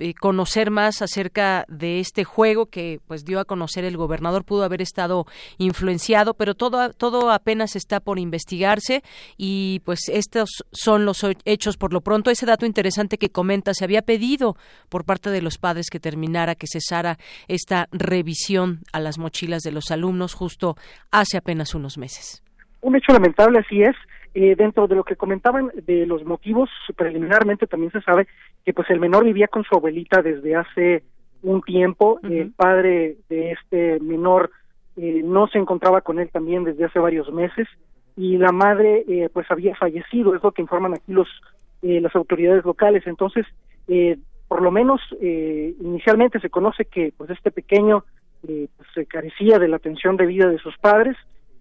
eh, 0.00 0.14
conocer 0.14 0.70
más 0.70 1.02
acerca 1.02 1.64
de 1.68 2.00
este 2.00 2.24
juego 2.24 2.66
que 2.66 3.00
pues 3.06 3.24
dio 3.24 3.38
a 3.38 3.44
conocer 3.44 3.84
el 3.84 3.96
gobernador. 3.96 4.44
Pudo 4.44 4.64
haber 4.64 4.82
estado 4.82 5.26
influenciado 5.58 6.34
pero 6.34 6.54
todo 6.54 6.92
todo 6.92 7.30
apenas 7.30 7.76
está 7.76 8.00
por 8.00 8.18
investigarse 8.18 9.02
y 9.36 9.80
pues 9.84 10.08
estos 10.08 10.64
son 10.72 11.04
los 11.04 11.24
hechos 11.44 11.76
por 11.76 11.92
lo 11.92 12.00
pronto. 12.00 12.30
Ese 12.30 12.46
dato 12.46 12.66
interesante 12.66 13.18
que 13.18 13.30
comenta 13.30 13.74
se 13.74 13.84
había 13.84 14.02
pedido 14.02 14.56
por 14.88 15.04
parte 15.04 15.30
de 15.30 15.42
los 15.42 15.58
padres 15.58 15.90
que 15.90 16.00
terminara 16.00 16.54
que 16.54 16.66
cesara 16.66 17.18
esta 17.48 17.88
revisión 17.92 18.80
a 18.92 19.00
las 19.00 19.18
mochilas 19.18 19.62
de 19.62 19.72
los 19.72 19.90
alumnos 19.90 20.34
justo 20.34 20.76
hace 21.10 21.36
apenas 21.36 21.74
unos 21.74 21.98
meses. 21.98 22.42
Un 22.80 22.96
hecho 22.96 23.12
lamentable 23.12 23.58
así 23.58 23.82
es 23.82 23.96
eh, 24.34 24.54
dentro 24.56 24.86
de 24.86 24.94
lo 24.94 25.04
que 25.04 25.16
comentaban 25.16 25.70
de 25.86 26.06
los 26.06 26.24
motivos, 26.24 26.70
preliminarmente 26.96 27.66
también 27.66 27.92
se 27.92 28.00
sabe 28.02 28.26
que 28.64 28.72
pues 28.72 28.88
el 28.90 29.00
menor 29.00 29.24
vivía 29.24 29.48
con 29.48 29.64
su 29.64 29.74
abuelita 29.74 30.22
desde 30.22 30.54
hace 30.56 31.02
un 31.42 31.62
tiempo, 31.62 32.18
uh 32.22 32.26
-huh. 32.26 32.40
el 32.40 32.52
padre 32.52 33.16
de 33.28 33.52
este 33.52 33.98
menor 34.00 34.50
eh, 34.96 35.22
no 35.24 35.48
se 35.48 35.58
encontraba 35.58 36.00
con 36.02 36.18
él 36.18 36.28
también 36.30 36.64
desde 36.64 36.84
hace 36.84 36.98
varios 36.98 37.32
meses. 37.32 37.66
Y 38.16 38.36
la 38.36 38.52
madre 38.52 39.04
eh, 39.08 39.28
pues 39.32 39.50
había 39.50 39.74
fallecido, 39.76 40.34
es 40.34 40.42
lo 40.42 40.52
que 40.52 40.62
informan 40.62 40.94
aquí 40.94 41.12
los 41.12 41.28
eh, 41.82 42.00
las 42.00 42.14
autoridades 42.14 42.64
locales, 42.64 43.06
entonces 43.06 43.46
eh, 43.88 44.18
por 44.48 44.62
lo 44.62 44.70
menos 44.70 45.00
eh, 45.20 45.74
inicialmente 45.80 46.40
se 46.40 46.50
conoce 46.50 46.84
que 46.84 47.12
pues 47.16 47.30
este 47.30 47.50
pequeño 47.50 48.04
eh, 48.46 48.68
pues, 48.76 48.88
se 48.94 49.06
carecía 49.06 49.58
de 49.58 49.68
la 49.68 49.76
atención 49.76 50.16
debida 50.16 50.48
de 50.48 50.58
sus 50.58 50.76
padres, 50.78 51.16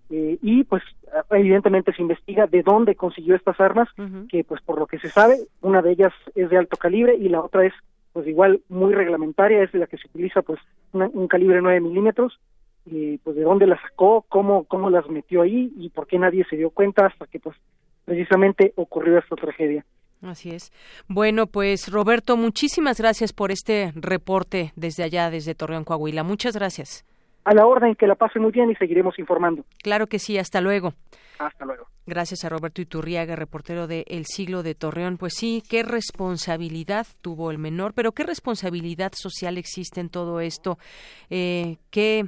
eh, 0.10 0.38
y 0.42 0.64
pues 0.64 0.82
evidentemente 1.30 1.94
se 1.94 2.02
investiga 2.02 2.48
de 2.48 2.64
dónde 2.64 2.96
consiguió 2.96 3.36
estas 3.36 3.60
armas 3.60 3.88
uh 3.98 4.02
-huh. 4.02 4.28
que 4.28 4.44
pues 4.44 4.62
por 4.62 4.80
lo 4.80 4.88
que 4.88 4.98
se 5.00 5.10
sabe 5.10 5.38
una 5.62 5.82
de 5.82 5.92
ellas 5.92 6.14
es 6.36 6.50
de 6.50 6.58
alto 6.58 6.78
calibre 6.78 7.16
y 7.16 7.30
la 7.30 7.42
otra 7.42 7.66
es 7.66 7.74
pues 8.12 8.28
igual 8.28 8.62
muy 8.70 8.94
reglamentaria 8.94 9.62
es 9.64 9.74
la 9.74 9.86
que 9.86 9.98
se 9.98 10.08
utiliza 10.08 10.42
pues 10.42 10.60
una, 10.94 11.08
un 11.14 11.28
calibre 11.28 11.62
9 11.62 11.80
milímetros 11.82 12.40
y 12.86 13.20
pues 13.20 13.36
de 13.36 13.44
dónde 13.44 13.68
las 13.68 13.80
sacó 13.82 14.26
cómo 14.30 14.64
cómo 14.64 14.90
las 14.90 15.08
metió 15.10 15.44
ahí 15.44 15.72
y 15.78 15.90
por 15.90 16.08
qué 16.08 16.18
nadie 16.18 16.44
se 16.50 16.56
dio 16.56 16.72
cuenta 16.72 17.06
hasta 17.06 17.28
que 17.28 17.40
pues 17.40 17.56
precisamente 18.06 18.74
ocurrió 18.76 19.20
esta 19.20 19.36
tragedia 19.36 19.86
Así 20.22 20.50
es. 20.50 20.74
Bueno, 21.08 21.48
pues 21.48 21.90
Roberto, 21.90 22.36
muchísimas 22.36 23.00
gracias 23.00 23.32
por 23.32 23.52
este 23.52 23.94
reporte 23.96 24.74
desde 24.76 25.04
allá, 25.04 25.30
desde 25.30 25.56
Torreón, 25.56 25.86
Coahuila. 25.86 26.24
Muchas 26.24 26.56
gracias 26.56 27.06
a 27.50 27.54
la 27.56 27.66
orden, 27.66 27.96
que 27.96 28.06
la 28.06 28.14
pase 28.14 28.38
muy 28.38 28.52
bien 28.52 28.70
y 28.70 28.76
seguiremos 28.76 29.18
informando. 29.18 29.66
Claro 29.82 30.06
que 30.06 30.20
sí, 30.20 30.38
hasta 30.38 30.62
luego. 30.62 30.94
Hasta 31.40 31.66
luego. 31.66 31.88
Gracias 32.06 32.46
a 32.46 32.50
Roberto 32.50 32.80
Iturriaga, 32.80 33.36
reportero 33.36 33.88
de 33.88 34.06
El 34.08 34.28
Siglo 34.28 34.62
de 34.62 34.76
Torreón. 34.76 35.18
Pues 35.18 35.34
sí, 35.36 35.64
qué 35.68 35.82
responsabilidad 35.82 37.08
tuvo 37.24 37.50
el 37.50 37.58
menor, 37.58 37.94
pero 37.96 38.12
qué 38.12 38.22
responsabilidad 38.22 39.14
social 39.16 39.58
existe 39.58 40.00
en 40.00 40.10
todo 40.10 40.42
esto. 40.42 40.78
Eh, 41.32 41.78
¿Qué 41.90 42.28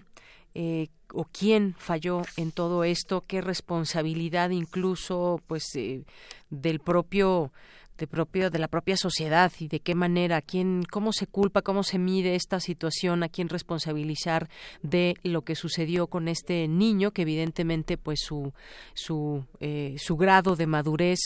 eh, 0.56 0.88
o 1.14 1.26
quién 1.26 1.76
falló 1.78 2.24
en 2.36 2.52
todo 2.52 2.84
esto? 2.84 3.24
¿Qué 3.28 3.42
responsabilidad 3.42 4.50
incluso, 4.50 5.40
pues, 5.46 5.76
eh, 5.76 6.04
del 6.50 6.80
propio 6.80 7.52
de 8.02 8.08
propio 8.08 8.50
de 8.50 8.58
la 8.58 8.68
propia 8.68 8.98
sociedad 8.98 9.52
y 9.60 9.68
de 9.68 9.80
qué 9.80 9.94
manera, 9.94 10.42
quién, 10.42 10.84
cómo 10.90 11.14
se 11.14 11.28
culpa, 11.28 11.62
cómo 11.62 11.84
se 11.84 12.00
mide 12.00 12.34
esta 12.34 12.60
situación, 12.60 13.22
a 13.22 13.30
quién 13.30 13.48
responsabilizar 13.48 14.50
de 14.82 15.18
lo 15.22 15.44
que 15.44 15.54
sucedió 15.54 16.08
con 16.08 16.28
este 16.28 16.68
niño 16.68 17.12
que 17.12 17.22
evidentemente 17.22 17.98
pues 17.98 18.20
su 18.26 18.54
su 18.96 19.46
eh, 19.60 19.96
su 20.00 20.18
grado 20.18 20.56
de 20.56 20.66
madurez 20.66 21.20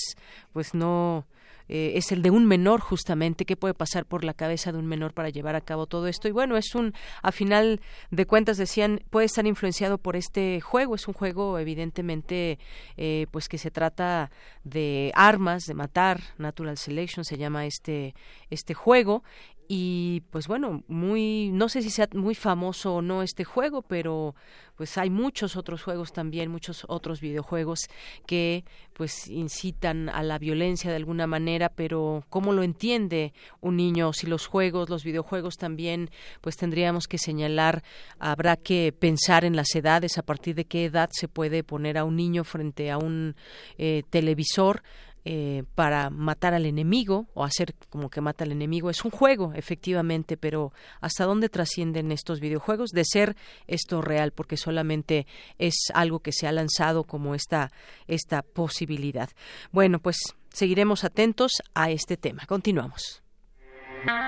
pues 0.52 0.74
no 0.74 1.26
eh, 1.68 1.94
es 1.96 2.12
el 2.12 2.22
de 2.22 2.32
un 2.32 2.46
menor 2.46 2.80
justamente, 2.80 3.46
qué 3.46 3.56
puede 3.56 3.74
pasar 3.74 4.06
por 4.06 4.24
la 4.24 4.34
cabeza 4.34 4.72
de 4.72 4.78
un 4.78 4.86
menor 4.86 5.14
para 5.14 5.30
llevar 5.30 5.56
a 5.56 5.62
cabo 5.62 5.88
todo 5.88 6.08
esto. 6.08 6.28
Y 6.28 6.32
bueno, 6.32 6.58
es 6.58 6.76
un, 6.76 6.94
a 7.22 7.32
final 7.32 7.82
de 8.12 8.26
cuentas 8.26 8.58
decían, 8.58 9.02
puede 9.10 9.26
estar 9.26 9.46
influenciado 9.46 9.98
por 9.98 10.16
este 10.16 10.62
juego, 10.62 10.96
es 10.96 11.08
un 11.08 11.14
juego 11.14 11.60
evidentemente 11.60 12.60
eh, 12.98 13.28
pues 13.32 13.48
que 13.48 13.58
se 13.58 13.72
trata 13.72 14.32
de 14.64 15.12
armas, 15.16 15.64
de 15.64 15.74
matar, 15.74 16.22
Natural 16.38 16.78
Selection 16.78 17.26
se 17.26 17.38
llama 17.38 17.66
este, 17.66 18.16
este 18.50 18.74
juego 18.74 19.24
y 19.68 20.22
pues 20.30 20.48
bueno, 20.48 20.84
muy 20.88 21.50
no 21.52 21.70
sé 21.70 21.82
si 21.82 21.90
sea 21.90 22.08
muy 22.14 22.36
famoso 22.36 22.96
o 22.96 23.02
no 23.02 23.22
este 23.22 23.44
juego, 23.44 23.82
pero 23.82 24.36
pues 24.76 24.98
hay 24.98 25.10
muchos 25.10 25.56
otros 25.56 25.84
juegos 25.84 26.12
también, 26.14 26.52
muchos 26.52 26.86
otros 26.88 27.22
videojuegos 27.22 27.80
que 28.28 28.66
pues 28.94 29.28
incitan 29.28 30.10
a 30.10 30.22
la 30.22 30.38
violencia 30.38 30.90
de 30.90 30.98
alguna 30.98 31.28
manera, 31.28 31.70
pero 31.70 32.24
cómo 32.30 32.54
lo 32.54 32.64
entiende 32.64 33.34
un 33.62 33.78
niño 33.78 34.14
si 34.14 34.28
los 34.28 34.48
juegos, 34.48 34.90
los 34.90 35.04
videojuegos 35.04 35.58
también 35.58 36.10
pues 36.42 36.58
tendríamos 36.58 37.08
que 37.08 37.18
señalar, 37.18 37.84
habrá 38.20 38.58
que 38.58 38.94
pensar 38.98 39.46
en 39.46 39.56
las 39.56 39.74
edades, 39.76 40.18
a 40.18 40.24
partir 40.24 40.56
de 40.56 40.66
qué 40.66 40.86
edad 40.86 41.10
se 41.12 41.28
puede 41.28 41.64
poner 41.64 41.98
a 41.98 42.04
un 42.04 42.16
niño 42.16 42.44
frente 42.44 42.92
a 42.92 42.98
un 42.98 43.36
eh, 43.78 44.04
televisor 44.10 44.84
eh, 45.28 45.64
para 45.74 46.12
matar 46.12 46.54
al 46.54 46.68
enemigo 46.68 47.26
o 47.34 47.44
hacer 47.44 47.74
como 47.90 48.12
que 48.12 48.22
mata 48.22 48.44
al 48.44 48.52
enemigo. 48.52 48.92
Es 48.92 49.04
un 49.04 49.10
juego, 49.10 49.54
efectivamente, 49.56 50.38
pero 50.38 50.72
¿hasta 51.02 51.26
dónde 51.26 51.50
trascienden 51.50 52.12
estos 52.12 52.40
videojuegos? 52.40 52.92
De 52.92 53.04
ser 53.04 53.36
esto 53.66 54.04
real, 54.04 54.34
porque 54.34 54.56
solamente 54.56 55.26
es 55.58 55.92
algo 55.96 56.20
que 56.20 56.32
se 56.32 56.46
ha 56.46 56.52
lanzado 56.52 57.06
como 57.06 57.34
esta, 57.34 57.72
esta 58.08 58.44
posibilidad. 58.44 59.32
Bueno, 59.72 59.98
pues 59.98 60.18
seguiremos 60.54 61.04
atentos 61.04 61.54
a 61.74 61.90
este 61.90 62.18
tema. 62.18 62.46
Continuamos. 62.46 63.24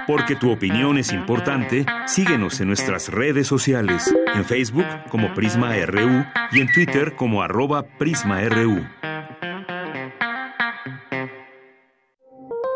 Porque 0.08 0.36
tu 0.36 0.52
opinión 0.52 0.98
es 0.98 1.14
importante, 1.14 1.86
síguenos 2.08 2.60
en 2.60 2.70
nuestras 2.70 3.10
redes 3.10 3.46
sociales, 3.46 4.12
en 4.34 4.46
Facebook 4.46 4.88
como 5.12 5.36
Prisma 5.36 5.76
RU 5.86 6.26
y 6.54 6.62
en 6.62 6.72
Twitter 6.74 7.16
como 7.16 7.44
arroba 7.44 7.84
PrismaRU. 8.00 8.84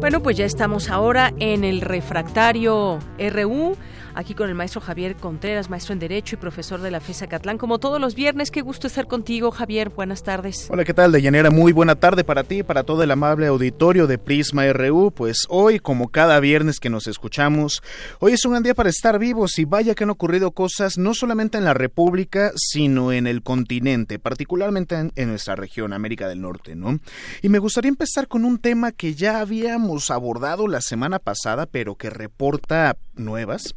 Bueno, 0.00 0.22
pues 0.22 0.36
ya 0.36 0.44
estamos 0.44 0.90
ahora 0.90 1.34
en 1.40 1.64
el 1.64 1.80
refractario 1.80 3.00
RU 3.18 3.76
aquí 4.18 4.34
con 4.34 4.48
el 4.48 4.56
maestro 4.56 4.80
Javier 4.80 5.14
Contreras, 5.14 5.70
maestro 5.70 5.92
en 5.92 6.00
Derecho 6.00 6.34
y 6.34 6.38
profesor 6.38 6.80
de 6.80 6.90
la 6.90 6.98
FESA 6.98 7.28
Catlán. 7.28 7.56
Como 7.56 7.78
todos 7.78 8.00
los 8.00 8.16
viernes, 8.16 8.50
qué 8.50 8.62
gusto 8.62 8.88
estar 8.88 9.06
contigo, 9.06 9.52
Javier. 9.52 9.90
Buenas 9.90 10.24
tardes. 10.24 10.66
Hola, 10.70 10.84
¿qué 10.84 10.92
tal, 10.92 11.12
Deyanira? 11.12 11.50
Muy 11.50 11.70
buena 11.70 11.94
tarde 11.94 12.24
para 12.24 12.42
ti 12.42 12.58
y 12.58 12.62
para 12.64 12.82
todo 12.82 13.04
el 13.04 13.12
amable 13.12 13.46
auditorio 13.46 14.08
de 14.08 14.18
Prisma 14.18 14.66
RU. 14.72 15.12
Pues 15.12 15.46
hoy, 15.48 15.78
como 15.78 16.08
cada 16.08 16.40
viernes 16.40 16.80
que 16.80 16.90
nos 16.90 17.06
escuchamos, 17.06 17.80
hoy 18.18 18.32
es 18.32 18.44
un 18.44 18.52
gran 18.52 18.64
día 18.64 18.74
para 18.74 18.90
estar 18.90 19.20
vivos 19.20 19.56
y 19.60 19.64
vaya 19.64 19.94
que 19.94 20.02
han 20.02 20.10
ocurrido 20.10 20.50
cosas 20.50 20.98
no 20.98 21.14
solamente 21.14 21.56
en 21.56 21.64
la 21.64 21.74
República, 21.74 22.50
sino 22.56 23.12
en 23.12 23.28
el 23.28 23.44
continente, 23.44 24.18
particularmente 24.18 24.96
en, 24.96 25.12
en 25.14 25.28
nuestra 25.28 25.54
región, 25.54 25.92
América 25.92 26.28
del 26.28 26.40
Norte, 26.40 26.74
¿no? 26.74 26.98
Y 27.40 27.50
me 27.50 27.60
gustaría 27.60 27.88
empezar 27.88 28.26
con 28.26 28.44
un 28.44 28.58
tema 28.58 28.90
que 28.90 29.14
ya 29.14 29.38
habíamos 29.38 30.10
abordado 30.10 30.66
la 30.66 30.80
semana 30.80 31.20
pasada, 31.20 31.66
pero 31.66 31.94
que 31.94 32.10
reporta 32.10 32.96
nuevas, 33.18 33.74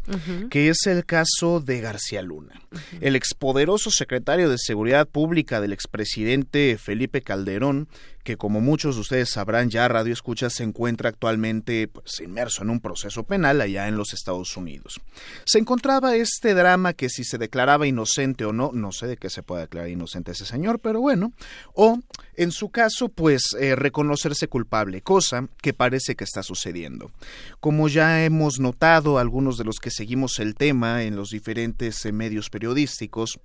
que 0.50 0.70
es 0.70 0.86
el 0.86 1.06
caso 1.06 1.60
de 1.60 1.82
García 1.82 2.22
Luna. 2.22 2.62
El 3.00 3.16
expoderoso 3.16 3.92
secretario 3.92 4.50
de 4.50 4.58
Seguridad 4.58 5.08
Pública 5.08 5.62
del 5.62 5.74
expresidente 5.74 6.78
Felipe 6.78 7.22
Calderón 7.22 7.88
que 8.24 8.38
como 8.38 8.62
muchos 8.62 8.96
de 8.96 9.02
ustedes 9.02 9.30
sabrán 9.30 9.70
ya 9.70 9.88
Radio 9.88 10.14
Escucha 10.14 10.50
se 10.50 10.64
encuentra 10.64 11.10
actualmente 11.10 11.88
pues, 11.88 12.20
inmerso 12.20 12.64
en 12.64 12.70
un 12.70 12.80
proceso 12.80 13.24
penal 13.24 13.62
allá 13.62 13.88
en 13.88 13.98
los 13.98 14.14
Estados 14.14 14.56
Unidos. 14.58 15.00
Se 15.46 15.60
encontraba 15.60 16.16
este 16.16 16.54
drama 16.54 16.94
que 16.94 17.10
si 17.10 17.24
se 17.24 17.38
declaraba 17.38 17.88
inocente 17.88 18.46
o 18.46 18.54
no, 18.54 18.72
no 18.74 18.92
sé 18.92 19.08
de 19.08 19.18
qué 19.18 19.30
se 19.30 19.44
puede 19.44 19.64
declarar 19.64 19.90
inocente 19.90 20.32
ese 20.32 20.46
señor, 20.46 20.80
pero 20.80 21.02
bueno, 21.02 21.34
o 21.74 22.00
en 22.36 22.52
su 22.52 22.70
caso 22.70 23.10
pues 23.10 23.56
eh, 23.60 23.76
reconocerse 23.76 24.48
culpable, 24.48 25.02
cosa 25.02 25.48
que 25.62 25.74
parece 25.74 26.16
que 26.16 26.24
está 26.24 26.44
sucediendo. 26.44 27.12
Como 27.60 27.88
ya 27.88 28.24
hemos 28.24 28.60
notado 28.60 29.18
algunos 29.18 29.58
de 29.58 29.64
los 29.64 29.80
que 29.80 29.92
seguimos 29.92 30.40
el 30.40 30.56
tema 30.56 31.04
en 31.04 31.16
los 31.16 31.30
diferentes 31.30 32.06
eh, 32.06 32.12
medios 32.12 32.50
periodísticos, 32.50 33.40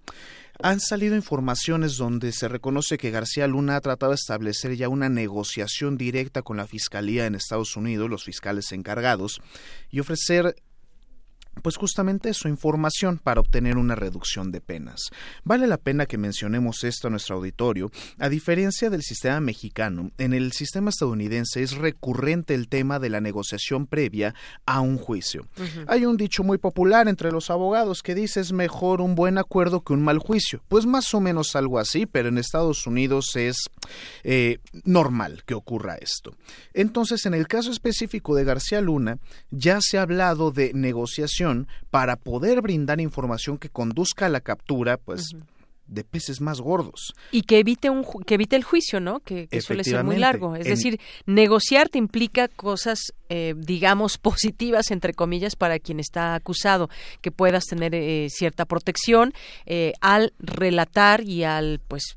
han 0.63 0.81
salido 0.81 1.17
informaciones 1.17 1.97
donde 1.97 2.33
se 2.33 2.49
reconoce 2.49 2.99
que 2.99 3.11
García 3.11 3.47
Luna 3.47 3.77
ha 3.77 3.81
tratado 3.81 4.13
de 4.13 4.17
establecer 4.17 4.77
ya 4.77 4.89
una 4.89 5.09
negociación 5.09 5.97
directa 5.97 6.43
con 6.43 6.57
la 6.57 6.67
Fiscalía 6.67 7.27
en 7.27 7.35
Estados 7.35 7.77
Unidos, 7.77 8.11
los 8.11 8.25
fiscales 8.25 8.73
encargados, 8.73 9.41
y 9.91 10.01
ofrecer 10.01 10.57
pues 11.63 11.77
justamente 11.77 12.35
su 12.35 12.49
información 12.49 13.19
para 13.19 13.41
obtener 13.41 13.77
una 13.77 13.95
reducción 13.95 14.53
de 14.53 14.61
penas. 14.61 15.11
Vale 15.45 15.67
la 15.67 15.79
pena 15.79 16.07
que 16.07 16.19
mencionemos 16.19 16.85
esto 16.85 17.09
a 17.09 17.11
nuestro 17.11 17.37
auditorio. 17.37 17.91
A 18.19 18.29
diferencia 18.29 18.91
del 18.91 19.03
sistema 19.03 19.41
mexicano, 19.41 20.11
en 20.19 20.33
el 20.33 20.53
sistema 20.53 20.91
estadounidense 20.91 21.63
es 21.63 21.73
recurrente 21.73 22.55
el 22.55 22.69
tema 22.69 22.99
de 22.99 23.11
la 23.11 23.21
negociación 23.21 23.87
previa 23.87 24.35
a 24.65 24.81
un 24.81 24.99
juicio. 24.99 25.47
Hay 25.87 26.05
un 26.05 26.17
dicho 26.17 26.43
muy 26.45 26.59
popular 26.59 27.09
entre 27.09 27.33
los 27.33 27.51
abogados 27.51 28.03
que 28.03 28.15
dice 28.15 28.41
es 28.41 28.53
mejor 28.53 29.01
un 29.01 29.15
buen 29.15 29.39
acuerdo 29.39 29.83
que 29.83 29.93
un 29.93 30.03
mal 30.03 30.19
juicio. 30.19 30.63
Pues 30.69 30.87
más 30.87 31.13
o 31.15 31.21
menos 31.21 31.57
algo 31.57 31.79
así, 31.79 32.07
pero 32.07 32.29
en 32.29 32.39
Estados 32.39 32.87
Unidos 32.87 33.35
es 33.37 33.57
eh, 34.25 34.59
normal 34.85 35.43
que 35.45 35.55
ocurra 35.55 35.97
esto. 35.97 36.35
Entonces, 36.75 37.27
en 37.27 37.35
el 37.35 37.47
caso 37.49 37.71
específico 37.71 38.35
de 38.35 38.45
García 38.45 38.81
Luna, 38.81 39.19
ya 39.51 39.81
se 39.81 39.99
ha 39.99 40.03
hablado 40.03 40.51
de 40.51 40.73
negociación 40.75 41.46
para 41.91 42.17
poder 42.17 42.61
brindar 42.63 43.01
información 43.01 43.59
que 43.59 43.69
conduzca 43.69 44.27
a 44.27 44.29
la 44.29 44.41
captura, 44.41 44.97
pues. 44.97 45.31
de 45.87 46.03
peces 46.03 46.41
más 46.41 46.61
gordos. 46.61 47.15
Y 47.31 47.43
que 47.43 47.61
evite 47.61 47.91
un 47.91 48.05
que 48.27 48.35
evite 48.35 48.57
el 48.57 48.65
juicio, 48.65 48.99
¿no? 48.99 49.21
Que, 49.21 49.49
suele 49.61 49.85
ser 49.85 50.03
muy 50.03 50.17
largo. 50.17 50.57
Es 50.57 50.67
decir, 50.67 50.99
negociar 51.27 51.89
te 51.89 51.99
implica 51.99 52.49
cosas, 52.49 52.99
eh, 53.29 53.55
digamos, 53.57 54.19
positivas, 54.19 54.91
entre 54.91 55.15
comillas, 55.15 55.55
para 55.55 55.79
quien 55.79 56.01
está 56.01 56.35
acusado, 56.35 56.91
que 57.21 57.31
puedas 57.31 57.67
tener 57.67 57.95
eh, 57.95 58.27
cierta 58.31 58.65
protección 58.65 59.33
eh, 59.65 59.93
al 60.01 60.33
relatar 60.41 61.23
y 61.23 61.45
al, 61.45 61.81
pues, 61.87 62.17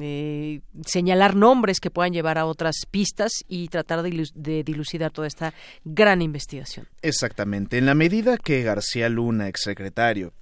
eh, 0.00 0.60
señalar 0.86 1.36
nombres 1.36 1.80
que 1.80 1.90
puedan 1.90 2.12
llevar 2.12 2.38
a 2.38 2.46
otras 2.46 2.86
pistas 2.90 3.32
y 3.48 3.68
tratar 3.68 4.02
de, 4.02 4.62
dilucidar 4.64 5.10
toda 5.10 5.26
esta 5.26 5.54
gran 5.84 6.22
investigación. 6.22 6.86
Exactamente. 7.02 7.78
En 7.78 7.86
la 7.86 7.94
medida 7.94 8.36
que 8.36 8.62
García 8.62 9.08
Luna, 9.08 9.48
exsecretario, 9.48 10.32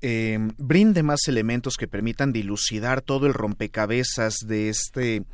eh, 0.00 0.38
brinde 0.58 1.02
más 1.02 1.20
elementos 1.26 1.76
que 1.76 1.88
permitan 1.88 2.32
dilucidar 2.32 3.00
todo 3.00 3.26
el 3.26 3.34
rompecabezas 3.34 4.36
de 4.46 4.68
este 4.68 5.24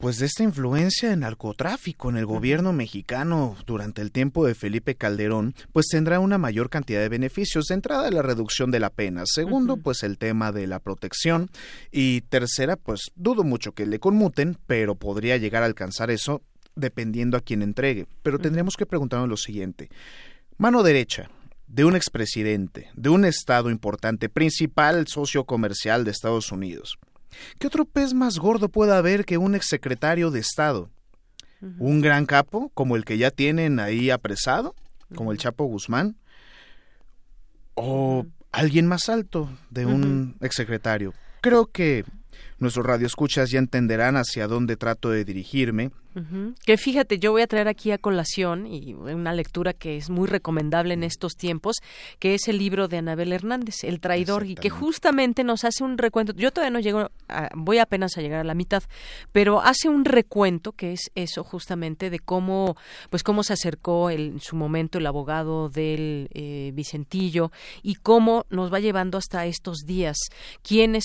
pues 0.00 0.18
de 0.18 0.24
esta 0.24 0.42
influencia 0.42 1.12
en 1.12 1.20
narcotráfico 1.20 2.08
en 2.08 2.16
el 2.16 2.24
gobierno 2.24 2.72
mexicano 2.72 3.54
durante 3.66 4.00
el 4.00 4.12
tiempo 4.12 4.46
de 4.46 4.54
Felipe 4.54 4.94
Calderón, 4.94 5.54
pues 5.72 5.88
tendrá 5.88 6.20
una 6.20 6.38
mayor 6.38 6.70
cantidad 6.70 7.00
de 7.00 7.10
beneficios. 7.10 7.66
De 7.66 7.74
entrada, 7.74 8.10
la 8.10 8.22
reducción 8.22 8.70
de 8.70 8.80
la 8.80 8.88
pena. 8.88 9.24
Segundo, 9.26 9.76
pues 9.76 10.02
el 10.02 10.16
tema 10.16 10.52
de 10.52 10.66
la 10.66 10.78
protección. 10.78 11.50
Y 11.92 12.22
tercera, 12.22 12.76
pues 12.76 13.10
dudo 13.14 13.44
mucho 13.44 13.72
que 13.72 13.84
le 13.84 14.00
conmuten, 14.00 14.56
pero 14.66 14.94
podría 14.94 15.36
llegar 15.36 15.62
a 15.62 15.66
alcanzar 15.66 16.10
eso 16.10 16.40
dependiendo 16.74 17.36
a 17.36 17.42
quien 17.42 17.60
entregue. 17.60 18.06
Pero 18.22 18.38
tendremos 18.38 18.76
que 18.78 18.86
preguntarnos 18.86 19.28
lo 19.28 19.36
siguiente. 19.36 19.90
Mano 20.56 20.82
derecha, 20.82 21.28
de 21.66 21.84
un 21.84 21.94
expresidente, 21.94 22.88
de 22.94 23.10
un 23.10 23.26
estado 23.26 23.68
importante, 23.68 24.30
principal 24.30 25.06
socio 25.08 25.44
comercial 25.44 26.04
de 26.04 26.10
Estados 26.10 26.52
Unidos. 26.52 26.98
¿Qué 27.58 27.66
otro 27.66 27.84
pez 27.84 28.14
más 28.14 28.38
gordo 28.38 28.68
puede 28.68 28.94
haber 28.94 29.24
que 29.24 29.38
un 29.38 29.54
exsecretario 29.54 30.30
de 30.30 30.40
Estado? 30.40 30.90
¿Un 31.78 32.00
gran 32.00 32.24
capo 32.24 32.70
como 32.72 32.96
el 32.96 33.04
que 33.04 33.18
ya 33.18 33.30
tienen 33.30 33.80
ahí 33.80 34.10
apresado, 34.10 34.74
como 35.14 35.30
el 35.30 35.38
Chapo 35.38 35.64
Guzmán? 35.64 36.16
¿O 37.74 38.26
alguien 38.50 38.86
más 38.86 39.08
alto 39.08 39.50
de 39.68 39.84
un 39.84 40.36
exsecretario? 40.40 41.12
Creo 41.42 41.66
que 41.66 42.04
nuestros 42.58 42.86
radioescuchas 42.86 43.50
ya 43.50 43.58
entenderán 43.58 44.16
hacia 44.16 44.46
dónde 44.46 44.76
trato 44.76 45.10
de 45.10 45.24
dirigirme 45.24 45.90
Que 46.64 46.76
fíjate, 46.76 47.18
yo 47.18 47.30
voy 47.30 47.42
a 47.42 47.46
traer 47.46 47.68
aquí 47.68 47.92
a 47.92 47.98
colación 47.98 48.66
y 48.66 48.94
una 48.94 49.32
lectura 49.32 49.72
que 49.72 49.96
es 49.96 50.10
muy 50.10 50.26
recomendable 50.26 50.94
en 50.94 51.04
estos 51.04 51.36
tiempos, 51.36 51.76
que 52.18 52.34
es 52.34 52.48
el 52.48 52.58
libro 52.58 52.88
de 52.88 52.98
Anabel 52.98 53.32
Hernández, 53.32 53.84
El 53.84 54.00
traidor, 54.00 54.46
y 54.46 54.56
que 54.56 54.70
justamente 54.70 55.44
nos 55.44 55.64
hace 55.64 55.84
un 55.84 55.98
recuento. 55.98 56.32
Yo 56.34 56.50
todavía 56.50 56.72
no 56.72 56.80
llego, 56.80 57.10
voy 57.54 57.78
apenas 57.78 58.16
a 58.18 58.22
llegar 58.22 58.40
a 58.40 58.44
la 58.44 58.54
mitad, 58.54 58.82
pero 59.30 59.60
hace 59.60 59.88
un 59.88 60.04
recuento 60.04 60.72
que 60.72 60.92
es 60.92 61.10
eso 61.14 61.44
justamente 61.44 62.10
de 62.10 62.18
cómo, 62.18 62.76
pues 63.08 63.22
cómo 63.22 63.44
se 63.44 63.52
acercó 63.52 64.10
en 64.10 64.40
su 64.40 64.56
momento 64.56 64.98
el 64.98 65.06
abogado 65.06 65.68
del 65.68 66.28
eh, 66.32 66.72
Vicentillo 66.74 67.52
y 67.82 67.94
cómo 67.94 68.46
nos 68.50 68.72
va 68.72 68.80
llevando 68.80 69.16
hasta 69.16 69.46
estos 69.46 69.78
días, 69.86 70.16
quienes 70.62 71.04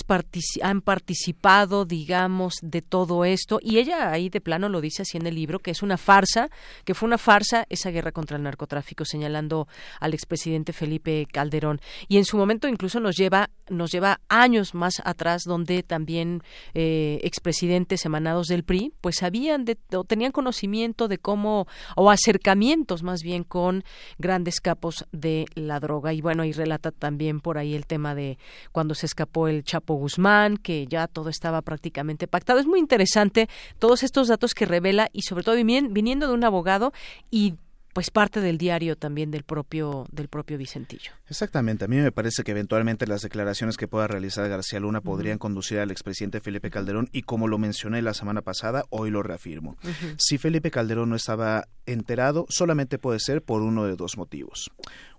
han 0.62 0.82
participado, 0.82 1.86
digamos, 1.86 2.56
de 2.62 2.82
todo 2.82 3.26
esto, 3.26 3.60
y 3.62 3.78
ella 3.78 4.12
ahí 4.12 4.30
de 4.30 4.42
plano 4.42 4.68
lo 4.70 4.82
dice 4.82 4.95
así 5.02 5.18
en 5.18 5.28
el 5.28 5.36
libro, 5.36 5.60
que 5.60 5.72
es 5.72 5.82
una 5.82 5.98
farsa, 5.98 6.50
que 6.84 6.94
fue 6.94 7.08
una 7.08 7.18
farsa 7.18 7.66
esa 7.70 7.92
guerra 7.92 8.12
contra 8.12 8.38
el 8.38 8.44
narcotráfico, 8.44 9.06
señalando 9.06 9.68
al 10.00 10.14
expresidente 10.14 10.74
Felipe 10.74 11.28
Calderón. 11.32 11.80
Y 12.08 12.18
en 12.18 12.26
su 12.26 12.38
momento 12.38 12.68
incluso 12.68 13.00
nos 13.00 13.16
lleva, 13.16 13.50
nos 13.70 13.92
lleva 13.92 14.22
años 14.30 14.74
más 14.74 15.02
atrás, 15.04 15.44
donde 15.46 15.84
también 15.84 16.42
eh, 16.74 17.20
expresidentes 17.24 18.06
emanados 18.06 18.48
del 18.48 18.64
PRI, 18.64 18.94
pues 19.02 19.18
sabían 19.18 19.66
de, 19.66 19.78
o 19.94 20.04
tenían 20.04 20.32
conocimiento 20.32 21.08
de 21.08 21.18
cómo, 21.18 21.68
o 21.96 22.10
acercamientos 22.10 23.04
más 23.04 23.22
bien 23.22 23.44
con 23.44 23.84
grandes 24.18 24.62
capos 24.62 25.06
de 25.12 25.46
la 25.56 25.80
droga. 25.80 26.14
Y 26.14 26.22
bueno, 26.22 26.46
y 26.46 26.52
relata 26.52 26.92
también 26.92 27.40
por 27.40 27.58
ahí 27.58 27.76
el 27.76 27.86
tema 27.86 28.16
de 28.16 28.38
cuando 28.72 28.96
se 28.96 29.06
escapó 29.06 29.48
el 29.48 29.64
Chapo 29.64 29.96
Guzmán, 29.96 30.58
que 30.58 30.88
ya 30.88 31.08
todo 31.08 31.30
estaba 31.30 31.62
prácticamente 31.62 32.28
pactado. 32.28 32.60
Es 32.60 32.68
muy 32.68 32.80
interesante 32.80 33.50
todos 33.80 34.04
estos 34.04 34.28
datos 34.28 34.54
que 34.54 34.66
revelan 34.66 34.85
y 35.14 35.22
sobre 35.24 35.44
todo 35.44 35.56
viniendo 35.56 36.28
de 36.28 36.34
un 36.34 36.44
abogado 36.44 36.94
y 37.32 37.56
pues 37.96 38.12
parte 38.12 38.42
del 38.42 38.58
diario 38.58 38.98
también 38.98 39.32
del 39.32 39.44
propio 39.44 40.06
del 40.12 40.28
propio 40.28 40.58
Vicentillo. 40.58 41.14
Exactamente, 41.30 41.86
a 41.86 41.88
mí 41.88 41.96
me 41.96 42.12
parece 42.12 42.44
que 42.44 42.52
eventualmente 42.52 43.08
las 43.08 43.22
declaraciones 43.22 43.78
que 43.78 43.88
pueda 43.88 44.06
realizar 44.06 44.50
García 44.50 44.82
Luna 44.82 45.00
podrían 45.00 45.38
conducir 45.38 45.80
al 45.80 45.92
expresidente 45.92 46.42
Felipe 46.42 46.70
Calderón 46.70 47.08
y 47.14 47.22
como 47.22 47.48
lo 47.48 47.58
mencioné 47.58 48.02
la 48.02 48.14
semana 48.14 48.42
pasada, 48.42 48.84
hoy 48.90 49.12
lo 49.12 49.24
reafirmo. 49.24 49.78
Si 50.18 50.38
Felipe 50.38 50.72
Calderón 50.72 51.10
no 51.10 51.16
estaba 51.16 51.70
enterado, 51.86 52.46
solamente 52.50 53.00
puede 53.00 53.22
ser 53.22 53.42
por 53.42 53.62
uno 53.62 53.86
de 53.86 53.96
dos 53.96 54.18
motivos. 54.18 54.72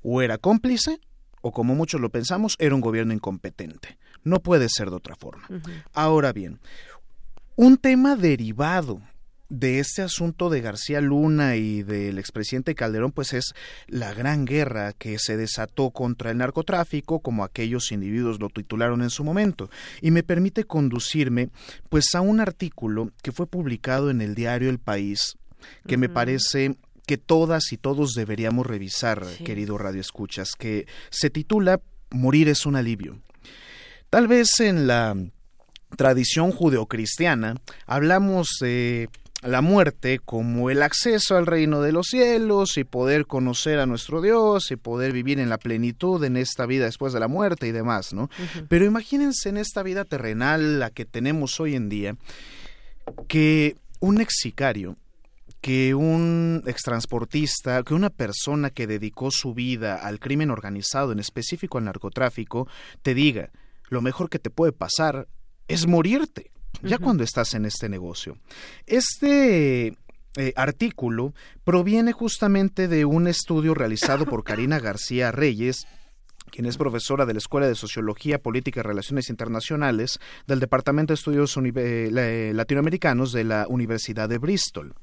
O 0.02 0.20
era 0.20 0.36
cómplice 0.36 1.00
o 1.40 1.52
como 1.52 1.74
muchos 1.74 1.98
lo 2.02 2.10
pensamos, 2.10 2.56
era 2.58 2.74
un 2.74 2.82
gobierno 2.82 3.14
incompetente. 3.14 3.96
No 4.22 4.40
puede 4.40 4.68
ser 4.68 4.90
de 4.90 4.96
otra 4.96 5.16
forma. 5.16 5.48
Ahora 5.94 6.34
bien, 6.34 6.60
un 7.54 7.78
tema 7.78 8.16
derivado 8.16 9.00
de 9.48 9.78
este 9.78 10.02
asunto 10.02 10.50
de 10.50 10.60
García 10.60 11.00
Luna 11.00 11.56
y 11.56 11.82
del 11.82 12.18
expresidente 12.18 12.74
Calderón, 12.74 13.12
pues 13.12 13.32
es 13.32 13.54
la 13.86 14.12
gran 14.12 14.44
guerra 14.44 14.92
que 14.92 15.18
se 15.18 15.36
desató 15.36 15.90
contra 15.90 16.30
el 16.30 16.38
narcotráfico, 16.38 17.20
como 17.20 17.44
aquellos 17.44 17.92
individuos 17.92 18.40
lo 18.40 18.48
titularon 18.48 19.02
en 19.02 19.10
su 19.10 19.24
momento. 19.24 19.70
Y 20.00 20.10
me 20.10 20.22
permite 20.22 20.64
conducirme, 20.64 21.50
pues, 21.88 22.14
a 22.14 22.20
un 22.20 22.40
artículo 22.40 23.10
que 23.22 23.32
fue 23.32 23.46
publicado 23.46 24.10
en 24.10 24.20
el 24.20 24.34
diario 24.34 24.70
El 24.70 24.78
País, 24.78 25.36
que 25.86 25.96
me 25.96 26.08
parece 26.08 26.76
que 27.06 27.16
todas 27.18 27.72
y 27.72 27.76
todos 27.76 28.14
deberíamos 28.14 28.66
revisar, 28.66 29.24
querido 29.44 29.78
Radio 29.78 30.00
Escuchas, 30.00 30.50
que 30.58 30.86
se 31.10 31.30
titula 31.30 31.80
Morir 32.10 32.48
es 32.48 32.66
un 32.66 32.76
alivio. 32.76 33.20
Tal 34.10 34.28
vez 34.28 34.60
en 34.60 34.86
la 34.86 35.16
tradición 35.96 36.50
judeocristiana 36.50 37.54
hablamos 37.86 38.48
de 38.60 39.08
la 39.42 39.60
muerte 39.60 40.18
como 40.18 40.70
el 40.70 40.82
acceso 40.82 41.36
al 41.36 41.46
reino 41.46 41.82
de 41.82 41.92
los 41.92 42.06
cielos 42.08 42.78
y 42.78 42.84
poder 42.84 43.26
conocer 43.26 43.78
a 43.78 43.86
nuestro 43.86 44.20
Dios 44.20 44.70
y 44.70 44.76
poder 44.76 45.12
vivir 45.12 45.38
en 45.38 45.48
la 45.48 45.58
plenitud 45.58 46.22
en 46.24 46.36
esta 46.36 46.66
vida 46.66 46.86
después 46.86 47.12
de 47.12 47.20
la 47.20 47.28
muerte 47.28 47.66
y 47.66 47.72
demás, 47.72 48.12
¿no? 48.12 48.30
Pero 48.68 48.84
imagínense 48.84 49.48
en 49.48 49.58
esta 49.58 49.82
vida 49.82 50.04
terrenal, 50.04 50.80
la 50.80 50.90
que 50.90 51.04
tenemos 51.04 51.60
hoy 51.60 51.74
en 51.74 51.88
día, 51.88 52.16
que 53.28 53.76
un 54.00 54.20
ex 54.20 54.34
sicario 54.40 54.96
que 55.60 55.96
un 55.96 56.62
extransportista, 56.66 57.82
que 57.82 57.94
una 57.94 58.10
persona 58.10 58.70
que 58.70 58.86
dedicó 58.86 59.32
su 59.32 59.52
vida 59.52 59.96
al 59.96 60.20
crimen 60.20 60.50
organizado, 60.50 61.10
en 61.10 61.18
específico 61.18 61.78
al 61.78 61.84
narcotráfico, 61.84 62.68
te 63.02 63.14
diga, 63.14 63.50
lo 63.88 64.00
mejor 64.00 64.30
que 64.30 64.38
te 64.38 64.50
puede 64.50 64.70
pasar 64.70 65.26
es 65.66 65.88
morirte 65.88 66.52
ya 66.82 66.98
cuando 66.98 67.24
estás 67.24 67.54
en 67.54 67.64
este 67.64 67.88
negocio. 67.88 68.38
Este 68.86 69.96
eh, 70.36 70.52
artículo 70.56 71.32
proviene 71.64 72.12
justamente 72.12 72.88
de 72.88 73.04
un 73.04 73.26
estudio 73.26 73.74
realizado 73.74 74.26
por 74.26 74.44
Karina 74.44 74.78
García 74.78 75.32
Reyes, 75.32 75.86
quien 76.50 76.66
es 76.66 76.76
profesora 76.76 77.24
de 77.24 77.32
la 77.32 77.38
Escuela 77.38 77.66
de 77.66 77.74
Sociología, 77.74 78.38
Política 78.38 78.80
y 78.80 78.82
Relaciones 78.82 79.30
Internacionales 79.30 80.18
del 80.46 80.60
Departamento 80.60 81.12
de 81.12 81.16
Estudios 81.16 81.56
eh, 81.56 82.52
Latinoamericanos 82.54 83.32
de 83.32 83.44
la 83.44 83.66
Universidad 83.68 84.28
de 84.28 84.38
Bristol. 84.38 84.94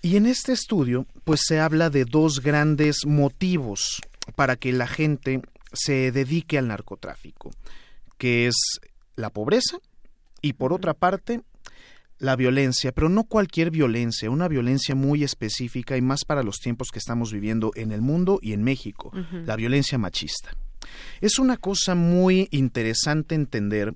Y 0.00 0.16
en 0.16 0.26
este 0.26 0.52
estudio, 0.52 1.06
pues 1.24 1.42
se 1.46 1.60
habla 1.60 1.90
de 1.90 2.04
dos 2.04 2.40
grandes 2.40 3.06
motivos 3.06 4.00
para 4.34 4.56
que 4.56 4.72
la 4.72 4.86
gente 4.86 5.42
se 5.72 6.10
dedique 6.10 6.58
al 6.58 6.68
narcotráfico, 6.68 7.50
que 8.18 8.46
es 8.46 8.56
la 9.14 9.30
pobreza 9.30 9.78
y 10.42 10.54
por 10.54 10.72
otra 10.72 10.92
parte, 10.94 11.40
la 12.18 12.36
violencia, 12.36 12.92
pero 12.92 13.08
no 13.08 13.24
cualquier 13.24 13.70
violencia, 13.70 14.30
una 14.30 14.48
violencia 14.48 14.94
muy 14.94 15.24
específica 15.24 15.96
y 15.96 16.02
más 16.02 16.24
para 16.24 16.42
los 16.42 16.58
tiempos 16.58 16.90
que 16.92 16.98
estamos 16.98 17.32
viviendo 17.32 17.72
en 17.74 17.90
el 17.90 18.00
mundo 18.00 18.38
y 18.40 18.52
en 18.52 18.62
México, 18.62 19.12
la 19.44 19.56
violencia 19.56 19.98
machista. 19.98 20.50
Es 21.20 21.38
una 21.38 21.56
cosa 21.56 21.94
muy 21.94 22.48
interesante 22.50 23.34
entender 23.34 23.94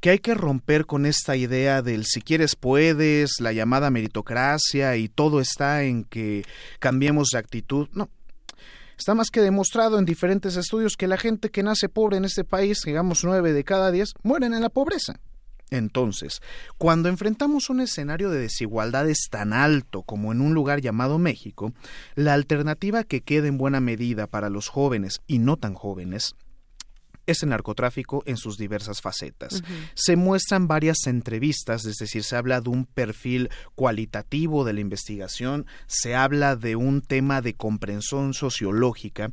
que 0.00 0.10
hay 0.10 0.18
que 0.18 0.34
romper 0.34 0.86
con 0.86 1.06
esta 1.06 1.36
idea 1.36 1.82
del 1.82 2.04
si 2.04 2.20
quieres 2.20 2.56
puedes, 2.56 3.40
la 3.40 3.52
llamada 3.52 3.90
meritocracia 3.90 4.96
y 4.96 5.08
todo 5.08 5.40
está 5.40 5.82
en 5.82 6.04
que 6.04 6.44
cambiemos 6.78 7.28
de 7.32 7.38
actitud. 7.38 7.88
No, 7.92 8.08
Está 8.98 9.14
más 9.14 9.30
que 9.30 9.40
demostrado 9.40 10.00
en 10.00 10.04
diferentes 10.04 10.56
estudios 10.56 10.96
que 10.96 11.06
la 11.06 11.16
gente 11.16 11.50
que 11.50 11.62
nace 11.62 11.88
pobre 11.88 12.16
en 12.16 12.24
este 12.24 12.42
país, 12.42 12.80
digamos 12.84 13.22
nueve 13.22 13.52
de 13.52 13.62
cada 13.62 13.92
diez, 13.92 14.12
mueren 14.24 14.54
en 14.54 14.62
la 14.62 14.70
pobreza. 14.70 15.20
Entonces, 15.70 16.40
cuando 16.78 17.08
enfrentamos 17.08 17.70
un 17.70 17.80
escenario 17.80 18.30
de 18.30 18.40
desigualdades 18.40 19.28
tan 19.30 19.52
alto 19.52 20.02
como 20.02 20.32
en 20.32 20.40
un 20.40 20.54
lugar 20.54 20.80
llamado 20.80 21.18
México, 21.18 21.72
la 22.14 22.34
alternativa 22.34 23.04
que 23.04 23.20
queda 23.20 23.48
en 23.48 23.58
buena 23.58 23.80
medida 23.80 24.26
para 24.26 24.48
los 24.48 24.68
jóvenes 24.68 25.20
y 25.26 25.38
no 25.38 25.56
tan 25.56 25.74
jóvenes 25.74 26.34
es 27.26 27.42
el 27.42 27.50
narcotráfico 27.50 28.22
en 28.24 28.38
sus 28.38 28.56
diversas 28.56 29.02
facetas. 29.02 29.62
Se 29.94 30.16
muestran 30.16 30.66
varias 30.66 31.06
entrevistas, 31.06 31.84
es 31.84 31.96
decir, 31.96 32.24
se 32.24 32.36
habla 32.36 32.62
de 32.62 32.70
un 32.70 32.86
perfil 32.86 33.50
cualitativo 33.74 34.64
de 34.64 34.72
la 34.72 34.80
investigación, 34.80 35.66
se 35.86 36.14
habla 36.14 36.56
de 36.56 36.74
un 36.74 37.02
tema 37.02 37.42
de 37.42 37.54
comprensión 37.54 38.32
sociológica, 38.32 39.30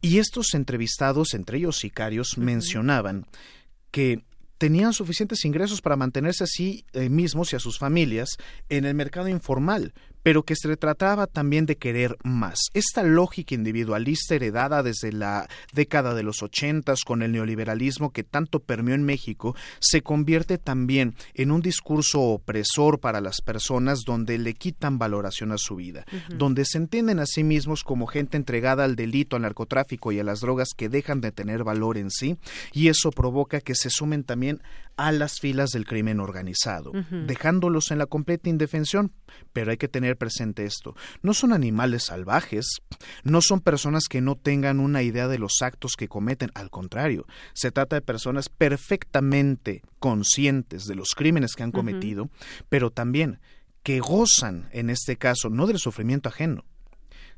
y 0.00 0.18
estos 0.18 0.54
entrevistados, 0.54 1.34
entre 1.34 1.58
ellos 1.58 1.78
sicarios, 1.78 2.38
mencionaban 2.38 3.26
que 3.90 4.22
tenían 4.58 4.92
suficientes 4.92 5.44
ingresos 5.44 5.80
para 5.80 5.96
mantenerse 5.96 6.44
a 6.44 6.46
sí 6.46 6.84
eh, 6.92 7.08
mismos 7.08 7.52
y 7.52 7.56
a 7.56 7.60
sus 7.60 7.78
familias 7.78 8.36
en 8.68 8.84
el 8.84 8.94
mercado 8.94 9.28
informal, 9.28 9.92
pero 10.26 10.42
que 10.42 10.56
se 10.56 10.76
trataba 10.76 11.28
también 11.28 11.66
de 11.66 11.76
querer 11.76 12.16
más. 12.24 12.58
Esta 12.74 13.04
lógica 13.04 13.54
individualista 13.54 14.34
heredada 14.34 14.82
desde 14.82 15.12
la 15.12 15.48
década 15.72 16.14
de 16.14 16.24
los 16.24 16.42
ochentas 16.42 17.04
con 17.04 17.22
el 17.22 17.30
neoliberalismo 17.30 18.10
que 18.10 18.24
tanto 18.24 18.58
permeó 18.58 18.96
en 18.96 19.04
México 19.04 19.54
se 19.78 20.02
convierte 20.02 20.58
también 20.58 21.14
en 21.34 21.52
un 21.52 21.60
discurso 21.60 22.22
opresor 22.22 22.98
para 22.98 23.20
las 23.20 23.40
personas 23.40 24.00
donde 24.04 24.36
le 24.38 24.54
quitan 24.54 24.98
valoración 24.98 25.52
a 25.52 25.58
su 25.58 25.76
vida, 25.76 26.04
donde 26.28 26.64
se 26.64 26.78
entienden 26.78 27.20
a 27.20 27.26
sí 27.26 27.44
mismos 27.44 27.84
como 27.84 28.08
gente 28.08 28.36
entregada 28.36 28.82
al 28.82 28.96
delito, 28.96 29.36
al 29.36 29.42
narcotráfico 29.42 30.10
y 30.10 30.18
a 30.18 30.24
las 30.24 30.40
drogas 30.40 30.70
que 30.76 30.88
dejan 30.88 31.20
de 31.20 31.30
tener 31.30 31.62
valor 31.62 31.98
en 31.98 32.10
sí, 32.10 32.36
y 32.72 32.88
eso 32.88 33.12
provoca 33.12 33.60
que 33.60 33.76
se 33.76 33.90
sumen 33.90 34.24
también 34.24 34.60
a 34.96 35.12
las 35.12 35.40
filas 35.40 35.70
del 35.70 35.86
crimen 35.86 36.20
organizado, 36.20 36.92
dejándolos 37.10 37.90
en 37.90 37.98
la 37.98 38.06
completa 38.06 38.48
indefensión. 38.48 39.12
Pero 39.52 39.70
hay 39.70 39.76
que 39.76 39.88
tener 39.88 40.16
presente 40.16 40.64
esto. 40.64 40.94
No 41.22 41.34
son 41.34 41.52
animales 41.52 42.04
salvajes, 42.04 42.78
no 43.22 43.40
son 43.42 43.60
personas 43.60 44.04
que 44.08 44.20
no 44.20 44.36
tengan 44.36 44.80
una 44.80 45.02
idea 45.02 45.28
de 45.28 45.38
los 45.38 45.60
actos 45.60 45.96
que 45.96 46.08
cometen, 46.08 46.50
al 46.54 46.70
contrario, 46.70 47.26
se 47.52 47.70
trata 47.70 47.96
de 47.96 48.02
personas 48.02 48.48
perfectamente 48.48 49.82
conscientes 49.98 50.86
de 50.86 50.94
los 50.94 51.10
crímenes 51.14 51.54
que 51.54 51.62
han 51.62 51.72
cometido, 51.72 52.30
pero 52.68 52.90
también 52.90 53.40
que 53.82 54.00
gozan, 54.00 54.68
en 54.72 54.90
este 54.90 55.16
caso, 55.16 55.48
no 55.48 55.66
del 55.66 55.78
sufrimiento 55.78 56.28
ajeno, 56.28 56.64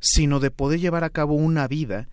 sino 0.00 0.40
de 0.40 0.50
poder 0.50 0.80
llevar 0.80 1.04
a 1.04 1.10
cabo 1.10 1.34
una 1.34 1.68
vida 1.68 2.08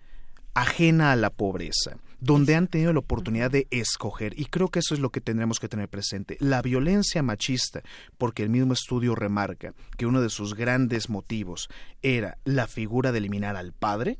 ajena 0.54 1.12
a 1.12 1.16
la 1.16 1.30
pobreza. 1.30 1.98
Donde 2.20 2.54
han 2.54 2.68
tenido 2.68 2.92
la 2.92 3.00
oportunidad 3.00 3.50
de 3.50 3.66
escoger. 3.70 4.38
Y 4.38 4.46
creo 4.46 4.68
que 4.68 4.80
eso 4.80 4.94
es 4.94 5.00
lo 5.00 5.10
que 5.10 5.20
tendremos 5.20 5.60
que 5.60 5.68
tener 5.68 5.88
presente. 5.88 6.36
La 6.40 6.62
violencia 6.62 7.22
machista, 7.22 7.82
porque 8.18 8.42
el 8.42 8.50
mismo 8.50 8.72
estudio 8.72 9.14
remarca 9.14 9.74
que 9.96 10.06
uno 10.06 10.20
de 10.20 10.30
sus 10.30 10.54
grandes 10.54 11.08
motivos 11.08 11.68
era 12.02 12.38
la 12.44 12.66
figura 12.66 13.12
de 13.12 13.18
eliminar 13.18 13.56
al 13.56 13.72
padre, 13.72 14.18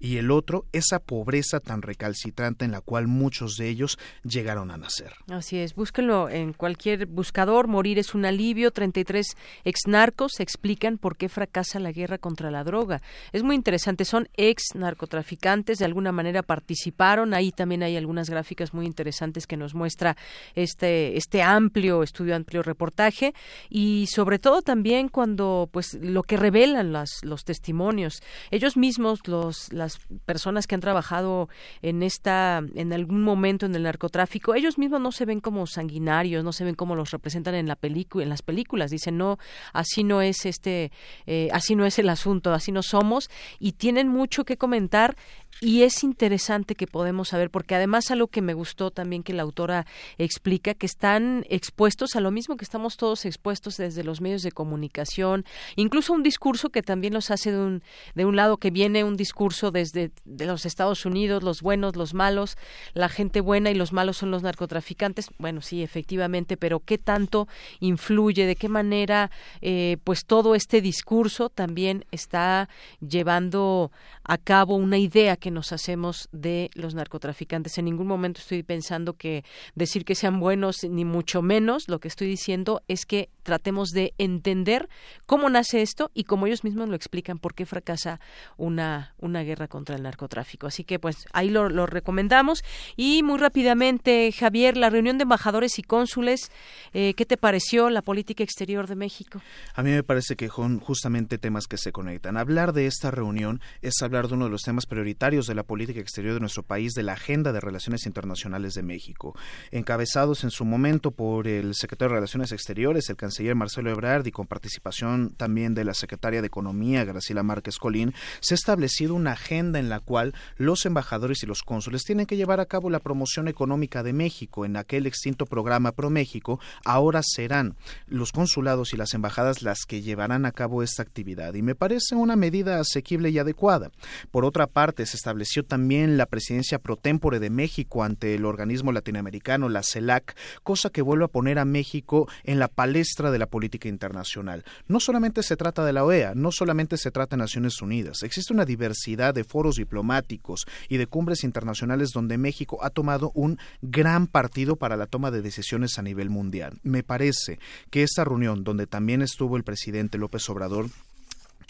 y 0.00 0.16
el 0.16 0.30
otro, 0.30 0.66
esa 0.72 0.98
pobreza 0.98 1.60
tan 1.60 1.82
recalcitrante 1.82 2.64
en 2.64 2.72
la 2.72 2.80
cual 2.80 3.06
muchos 3.06 3.56
de 3.56 3.68
ellos 3.68 3.98
llegaron 4.24 4.70
a 4.70 4.76
nacer. 4.76 5.12
Así 5.28 5.58
es, 5.58 5.74
búsquenlo 5.74 6.28
en 6.28 6.52
cualquier 6.52 7.06
buscador, 7.06 7.68
morir 7.68 7.98
es 7.98 8.14
un 8.14 8.24
alivio, 8.24 8.70
33 8.70 9.26
exnarcos 9.64 10.40
explican 10.40 10.98
por 10.98 11.16
qué 11.16 11.28
fracasa 11.28 11.78
la 11.78 11.92
guerra 11.92 12.18
contra 12.18 12.50
la 12.50 12.64
droga. 12.64 13.02
Es 13.32 13.42
muy 13.42 13.54
interesante, 13.54 14.04
son 14.04 14.28
ex 14.36 14.74
narcotraficantes, 14.74 15.78
de 15.78 15.84
alguna 15.84 16.12
manera 16.12 16.42
participaron, 16.42 17.34
ahí 17.34 17.52
también 17.52 17.82
hay 17.82 17.96
algunas 17.96 18.28
gráficas 18.28 18.74
muy 18.74 18.86
interesantes 18.86 19.46
que 19.46 19.56
nos 19.56 19.74
muestra 19.74 20.16
este, 20.54 21.16
este 21.16 21.42
amplio 21.42 22.02
estudio, 22.02 22.34
amplio 22.34 22.62
reportaje 22.62 23.34
y 23.68 24.06
sobre 24.08 24.38
todo 24.38 24.62
también 24.62 25.08
cuando 25.08 25.68
pues 25.72 25.94
lo 25.94 26.22
que 26.22 26.36
revelan 26.36 26.92
las, 26.92 27.10
los 27.22 27.44
testimonios, 27.44 28.22
ellos 28.50 28.76
mismos, 28.76 29.26
los, 29.26 29.51
las 29.72 29.98
personas 30.24 30.66
que 30.66 30.74
han 30.74 30.80
trabajado 30.80 31.48
en 31.82 32.02
esta, 32.02 32.62
en 32.74 32.92
algún 32.92 33.22
momento 33.22 33.66
en 33.66 33.74
el 33.74 33.84
narcotráfico, 33.84 34.54
ellos 34.54 34.78
mismos 34.78 35.00
no 35.00 35.12
se 35.12 35.24
ven 35.24 35.40
como 35.40 35.66
sanguinarios, 35.66 36.44
no 36.44 36.52
se 36.52 36.64
ven 36.64 36.74
como 36.74 36.94
los 36.94 37.10
representan 37.10 37.54
en 37.54 37.68
la 37.68 37.76
película, 37.76 38.22
en 38.24 38.30
las 38.30 38.42
películas, 38.42 38.90
dicen 38.90 39.16
no, 39.16 39.38
así 39.72 40.04
no 40.04 40.22
es 40.22 40.46
este, 40.46 40.92
eh, 41.26 41.48
así 41.52 41.74
no 41.74 41.86
es 41.86 41.98
el 41.98 42.08
asunto, 42.08 42.52
así 42.52 42.72
no 42.72 42.82
somos 42.82 43.30
y 43.58 43.72
tienen 43.72 44.08
mucho 44.08 44.44
que 44.44 44.56
comentar 44.56 45.16
y 45.60 45.82
es 45.82 46.02
interesante 46.02 46.74
que 46.74 46.86
podemos 46.86 47.28
saber, 47.28 47.50
porque 47.50 47.74
además 47.74 48.10
algo 48.10 48.26
que 48.26 48.42
me 48.42 48.54
gustó 48.54 48.90
también 48.90 49.22
que 49.22 49.32
la 49.32 49.42
autora 49.42 49.86
explica, 50.18 50.74
que 50.74 50.86
están 50.86 51.44
expuestos 51.48 52.16
a 52.16 52.20
lo 52.20 52.30
mismo 52.30 52.56
que 52.56 52.64
estamos 52.64 52.96
todos 52.96 53.24
expuestos 53.24 53.76
desde 53.76 54.02
los 54.02 54.20
medios 54.20 54.42
de 54.42 54.50
comunicación, 54.50 55.44
incluso 55.76 56.12
un 56.12 56.22
discurso 56.22 56.70
que 56.70 56.82
también 56.82 57.14
los 57.14 57.30
hace 57.30 57.52
de 57.52 57.58
un, 57.58 57.82
de 58.14 58.24
un 58.24 58.34
lado, 58.34 58.56
que 58.56 58.70
viene 58.70 59.04
un 59.04 59.16
discurso 59.16 59.70
desde 59.70 60.10
de 60.24 60.46
los 60.46 60.66
Estados 60.66 61.06
Unidos, 61.06 61.42
los 61.42 61.62
buenos, 61.62 61.96
los 61.96 62.14
malos, 62.14 62.56
la 62.94 63.08
gente 63.08 63.40
buena 63.40 63.70
y 63.70 63.74
los 63.74 63.92
malos 63.92 64.16
son 64.16 64.30
los 64.30 64.42
narcotraficantes. 64.42 65.28
Bueno, 65.38 65.60
sí, 65.60 65.82
efectivamente, 65.82 66.56
pero 66.56 66.80
¿qué 66.80 66.98
tanto 66.98 67.46
influye? 67.80 68.46
¿De 68.46 68.56
qué 68.56 68.68
manera 68.68 69.30
eh, 69.60 69.98
pues 70.04 70.24
todo 70.24 70.54
este 70.54 70.80
discurso 70.80 71.50
también 71.50 72.04
está 72.10 72.68
llevando 73.00 73.92
a 74.24 74.38
cabo 74.38 74.76
una 74.76 74.98
idea 74.98 75.36
que 75.42 75.50
nos 75.50 75.72
hacemos 75.72 76.28
de 76.30 76.70
los 76.74 76.94
narcotraficantes. 76.94 77.76
En 77.76 77.86
ningún 77.86 78.06
momento 78.06 78.40
estoy 78.40 78.62
pensando 78.62 79.14
que 79.14 79.44
decir 79.74 80.04
que 80.04 80.14
sean 80.14 80.38
buenos, 80.38 80.84
ni 80.88 81.04
mucho 81.04 81.42
menos. 81.42 81.88
Lo 81.88 81.98
que 81.98 82.06
estoy 82.06 82.28
diciendo 82.28 82.80
es 82.86 83.04
que 83.04 83.28
tratemos 83.42 83.90
de 83.90 84.14
entender 84.18 84.88
cómo 85.26 85.50
nace 85.50 85.82
esto 85.82 86.12
y 86.14 86.24
como 86.24 86.46
ellos 86.46 86.62
mismos 86.62 86.88
lo 86.88 86.94
explican, 86.94 87.38
por 87.38 87.54
qué 87.54 87.66
fracasa 87.66 88.20
una, 88.56 89.14
una 89.18 89.42
guerra 89.42 89.66
contra 89.66 89.96
el 89.96 90.04
narcotráfico. 90.04 90.68
Así 90.68 90.84
que, 90.84 91.00
pues, 91.00 91.26
ahí 91.32 91.50
lo, 91.50 91.68
lo 91.68 91.86
recomendamos. 91.86 92.62
Y 92.96 93.24
muy 93.24 93.38
rápidamente, 93.38 94.30
Javier, 94.30 94.76
la 94.76 94.90
reunión 94.90 95.18
de 95.18 95.24
embajadores 95.24 95.76
y 95.80 95.82
cónsules, 95.82 96.52
eh, 96.92 97.14
¿qué 97.14 97.26
te 97.26 97.36
pareció 97.36 97.90
la 97.90 98.02
política 98.02 98.44
exterior 98.44 98.86
de 98.86 98.94
México? 98.94 99.42
A 99.74 99.82
mí 99.82 99.90
me 99.90 100.04
parece 100.04 100.36
que 100.36 100.48
son 100.48 100.78
justamente 100.78 101.36
temas 101.36 101.66
que 101.66 101.78
se 101.78 101.90
conectan. 101.90 102.36
Hablar 102.36 102.72
de 102.72 102.86
esta 102.86 103.10
reunión 103.10 103.60
es 103.80 104.00
hablar 104.02 104.28
de 104.28 104.34
uno 104.34 104.44
de 104.44 104.52
los 104.52 104.62
temas 104.62 104.86
prioritarios 104.86 105.31
de 105.32 105.54
la 105.54 105.62
política 105.62 105.98
exterior 105.98 106.34
de 106.34 106.40
nuestro 106.40 106.62
país, 106.62 106.92
de 106.92 107.02
la 107.02 107.14
agenda 107.14 107.52
de 107.52 107.60
relaciones 107.60 108.04
internacionales 108.04 108.74
de 108.74 108.82
México, 108.82 109.34
encabezados 109.70 110.44
en 110.44 110.50
su 110.50 110.66
momento 110.66 111.10
por 111.10 111.48
el 111.48 111.74
secretario 111.74 112.10
de 112.10 112.16
Relaciones 112.16 112.52
Exteriores, 112.52 113.08
el 113.08 113.16
canciller 113.16 113.54
Marcelo 113.54 113.90
Ebrard, 113.90 114.26
y 114.26 114.30
con 114.30 114.46
participación 114.46 115.30
también 115.36 115.74
de 115.74 115.84
la 115.84 115.94
secretaria 115.94 116.42
de 116.42 116.48
Economía, 116.48 117.04
Graciela 117.04 117.42
Márquez 117.42 117.78
Colín, 117.78 118.12
se 118.40 118.52
ha 118.52 118.56
establecido 118.56 119.14
una 119.14 119.32
agenda 119.32 119.78
en 119.78 119.88
la 119.88 120.00
cual 120.00 120.34
los 120.58 120.84
embajadores 120.84 121.42
y 121.42 121.46
los 121.46 121.62
cónsules 121.62 122.04
tienen 122.04 122.26
que 122.26 122.36
llevar 122.36 122.60
a 122.60 122.66
cabo 122.66 122.90
la 122.90 122.98
promoción 122.98 123.48
económica 123.48 124.02
de 124.02 124.12
México 124.12 124.66
en 124.66 124.76
aquel 124.76 125.06
extinto 125.06 125.46
programa 125.46 125.92
Pro 125.92 126.10
México. 126.10 126.60
Ahora 126.84 127.22
serán 127.24 127.74
los 128.06 128.32
consulados 128.32 128.92
y 128.92 128.98
las 128.98 129.14
embajadas 129.14 129.62
las 129.62 129.86
que 129.86 130.02
llevarán 130.02 130.44
a 130.44 130.52
cabo 130.52 130.82
esta 130.82 131.02
actividad 131.02 131.54
y 131.54 131.62
me 131.62 131.74
parece 131.74 132.14
una 132.14 132.36
medida 132.36 132.78
asequible 132.78 133.30
y 133.30 133.38
adecuada. 133.38 133.90
Por 134.30 134.44
otra 134.44 134.66
parte, 134.66 135.06
se 135.06 135.16
estableció 135.22 135.64
también 135.64 136.16
la 136.16 136.26
presidencia 136.26 136.80
pro 136.80 136.96
tempore 136.96 137.38
de 137.38 137.48
México 137.48 138.02
ante 138.02 138.34
el 138.34 138.44
organismo 138.44 138.90
latinoamericano, 138.90 139.68
la 139.68 139.84
CELAC, 139.84 140.36
cosa 140.64 140.90
que 140.90 141.00
vuelve 141.00 141.26
a 141.26 141.28
poner 141.28 141.60
a 141.60 141.64
México 141.64 142.28
en 142.42 142.58
la 142.58 142.66
palestra 142.66 143.30
de 143.30 143.38
la 143.38 143.46
política 143.46 143.88
internacional. 143.88 144.64
No 144.88 144.98
solamente 144.98 145.44
se 145.44 145.56
trata 145.56 145.84
de 145.84 145.92
la 145.92 146.04
OEA, 146.04 146.34
no 146.34 146.50
solamente 146.50 146.96
se 146.96 147.12
trata 147.12 147.36
de 147.36 147.42
Naciones 147.42 147.80
Unidas, 147.80 148.24
existe 148.24 148.52
una 148.52 148.64
diversidad 148.64 149.32
de 149.32 149.44
foros 149.44 149.76
diplomáticos 149.76 150.66
y 150.88 150.96
de 150.96 151.06
cumbres 151.06 151.44
internacionales 151.44 152.10
donde 152.12 152.36
México 152.36 152.78
ha 152.82 152.90
tomado 152.90 153.30
un 153.36 153.60
gran 153.80 154.26
partido 154.26 154.74
para 154.74 154.96
la 154.96 155.06
toma 155.06 155.30
de 155.30 155.40
decisiones 155.40 156.00
a 156.00 156.02
nivel 156.02 156.30
mundial. 156.30 156.80
Me 156.82 157.04
parece 157.04 157.60
que 157.90 158.02
esta 158.02 158.24
reunión, 158.24 158.64
donde 158.64 158.88
también 158.88 159.22
estuvo 159.22 159.56
el 159.56 159.62
presidente 159.62 160.18
López 160.18 160.48
Obrador, 160.50 160.86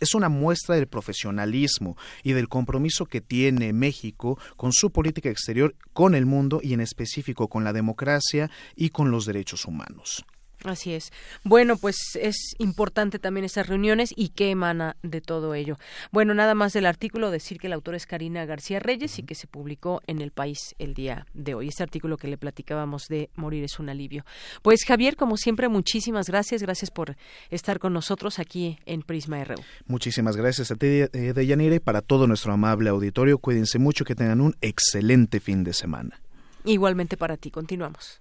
es 0.02 0.14
una 0.14 0.28
muestra 0.28 0.74
del 0.74 0.88
profesionalismo 0.88 1.96
y 2.24 2.32
del 2.32 2.48
compromiso 2.48 3.06
que 3.06 3.20
tiene 3.20 3.72
México 3.72 4.38
con 4.56 4.72
su 4.72 4.90
política 4.90 5.30
exterior, 5.30 5.76
con 5.92 6.16
el 6.16 6.26
mundo 6.26 6.60
y 6.62 6.72
en 6.72 6.80
específico 6.80 7.48
con 7.48 7.62
la 7.62 7.72
democracia 7.72 8.50
y 8.74 8.90
con 8.90 9.12
los 9.12 9.26
derechos 9.26 9.64
humanos. 9.64 10.24
Así 10.64 10.92
es. 10.92 11.12
Bueno, 11.42 11.76
pues 11.76 11.96
es 12.20 12.54
importante 12.58 13.18
también 13.18 13.44
estas 13.44 13.66
reuniones 13.66 14.12
y 14.14 14.28
qué 14.28 14.50
emana 14.50 14.96
de 15.02 15.20
todo 15.20 15.54
ello. 15.54 15.76
Bueno, 16.12 16.34
nada 16.34 16.54
más 16.54 16.72
del 16.72 16.86
artículo, 16.86 17.30
decir 17.30 17.58
que 17.58 17.66
el 17.66 17.72
autor 17.72 17.96
es 17.96 18.06
Karina 18.06 18.44
García 18.44 18.78
Reyes 18.78 19.18
y 19.18 19.24
que 19.24 19.34
se 19.34 19.46
publicó 19.46 20.02
en 20.06 20.20
El 20.20 20.30
País 20.30 20.74
el 20.78 20.94
día 20.94 21.26
de 21.34 21.54
hoy. 21.54 21.68
Este 21.68 21.82
artículo 21.82 22.16
que 22.16 22.28
le 22.28 22.38
platicábamos 22.38 23.08
de 23.08 23.30
Morir 23.34 23.64
es 23.64 23.80
un 23.80 23.88
alivio. 23.88 24.24
Pues 24.62 24.84
Javier, 24.84 25.16
como 25.16 25.36
siempre, 25.36 25.68
muchísimas 25.68 26.28
gracias. 26.28 26.62
Gracias 26.62 26.90
por 26.90 27.16
estar 27.50 27.78
con 27.78 27.92
nosotros 27.92 28.38
aquí 28.38 28.78
en 28.86 29.02
Prisma 29.02 29.42
RU. 29.42 29.56
Muchísimas 29.86 30.36
gracias 30.36 30.70
a 30.70 30.76
ti, 30.76 30.86
eh, 30.86 31.32
Deyanira, 31.34 31.74
y 31.74 31.80
para 31.80 32.02
todo 32.02 32.26
nuestro 32.26 32.52
amable 32.52 32.90
auditorio. 32.90 33.38
Cuídense 33.38 33.78
mucho, 33.78 34.04
que 34.04 34.14
tengan 34.14 34.40
un 34.40 34.54
excelente 34.60 35.40
fin 35.40 35.64
de 35.64 35.72
semana. 35.72 36.20
Igualmente 36.64 37.16
para 37.16 37.36
ti. 37.36 37.50
Continuamos. 37.50 38.20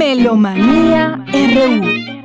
Melomanía 0.00 1.22
RU. 1.30 2.19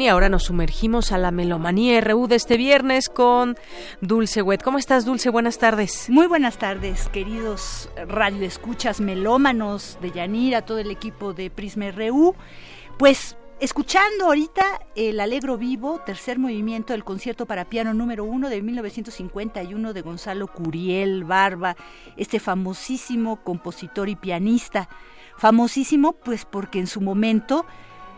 Y 0.00 0.08
ahora 0.08 0.30
nos 0.30 0.44
sumergimos 0.44 1.12
a 1.12 1.18
la 1.18 1.30
melomanía 1.30 2.00
RU 2.00 2.26
de 2.26 2.36
este 2.36 2.56
viernes 2.56 3.10
con 3.10 3.58
Dulce 4.00 4.40
Wet. 4.40 4.62
¿Cómo 4.62 4.78
estás, 4.78 5.04
Dulce? 5.04 5.28
Buenas 5.28 5.58
tardes. 5.58 6.08
Muy 6.08 6.26
buenas 6.26 6.56
tardes, 6.56 7.08
queridos 7.10 7.90
radioescuchas 8.08 9.02
melómanos 9.02 9.98
de 10.00 10.10
Yanira, 10.10 10.62
todo 10.62 10.78
el 10.78 10.90
equipo 10.90 11.34
de 11.34 11.50
Prisma 11.50 11.90
RU. 11.90 12.34
Pues 12.98 13.36
escuchando 13.60 14.24
ahorita 14.24 14.64
el 14.96 15.20
Alegro 15.20 15.58
Vivo, 15.58 16.00
tercer 16.06 16.38
movimiento 16.38 16.94
del 16.94 17.04
concierto 17.04 17.44
para 17.44 17.66
piano 17.66 17.92
número 17.92 18.24
uno 18.24 18.48
de 18.48 18.62
1951 18.62 19.92
de 19.92 20.00
Gonzalo 20.00 20.46
Curiel 20.46 21.24
Barba, 21.24 21.76
este 22.16 22.40
famosísimo 22.40 23.44
compositor 23.44 24.08
y 24.08 24.16
pianista. 24.16 24.88
Famosísimo 25.36 26.14
pues 26.14 26.46
porque 26.46 26.78
en 26.78 26.86
su 26.86 27.02
momento 27.02 27.66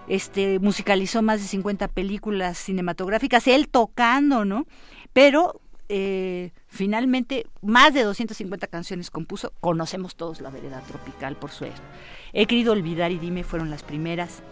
este 0.08 0.58
musicalizó 0.58 1.22
más 1.22 1.40
de 1.40 1.46
50 1.46 1.88
películas 1.88 2.58
cinematográficas, 2.58 3.46
él 3.48 3.68
tocando, 3.68 4.44
¿no? 4.44 4.66
Pero 5.12 5.60
eh, 5.88 6.52
finalmente 6.66 7.46
más 7.60 7.92
de 7.92 8.02
250 8.02 8.66
canciones 8.66 9.10
compuso. 9.10 9.52
Conocemos 9.60 10.16
todos 10.16 10.40
la 10.40 10.50
vereda 10.50 10.80
tropical, 10.80 11.36
por 11.36 11.50
suerte. 11.50 11.80
He 12.32 12.46
querido 12.46 12.72
olvidar 12.72 13.12
y 13.12 13.18
dime 13.18 13.44
fueron 13.44 13.70
las 13.70 13.82
primeras. 13.82 14.42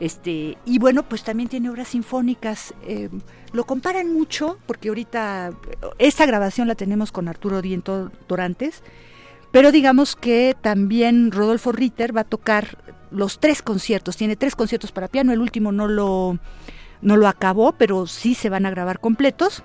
Este, 0.00 0.56
y 0.64 0.78
bueno, 0.78 1.08
pues 1.08 1.24
también 1.24 1.48
tiene 1.48 1.70
obras 1.70 1.88
sinfónicas. 1.88 2.74
Eh, 2.82 3.08
lo 3.52 3.64
comparan 3.64 4.12
mucho, 4.12 4.58
porque 4.66 4.88
ahorita 4.88 5.52
esta 5.98 6.26
grabación 6.26 6.68
la 6.68 6.74
tenemos 6.74 7.12
con 7.12 7.28
Arturo 7.28 7.62
Diento 7.62 8.12
Dorantes, 8.28 8.82
pero 9.50 9.72
digamos 9.72 10.14
que 10.14 10.54
también 10.60 11.32
Rodolfo 11.32 11.72
Ritter 11.72 12.16
va 12.16 12.20
a 12.20 12.24
tocar 12.24 12.78
los 13.10 13.40
tres 13.40 13.62
conciertos. 13.62 14.16
Tiene 14.16 14.36
tres 14.36 14.56
conciertos 14.56 14.92
para 14.92 15.08
piano, 15.08 15.32
el 15.32 15.40
último 15.40 15.72
no 15.72 15.88
lo, 15.88 16.38
no 17.02 17.16
lo 17.16 17.28
acabó, 17.28 17.72
pero 17.72 18.06
sí 18.06 18.34
se 18.34 18.50
van 18.50 18.66
a 18.66 18.70
grabar 18.70 19.00
completos. 19.00 19.62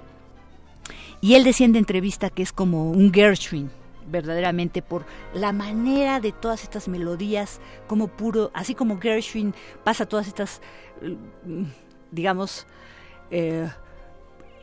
Y 1.21 1.35
él 1.35 1.43
decía 1.43 1.65
en 1.65 1.75
entrevista 1.75 2.29
que 2.29 2.43
es 2.43 2.51
como 2.51 2.91
un 2.91 3.13
Gershwin, 3.13 3.71
verdaderamente 4.09 4.81
por 4.81 5.05
la 5.33 5.53
manera 5.53 6.19
de 6.19 6.33
todas 6.33 6.63
estas 6.63 6.87
melodías, 6.87 7.61
como 7.87 8.09
puro, 8.09 8.51
así 8.53 8.75
como 8.75 8.99
Gershwin 8.99 9.55
pasa 9.83 10.05
todas 10.05 10.27
estas, 10.27 10.61
mm, 11.45 11.63
digamos, 12.11 12.67
eh, 13.31 13.69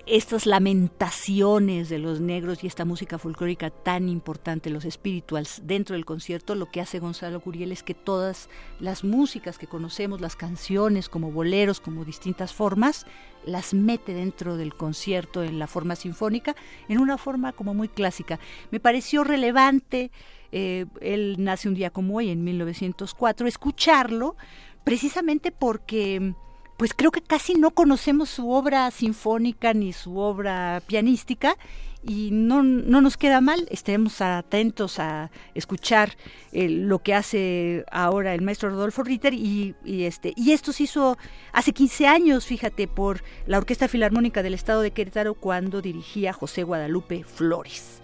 estas 0.07 0.47
lamentaciones 0.47 1.89
de 1.89 1.99
los 1.99 2.21
negros 2.21 2.63
y 2.63 2.67
esta 2.67 2.85
música 2.85 3.19
folclórica 3.19 3.71
tan 3.71 4.09
importante, 4.09 4.71
los 4.71 4.85
spirituals, 4.85 5.63
dentro 5.65 5.95
del 5.95 6.05
concierto, 6.05 6.55
lo 6.55 6.71
que 6.71 6.81
hace 6.81 6.99
Gonzalo 6.99 7.41
Curiel 7.41 7.73
es 7.73 7.83
que 7.83 7.95
todas 7.95 8.49
las 8.79 9.05
músicas 9.05 9.59
que 9.59 9.67
conocemos, 9.67 10.21
las 10.21 10.37
canciones 10.37 11.09
como 11.09 11.31
boleros, 11.31 11.81
como 11.81 12.05
distintas 12.05 12.53
formas, 12.55 13.07
las 13.45 13.75
mete 13.75 14.13
dentro 14.13 14.57
del 14.57 14.75
concierto 14.75 15.43
en 15.43 15.59
la 15.59 15.67
forma 15.67 15.97
sinfónica, 15.97 16.55
en 16.89 16.99
una 16.99 17.19
forma 17.19 17.53
como 17.53 17.75
muy 17.75 17.89
clásica. 17.89 18.39
Me 18.71 18.81
pareció 18.81 19.25
relevante, 19.25 20.11
eh, 20.53 20.87
él 21.01 21.37
nace 21.39 21.69
un 21.69 21.75
día 21.75 21.91
como 21.91 22.17
hoy, 22.17 22.31
en 22.31 22.45
1904, 22.45 23.47
escucharlo, 23.47 24.37
precisamente 24.85 25.53
porque 25.53 26.35
pues 26.81 26.95
creo 26.95 27.11
que 27.11 27.21
casi 27.21 27.57
no 27.57 27.73
conocemos 27.73 28.31
su 28.31 28.53
obra 28.53 28.91
sinfónica 28.91 29.75
ni 29.75 29.93
su 29.93 30.17
obra 30.17 30.83
pianística 30.87 31.59
y 32.03 32.31
no, 32.33 32.63
no 32.63 33.03
nos 33.03 33.19
queda 33.19 33.43
mal, 33.43 33.69
estemos 33.71 34.23
atentos 34.23 34.99
a 34.99 35.31
escuchar 35.55 36.17
eh, 36.53 36.71
lo 36.71 37.01
que 37.01 37.13
hace 37.13 37.85
ahora 37.93 38.33
el 38.33 38.41
maestro 38.41 38.71
Rodolfo 38.71 39.03
Ritter 39.03 39.35
y, 39.35 39.75
y, 39.85 40.05
este 40.05 40.33
y 40.37 40.53
esto 40.53 40.73
se 40.73 40.85
hizo 40.85 41.19
hace 41.53 41.75
15 41.75 42.07
años, 42.07 42.47
fíjate, 42.47 42.89
por 42.89 43.23
la 43.47 43.59
Orquesta 43.59 43.87
Filarmónica 43.87 44.43
del 44.43 44.55
Estado 44.55 44.81
de 44.81 44.93
Querétaro 44.93 45.35
cuando 45.35 45.83
dirigía 45.83 46.33
José 46.33 46.63
Guadalupe 46.63 47.25
Flores. 47.25 48.00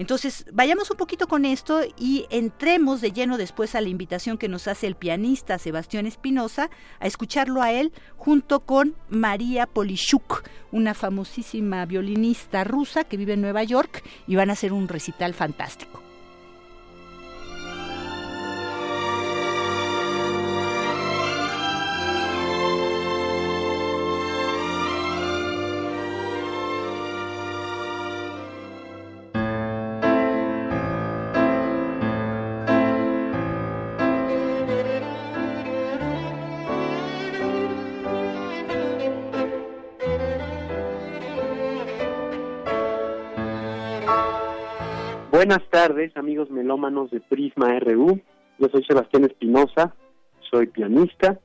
Entonces, 0.00 0.46
vayamos 0.50 0.90
un 0.90 0.96
poquito 0.96 1.28
con 1.28 1.44
esto 1.44 1.82
y 1.98 2.24
entremos 2.30 3.02
de 3.02 3.12
lleno 3.12 3.36
después 3.36 3.74
a 3.74 3.82
la 3.82 3.90
invitación 3.90 4.38
que 4.38 4.48
nos 4.48 4.66
hace 4.66 4.86
el 4.86 4.94
pianista 4.94 5.58
Sebastián 5.58 6.06
Espinosa 6.06 6.70
a 7.00 7.06
escucharlo 7.06 7.60
a 7.60 7.70
él 7.70 7.92
junto 8.16 8.60
con 8.60 8.94
María 9.10 9.66
Polishuk, 9.66 10.42
una 10.72 10.94
famosísima 10.94 11.84
violinista 11.84 12.64
rusa 12.64 13.04
que 13.04 13.18
vive 13.18 13.34
en 13.34 13.42
Nueva 13.42 13.62
York 13.62 14.02
y 14.26 14.36
van 14.36 14.48
a 14.48 14.54
hacer 14.54 14.72
un 14.72 14.88
recital 14.88 15.34
fantástico. 15.34 16.09
Buenas 45.50 45.68
tardes, 45.68 46.16
amigos 46.16 46.48
melómanos 46.48 47.10
de 47.10 47.20
Prisma 47.20 47.76
RU. 47.80 48.20
Yo 48.60 48.68
soy 48.68 48.84
Sebastián 48.84 49.24
Espinosa, 49.24 49.96
soy 50.48 50.68
pianista 50.68 51.40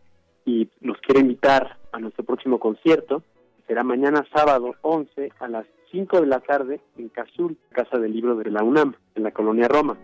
y 0.45 0.69
los 0.81 0.99
quiero 0.99 1.21
invitar 1.21 1.79
a 1.91 1.97
nuestro 1.97 2.23
próximo 2.23 2.59
concierto. 2.59 3.23
Será 3.65 3.83
mañana 3.83 4.23
sábado 4.31 4.75
11 4.83 5.31
a 5.39 5.47
las 5.47 5.65
5 5.91 6.21
de 6.21 6.27
la 6.27 6.39
tarde 6.39 6.81
en 6.99 7.09
Cazul, 7.09 7.57
Casa 7.71 7.97
del 7.97 8.13
Libro 8.13 8.35
de 8.35 8.51
la 8.51 8.63
UNAM, 8.63 8.93
en 9.15 9.23
la 9.23 9.31
colonia 9.31 9.67
Roma. 9.67 9.97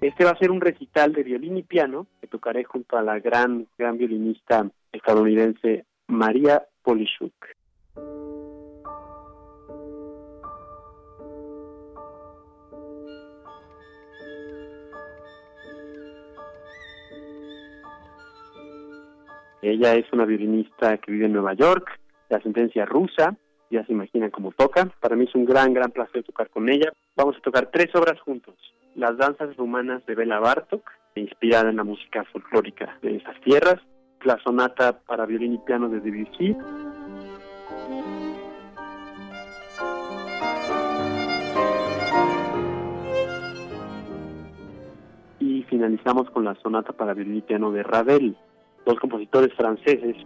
Este 0.00 0.24
va 0.24 0.30
a 0.30 0.38
ser 0.38 0.52
un 0.52 0.60
recital 0.60 1.12
de 1.12 1.24
violín 1.24 1.56
y 1.56 1.64
piano 1.64 2.06
que 2.20 2.28
tocaré 2.28 2.62
junto 2.62 2.96
a 2.96 3.02
la 3.02 3.18
gran, 3.18 3.66
gran 3.76 3.98
violinista 3.98 4.70
estadounidense 4.92 5.86
María 6.06 6.62
Polishuk. 6.82 7.32
Ella 19.60 19.96
es 19.96 20.06
una 20.12 20.24
violinista 20.24 20.96
que 20.98 21.10
vive 21.10 21.26
en 21.26 21.32
Nueva 21.32 21.54
York, 21.54 21.98
de 22.30 22.36
ascendencia 22.36 22.86
rusa, 22.86 23.36
ya 23.68 23.84
se 23.84 23.92
imaginan 23.92 24.30
cómo 24.30 24.52
toca. 24.52 24.86
Para 25.00 25.16
mí 25.16 25.24
es 25.24 25.34
un 25.34 25.44
gran, 25.44 25.74
gran 25.74 25.90
placer 25.90 26.22
tocar 26.22 26.48
con 26.50 26.68
ella. 26.68 26.92
Vamos 27.16 27.36
a 27.36 27.40
tocar 27.40 27.68
tres 27.72 27.92
obras 27.96 28.20
juntos. 28.20 28.54
Las 28.98 29.16
danzas 29.16 29.56
rumanas 29.56 30.04
de 30.06 30.16
Bela 30.16 30.40
Bartok, 30.40 30.82
inspirada 31.14 31.70
en 31.70 31.76
la 31.76 31.84
música 31.84 32.24
folclórica 32.32 32.98
de 33.00 33.14
esas 33.14 33.40
tierras. 33.42 33.76
La 34.24 34.36
sonata 34.42 34.98
para 35.06 35.24
violín 35.24 35.54
y 35.54 35.58
piano 35.58 35.88
de 35.88 36.00
Debussy. 36.00 36.56
Y 45.38 45.62
finalizamos 45.70 46.28
con 46.30 46.44
la 46.44 46.56
sonata 46.56 46.92
para 46.92 47.14
violín 47.14 47.36
y 47.36 47.42
piano 47.42 47.70
de 47.70 47.84
Ravel, 47.84 48.36
dos 48.84 48.98
compositores 48.98 49.54
franceses 49.54 50.16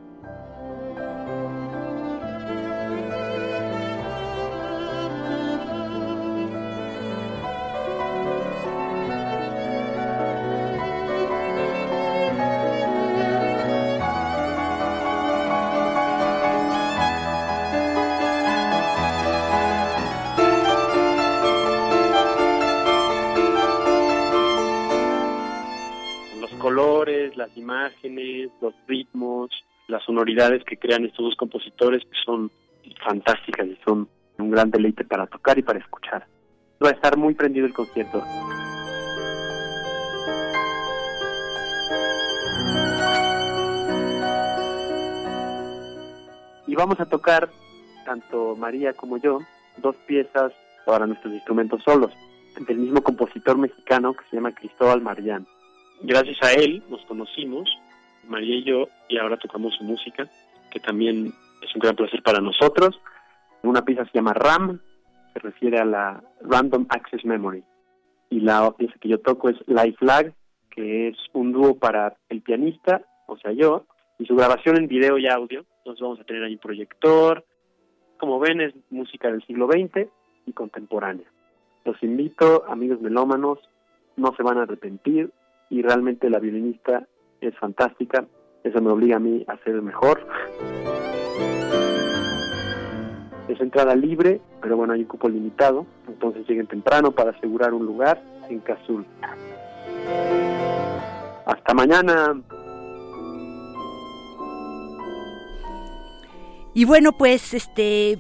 las 27.43 27.57
imágenes, 27.57 28.51
los 28.61 28.73
ritmos, 28.87 29.51
las 29.89 30.03
sonoridades 30.05 30.63
que 30.65 30.77
crean 30.77 31.05
estos 31.05 31.25
dos 31.25 31.37
compositores 31.37 32.01
son 32.25 32.53
fantásticas 33.05 33.67
y 33.67 33.77
son 33.85 34.09
un 34.39 34.51
gran 34.51 34.71
deleite 34.71 35.05
para 35.05 35.27
tocar 35.27 35.59
y 35.59 35.63
para 35.63 35.81
escuchar. 35.81 36.25
Va 36.83 36.91
a 36.91 36.93
estar 36.93 37.17
muy 37.17 37.35
prendido 37.35 37.67
el 37.67 37.75
concierto. 37.75 38.23
Y 46.69 46.75
vamos 46.77 47.01
a 47.01 47.07
tocar, 47.07 47.51
tanto 48.05 48.55
María 48.55 48.93
como 48.93 49.17
yo, 49.17 49.41
dos 49.79 49.97
piezas 50.07 50.53
para 50.87 51.09
nuestros 51.09 51.35
instrumentos 51.35 51.83
solos, 51.83 52.13
del 52.69 52.79
mismo 52.79 53.03
compositor 53.03 53.59
mexicano 53.59 54.15
que 54.15 54.23
se 54.31 54.37
llama 54.37 54.55
Cristóbal 54.55 55.03
Marián. 55.03 55.45
Gracias 56.05 56.43
a 56.43 56.53
él 56.55 56.83
nos 56.89 57.01
conocimos, 57.07 57.71
María 58.27 58.57
y 58.57 58.65
yo, 58.65 58.89
y 59.09 59.19
ahora 59.19 59.37
tocamos 59.37 59.75
su 59.77 59.85
música, 59.85 60.29
que 60.73 60.81
también 60.81 61.33
es 61.63 61.75
un 61.77 61.81
gran 61.81 61.95
placer 61.95 62.21
para 62.25 62.41
nosotros. 62.41 63.01
Una 63.63 63.85
pieza 63.85 64.05
se 64.07 64.11
llama 64.15 64.35
RAM, 64.35 64.81
se 65.33 65.39
refiere 65.39 65.79
a 65.79 65.85
la 65.85 66.21
Random 66.41 66.87
Access 66.89 67.25
Memory. 67.25 67.63
Y 68.31 68.41
la 68.41 68.69
pieza 68.73 68.95
que 69.01 69.11
yo 69.11 69.21
toco 69.21 69.49
es 69.49 69.57
Life 69.69 69.99
Flag, 69.99 70.35
que 70.71 71.09
es 71.09 71.17
un 71.35 71.53
dúo 71.53 71.79
para 71.79 72.17
el 72.29 72.43
pianista, 72.43 73.03
o 73.29 73.37
sea 73.37 73.53
yo, 73.53 73.87
y 74.19 74.27
su 74.27 74.35
grabación 74.35 74.79
en 74.79 74.89
video 74.89 75.19
y 75.19 75.29
audio. 75.29 75.65
Entonces 75.79 76.03
vamos 76.03 76.19
a 76.19 76.25
tener 76.25 76.43
ahí 76.43 76.57
proyector. 76.57 77.45
Como 78.19 78.41
ven, 78.41 78.61
es 78.61 78.75
música 78.91 79.31
del 79.31 79.47
siglo 79.47 79.69
XX 79.69 80.09
y 80.47 80.53
contemporánea. 80.53 81.27
Los 81.85 82.03
invito, 82.03 82.65
amigos 82.69 83.01
melómanos, 83.01 83.61
no 84.17 84.35
se 84.37 84.43
van 84.43 84.59
a 84.59 84.63
arrepentir 84.63 85.31
y 85.73 85.81
realmente 85.81 86.29
la 86.29 86.39
violinista 86.39 87.09
es 87.41 87.57
fantástica. 87.59 88.27
Eso 88.63 88.83
me 88.83 88.91
obliga 88.91 89.17
a 89.17 89.21
mí 89.21 89.43
a 89.49 89.57
ser 89.65 89.81
mejor. 89.81 90.21
Es 93.49 93.59
entrada 93.59 93.97
libre, 93.97 94.43
pero 94.61 94.77
bueno, 94.77 94.93
hay 94.93 95.01
un 95.01 95.07
cupo 95.07 95.31
limitado, 95.31 95.87
entonces 96.07 96.47
lleguen 96.47 96.67
temprano 96.67 97.13
para 97.13 97.31
asegurar 97.31 97.73
un 97.73 97.87
lugar 97.87 98.23
en 98.51 98.61
Cazul. 98.61 99.07
Hasta 101.47 101.73
mañana. 101.73 102.39
Y 106.75 106.85
bueno, 106.85 107.13
pues 107.13 107.55
este 107.55 108.19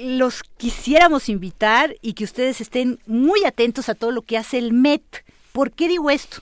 los 0.00 0.42
quisiéramos 0.42 1.28
invitar 1.28 1.96
y 2.00 2.14
que 2.14 2.24
ustedes 2.24 2.62
estén 2.62 2.98
muy 3.06 3.44
atentos 3.44 3.90
a 3.90 3.94
todo 3.94 4.10
lo 4.10 4.22
que 4.22 4.38
hace 4.38 4.56
el 4.56 4.72
MET. 4.72 5.22
¿Por 5.52 5.70
qué 5.70 5.86
digo 5.86 6.08
esto? 6.08 6.40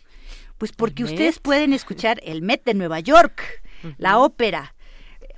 Pues 0.60 0.72
porque 0.72 1.04
ustedes 1.04 1.38
pueden 1.38 1.72
escuchar 1.72 2.20
el 2.22 2.42
MET 2.42 2.64
de 2.66 2.74
Nueva 2.74 3.00
York, 3.00 3.62
la 3.96 4.18
ópera. 4.18 4.74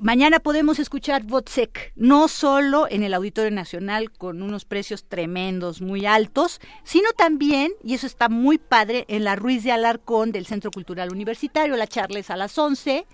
Mañana 0.01 0.41
podemos 0.41 0.81
escuchar 0.81 1.23
Votsek, 1.23 1.93
no 1.95 2.27
solo 2.27 2.89
en 2.91 3.05
el 3.05 3.15
Auditorio 3.15 3.53
Nacional 3.53 4.11
con 4.11 4.43
unos 4.43 4.65
precios 4.65 5.05
tremendos, 5.05 5.81
muy 5.81 6.07
altos, 6.07 6.61
sino 6.83 7.13
también, 7.13 7.71
y 7.85 7.95
eso 7.95 8.09
está 8.09 8.29
muy 8.29 8.59
padre, 8.59 9.05
en 9.07 9.23
la 9.23 9.37
Ruiz 9.37 9.63
de 9.63 9.71
Alarcón 9.71 10.33
del 10.33 10.45
Centro 10.45 10.73
Cultural 10.73 11.13
Universitario, 11.13 11.77
la 11.77 11.87
charla 11.87 12.21
a 12.27 12.37
las 12.37 12.59
11 12.59 13.07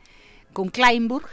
con 0.55 0.71
Kleinburg 0.71 1.29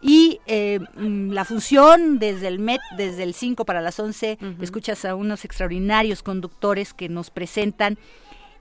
y 0.00 0.40
eh, 0.46 0.80
mm, 0.96 1.32
la 1.32 1.44
función 1.44 2.18
desde 2.18 2.48
el 2.48 2.60
MET, 2.60 2.80
desde 2.96 3.24
el 3.24 3.34
5 3.34 3.66
para 3.66 3.82
las 3.82 4.00
11, 4.00 4.38
escuchas 4.62 5.04
a 5.04 5.14
unos 5.14 5.44
extraordinarios 5.44 6.22
conductores 6.22 6.94
que 6.94 7.10
nos 7.10 7.28
presentan 7.28 7.98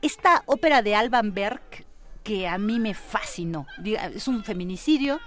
esta 0.04 0.44
ópera 0.46 0.82
de 0.82 0.96
Alban 0.96 1.34
Berg 1.34 1.62
que 2.24 2.48
a 2.48 2.58
mí 2.58 2.80
me 2.80 2.94
fascinó. 2.94 3.66
Es 3.84 4.28
un 4.28 4.44
feminicidio, 4.44 5.20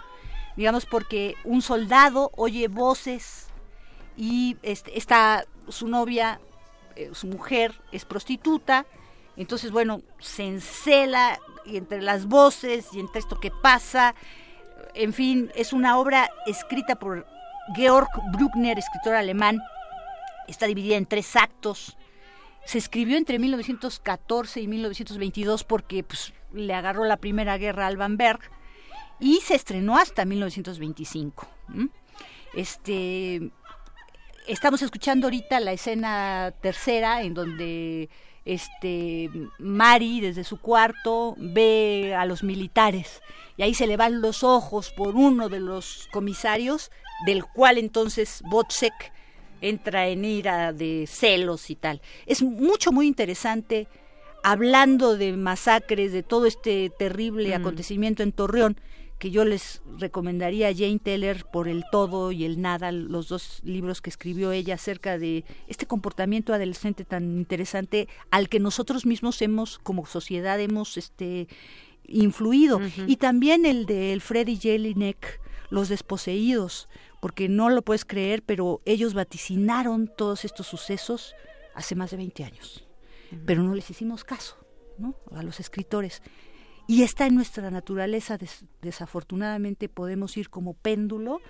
digamos, 0.57 0.87
porque 0.87 1.35
un 1.45 1.61
soldado 1.61 2.31
oye 2.37 2.69
voces 2.69 3.49
y 4.17 4.57
este, 4.63 4.97
está 4.97 5.45
su 5.69 5.89
novia, 5.89 6.41
eh, 6.95 7.11
su 7.13 7.27
mujer 7.27 7.75
es 7.93 8.05
prostituta, 8.05 8.87
entonces, 9.37 9.71
bueno, 9.71 10.01
se 10.19 10.45
encela 10.45 11.39
y 11.65 11.77
entre 11.77 12.01
las 12.01 12.27
voces 12.27 12.89
y 12.93 13.01
entre 13.01 13.21
esto 13.21 13.39
que 13.39 13.51
pasa, 13.51 14.15
en 14.95 15.13
fin, 15.13 15.51
es 15.55 15.73
una 15.73 15.99
obra 15.99 16.31
escrita 16.47 16.97
por 16.97 17.27
Georg 17.75 18.09
Bruckner, 18.33 18.79
escritor 18.79 19.15
alemán. 19.15 19.63
Está 20.49 20.67
dividida 20.67 20.97
en 20.97 21.07
tres 21.07 21.37
actos. 21.37 21.99
Se 22.67 22.79
escribió 22.79 23.17
entre 23.17 23.39
1914 23.39 24.61
y 24.61 24.67
1922 24.67 25.65
porque 25.65 26.03
pues, 26.03 26.33
le 26.53 26.75
agarró 26.75 27.05
la 27.05 27.17
Primera 27.17 27.57
Guerra 27.59 27.85
a 27.85 27.87
Alban 27.87 28.17
Berg 28.17 28.41
y 29.21 29.37
se 29.37 29.55
estrenó 29.55 29.97
hasta 29.97 30.25
1925. 30.25 31.47
Este, 32.55 33.51
estamos 34.49 34.83
escuchando 34.83 35.29
ahorita 35.29 35.61
la 35.61 35.73
escena 35.73 36.53
tercera 36.61 37.23
en 37.23 37.35
donde 37.35 38.11
este 38.45 39.31
Mari 39.59 40.21
desde 40.21 40.45
su 40.45 40.61
cuarto 40.61 41.35
ve 41.39 42.15
a 42.17 42.25
los 42.27 42.43
militares 42.43 43.21
y 43.57 43.63
ahí 43.63 43.75
se 43.75 43.87
le 43.87 43.97
van 43.97 44.21
los 44.21 44.43
ojos 44.45 44.93
por 44.93 45.17
uno 45.17 45.49
de 45.49 45.61
los 45.61 46.09
comisarios 46.13 46.91
del 47.27 47.45
cual 47.45 47.79
entonces 47.79 48.43
Botsek 48.45 49.13
entra 49.61 50.09
en 50.09 50.25
ira 50.25 50.73
de 50.73 51.07
celos 51.07 51.71
y 51.71 51.75
tal. 51.75 52.01
Es 52.27 52.43
mucho 52.43 52.93
muy 52.93 53.07
interesante 53.07 53.89
hablando 54.43 55.17
de 55.17 55.33
masacres, 55.37 56.13
de 56.13 56.23
todo 56.23 56.47
este 56.47 56.91
terrible 56.91 57.55
acontecimiento 57.55 58.23
en 58.23 58.33
Torreón 58.33 58.77
que 59.19 59.31
yo 59.31 59.45
les 59.45 59.81
recomendaría 59.99 60.69
a 60.69 60.75
Jane 60.75 60.99
Teller 60.99 61.47
por 61.51 61.69
el 61.69 61.85
todo 61.91 62.33
y 62.33 62.45
el 62.45 62.61
nada, 62.61 62.93
los 62.93 63.29
dos 63.29 63.61
libros 63.65 64.03
que 64.03 64.11
escribió 64.11 64.53
ella 64.53 64.75
acerca 64.75 65.19
de 65.19 65.45
este 65.69 65.87
comportamiento 65.87 66.53
adolescente 66.53 67.05
tan 67.05 67.37
interesante 67.39 68.09
al 68.31 68.49
que 68.49 68.61
nosotros 68.61 69.07
mismos 69.07 69.41
hemos, 69.41 69.79
como 69.79 70.05
sociedad, 70.05 70.61
hemos 70.61 70.99
este 70.99 71.49
influido. 72.07 72.81
Y 73.07 73.17
también 73.17 73.65
el 73.65 73.87
de 73.87 74.19
Freddy 74.21 74.57
Jelinek, 74.57 75.41
Los 75.71 75.89
Desposeídos, 75.89 76.89
porque 77.27 77.49
no 77.49 77.71
lo 77.71 77.83
puedes 77.83 78.05
creer, 78.05 78.45
pero 78.45 78.83
ellos 78.85 79.13
vaticinaron 79.13 80.09
todos 80.17 80.45
estos 80.45 80.69
sucesos 80.69 81.35
hace 81.75 81.97
más 81.97 82.13
de 82.13 82.19
20 82.19 82.45
años. 82.45 82.87
Pero 83.45 83.65
no 83.65 83.75
les 83.75 83.91
hicimos 83.91 84.23
caso, 84.23 84.57
¿no? 84.97 85.17
A 85.33 85.43
los 85.43 85.59
escritores. 85.59 86.23
Y 86.87 87.03
está 87.03 87.27
en 87.27 87.35
nuestra 87.35 87.69
naturaleza, 87.73 88.39
desafortunadamente 88.81 89.89
podemos 89.89 90.37
ir 90.37 90.51
como 90.51 90.75
péndulo 90.75 91.41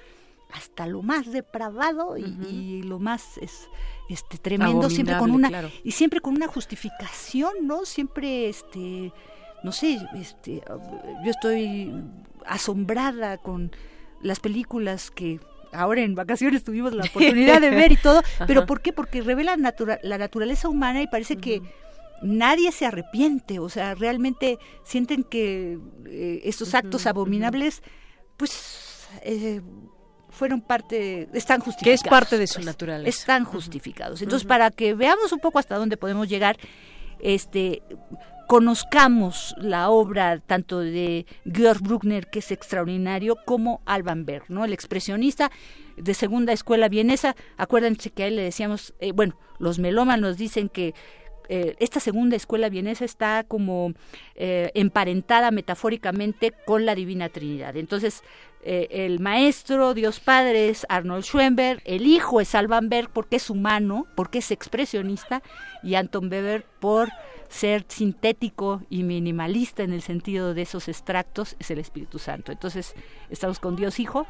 hasta 0.51 0.87
lo 0.87 1.03
más 1.03 1.31
depravado 1.31 2.17
y, 2.17 2.81
lo 2.83 2.99
más 2.99 3.37
es, 3.37 3.69
este 4.09 4.39
tremendo 4.39 4.89
siempre 4.89 5.19
con 5.19 5.31
una 5.31 5.71
y 5.85 5.91
siempre 5.91 6.21
con 6.21 6.37
una 6.37 6.47
justificación 6.47 7.53
no 7.65 7.85
siempre 7.85 8.49
este 8.49 9.13
no 9.63 9.73
sé 9.73 9.99
este 10.15 10.63
yo 11.23 11.31
estoy 11.31 11.93
asombrada 12.47 13.37
con 13.37 13.73
las 14.23 14.41
películas 14.41 15.11
que 15.11 15.39
ahora 15.73 16.03
en 16.03 16.15
vacaciones 16.15 16.65
tuvimos 16.65 16.95
la 16.95 17.05
oportunidad 17.11 17.61
de 17.61 17.71
ver 17.71 17.93
y 17.93 17.97
todo 17.97 18.23
pero 18.47 18.67
por 18.67 18.81
qué 18.81 18.93
porque 18.93 19.23
revelan 19.23 19.63
la 19.63 20.19
naturaleza 20.19 20.69
humana 20.69 21.03
y 21.03 21.07
parece 21.07 21.37
que 21.37 21.63
nadie 22.23 22.73
se 22.73 22.87
arrepiente, 22.87 23.59
o 23.59 23.69
sea, 23.69 23.95
realmente 23.95 24.59
sienten 24.85 25.25
que 25.25 25.79
eh, 26.07 26.41
estos 26.45 26.75
actos 26.75 27.07
abominables, 27.07 27.83
pues, 28.37 29.09
eh, 29.23 29.61
fueron 30.31 30.61
parte, 30.61 31.29
están 31.33 31.61
justificados. 31.61 32.03
Que 32.03 32.07
es 32.07 32.11
parte 32.11 32.39
de 32.39 32.47
su 32.47 32.57
pues, 32.57 32.67
naturaleza. 32.67 33.09
Están 33.09 33.45
justificados. 33.45 34.23
Entonces, 34.23 34.47
para 34.47 34.71
que 34.71 34.95
veamos 34.95 35.33
un 35.33 35.41
poco 35.41 35.59
hasta 35.59 35.77
dónde 35.77 35.97
podemos 35.97 36.29
llegar, 36.29 36.59
este 37.21 37.83
conozcamos 38.47 39.55
la 39.59 39.91
obra 39.91 40.39
tanto 40.39 40.81
de 40.81 41.27
Georg 41.53 41.81
Bruckner, 41.83 42.29
que 42.29 42.39
es 42.39 42.51
extraordinario, 42.53 43.37
como 43.45 43.83
Alban 43.87 44.25
Berg, 44.25 44.45
¿no? 44.49 44.65
El 44.65 44.73
expresionista 44.73 45.51
de 45.97 46.15
segunda 46.15 46.53
escuela 46.53 46.89
vienesa. 46.89 47.35
Acuérdense 47.57 48.11
que 48.11 48.25
a 48.25 48.27
él 48.27 48.37
le 48.37 48.43
decíamos, 48.43 48.95
eh, 49.01 49.13
bueno, 49.13 49.39
los 49.59 49.79
melómanos 49.79 50.37
dicen 50.37 50.69
que 50.69 50.95
eh, 51.49 51.77
esta 51.79 52.01
segunda 52.01 52.37
escuela 52.37 52.69
vienesa 52.69 53.05
está 53.05 53.45
como 53.45 53.95
eh, 54.35 54.71
emparentada 54.75 55.51
metafóricamente 55.51 56.53
con 56.67 56.87
la 56.87 56.95
Divina 56.95 57.29
Trinidad. 57.29 57.77
Entonces, 57.77 58.23
el 58.69 59.21
maestro, 59.21 59.95
Dios 59.95 60.19
Padre, 60.19 60.71
es 60.71 60.87
Arnold 60.89 61.23
Schoenberg, 61.23 61.81
el 61.85 62.05
hijo 62.05 62.41
es 62.41 62.53
Alban 62.53 62.89
Berg 62.89 63.11
porque 63.11 63.37
es 63.37 63.49
humano, 63.49 64.09
porque 64.17 64.39
es 64.39 64.51
expresionista, 64.51 65.41
y 65.85 65.95
Anton 65.95 66.29
Weber 66.29 66.65
por 66.81 67.11
ser 67.49 67.85
sintético 67.89 68.83
y 68.91 69.03
minimalista 69.03 69.83
en 69.83 69.93
el 69.93 70.03
sentido 70.03 70.55
de 70.55 70.63
esos 70.63 70.89
extractos, 70.89 71.57
es 71.59 71.71
el 71.71 71.79
Espíritu 71.79 72.19
Santo. 72.19 72.53
Entonces, 72.53 72.95
estamos 73.31 73.59
con 73.59 73.77
Dios 73.77 74.01
Hijo, 74.01 74.27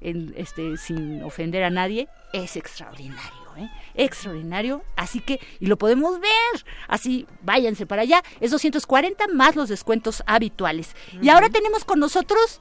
este, 0.00 0.76
sin 0.76 1.22
ofender 1.22 1.64
a 1.64 1.70
nadie, 1.70 2.08
es 2.32 2.56
extraordinario. 2.56 3.46
¿eh? 3.56 3.70
extraordinario, 3.94 4.82
así 4.96 5.20
que, 5.20 5.40
y 5.60 5.66
lo 5.66 5.76
podemos 5.76 6.20
ver, 6.20 6.64
así, 6.88 7.26
váyanse 7.42 7.86
para 7.86 8.02
allá, 8.02 8.22
es 8.40 8.50
240 8.50 9.28
más 9.28 9.56
los 9.56 9.68
descuentos 9.68 10.22
habituales. 10.26 10.94
Y 11.20 11.28
ahora 11.28 11.48
tenemos 11.48 11.84
con 11.84 11.98
nosotros 11.98 12.60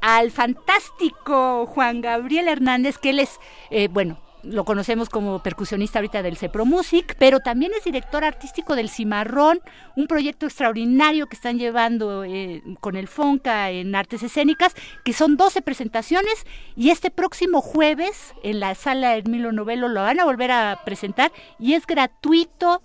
al 0.00 0.30
fantástico 0.30 1.66
Juan 1.66 2.00
Gabriel 2.00 2.48
Hernández, 2.48 2.98
que 2.98 3.10
él 3.10 3.20
es, 3.20 3.38
eh, 3.70 3.88
bueno, 3.88 4.18
lo 4.46 4.64
conocemos 4.64 5.08
como 5.08 5.42
percusionista 5.42 5.98
ahorita 5.98 6.22
del 6.22 6.36
Cepro 6.36 6.64
Music, 6.64 7.16
pero 7.18 7.40
también 7.40 7.72
es 7.76 7.84
director 7.84 8.24
artístico 8.24 8.76
del 8.76 8.88
Cimarrón, 8.88 9.60
un 9.96 10.06
proyecto 10.06 10.46
extraordinario 10.46 11.26
que 11.26 11.36
están 11.36 11.58
llevando 11.58 12.24
eh, 12.24 12.62
con 12.80 12.96
el 12.96 13.08
FONCA 13.08 13.70
en 13.70 13.94
artes 13.94 14.22
escénicas, 14.22 14.74
que 15.04 15.12
son 15.12 15.36
12 15.36 15.62
presentaciones 15.62 16.46
y 16.76 16.90
este 16.90 17.10
próximo 17.10 17.60
jueves 17.60 18.34
en 18.42 18.60
la 18.60 18.74
sala 18.74 19.16
Hermilo 19.16 19.52
Novelo 19.52 19.88
lo 19.88 20.02
van 20.02 20.20
a 20.20 20.24
volver 20.24 20.50
a 20.50 20.80
presentar 20.84 21.32
y 21.58 21.74
es 21.74 21.86
gratuito 21.86 22.82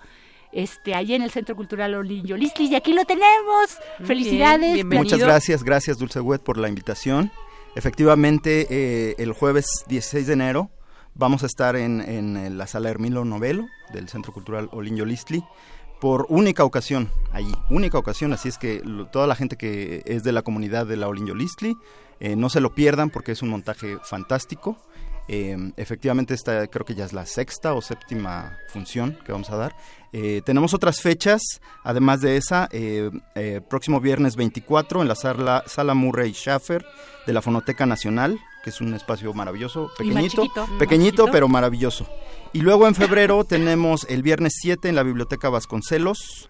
este, 0.51 0.95
allí 0.95 1.13
en 1.13 1.21
el 1.21 1.31
Centro 1.31 1.55
Cultural 1.55 1.93
Olinjo 1.95 2.35
Listli, 2.35 2.67
y 2.67 2.75
aquí 2.75 2.93
lo 2.93 3.05
tenemos. 3.05 3.77
Felicidades. 4.03 4.83
Muchas 4.83 5.19
gracias, 5.19 5.63
gracias 5.63 5.97
Dulce 5.97 6.19
Wet 6.19 6.41
por 6.41 6.57
la 6.57 6.67
invitación. 6.67 7.31
Efectivamente, 7.75 8.67
eh, 8.69 9.15
el 9.17 9.31
jueves 9.31 9.65
16 9.87 10.27
de 10.27 10.33
enero 10.33 10.69
vamos 11.15 11.43
a 11.43 11.45
estar 11.45 11.75
en, 11.75 12.01
en 12.01 12.57
la 12.57 12.67
sala 12.67 12.89
Hermilo 12.89 13.25
Novelo 13.25 13.67
del 13.93 14.09
Centro 14.09 14.33
Cultural 14.33 14.69
Olinjo 14.71 15.05
Listli 15.05 15.43
por 16.01 16.25
única 16.29 16.63
ocasión 16.63 17.11
allí, 17.31 17.53
única 17.69 17.99
ocasión, 17.99 18.33
así 18.33 18.49
es 18.49 18.57
que 18.57 18.81
toda 19.11 19.27
la 19.27 19.35
gente 19.35 19.55
que 19.55 20.01
es 20.07 20.23
de 20.23 20.31
la 20.31 20.41
comunidad 20.41 20.87
de 20.87 20.97
la 20.97 21.07
Olinjo 21.07 21.35
Listli, 21.35 21.77
eh, 22.19 22.35
no 22.35 22.49
se 22.49 22.59
lo 22.59 22.73
pierdan 22.73 23.11
porque 23.11 23.33
es 23.33 23.43
un 23.43 23.49
montaje 23.49 23.97
fantástico. 24.03 24.77
Eh, 25.27 25.55
efectivamente, 25.77 26.33
esta 26.33 26.65
creo 26.67 26.85
que 26.85 26.95
ya 26.95 27.05
es 27.05 27.13
la 27.13 27.27
sexta 27.27 27.73
o 27.73 27.81
séptima 27.81 28.57
función 28.69 29.15
que 29.23 29.31
vamos 29.31 29.51
a 29.51 29.57
dar. 29.57 29.75
Eh, 30.11 30.41
tenemos 30.43 30.73
otras 30.73 31.01
fechas, 31.01 31.41
además 31.83 32.21
de 32.21 32.35
esa, 32.35 32.67
eh, 32.71 33.11
eh, 33.35 33.61
próximo 33.69 34.01
viernes 34.01 34.35
24 34.35 35.01
en 35.01 35.07
la 35.07 35.15
sala, 35.15 35.63
sala 35.67 35.93
Murray 35.93 36.33
Schaffer 36.33 36.83
de 37.25 37.33
la 37.33 37.41
Fonoteca 37.41 37.85
Nacional, 37.85 38.39
que 38.63 38.69
es 38.69 38.81
un 38.81 38.93
espacio 38.93 39.33
maravilloso, 39.33 39.91
pequeñito, 39.97 40.43
pequeñito 40.77 41.25
pero 41.31 41.47
maravilloso. 41.47 42.07
Y 42.53 42.61
luego 42.61 42.87
en 42.87 42.95
febrero 42.95 43.43
tenemos 43.47 44.05
el 44.09 44.21
viernes 44.23 44.53
7 44.61 44.89
en 44.89 44.95
la 44.95 45.03
Biblioteca 45.03 45.49
Vasconcelos, 45.49 46.49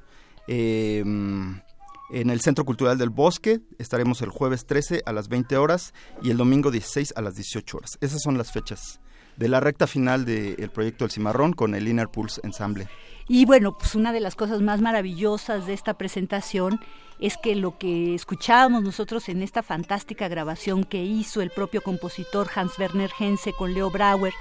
en 2.11 2.29
el 2.29 2.41
Centro 2.41 2.65
Cultural 2.65 2.97
del 2.97 3.09
Bosque, 3.09 3.61
estaremos 3.79 4.21
el 4.21 4.29
jueves 4.29 4.65
13 4.65 5.03
a 5.05 5.13
las 5.13 5.29
20 5.29 5.55
horas 5.55 5.93
y 6.21 6.29
el 6.31 6.37
domingo 6.37 6.69
16 6.69 7.13
a 7.15 7.21
las 7.21 7.35
18 7.35 7.77
horas. 7.77 7.97
Esas 8.01 8.21
son 8.21 8.37
las 8.37 8.51
fechas 8.51 8.99
de 9.37 9.47
la 9.47 9.59
recta 9.59 9.87
final 9.87 10.25
del 10.25 10.69
proyecto 10.71 11.05
El 11.05 11.11
Cimarrón 11.11 11.53
con 11.53 11.73
el 11.73 11.87
Inner 11.87 12.09
Pulse 12.09 12.41
Ensemble. 12.43 12.87
Y 13.27 13.45
bueno, 13.45 13.77
pues 13.77 13.95
una 13.95 14.11
de 14.11 14.19
las 14.19 14.35
cosas 14.35 14.61
más 14.61 14.81
maravillosas 14.81 15.65
de 15.65 15.73
esta 15.73 15.93
presentación 15.93 16.81
es 17.21 17.37
que 17.37 17.55
lo 17.55 17.77
que 17.77 18.15
escuchábamos 18.15 18.83
nosotros 18.83 19.29
en 19.29 19.43
esta 19.43 19.61
fantástica 19.61 20.27
grabación 20.27 20.83
que 20.83 21.03
hizo 21.03 21.41
el 21.41 21.51
propio 21.51 21.81
compositor 21.81 22.49
Hans 22.53 22.77
Werner 22.79 23.11
Hense 23.17 23.53
con 23.53 23.73
Leo 23.75 23.91
Brauer, 23.91 24.33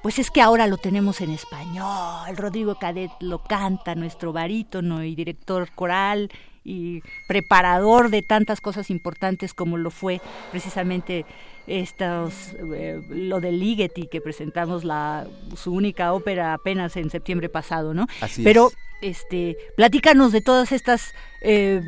pues 0.00 0.18
es 0.20 0.30
que 0.30 0.40
ahora 0.40 0.68
lo 0.68 0.78
tenemos 0.78 1.20
en 1.20 1.30
español. 1.30 2.36
Rodrigo 2.36 2.76
Cadet 2.76 3.10
lo 3.18 3.42
canta, 3.42 3.96
nuestro 3.96 4.32
barítono 4.32 5.02
y 5.02 5.16
director 5.16 5.70
coral 5.72 6.30
y 6.64 7.02
preparador 7.26 8.10
de 8.10 8.22
tantas 8.22 8.60
cosas 8.60 8.90
importantes 8.90 9.52
como 9.52 9.76
lo 9.76 9.90
fue 9.90 10.20
precisamente 10.52 11.26
estos, 11.66 12.54
eh, 12.74 13.00
lo 13.08 13.40
de 13.40 13.52
Ligeti 13.52 14.06
que 14.06 14.20
presentamos 14.20 14.84
la 14.84 15.26
su 15.56 15.72
única 15.72 16.12
ópera 16.12 16.54
apenas 16.54 16.96
en 16.96 17.10
septiembre 17.10 17.48
pasado, 17.48 17.94
¿no? 17.94 18.06
Así 18.20 18.42
Pero 18.42 18.70
este, 19.02 19.56
platícanos 19.76 20.32
de 20.32 20.40
todas 20.40 20.72
estas, 20.72 21.12
eh, 21.42 21.80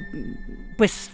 pues 0.77 1.11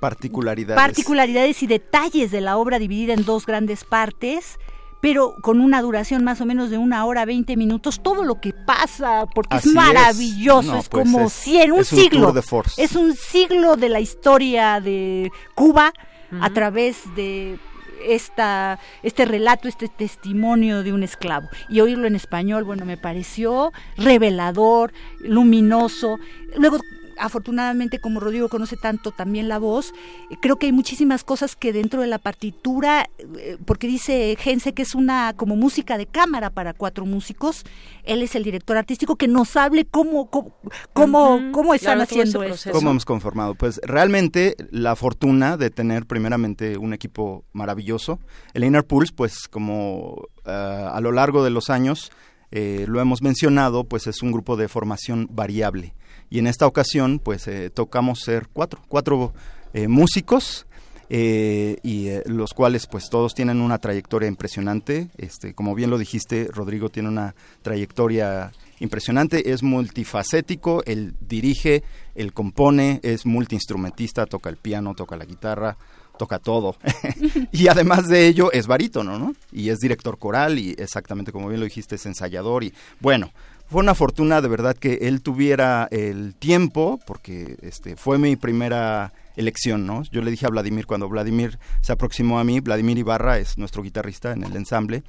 particularidades. 0.00 0.80
Particularidades 0.80 1.62
y 1.62 1.66
detalles 1.66 2.30
de 2.30 2.40
la 2.40 2.56
obra 2.56 2.78
dividida 2.78 3.14
en 3.14 3.24
dos 3.24 3.46
grandes 3.46 3.84
partes 3.84 4.58
pero 5.00 5.36
con 5.42 5.60
una 5.60 5.80
duración 5.80 6.24
más 6.24 6.40
o 6.40 6.46
menos 6.46 6.70
de 6.70 6.78
una 6.78 7.04
hora 7.04 7.24
veinte 7.24 7.56
minutos, 7.56 8.00
todo 8.02 8.24
lo 8.24 8.40
que 8.40 8.52
pasa, 8.52 9.26
porque 9.34 9.56
es 9.58 9.66
maravilloso, 9.66 10.76
es, 10.78 10.88
pues 10.88 11.04
como 11.04 11.28
cien, 11.30 11.72
un 11.72 11.84
siglo, 11.84 12.34
es 12.76 12.96
un 12.96 13.14
siglo 13.14 13.76
de 13.76 13.88
la 13.88 14.00
historia 14.00 14.80
de 14.80 15.30
Cuba 15.54 15.92
a 16.40 16.50
través 16.50 17.02
de 17.14 17.58
esta, 18.04 18.78
este 19.02 19.24
relato, 19.24 19.68
este 19.68 19.88
testimonio 19.88 20.82
de 20.82 20.92
un 20.92 21.02
esclavo. 21.02 21.48
Y 21.68 21.80
oírlo 21.80 22.06
en 22.06 22.16
español, 22.16 22.64
bueno, 22.64 22.84
me 22.84 22.96
pareció 22.96 23.72
revelador, 23.96 24.92
luminoso. 25.20 26.18
Luego 26.56 26.78
afortunadamente 27.18 27.98
como 27.98 28.20
Rodrigo 28.20 28.48
conoce 28.48 28.76
tanto 28.76 29.10
también 29.10 29.48
la 29.48 29.58
voz, 29.58 29.92
creo 30.40 30.56
que 30.56 30.66
hay 30.66 30.72
muchísimas 30.72 31.24
cosas 31.24 31.56
que 31.56 31.72
dentro 31.72 32.00
de 32.00 32.06
la 32.06 32.18
partitura, 32.18 33.08
eh, 33.38 33.58
porque 33.64 33.86
dice 33.86 34.36
Gense 34.38 34.72
que 34.72 34.82
es 34.82 34.94
una 34.94 35.34
como 35.36 35.56
música 35.56 35.98
de 35.98 36.06
cámara 36.06 36.50
para 36.50 36.74
cuatro 36.74 37.04
músicos, 37.06 37.64
él 38.04 38.22
es 38.22 38.34
el 38.34 38.44
director 38.44 38.76
artístico 38.76 39.16
que 39.16 39.28
nos 39.28 39.56
hable 39.56 39.84
cómo 39.84 40.30
cómo 40.30 40.54
cómo, 40.92 41.74
están 41.74 42.00
haciendo 42.00 42.42
eso. 42.42 42.70
¿Cómo 42.70 42.90
hemos 42.90 43.04
conformado? 43.04 43.54
Pues 43.54 43.80
realmente 43.84 44.56
la 44.70 44.96
fortuna 44.96 45.56
de 45.56 45.70
tener 45.70 46.06
primeramente 46.06 46.78
un 46.78 46.92
equipo 46.92 47.44
maravilloso. 47.52 48.18
El 48.54 48.64
Inner 48.64 48.86
Pulse, 48.86 49.12
pues 49.14 49.48
como 49.48 50.28
eh, 50.44 50.50
a 50.50 51.00
lo 51.00 51.12
largo 51.12 51.44
de 51.44 51.50
los 51.50 51.70
años 51.70 52.10
eh, 52.50 52.86
lo 52.88 53.00
hemos 53.00 53.22
mencionado, 53.22 53.84
pues 53.84 54.06
es 54.06 54.22
un 54.22 54.32
grupo 54.32 54.56
de 54.56 54.68
formación 54.68 55.28
variable 55.30 55.94
y 56.30 56.38
en 56.38 56.46
esta 56.46 56.66
ocasión 56.66 57.18
pues 57.18 57.48
eh, 57.48 57.70
tocamos 57.70 58.20
ser 58.20 58.48
cuatro, 58.52 58.80
cuatro 58.88 59.32
eh, 59.72 59.88
músicos 59.88 60.66
eh, 61.10 61.78
y 61.82 62.08
los 62.26 62.52
cuales 62.52 62.86
pues 62.86 63.08
todos 63.08 63.34
tienen 63.34 63.60
una 63.60 63.78
trayectoria 63.78 64.28
impresionante, 64.28 65.08
este, 65.16 65.54
como 65.54 65.74
bien 65.74 65.88
lo 65.90 65.96
dijiste, 65.96 66.48
Rodrigo 66.52 66.90
tiene 66.90 67.08
una 67.08 67.34
trayectoria 67.62 68.52
impresionante, 68.80 69.52
es 69.52 69.62
multifacético, 69.62 70.82
él 70.84 71.14
dirige, 71.20 71.82
él 72.14 72.32
compone, 72.34 73.00
es 73.02 73.24
multiinstrumentista, 73.24 74.26
toca 74.26 74.50
el 74.50 74.58
piano, 74.58 74.94
toca 74.94 75.16
la 75.16 75.24
guitarra, 75.24 75.78
toca 76.18 76.38
todo. 76.38 76.76
y 77.52 77.68
además 77.68 78.06
de 78.08 78.26
ello 78.26 78.52
es 78.52 78.66
barítono, 78.66 79.18
¿no? 79.18 79.34
Y 79.50 79.70
es 79.70 79.78
director 79.78 80.18
coral 80.18 80.58
y 80.58 80.74
exactamente 80.78 81.32
como 81.32 81.48
bien 81.48 81.60
lo 81.60 81.64
dijiste 81.64 81.94
es 81.94 82.04
ensayador 82.04 82.64
y 82.64 82.74
bueno, 83.00 83.32
fue 83.70 83.82
una 83.82 83.94
fortuna 83.94 84.40
de 84.40 84.48
verdad 84.48 84.76
que 84.76 84.94
él 85.02 85.20
tuviera 85.20 85.88
el 85.90 86.34
tiempo, 86.34 86.98
porque 87.06 87.56
este 87.62 87.96
fue 87.96 88.18
mi 88.18 88.36
primera 88.36 89.12
elección, 89.36 89.86
¿no? 89.86 90.02
Yo 90.04 90.22
le 90.22 90.30
dije 90.30 90.46
a 90.46 90.50
Vladimir 90.50 90.86
cuando 90.86 91.08
Vladimir 91.08 91.58
se 91.82 91.92
aproximó 91.92 92.38
a 92.38 92.44
mí, 92.44 92.60
Vladimir 92.60 92.98
Ibarra 92.98 93.38
es 93.38 93.58
nuestro 93.58 93.82
guitarrista 93.82 94.32
en 94.32 94.42
el 94.44 94.56
ensamble, 94.56 95.02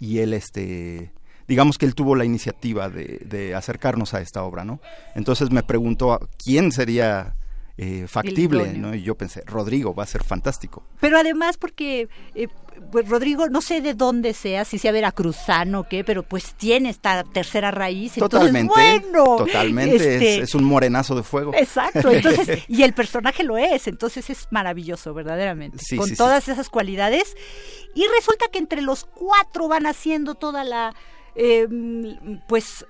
y 0.00 0.18
él 0.18 0.32
este 0.32 1.12
digamos 1.46 1.78
que 1.78 1.86
él 1.86 1.94
tuvo 1.94 2.16
la 2.16 2.24
iniciativa 2.24 2.88
de, 2.88 3.20
de 3.24 3.54
acercarnos 3.54 4.14
a 4.14 4.20
esta 4.20 4.42
obra, 4.42 4.64
¿no? 4.64 4.80
Entonces 5.14 5.50
me 5.50 5.62
preguntó 5.62 6.18
quién 6.42 6.72
sería 6.72 7.36
eh, 7.78 8.06
factible, 8.08 8.72
¿no? 8.72 8.94
Y 8.94 9.02
yo 9.02 9.16
pensé, 9.16 9.42
Rodrigo 9.44 9.94
va 9.94 10.04
a 10.04 10.06
ser 10.06 10.24
fantástico. 10.24 10.82
Pero 10.98 11.18
además 11.18 11.58
porque, 11.58 12.08
eh, 12.34 12.48
pues 12.90 13.06
Rodrigo, 13.06 13.50
no 13.50 13.60
sé 13.60 13.82
de 13.82 13.92
dónde 13.92 14.32
sea, 14.32 14.64
si 14.64 14.78
sea 14.78 14.92
veracruzano 14.92 15.80
o 15.80 15.88
qué, 15.88 16.02
pero 16.02 16.22
pues 16.22 16.54
tiene 16.54 16.88
esta 16.88 17.22
tercera 17.22 17.70
raíz. 17.70 18.14
Totalmente, 18.14 18.72
bueno, 18.72 19.36
totalmente, 19.36 19.96
este 19.96 20.38
es, 20.40 20.54
un 20.54 20.64
morenazo 20.64 21.14
de 21.16 21.22
fuego. 21.22 21.52
Exacto, 21.54 22.10
entonces, 22.10 22.64
y 22.68 22.82
el 22.82 22.94
personaje 22.94 23.42
lo 23.42 23.58
es, 23.58 23.86
entonces 23.88 24.30
es 24.30 24.48
maravilloso, 24.50 25.12
verdaderamente, 25.12 25.78
con 25.98 26.16
todas 26.16 26.48
esas 26.48 26.70
cualidades. 26.70 27.36
Y 27.94 28.06
resulta 28.16 28.46
que 28.50 28.58
entre 28.58 28.80
los 28.80 29.04
cuatro 29.04 29.68
van 29.68 29.84
haciendo 29.84 30.34
toda 30.34 30.64
la, 30.64 30.94
eh, 31.34 31.68
pues 32.48 32.86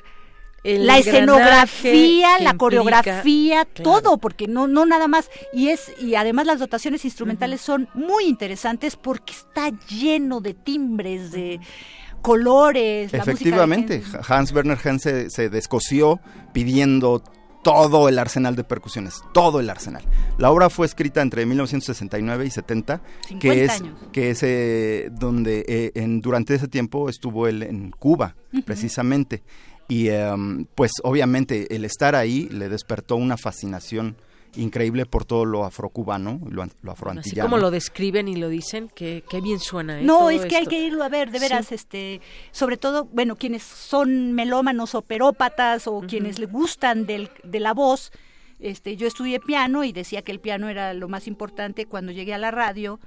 la 0.66 0.98
escenografía, 0.98 2.38
la 2.40 2.54
coreografía, 2.54 3.64
todo, 3.64 4.18
porque 4.18 4.48
no, 4.48 4.66
no 4.66 4.86
nada 4.86 5.08
más. 5.08 5.30
Y 5.52 5.68
es, 5.68 5.92
y 6.00 6.14
además 6.14 6.46
las 6.46 6.58
dotaciones 6.58 7.04
instrumentales 7.04 7.60
son 7.60 7.88
muy 7.94 8.24
interesantes 8.24 8.96
porque 8.96 9.32
está 9.32 9.70
lleno 9.88 10.40
de 10.40 10.54
timbres, 10.54 11.30
de 11.30 11.60
colores. 12.22 13.14
Efectivamente, 13.14 14.02
Hans 14.26 14.52
Werner 14.52 14.78
Hense 14.82 15.30
se 15.30 15.48
descoció 15.48 16.20
pidiendo 16.52 17.22
todo 17.66 18.08
el 18.08 18.18
arsenal 18.20 18.54
de 18.54 18.62
percusiones, 18.62 19.22
todo 19.32 19.58
el 19.58 19.68
arsenal. 19.68 20.04
La 20.38 20.52
obra 20.52 20.70
fue 20.70 20.86
escrita 20.86 21.20
entre 21.20 21.44
1969 21.46 22.46
y 22.46 22.50
70, 22.50 23.02
que 23.40 23.64
es 23.64 23.82
que 24.12 24.30
es 24.30 24.42
eh, 24.44 25.08
donde 25.10 25.64
eh, 25.66 25.90
en, 25.96 26.20
durante 26.20 26.54
ese 26.54 26.68
tiempo 26.68 27.08
estuvo 27.08 27.48
él 27.48 27.64
en 27.64 27.90
Cuba, 27.90 28.36
precisamente. 28.64 29.42
Y 29.88 30.08
em, 30.08 30.66
pues 30.74 30.92
obviamente 31.02 31.74
el 31.74 31.84
estar 31.84 32.14
ahí 32.14 32.48
le 32.50 32.68
despertó 32.68 33.16
una 33.16 33.36
fascinación 33.36 34.16
increíble 34.56 35.06
por 35.06 35.24
todo 35.24 35.44
lo 35.44 35.64
afrocubano, 35.64 36.40
lo, 36.48 36.66
lo 36.82 36.92
afroantillano. 36.92 37.42
Así 37.42 37.50
como 37.50 37.58
lo 37.58 37.70
describen 37.70 38.28
y 38.28 38.36
lo 38.36 38.48
dicen, 38.48 38.88
que, 38.88 39.22
bien 39.42 39.60
suena. 39.60 40.00
¿eh? 40.00 40.02
No, 40.02 40.30
es 40.30 40.46
que 40.46 40.56
hay 40.56 40.66
que 40.66 40.80
irlo 40.80 41.04
a 41.04 41.08
ver, 41.08 41.30
de 41.30 41.38
veras, 41.38 41.72
este, 41.72 42.20
sobre 42.52 42.76
todo, 42.76 43.04
bueno, 43.04 43.36
quienes 43.36 43.62
son 43.62 44.32
melómanos 44.32 44.94
o 44.94 45.02
perópatas 45.02 45.86
o 45.86 46.00
quienes 46.00 46.38
le 46.38 46.46
gustan 46.46 47.06
del, 47.06 47.30
de 47.44 47.60
la 47.60 47.74
voz. 47.74 48.12
Este, 48.58 48.96
yo 48.96 49.06
estudié 49.06 49.38
piano 49.38 49.84
y 49.84 49.92
decía 49.92 50.22
que 50.22 50.32
el 50.32 50.40
piano 50.40 50.68
era 50.68 50.94
lo 50.94 51.08
más 51.08 51.26
importante 51.26 51.84
cuando 51.84 52.10
llegué 52.12 52.32
a 52.32 52.38
la 52.38 52.50
radio 52.50 52.98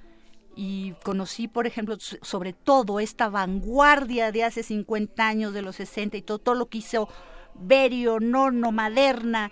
y 0.62 0.94
conocí, 1.06 1.48
por 1.48 1.68
ejemplo, 1.68 1.96
sobre 2.00 2.52
todo 2.52 3.00
esta 3.00 3.30
vanguardia 3.30 4.34
de 4.34 4.44
hace 4.44 4.62
50 4.62 5.26
años, 5.26 5.54
de 5.54 5.62
los 5.62 5.78
60 5.78 6.18
y 6.18 6.22
todo, 6.22 6.38
todo 6.38 6.56
lo 6.56 6.66
que 6.66 6.80
hizo 6.80 7.08
Berio, 7.56 8.20
Nono, 8.20 8.74
Maderna, 8.74 9.52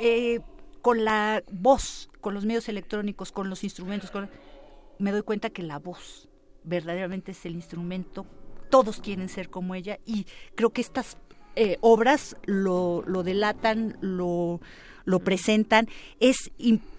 eh, 0.00 0.40
con 0.80 1.04
la 1.04 1.44
voz, 1.52 2.10
con 2.20 2.34
los 2.34 2.44
medios 2.44 2.68
electrónicos, 2.68 3.30
con 3.30 3.48
los 3.48 3.62
instrumentos, 3.62 4.10
me 4.98 5.12
doy 5.12 5.22
cuenta 5.22 5.50
que 5.50 5.62
la 5.62 5.78
voz 5.78 6.28
verdaderamente 6.64 7.30
es 7.30 7.46
el 7.46 7.54
instrumento, 7.54 8.26
todos 8.70 8.98
quieren 8.98 9.28
ser 9.28 9.50
como 9.50 9.76
ella 9.76 10.00
y 10.04 10.26
creo 10.56 10.70
que 10.70 10.80
estas 10.80 11.16
eh, 11.54 11.78
obras 11.80 12.36
lo, 12.44 13.04
lo 13.06 13.22
delatan, 13.22 13.98
lo, 14.00 14.60
lo 15.04 15.20
presentan, 15.20 15.88
es 16.20 16.50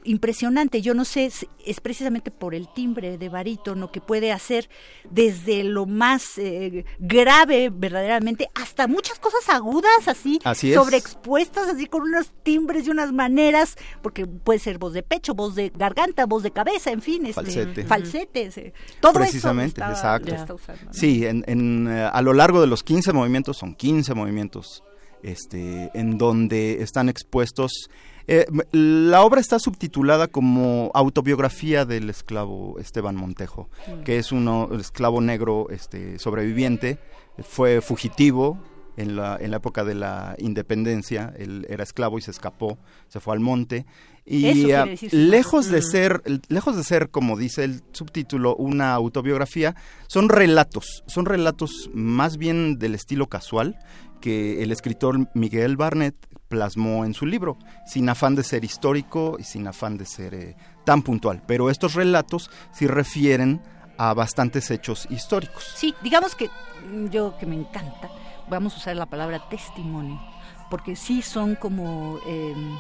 impresionante. 0.04 0.82
Yo 0.82 0.94
no 0.94 1.06
sé, 1.06 1.32
es, 1.66 1.80
precisamente 1.82 2.32
por 2.32 2.56
el 2.56 2.68
timbre 2.68 3.18
de 3.18 3.30
barítono 3.30 3.92
que 3.92 4.02
puede 4.02 4.32
hacer 4.32 4.70
desde 5.10 5.64
lo 5.64 5.86
más 5.86 6.38
eh, 6.38 6.86
grave 7.00 7.70
verdaderamente 7.74 8.50
hasta 8.56 8.88
muchas 8.88 9.20
cosas 9.20 9.50
agudas 9.50 10.08
así, 10.08 10.40
sobreexpuestas 10.74 11.70
así 11.70 11.86
con 11.88 12.04
unos 12.04 12.32
timbres 12.44 12.88
y 12.88 12.90
unas 12.90 13.12
maneras, 13.12 13.78
porque 14.02 14.26
puede 14.26 14.60
ser 14.60 14.78
voz 14.78 14.94
de 14.94 15.04
pecho, 15.04 15.34
voz 15.34 15.56
de 15.56 15.72
garganta, 15.76 16.26
voz 16.26 16.44
de 16.44 16.52
cabeza, 16.52 16.92
en 16.92 17.02
fin, 17.02 17.26
este, 17.26 17.34
falsete. 17.34 17.86
falsetes, 17.86 18.58
eh, 18.58 18.74
todo 19.00 19.14
precisamente, 19.14 19.82
exacto. 19.82 20.58
sí, 20.92 21.26
en, 21.26 21.88
eh, 21.88 22.10
a 22.12 22.22
lo 22.22 22.34
largo 22.34 22.62
de 22.62 22.68
los 22.68 22.84
15 22.84 23.14
movimientos 23.14 23.58
son 23.58 23.76
15 23.76 24.14
movimientos 24.14 24.84
este, 25.24 25.90
en 25.94 26.18
donde 26.18 26.84
están 26.84 27.10
expuestos 27.10 27.90
eh, 28.28 28.46
la 28.72 29.22
obra 29.22 29.42
está 29.42 29.60
subtitulada 29.60 30.28
como 30.28 30.92
autobiografía 30.94 31.86
del 31.86 32.10
esclavo 32.10 32.80
Esteban 32.80 33.16
Montejo, 33.16 33.70
mm. 33.88 34.04
que 34.04 34.18
es 34.18 34.32
un 34.32 34.70
esclavo 34.80 35.20
negro 35.20 35.68
este, 35.70 36.20
sobreviviente, 36.20 37.00
fue 37.40 37.82
fugitivo 37.82 38.58
en 38.96 39.16
la, 39.16 39.38
en 39.42 39.52
la 39.52 39.58
época 39.58 39.84
de 39.84 39.96
la 39.96 40.36
independencia, 40.38 41.34
él 41.38 41.66
era 41.68 41.84
esclavo 41.84 42.18
y 42.18 42.22
se 42.22 42.32
escapó, 42.32 42.78
se 43.10 43.20
fue 43.20 43.34
al 43.34 43.40
monte 43.40 43.86
y 44.26 44.72
lejos 45.12 45.70
de 45.70 45.82
ser 45.82 46.22
lejos 46.48 46.78
de 46.78 46.84
ser 46.86 47.10
como 47.10 47.36
dice 47.36 47.66
el 47.66 47.82
subtítulo 47.92 48.56
una 48.56 48.94
autobiografía, 48.94 49.76
son 50.08 50.30
relatos, 50.30 51.04
son 51.08 51.26
relatos 51.26 51.90
más 51.94 52.38
bien 52.38 52.80
del 52.80 52.96
estilo 52.96 53.28
casual 53.28 53.78
que 54.24 54.64
el 54.64 54.72
escritor 54.72 55.28
Miguel 55.34 55.76
Barnett 55.76 56.16
plasmó 56.48 57.04
en 57.04 57.14
su 57.14 57.26
libro, 57.26 57.58
sin 57.86 58.08
afán 58.08 58.36
de 58.36 58.44
ser 58.46 58.64
histórico 58.64 59.36
y 59.38 59.44
sin 59.44 59.68
afán 59.68 59.98
de 59.98 60.06
ser 60.06 60.34
eh, 60.34 60.56
tan 60.86 61.02
puntual. 61.02 61.42
Pero 61.46 61.70
estos 61.70 61.94
relatos 61.94 62.50
sí 62.72 62.88
refieren 62.88 63.62
a 63.98 64.14
bastantes 64.14 64.72
hechos 64.72 65.08
históricos. 65.10 65.74
Sí, 65.76 65.94
digamos 66.02 66.36
que 66.36 66.48
mm, 66.48 67.08
yo 67.10 67.38
que 67.38 67.46
me 67.46 67.56
encanta, 67.56 68.10
vamos 68.50 68.76
a 68.76 68.78
usar 68.78 68.96
la 68.96 69.08
palabra 69.08 69.50
testimonio, 69.50 70.22
porque 70.70 70.96
sí 70.96 71.22
son 71.22 71.56
como 71.56 72.18
em, 72.26 72.78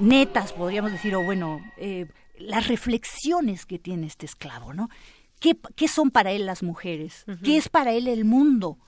netas, 0.00 0.52
podríamos 0.52 0.90
decir, 0.90 1.14
o 1.14 1.22
bueno, 1.22 1.60
eh, 1.76 2.06
las 2.36 2.66
reflexiones 2.66 3.64
que 3.64 3.78
tiene 3.78 4.08
este 4.08 4.26
esclavo, 4.26 4.74
¿no? 4.74 4.88
¿Qué, 5.40 5.88
son 5.88 6.10
para 6.10 6.32
él 6.32 6.46
las 6.46 6.62
mujeres? 6.62 7.24
¿Qué 7.42 7.56
es 7.56 7.68
para 7.68 7.92
él 7.92 8.08
el 8.08 8.24
mundo? 8.24 8.78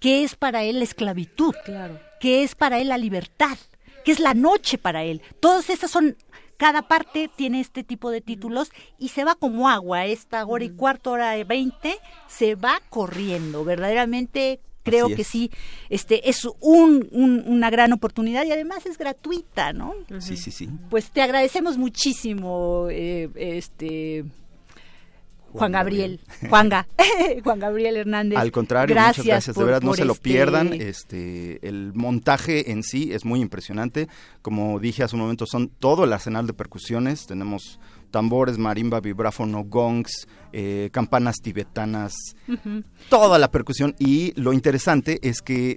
¿Qué 0.00 0.24
es 0.24 0.34
para 0.34 0.64
él 0.64 0.78
la 0.78 0.84
esclavitud? 0.84 1.54
¿Qué 2.20 2.42
es 2.42 2.54
para 2.54 2.78
él 2.78 2.88
la 2.88 2.98
libertad? 2.98 3.58
¿Qué 4.04 4.12
es 4.12 4.20
la 4.20 4.34
noche 4.34 4.78
para 4.78 5.04
él? 5.04 5.22
Todas 5.40 5.70
estas 5.70 5.90
son 5.90 6.16
cada 6.56 6.82
parte 6.82 7.28
tiene 7.34 7.60
este 7.60 7.82
tipo 7.82 8.10
de 8.10 8.20
títulos 8.20 8.70
y 8.98 9.08
se 9.08 9.24
va 9.24 9.34
como 9.34 9.68
agua. 9.68 10.06
Esta 10.06 10.44
hora 10.44 10.64
y 10.64 10.70
cuarto, 10.70 11.10
hora 11.10 11.32
de 11.32 11.42
veinte, 11.42 11.98
se 12.28 12.54
va 12.54 12.80
corriendo. 12.88 13.64
Verdaderamente 13.64 14.60
creo 14.84 15.08
que 15.08 15.24
sí, 15.24 15.50
este 15.90 16.28
es 16.28 16.46
un, 16.60 17.08
una 17.12 17.70
gran 17.70 17.92
oportunidad 17.92 18.44
y 18.44 18.52
además 18.52 18.86
es 18.86 18.98
gratuita, 18.98 19.72
¿no? 19.72 19.94
Sí, 20.18 20.36
sí, 20.36 20.50
sí. 20.50 20.68
Pues 20.90 21.10
te 21.10 21.22
agradecemos 21.22 21.78
muchísimo, 21.78 22.88
eh, 22.90 23.28
este 23.36 24.24
Juan 25.52 25.72
Gabriel, 25.72 26.20
Juanga, 26.48 26.86
Juan 27.44 27.58
Gabriel 27.58 27.96
Hernández. 27.96 28.38
Al 28.38 28.50
contrario, 28.50 28.94
muchas 28.94 29.24
gracias, 29.24 29.56
de 29.56 29.64
verdad 29.64 29.82
no 29.82 29.94
se 29.94 30.04
lo 30.04 30.12
este 30.12 30.22
pierdan. 30.22 30.72
Este, 30.72 31.66
el 31.66 31.92
montaje 31.94 32.70
en 32.70 32.82
sí 32.82 33.12
es 33.12 33.24
muy 33.24 33.40
impresionante. 33.40 34.08
Como 34.40 34.80
dije 34.80 35.02
hace 35.02 35.16
un 35.16 35.22
momento, 35.22 35.46
son 35.46 35.68
todo 35.68 36.04
el 36.04 36.12
arsenal 36.12 36.46
de 36.46 36.54
percusiones. 36.54 37.26
Tenemos 37.26 37.78
tambores, 38.10 38.58
marimba, 38.58 39.00
vibráfono, 39.00 39.64
gongs, 39.64 40.28
eh, 40.52 40.90
campanas 40.92 41.36
tibetanas, 41.42 42.14
toda 43.08 43.38
la 43.38 43.50
percusión. 43.50 43.96
Y 43.98 44.32
lo 44.40 44.52
interesante 44.52 45.18
es 45.22 45.42
que 45.42 45.76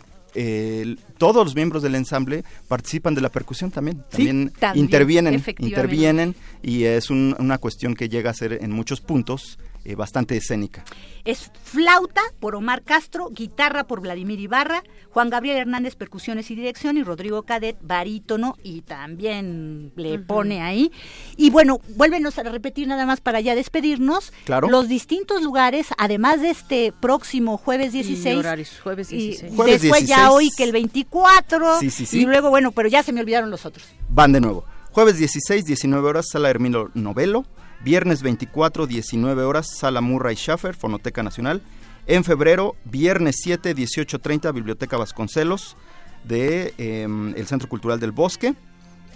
todos 1.18 1.46
los 1.46 1.56
miembros 1.56 1.82
del 1.82 1.96
ensamble 1.96 2.44
participan 2.68 3.16
de 3.16 3.22
la 3.22 3.30
percusión 3.30 3.72
también, 3.72 4.04
también, 4.10 4.52
intervienen, 4.74 5.42
intervienen 5.60 6.36
y 6.62 6.84
es 6.84 7.10
una 7.10 7.58
cuestión 7.58 7.96
que 7.96 8.10
llega 8.10 8.32
a 8.32 8.34
ser 8.34 8.60
en 8.62 8.72
muchos 8.72 9.02
puntos 9.02 9.58
eh, 9.86 9.96
bastante 9.96 10.36
escénica. 10.36 10.84
Es 11.26 11.52
flauta 11.64 12.22
por 12.40 12.56
Omar 12.56 12.82
Castro, 12.84 13.30
guitarra 13.30 13.86
por 13.86 14.02
Vladimir 14.02 14.40
Ibarra, 14.40 14.84
Juan 15.12 15.30
Gabriel 15.30 15.58
Hernández 15.58 15.96
percusiones 15.96 16.50
y 16.50 16.56
dirección 16.56 16.98
y 16.98 17.04
Rodrigo 17.04 17.44
Cadet 17.44 17.78
barítono 17.82 18.58
y 18.64 18.82
también 18.82 19.92
le 19.96 20.18
pone 20.18 20.62
ahí. 20.62 20.92
Y 21.38 21.52
bueno, 21.52 21.82
vuélvenos 21.96 22.38
a 22.40 22.44
repetir 22.44 22.88
nada 22.88 23.06
más 23.06 23.22
para 23.22 23.42
ya 23.42 23.54
despedirnos. 23.54 24.34
Claro. 24.44 24.70
Los 24.70 24.88
distintos 24.88 25.44
lugares, 25.44 25.88
además 26.00 26.42
de 26.42 26.50
este 26.50 26.92
próximo 27.00 27.58
jueves 27.58 27.94
16. 27.94 28.40
Y 28.40 28.82
jueves 28.82 29.10
16. 29.10 29.54
Y 29.54 29.72
después 29.72 30.08
ya 30.08 30.32
hoy 30.32 30.50
que 30.50 30.64
el 30.64 30.72
24. 30.72 31.80
Sí, 31.80 31.92
sí, 31.92 32.06
sí. 32.08 32.22
Y 32.22 32.26
luego, 32.26 32.50
bueno, 32.50 32.72
pero 32.72 32.90
ya 32.90 33.04
se 33.04 33.14
me 33.14 33.22
olvidaron 33.22 33.52
los 33.52 33.66
otros. 33.66 33.86
Van 34.10 34.32
de 34.32 34.42
nuevo. 34.42 34.66
Jueves 34.92 35.18
16, 35.18 35.66
19 35.66 36.08
horas, 36.08 36.26
Sala 36.32 36.50
Hermino 36.50 36.90
Novelo. 36.94 37.46
Viernes 37.86 38.24
24, 38.24 38.88
19 38.88 39.44
horas, 39.44 39.68
Sala 39.78 40.02
Murray 40.02 40.36
Schaffer, 40.36 40.74
Fonoteca 40.74 41.22
Nacional. 41.22 41.62
En 42.08 42.24
febrero, 42.24 42.76
viernes 42.84 43.36
7, 43.44 43.76
18.30, 43.76 44.52
Biblioteca 44.56 44.98
Vasconcelos 44.98 45.78
de 46.24 46.74
em, 46.80 47.36
Centro 47.46 47.70
Cultural 47.70 48.00
del 48.00 48.12
Bosque. 48.12 48.56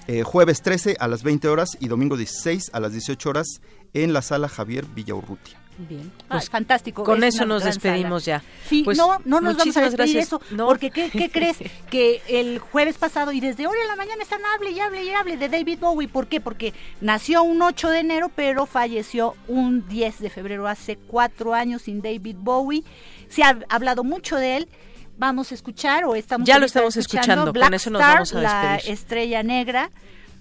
Eh, 0.05 0.21
jueves 0.21 0.61
13 0.61 0.97
a 0.99 1.07
las 1.07 1.23
20 1.23 1.47
horas 1.47 1.77
y 1.79 1.87
domingo 1.87 2.15
16 2.15 2.69
a 2.71 2.79
las 2.79 2.91
18 2.91 3.31
horas 3.31 3.47
en 3.95 4.13
la 4.13 4.21
Sala 4.21 4.47
Javier 4.47 4.85
Villaurrutia. 4.85 5.57
Bien. 5.88 6.11
Pues 6.27 6.49
fantástico. 6.49 7.06
Con 7.06 7.23
eso 7.23 7.45
nos 7.45 7.64
despedimos 7.64 8.26
ya. 8.26 8.43
Sí, 8.68 8.84
pues 8.84 8.97
no, 8.97 9.18
no 9.23 9.39
nos 9.39 9.56
vamos 9.56 9.77
a 9.77 9.81
despedir 9.81 10.18
eso. 10.18 10.41
Porque 10.57 10.91
¿qué, 10.91 11.10
¿qué, 11.10 11.30
crees? 11.31 11.57
que 11.89 12.22
el 12.27 12.60
jueves 12.60 12.97
pasado 12.97 13.31
y 13.31 13.39
desde 13.39 13.65
hoy 13.65 13.77
en 13.81 13.88
la 13.88 13.95
mañana 13.95 14.22
están 14.22 14.41
hable 14.53 14.72
y 14.72 14.80
hable 14.81 15.03
y 15.06 15.10
hable 15.11 15.38
de 15.38 15.47
David 15.47 15.80
Bowie. 15.80 16.10
¿Por 16.10 16.27
qué? 16.27 16.41
Porque 16.41 16.73
nació 16.99 17.43
un 17.43 17.61
8 17.61 17.89
de 17.91 17.99
enero, 17.99 18.30
pero 18.35 18.65
falleció 18.65 19.35
un 19.47 19.88
10 19.88 20.19
de 20.19 20.30
febrero. 20.30 20.68
Hace 20.68 20.97
cuatro 20.97 21.53
años 21.53 21.84
sin 21.84 22.01
David 22.01 22.35
Bowie. 22.39 22.84
Se 23.30 23.43
ha 23.43 23.57
hablado 23.69 24.03
mucho 24.03 24.35
de 24.35 24.57
él 24.57 24.69
vamos 25.18 25.51
a 25.51 25.56
escuchar 25.56 26.06
o 26.06 26.15
estamos 26.15 26.47
ya 26.47 26.57
lo 26.57 26.65
estamos 26.65 26.95
escuchando, 26.95 27.53
con 27.53 27.73
eso 27.73 27.89
nos 27.89 28.01
vamos 28.01 28.34
a 28.34 28.39
despedir. 28.39 28.43
la 28.43 28.76
estrella 28.77 29.43
negra 29.43 29.91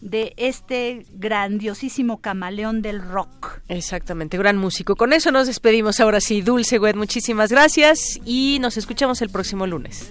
de 0.01 0.35
este 0.37 1.07
grandiosísimo 1.13 2.21
camaleón 2.21 2.83
del 2.83 3.03
rock. 3.03 3.61
Exactamente, 3.69 4.39
gran 4.39 4.57
músico. 4.57 4.97
Con 4.97 5.13
eso 5.13 5.31
nos 5.31 5.47
despedimos 5.47 6.01
ahora 6.01 6.21
sí. 6.21 6.43
Dulce 6.43 6.79
Wet, 6.79 6.97
muchísimas 6.97 7.51
gracias 7.51 8.21
y 8.25 8.59
nos 8.61 8.77
escuchamos 8.77 9.23
el 9.23 9.31
próximo 9.31 9.67
lunes. 9.67 10.11